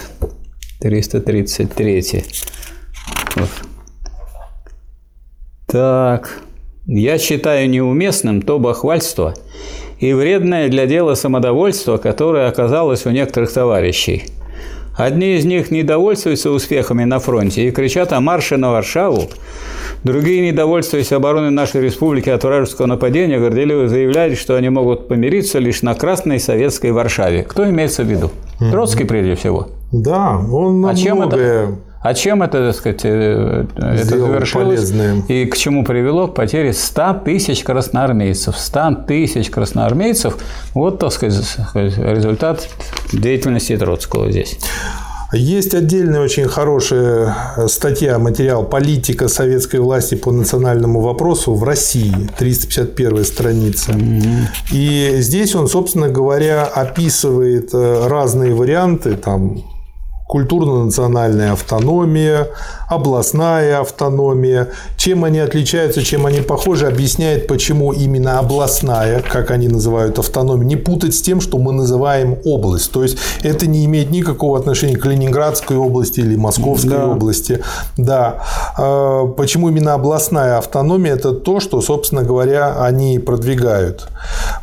333. 0.81 2.23
Вот. 3.35 3.49
Так, 5.69 6.43
я 6.85 7.17
считаю 7.17 7.69
неуместным 7.69 8.41
то 8.41 8.57
бахвальство 8.57 9.33
и 9.99 10.13
вредное 10.13 10.69
для 10.69 10.85
дела 10.85 11.13
самодовольство, 11.15 11.97
которое 11.97 12.47
оказалось 12.47 13.05
у 13.05 13.09
некоторых 13.09 13.51
товарищей. 13.51 14.23
Одни 14.97 15.35
из 15.35 15.43
них 15.43 15.69
недовольствуются 15.69 16.51
успехами 16.51 17.03
на 17.03 17.19
фронте 17.19 17.67
и 17.67 17.71
кричат 17.71 18.13
о 18.13 18.21
марше 18.21 18.55
на 18.55 18.71
Варшаву, 18.71 19.23
другие, 20.05 20.49
недовольствуясь 20.49 21.11
обороной 21.11 21.51
нашей 21.51 21.81
республики 21.81 22.29
от 22.29 22.45
вражеского 22.45 22.85
нападения, 22.85 23.37
горделиво 23.37 23.89
заявляют, 23.89 24.39
что 24.39 24.55
они 24.55 24.69
могут 24.69 25.09
помириться 25.09 25.59
лишь 25.59 25.81
на 25.81 25.95
Красной 25.95 26.39
Советской 26.39 26.93
Варшаве. 26.93 27.43
Кто 27.43 27.69
имеется 27.69 28.03
в 28.03 28.07
виду? 28.07 28.31
Троцкий 28.71 29.03
прежде 29.03 29.35
всего. 29.35 29.67
Да, 29.91 30.39
он 30.49 30.79
на 30.79 30.91
а 30.91 30.95
чем 30.95 31.21
это, 31.21 31.75
а 32.01 32.13
чем 32.13 32.43
это, 32.43 32.67
так 32.67 32.75
сказать, 32.75 33.01
э, 33.03 33.65
это 33.75 34.05
завершилось? 34.05 34.93
И 35.27 35.45
к 35.45 35.57
чему 35.57 35.83
привело? 35.83 36.27
К 36.27 36.35
потере 36.35 36.73
100 36.73 37.21
тысяч 37.25 37.63
красноармейцев. 37.63 38.57
100 38.57 39.05
тысяч 39.07 39.49
красноармейцев– 39.49 40.37
вот, 40.73 40.99
так 40.99 41.11
сказать, 41.11 41.57
результат 41.73 42.67
деятельности 43.11 43.77
Троцкого 43.77 44.31
здесь. 44.31 44.57
Есть 45.33 45.73
отдельная 45.73 46.21
очень 46.21 46.47
хорошая 46.47 47.35
статья, 47.67 48.17
материал 48.17 48.63
«Политика 48.63 49.27
советской 49.27 49.81
власти 49.81 50.15
по 50.15 50.31
национальному 50.31 51.01
вопросу 51.01 51.53
в 51.53 51.65
России», 51.65 52.15
351 52.37 53.25
страница. 53.25 53.93
И 54.71 55.15
здесь 55.17 55.53
он, 55.53 55.67
собственно 55.67 56.07
говоря, 56.07 56.63
описывает 56.63 57.73
э, 57.73 58.07
разные 58.07 58.55
варианты, 58.55 59.17
там, 59.17 59.63
культурно-национальная 60.27 61.53
автономия, 61.53 62.49
областная 62.89 63.79
автономия. 63.79 64.67
Чем 64.97 65.23
они 65.23 65.39
отличаются, 65.39 66.03
чем 66.03 66.25
они 66.25 66.41
похожи, 66.41 66.85
объясняет, 66.85 67.47
почему 67.47 67.93
именно 67.93 68.39
областная, 68.39 69.21
как 69.21 69.51
они 69.51 69.69
называют 69.69 70.19
автономию, 70.19 70.67
не 70.67 70.75
путать 70.75 71.15
с 71.15 71.21
тем, 71.21 71.39
что 71.39 71.57
мы 71.57 71.71
называем 71.71 72.37
область. 72.43 72.91
То 72.91 73.03
есть 73.03 73.17
это 73.41 73.67
не 73.67 73.85
имеет 73.85 74.11
никакого 74.11 74.59
отношения 74.59 74.97
к 74.97 75.05
Ленинградской 75.05 75.77
области 75.77 76.19
или 76.19 76.35
Московской 76.35 76.97
да. 76.97 77.07
области. 77.07 77.63
Да. 77.95 78.43
А, 78.77 79.27
почему 79.27 79.69
именно 79.69 79.93
областная 79.93 80.57
автономия? 80.57 81.13
Это 81.13 81.31
то, 81.31 81.61
что, 81.61 81.81
собственно 81.81 82.23
говоря, 82.23 82.83
они 82.83 83.17
продвигают. 83.19 84.09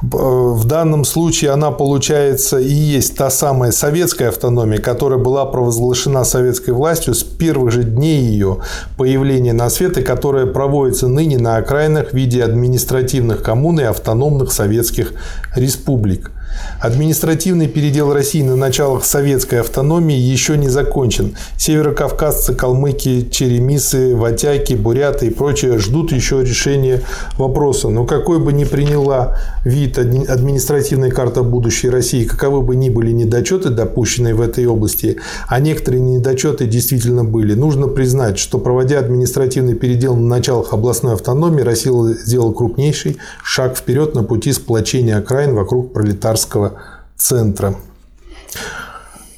В 0.03 0.65
данном 0.65 1.05
случае 1.05 1.53
она 1.53 1.71
получается 1.71 2.59
и 2.59 2.73
есть 2.73 3.17
та 3.17 3.31
самая 3.31 3.73
советская 3.73 4.29
автономия, 4.29 4.79
которая 4.79 5.19
была 5.19 5.54
провозглашена 5.55 6.25
советской 6.25 6.73
властью 6.73 7.15
с 7.15 7.23
первых 7.23 7.71
же 7.71 7.85
дней 7.85 8.21
ее 8.25 8.59
появления 8.97 9.53
на 9.53 9.71
свет 9.71 9.97
и 9.97 10.03
которая 10.03 10.47
проводится 10.47 11.07
ныне 11.07 11.39
на 11.39 11.59
окраинах 11.59 12.11
в 12.11 12.13
виде 12.13 12.43
административных 12.43 13.41
коммун 13.41 13.79
и 13.79 13.85
автономных 13.85 14.53
советских 14.53 15.13
республик. 15.55 16.33
Административный 16.81 17.67
передел 17.67 18.13
России 18.13 18.43
на 18.43 18.57
началах 18.57 19.05
советской 19.05 19.61
автономии 19.61 20.17
еще 20.17 20.57
не 20.57 20.69
закончен. 20.69 21.35
Северокавказцы, 21.57 22.55
калмыки, 22.55 23.29
черемисы, 23.31 24.15
ватяки, 24.15 24.75
буряты 24.75 25.27
и 25.27 25.31
прочие 25.31 25.79
ждут 25.79 26.13
еще 26.13 26.43
решения 26.43 27.03
вопроса. 27.39 27.89
Но 27.89 28.05
какой 28.05 28.39
бы 28.39 28.53
ни 28.53 28.65
приняла 28.65 29.39
вид 29.65 29.99
административная 29.99 31.11
карта 31.11 31.43
будущей 31.43 31.91
России, 31.91 32.25
каковы 32.25 32.63
бы 32.63 32.77
ни 32.77 32.91
были 32.91 33.11
недочеты, 33.11 33.71
допущенные 33.71 34.35
в 34.35 34.41
этой 34.41 34.67
области, 34.67 35.17
а 35.49 35.61
некоторые 35.61 36.01
недочеты 36.01 36.67
действительно 36.67 37.25
были, 37.25 37.55
нужно 37.55 37.89
признать, 37.89 38.39
что 38.39 38.59
проводя 38.59 38.99
административный 38.99 39.75
передел 39.75 40.15
на 40.17 40.29
началах 40.29 40.73
областной 40.73 41.15
автономии, 41.15 41.63
Россия 41.63 41.93
сделала 42.25 42.53
крупнейший 42.53 43.17
шаг 43.43 43.77
вперед 43.77 44.15
на 44.15 44.23
пути 44.23 44.53
сплочения 44.53 45.19
окраин 45.19 45.55
вокруг 45.55 45.93
пролетарского 45.93 46.44
Волгоградского 46.45 46.75
центра. 47.17 47.75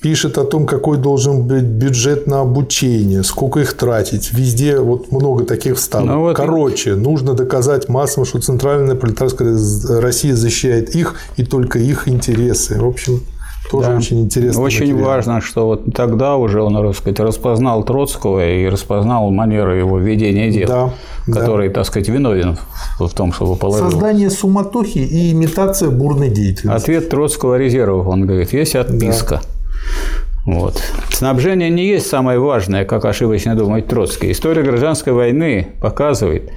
Пишет 0.00 0.38
о 0.38 0.44
том, 0.44 0.66
какой 0.66 0.98
должен 0.98 1.48
быть 1.48 1.64
бюджет 1.64 2.26
на 2.28 2.40
обучение, 2.40 3.24
сколько 3.24 3.60
их 3.60 3.72
тратить. 3.72 4.32
Везде 4.32 4.78
вот 4.78 5.10
много 5.10 5.44
таких 5.44 5.76
вставок. 5.76 6.06
Ну, 6.06 6.20
вот 6.20 6.36
Короче, 6.36 6.92
и... 6.92 6.94
нужно 6.94 7.34
доказать 7.34 7.88
массам, 7.88 8.24
что 8.24 8.40
Центральная 8.40 8.94
пролетарская 8.94 9.58
Россия 10.00 10.34
защищает 10.34 10.94
их 10.94 11.16
и 11.36 11.44
только 11.44 11.80
их 11.80 12.06
интересы. 12.06 12.78
В 12.78 12.86
общем, 12.86 13.22
тоже 13.70 13.90
да. 13.90 13.96
очень 13.96 14.20
интересно. 14.22 14.62
Очень 14.62 14.92
материал. 14.92 15.06
важно, 15.06 15.40
что 15.40 15.66
вот 15.66 15.94
тогда 15.94 16.36
уже 16.36 16.62
он, 16.62 16.74
так 16.74 16.96
сказать, 16.96 17.20
распознал 17.20 17.82
Троцкого 17.82 18.46
и 18.48 18.66
распознал 18.68 19.30
манеры 19.30 19.76
его 19.78 19.98
ведения 19.98 20.50
дел, 20.50 20.68
да, 20.68 20.90
который, 21.32 21.68
да. 21.68 21.74
так 21.74 21.86
сказать, 21.86 22.08
виновен 22.08 22.58
в 22.98 23.08
том, 23.10 23.32
чтобы 23.32 23.56
положил. 23.56 23.90
Создание 23.90 24.30
суматохи 24.30 24.98
и 24.98 25.32
имитация 25.32 25.90
бурной 25.90 26.30
деятельности. 26.30 26.82
Ответ 26.82 27.08
Троцкого 27.08 27.56
резерва, 27.56 28.08
он 28.08 28.26
говорит, 28.26 28.52
есть 28.52 28.74
отписка. 28.74 29.40
Да. 29.42 30.35
Вот. 30.46 30.80
Снабжение 31.10 31.70
не 31.70 31.84
есть 31.84 32.06
самое 32.06 32.38
важное, 32.38 32.84
как 32.84 33.04
ошибочно 33.04 33.56
думает 33.56 33.88
Троцкий. 33.88 34.30
История 34.30 34.62
гражданской 34.62 35.12
войны 35.12 35.66
показывает, 35.80 36.52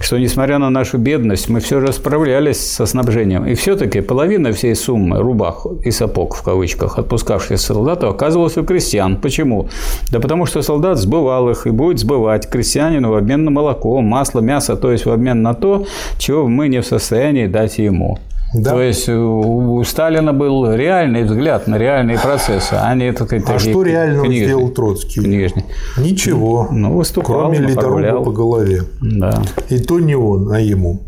что 0.00 0.16
несмотря 0.18 0.56
на 0.56 0.70
нашу 0.70 0.96
бедность, 0.96 1.50
мы 1.50 1.60
все 1.60 1.80
же 1.80 1.92
справлялись 1.92 2.58
со 2.58 2.86
снабжением. 2.86 3.44
И 3.44 3.54
все-таки 3.54 4.00
половина 4.00 4.52
всей 4.52 4.74
суммы 4.74 5.18
рубах 5.18 5.66
и 5.84 5.90
сапог, 5.90 6.34
в 6.34 6.42
кавычках, 6.42 6.98
отпускавшихся 6.98 7.58
солдату, 7.62 8.08
оказывалась 8.08 8.56
у 8.56 8.64
крестьян. 8.64 9.16
Почему? 9.16 9.68
Да 10.10 10.18
потому 10.18 10.46
что 10.46 10.62
солдат 10.62 10.96
сбывал 10.96 11.50
их 11.50 11.66
и 11.66 11.70
будет 11.70 11.98
сбывать 11.98 12.48
крестьянину 12.48 13.10
в 13.10 13.16
обмен 13.16 13.44
на 13.44 13.50
молоко, 13.50 14.00
масло, 14.00 14.40
мясо, 14.40 14.76
то 14.76 14.90
есть 14.90 15.04
в 15.04 15.10
обмен 15.10 15.42
на 15.42 15.52
то, 15.52 15.86
чего 16.16 16.48
мы 16.48 16.68
не 16.68 16.80
в 16.80 16.86
состоянии 16.86 17.46
дать 17.46 17.76
ему. 17.76 18.18
Да. 18.56 18.72
То 18.72 18.82
есть 18.82 19.08
у 19.08 19.82
Сталина 19.84 20.32
был 20.32 20.72
реальный 20.72 21.24
взгляд 21.24 21.66
на 21.66 21.76
реальные 21.76 22.18
процессы, 22.18 22.72
а 22.72 22.94
не 22.94 23.12
только 23.12 23.36
А 23.46 23.58
что 23.58 23.82
реально 23.82 24.22
книжные. 24.22 24.44
сделал 24.44 24.68
Троцкий? 24.70 25.20
Книжный. 25.20 25.64
Ничего. 25.98 26.68
Ну, 26.70 26.96
выступал, 26.96 27.40
Кроме 27.40 27.58
ледорубы 27.58 28.24
по 28.24 28.30
голове. 28.32 28.82
Да. 29.00 29.42
И 29.68 29.78
то 29.78 30.00
не 30.00 30.14
он, 30.14 30.52
а 30.52 30.60
ему. 30.60 31.02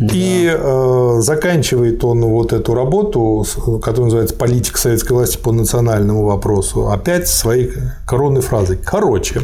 Да. 0.00 0.14
И 0.14 0.48
э, 0.52 1.16
заканчивает 1.20 2.04
он 2.04 2.24
вот 2.24 2.52
эту 2.52 2.74
работу, 2.74 3.44
которая 3.82 4.04
называется 4.04 4.36
«Политика 4.36 4.78
советской 4.78 5.12
власти 5.12 5.38
по 5.38 5.50
национальному 5.50 6.24
вопросу», 6.24 6.88
опять 6.90 7.26
своей 7.26 7.72
коронной 8.06 8.42
фразой. 8.42 8.78
Короче, 8.82 9.40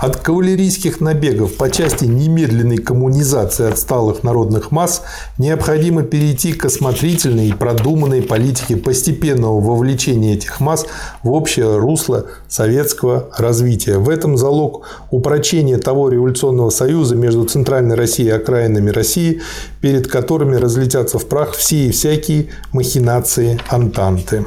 от 0.00 0.16
кавалерийских 0.16 1.00
набегов 1.00 1.56
по 1.56 1.70
части 1.70 2.06
немедленной 2.06 2.78
коммунизации 2.78 3.68
отсталых 3.70 4.22
народных 4.22 4.70
масс 4.70 5.02
необходимо 5.36 6.02
перейти 6.02 6.54
к 6.54 6.64
осмотрительной 6.64 7.48
и 7.48 7.52
продуманной 7.52 8.22
политике 8.22 8.76
постепенного 8.76 9.60
вовлечения 9.60 10.34
этих 10.34 10.58
масс 10.60 10.86
в 11.22 11.30
общее 11.30 11.76
русло 11.78 12.26
советского 12.48 13.28
развития. 13.36 13.98
В 13.98 14.08
этом 14.08 14.38
залог 14.38 14.86
упрочения 15.10 15.76
того 15.76 16.08
революционного 16.08 16.70
союза 16.70 17.14
между 17.14 17.44
Центральной 17.44 17.94
Россией 17.94 18.28
и 18.28 18.32
окраинами 18.32 18.88
России, 18.88 19.42
перед 19.82 20.08
которыми 20.08 20.56
разлетятся 20.56 21.18
в 21.18 21.26
прах 21.26 21.52
все 21.52 21.88
и 21.88 21.90
всякие 21.90 22.46
махинации 22.72 23.60
Антанты. 23.68 24.46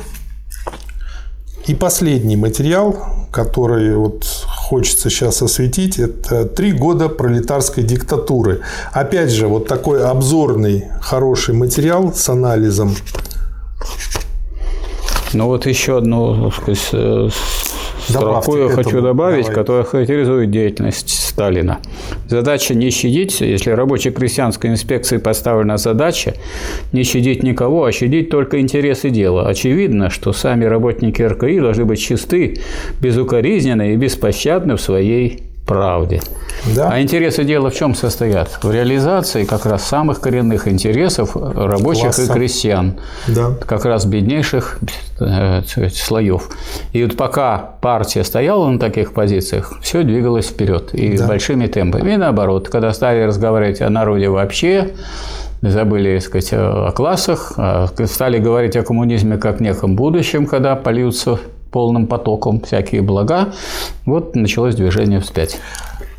И 1.66 1.76
последний 1.76 2.36
материал, 2.36 2.98
который 3.32 3.96
вот 3.96 4.26
хочется 4.48 5.10
сейчас 5.10 5.42
осветить, 5.42 5.98
это 5.98 6.46
три 6.46 6.74
года 6.74 7.08
пролетарской 7.08 7.84
диктатуры. 7.84 8.62
Опять 8.92 9.32
же, 9.32 9.48
вот 9.48 9.68
такой 9.68 10.04
обзорный 10.04 10.90
хороший 11.02 11.56
материал 11.56 12.14
с 12.14 12.28
анализом. 12.28 12.96
Ну 15.32 15.46
вот 15.46 15.66
еще 15.66 15.98
одну 15.98 16.52
сказать, 16.52 17.34
строку 18.08 18.58
я 18.58 18.70
хочу 18.70 19.02
добавить, 19.02 19.46
Давай. 19.46 19.56
которая 19.56 19.84
характеризует 19.84 20.52
деятельность 20.52 21.10
Сталина. 21.10 21.80
Задача 22.28 22.74
не 22.76 22.90
щадить, 22.90 23.42
если 23.42 23.72
рабоче-крестьянской 23.72 24.70
инспекции 24.70 25.18
поставлена 25.18 25.78
задача, 25.78 26.36
не 26.92 27.04
щадить 27.04 27.44
никого, 27.44 27.86
а 27.86 27.92
щадить 27.92 28.30
только 28.30 28.60
интересы 28.60 29.10
дела. 29.10 29.48
Очевидно, 29.48 30.10
что 30.10 30.34
сами 30.34 30.66
работники 30.66 31.22
РКИ 31.22 31.60
должны 31.60 31.86
быть 31.86 32.00
чисты, 32.00 32.60
безукоризненны 33.00 33.94
и 33.94 33.96
беспощадны 33.96 34.76
в 34.76 34.82
своей 34.82 35.53
правде. 35.66 36.22
Да. 36.76 36.90
А 36.92 37.02
интересы 37.02 37.44
дела 37.44 37.70
в 37.70 37.76
чем 37.76 37.96
состоят? 37.96 38.60
В 38.64 38.72
реализации 38.72 39.44
как 39.44 39.66
раз 39.66 39.84
самых 39.84 40.22
коренных 40.22 40.68
интересов 40.68 41.36
рабочих 41.36 42.04
Класса. 42.04 42.24
и 42.24 42.28
крестьян, 42.28 43.00
да. 43.28 43.52
как 43.66 43.86
раз 43.86 44.06
беднейших 44.06 44.80
э, 45.20 45.62
слоев. 45.94 46.50
И 46.94 47.04
вот 47.04 47.18
пока 47.18 47.58
партия 47.82 48.24
стояла 48.24 48.70
на 48.70 48.80
таких 48.80 49.14
позициях, 49.14 49.74
все 49.82 50.04
двигалось 50.04 50.48
вперед 50.48 50.94
и 50.94 51.18
да. 51.18 51.28
большими 51.28 51.68
темпами. 51.68 52.14
И 52.14 52.18
наоборот, 52.18 52.70
когда 52.70 52.94
стали 52.94 53.24
разговаривать 53.24 53.82
о 53.82 53.90
народе 53.90 54.30
вообще, 54.30 54.92
забыли 55.62 56.20
сказать, 56.20 56.50
о 56.54 56.92
классах, 56.92 57.54
а 57.58 57.88
стали 58.06 58.38
говорить 58.38 58.76
о 58.76 58.84
коммунизме 58.84 59.38
как 59.38 59.60
неком 59.60 59.96
будущем, 59.96 60.46
когда 60.46 60.76
польются 60.76 61.40
полным 61.74 62.08
потоком 62.08 62.62
всякие 62.62 63.02
блага, 63.02 63.54
вот 64.06 64.36
началось 64.36 64.76
движение 64.76 65.20
вспять. 65.20 65.60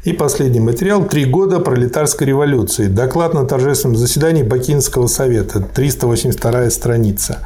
И 0.04 0.12
последний 0.12 0.60
материал 0.60 1.06
«Три 1.06 1.24
года 1.24 1.60
пролетарской 1.60 2.26
революции». 2.26 2.88
Доклад 2.88 3.32
на 3.32 3.46
торжественном 3.46 3.96
заседании 3.96 4.42
Бакинского 4.42 5.06
совета. 5.06 5.60
382 5.60 6.68
страница. 6.68 7.38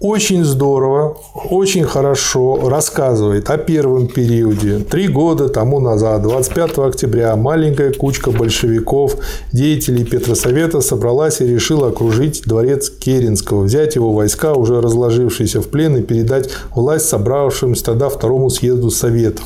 Очень 0.00 0.44
здорово, 0.44 1.18
очень 1.34 1.84
хорошо 1.84 2.68
рассказывает 2.68 3.48
о 3.48 3.58
первом 3.58 4.08
периоде. 4.08 4.80
Три 4.80 5.06
года 5.06 5.48
тому 5.48 5.78
назад, 5.78 6.22
25 6.22 6.78
октября, 6.78 7.36
маленькая 7.36 7.92
кучка 7.92 8.32
большевиков, 8.32 9.14
деятелей 9.52 10.02
Петросовета 10.02 10.80
собралась 10.80 11.40
и 11.40 11.46
решила 11.46 11.90
окружить 11.90 12.42
дворец 12.44 12.90
Керенского, 12.90 13.62
взять 13.62 13.94
его 13.94 14.12
войска, 14.12 14.54
уже 14.54 14.80
разложившиеся 14.80 15.60
в 15.60 15.68
плен, 15.68 15.96
и 15.98 16.02
передать 16.02 16.50
власть 16.74 17.08
собравшимся 17.08 17.84
тогда 17.84 18.08
Второму 18.08 18.50
съезду 18.50 18.90
Советов. 18.90 19.44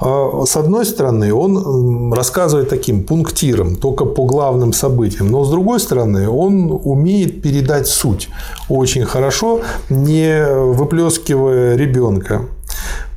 А, 0.00 0.44
с 0.46 0.56
одной 0.56 0.84
стороны, 0.86 1.32
он 1.32 2.12
рассказывает 2.12 2.68
таким 2.68 3.04
пунктиром, 3.04 3.76
только 3.76 4.04
по 4.04 4.24
главным 4.24 4.72
событиям, 4.72 5.30
но 5.30 5.44
с 5.44 5.50
другой 5.50 5.80
стороны, 5.80 6.28
он 6.28 6.80
умеет 6.84 7.42
передать 7.42 7.86
суть 7.86 8.28
очень 8.68 9.04
хорошо, 9.04 9.60
не 9.88 10.44
выплескивая 10.46 11.76
ребенка. 11.76 12.42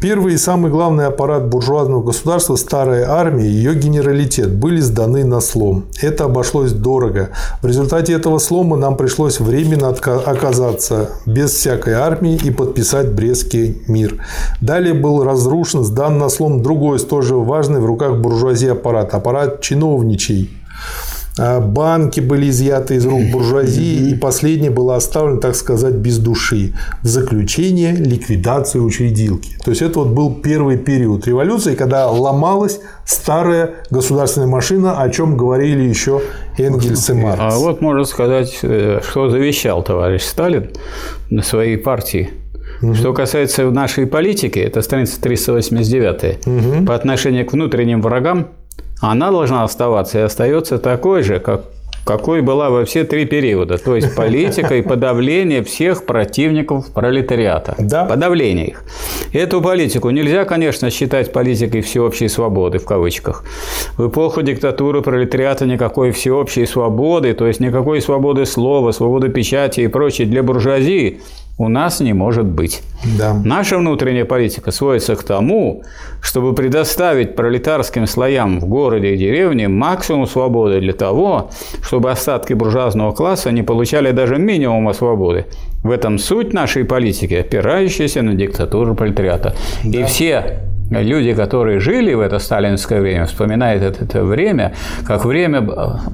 Первый 0.02 0.34
и 0.34 0.38
самый 0.38 0.72
главный 0.72 1.06
аппарат 1.06 1.48
буржуазного 1.48 2.02
государства, 2.02 2.56
старая 2.56 3.07
армия, 3.07 3.45
ее 3.45 3.76
генералитет 3.76 4.52
были 4.52 4.80
сданы 4.80 5.23
на 5.23 5.41
слом. 5.41 5.86
Это 6.02 6.23
обошлось 6.23 6.72
дорого. 6.72 7.30
В 7.61 7.68
результате 7.68 8.14
этого 8.14 8.40
слома 8.40 8.78
нам 8.78 8.98
пришлось 8.98 9.40
временно 9.40 9.90
оказаться 9.90 11.11
без 11.28 11.52
всякой 11.52 11.94
армии 11.94 12.36
и 12.36 12.49
подписать 12.49 13.11
Брестский 13.11 13.84
мир. 13.88 14.23
Далее 14.60 14.95
был 14.95 15.23
разрушен, 15.23 15.84
сдан 15.84 16.18
на 16.18 16.30
слом 16.30 16.64
другой, 16.64 16.98
тоже 16.98 17.36
важный 17.36 17.80
в 17.80 17.86
руках 17.86 18.18
буржуазии 18.18 18.69
аппарат, 18.69 19.14
аппарат 19.14 19.61
чиновничий 19.61 20.49
банки 21.38 22.20
были 22.20 22.49
изъяты 22.49 22.95
из 22.95 23.06
рук 23.06 23.22
буржуазии, 23.32 24.10
и 24.10 24.16
последнее 24.16 24.72
было 24.72 24.95
оставлено, 24.95 25.40
так 25.40 25.56
сказать, 25.56 25.95
без 25.95 26.18
души. 26.18 26.74
В 27.03 27.08
заключение 27.08 27.94
ликвидации 27.94 28.80
учредилки. 28.80 29.56
То 29.64 29.72
есть, 29.72 29.82
это 29.82 29.99
вот 29.99 30.10
был 30.10 30.36
первый 30.36 30.78
период 30.78 31.28
революции, 31.28 31.76
когда 31.76 32.10
ломалась 32.10 32.80
старая 33.06 33.76
государственная 33.90 34.48
машина, 34.48 35.02
о 35.02 35.10
чем 35.10 35.38
говорили 35.38 35.84
еще 35.84 36.22
Энгельс 36.58 37.10
и 37.10 37.14
Маркс. 37.14 37.41
А 37.41 37.58
вот 37.58 37.82
можно 37.82 38.03
сказать, 38.06 38.60
э, 38.64 38.99
что 39.08 39.30
завещал 39.30 39.84
товарищ 39.84 40.24
Сталин 40.24 40.70
на 41.30 41.44
своей 41.44 41.78
партии. 41.78 42.30
Угу. 42.82 42.95
Что 42.95 43.14
касается 43.14 43.70
нашей 43.70 44.08
политики, 44.08 44.60
это 44.60 44.82
страница 44.82 45.22
389. 45.22 46.48
Угу. 46.48 46.86
По 46.86 46.95
отношению 46.95 47.45
к 47.45 47.53
внутренним 47.53 48.02
врагам 48.02 48.48
она 49.02 49.32
должна 49.32 49.64
оставаться 49.64 50.19
и 50.19 50.22
остается 50.22 50.78
такой 50.78 51.23
же, 51.23 51.40
как 51.40 51.64
какой 52.06 52.41
была 52.41 52.69
во 52.69 52.84
все 52.84 53.03
три 53.03 53.26
периода. 53.26 53.78
То 53.78 53.95
есть 53.95 54.15
политика 54.15 54.76
и 54.76 54.82
подавление 54.82 55.64
всех 55.64 56.06
противников 56.06 56.91
пролетариата. 56.91 57.76
Да. 57.78 58.06
Подавление 58.06 58.68
их. 58.69 58.84
Эту 59.34 59.61
политику 59.61 60.10
нельзя, 60.10 60.45
конечно, 60.45 60.90
считать 60.90 61.32
политикой 61.32 61.82
всеобщей 61.82 62.28
свободы, 62.28 62.80
в 62.80 62.86
кавычках. 62.86 63.44
В 63.98 64.07
эпоху 64.07 64.41
диктатуры 64.41 65.02
пролетариата 65.02 65.65
никакой 65.65 66.11
всеобщей 66.11 66.65
свободы, 66.65 67.34
то 67.34 67.48
есть 67.48 67.60
никакой 67.60 68.02
свободы 68.02 68.45
слова, 68.45 68.91
свободы 68.91 69.30
печати 69.30 69.82
и 69.82 69.88
прочее 69.88 70.28
для 70.28 70.41
буржуазии 70.41 71.22
у 71.57 71.68
нас 71.68 71.99
не 71.99 72.14
может 72.14 72.45
быть. 72.45 72.82
Да. 73.18 73.34
Наша 73.44 73.78
внутренняя 73.78 74.26
политика 74.26 74.72
сводится 74.72 75.15
к 75.15 75.23
тому, 75.23 75.84
чтобы 76.22 76.53
предоставить 76.56 77.36
пролетарским 77.36 78.07
слоям 78.07 78.60
в 78.60 78.65
городе 78.65 79.14
и 79.14 79.18
деревне 79.18 79.68
максимум 79.68 80.28
свободы 80.28 80.80
для 80.80 80.94
того, 80.94 81.49
чтобы 81.82 82.11
остатки 82.11 82.53
буржуазного 82.53 83.11
класса 83.11 83.52
не 83.52 83.64
получали 83.64 84.11
даже 84.11 84.38
минимума 84.38 84.94
свободы. 84.94 85.45
В 85.84 85.91
этом 85.91 86.19
суть 86.19 86.53
нашей 86.53 86.84
политики, 86.84 87.34
опирающаяся 87.34 88.22
на 88.22 88.36
диктатуру 88.36 88.95
пролетариата. 88.95 89.56
Да. 89.84 89.99
И 89.99 90.03
все 90.03 90.60
люди, 90.91 91.34
которые 91.34 91.80
жили 91.80 92.14
в 92.14 92.19
это 92.19 92.40
сталинское 92.40 93.02
время, 93.02 93.26
вспоминают 93.26 93.84
это, 93.84 94.03
это 94.03 94.23
время 94.23 94.73
как 95.06 95.26
время 95.26 95.65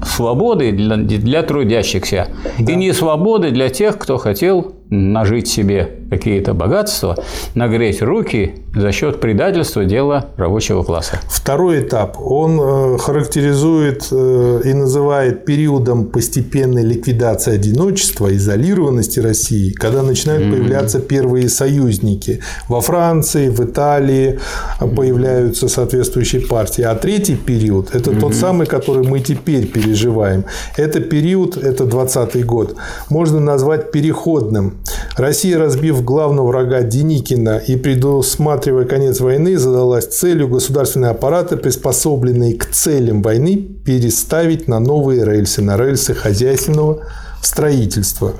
свободы 0.04 0.72
для, 0.72 0.96
для 0.96 1.42
трудящихся 1.42 2.28
да. 2.58 2.72
и 2.72 2.76
не 2.76 2.92
свободы 2.92 3.50
для 3.50 3.68
тех, 3.68 3.98
кто 3.98 4.18
хотел 4.18 4.74
нажить 4.90 5.48
себе 5.48 5.98
какие-то 6.10 6.54
богатства, 6.54 7.16
нагреть 7.54 8.00
руки 8.00 8.54
за 8.74 8.92
счет 8.92 9.20
предательства 9.20 9.84
дела 9.84 10.26
рабочего 10.36 10.82
класса. 10.82 11.20
Второй 11.28 11.80
этап. 11.80 12.16
Он 12.18 12.60
э, 12.60 12.98
характеризует 12.98 14.08
э, 14.10 14.60
и 14.64 14.72
называет 14.72 15.44
периодом 15.44 16.06
постепенной 16.06 16.84
ликвидации 16.84 17.54
одиночества, 17.54 18.34
изолированности 18.34 19.20
России, 19.20 19.72
когда 19.72 20.02
начинают 20.02 20.44
mm-hmm. 20.44 20.50
появляться 20.50 21.00
первые 21.00 21.48
союзники. 21.48 22.40
Во 22.68 22.80
Франции, 22.80 23.48
в 23.48 23.60
Италии 23.60 24.38
появляются 24.80 25.68
соответствующие 25.68 26.42
партии. 26.42 26.82
А 26.82 26.94
третий 26.94 27.36
период– 27.36 27.90
это 27.94 28.10
mm-hmm. 28.10 28.20
тот 28.20 28.34
самый, 28.34 28.66
который 28.66 29.06
мы 29.06 29.20
теперь 29.20 29.66
переживаем. 29.66 30.44
Это 30.76 31.00
период, 31.00 31.56
это 31.56 31.84
20 31.84 32.46
год, 32.46 32.76
можно 33.10 33.40
назвать 33.40 33.90
переходным. 33.92 34.77
Россия, 35.16 35.58
разбив 35.58 36.04
главного 36.04 36.48
врага 36.48 36.82
Деникина 36.82 37.58
и 37.58 37.76
предусматривая 37.76 38.84
конец 38.84 39.20
войны, 39.20 39.56
задалась 39.58 40.06
целью 40.06 40.48
государственные 40.48 41.10
аппараты, 41.10 41.56
приспособленные 41.56 42.54
к 42.54 42.66
целям 42.66 43.22
войны, 43.22 43.56
переставить 43.84 44.68
на 44.68 44.80
новые 44.80 45.24
рельсы, 45.24 45.62
на 45.62 45.76
рельсы 45.76 46.14
хозяйственного 46.14 47.00
строительства. 47.42 48.32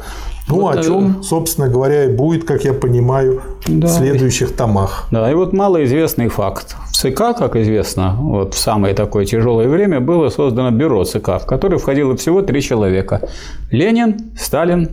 Ну, 0.49 0.61
Вот, 0.63 0.77
о 0.77 0.81
э, 0.81 0.83
чем, 0.83 1.23
собственно 1.23 1.69
говоря, 1.69 2.05
и 2.05 2.09
будет, 2.09 2.45
как 2.45 2.65
я 2.65 2.73
понимаю, 2.73 3.43
Да. 3.67 3.87
в 3.87 3.91
следующих 3.91 4.57
томах. 4.57 5.07
Да, 5.11 5.31
и 5.31 5.35
вот 5.35 5.53
малоизвестный 5.53 6.29
факт. 6.29 6.75
В 6.91 6.97
ЦК, 6.97 7.37
как 7.39 7.55
известно, 7.57 8.17
вот 8.19 8.55
в 8.55 8.59
самое 8.59 8.95
такое 8.95 9.27
тяжелое 9.27 9.69
время 9.69 10.01
было 10.01 10.31
создано 10.31 10.71
бюро 10.71 11.05
ЦК, 11.05 11.41
в 11.41 11.47
которое 11.47 11.77
входило 11.77 12.17
всего 12.17 12.41
три 12.43 12.63
человека. 12.63 13.29
Ленин, 13.71 14.33
Сталин 14.41 14.89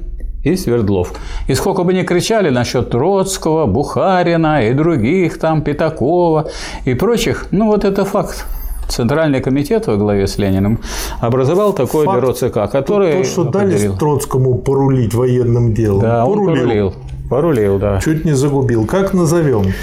и 0.45 0.55
Свердлов. 0.55 1.11
И 1.47 1.55
сколько 1.55 1.83
бы 1.83 1.93
ни 1.93 2.03
кричали 2.03 2.49
насчет 2.49 2.89
Троцкого, 2.91 3.65
Бухарина 3.65 4.67
и 4.67 4.73
других 4.73 5.39
там, 5.39 5.61
Пятакова 5.61 6.47
и 6.85 6.93
прочих, 6.93 7.47
ну 7.51 7.65
вот 7.67 7.83
это 7.83 8.05
факт. 8.05 8.45
Центральный 8.87 9.41
комитет 9.41 9.87
во 9.87 9.97
главе 9.97 10.27
с 10.27 10.37
Лениным 10.37 10.79
образовал 11.19 11.73
такое 11.73 12.05
Факт. 12.05 12.21
бюро 12.21 12.33
ЦК, 12.33 12.71
которое 12.71 13.17
То, 13.17 13.23
что 13.23 13.43
дали. 13.45 13.89
Троцкому 13.97 14.59
порулить 14.59 15.15
военным 15.15 15.73
делом. 15.73 16.01
Да, 16.01 16.25
он 16.25 16.45
порулил. 16.45 16.93
Порулил, 17.27 17.79
да. 17.79 17.99
Чуть 17.99 18.23
не 18.25 18.33
загубил. 18.33 18.85
Как 18.85 19.15
назовем? 19.15 19.73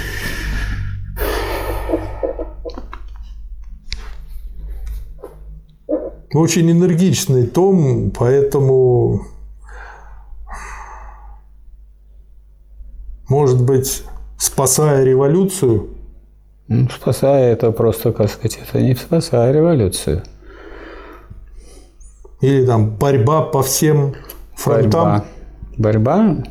Очень 6.33 6.71
энергичный 6.71 7.45
том, 7.45 8.11
поэтому, 8.17 9.21
может 13.33 13.59
быть, 13.63 14.03
спасая 14.37 15.03
революцию, 15.03 15.87
Ну, 16.67 16.87
Спасая 16.89 17.51
это 17.53 17.71
просто, 17.71 18.11
как 18.11 18.29
сказать, 18.29 18.59
это 18.63 18.79
не 18.81 18.93
спасая 18.95 19.51
революцию. 19.51 20.21
или 22.41 22.65
там 22.65 22.89
борьба 22.89 23.41
по 23.41 23.61
всем 23.63 24.13
фронтам, 24.55 24.91
Борьба. 25.01 25.25
Борьба. 25.77 26.43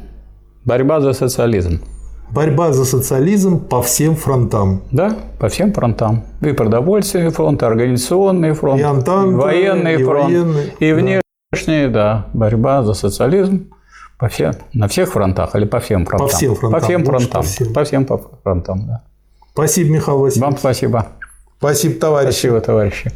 Борьба 0.65 1.01
за 1.01 1.13
социализм. 1.13 1.81
борьба 2.31 2.73
за 2.73 2.85
социализм 2.85 3.59
по 3.61 3.81
всем 3.83 4.17
фронтам. 4.17 4.81
Да, 4.91 5.17
по 5.39 5.49
всем 5.49 5.73
фронтам. 5.73 6.25
И 6.41 6.53
продовольственный 6.53 7.31
фронт, 7.31 7.63
и 7.63 7.67
организационный 7.67 8.53
фронт, 8.55 8.81
И 8.81 8.85
Антанта, 8.85 9.37
военный 9.37 9.95
и 10.01 10.05
фронт, 10.05 10.25
военный, 10.25 10.73
и 10.81 10.91
да. 10.93 10.97
внешний, 11.53 11.89
да. 11.89 12.27
Борьба 12.33 12.83
за 12.83 12.95
социализм 12.95 13.69
по 14.23 14.29
всем, 14.29 14.53
на 14.73 14.87
всех 14.87 15.11
фронтах 15.11 15.57
или 15.57 15.65
по 15.65 15.81
всем 15.81 16.07
фронтам? 16.07 16.29
всем 16.29 16.55
фронтам, 16.55 16.81
По 16.81 16.87
всем 16.87 17.05
фронтам. 17.05 17.31
по 17.33 17.43
всем. 17.43 17.73
По 17.73 17.85
всем 17.85 18.05
по- 18.07 18.19
фронтам, 18.45 18.87
да. 18.87 19.03
Спасибо, 19.53 19.91
Михаил 19.91 20.19
Васильевич. 20.21 20.43
Вам 20.49 20.59
спасибо. 20.59 21.07
Спасибо, 21.59 21.99
товарищи. 21.99 22.37
Спасибо, 22.39 22.61
товарищи. 22.61 23.13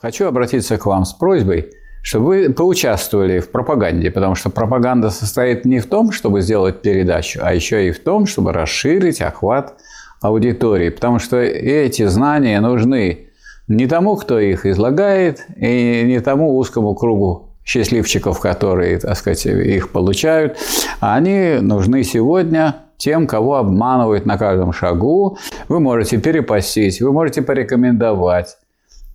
Хочу 0.00 0.26
обратиться 0.26 0.78
к 0.78 0.86
вам 0.86 1.04
с 1.04 1.12
просьбой, 1.12 1.70
чтобы 2.02 2.26
вы 2.26 2.50
поучаствовали 2.54 3.40
в 3.40 3.50
пропаганде, 3.50 4.10
потому 4.10 4.34
что 4.34 4.48
пропаганда 4.48 5.10
состоит 5.10 5.66
не 5.66 5.80
в 5.80 5.86
том, 5.86 6.10
чтобы 6.12 6.40
сделать 6.40 6.80
передачу, 6.80 7.40
а 7.42 7.52
еще 7.52 7.86
и 7.86 7.90
в 7.92 8.02
том, 8.02 8.26
чтобы 8.26 8.52
расширить 8.54 9.20
охват 9.20 9.74
аудитории, 10.20 10.90
потому 10.90 11.18
что 11.18 11.36
эти 11.38 12.06
знания 12.06 12.60
нужны 12.60 13.28
не 13.68 13.86
тому, 13.86 14.16
кто 14.16 14.38
их 14.38 14.66
излагает, 14.66 15.46
и 15.56 16.02
не 16.04 16.20
тому 16.20 16.56
узкому 16.56 16.94
кругу 16.94 17.50
счастливчиков, 17.64 18.40
которые, 18.40 18.98
так 18.98 19.16
сказать, 19.16 19.46
их 19.46 19.92
получают, 19.92 20.58
они 20.98 21.58
нужны 21.60 22.02
сегодня 22.02 22.76
тем, 22.96 23.26
кого 23.26 23.56
обманывают 23.56 24.26
на 24.26 24.36
каждом 24.36 24.72
шагу. 24.72 25.38
Вы 25.68 25.80
можете 25.80 26.18
перепостить, 26.18 27.00
вы 27.00 27.12
можете 27.12 27.42
порекомендовать 27.42 28.58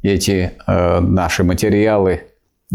эти 0.01 0.53
э, 0.65 0.99
наши 1.01 1.43
материалы 1.43 2.21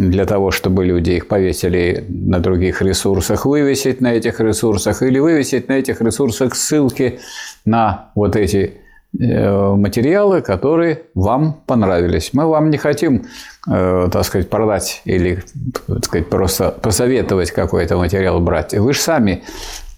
для 0.09 0.25
того, 0.25 0.51
чтобы 0.51 0.87
люди 0.87 1.11
их 1.11 1.29
повесили 1.29 2.05
на 2.09 2.39
других 2.39 2.81
ресурсах, 2.81 3.45
вывесить 3.45 4.01
на 4.01 4.15
этих 4.15 4.41
ресурсах 4.41 5.03
или 5.03 5.19
вывесить 5.19 5.69
на 5.69 5.75
этих 5.75 6.01
ресурсах 6.01 6.55
ссылки 6.55 7.21
на 7.67 8.11
вот 8.15 8.35
эти 8.35 8.79
э, 9.21 9.75
материалы, 9.77 10.41
которые 10.41 11.03
вам 11.15 11.61
понравились. 11.67 12.31
Мы 12.33 12.47
вам 12.47 12.71
не 12.71 12.79
хотим, 12.79 13.27
э, 13.71 14.09
так 14.11 14.25
сказать, 14.25 14.49
продать 14.49 15.03
или, 15.05 15.45
так 15.87 16.05
сказать, 16.07 16.31
просто 16.31 16.71
посоветовать 16.71 17.51
какой-то 17.51 17.99
материал 17.99 18.41
брать. 18.41 18.73
Вы 18.73 18.95
же 18.95 19.01
сами 19.01 19.43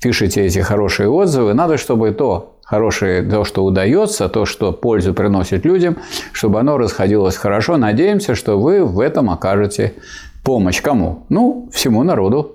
пишете 0.01 0.45
эти 0.45 0.59
хорошие 0.59 1.09
отзывы. 1.09 1.55
Надо, 1.55 1.77
чтобы 1.77 2.11
то 2.11 2.52
хорошее, 2.65 3.23
то, 3.23 3.45
что 3.45 3.65
удается, 3.65 4.29
то, 4.29 4.45
что 4.45 4.73
пользу 4.73 5.15
приносит 5.15 5.65
людям, 5.65 5.99
чтобы 6.33 6.61
оно 6.61 6.79
расходилось 6.79 7.37
хорошо. 7.37 7.77
Надеемся, 7.77 8.35
что 8.35 8.59
вы 8.59 8.85
в 8.85 9.01
этом 9.01 9.31
окажете 9.31 9.95
помощь. 10.43 10.81
Кому? 10.81 11.27
Ну, 11.29 11.69
всему 11.73 12.03
народу. 12.03 12.55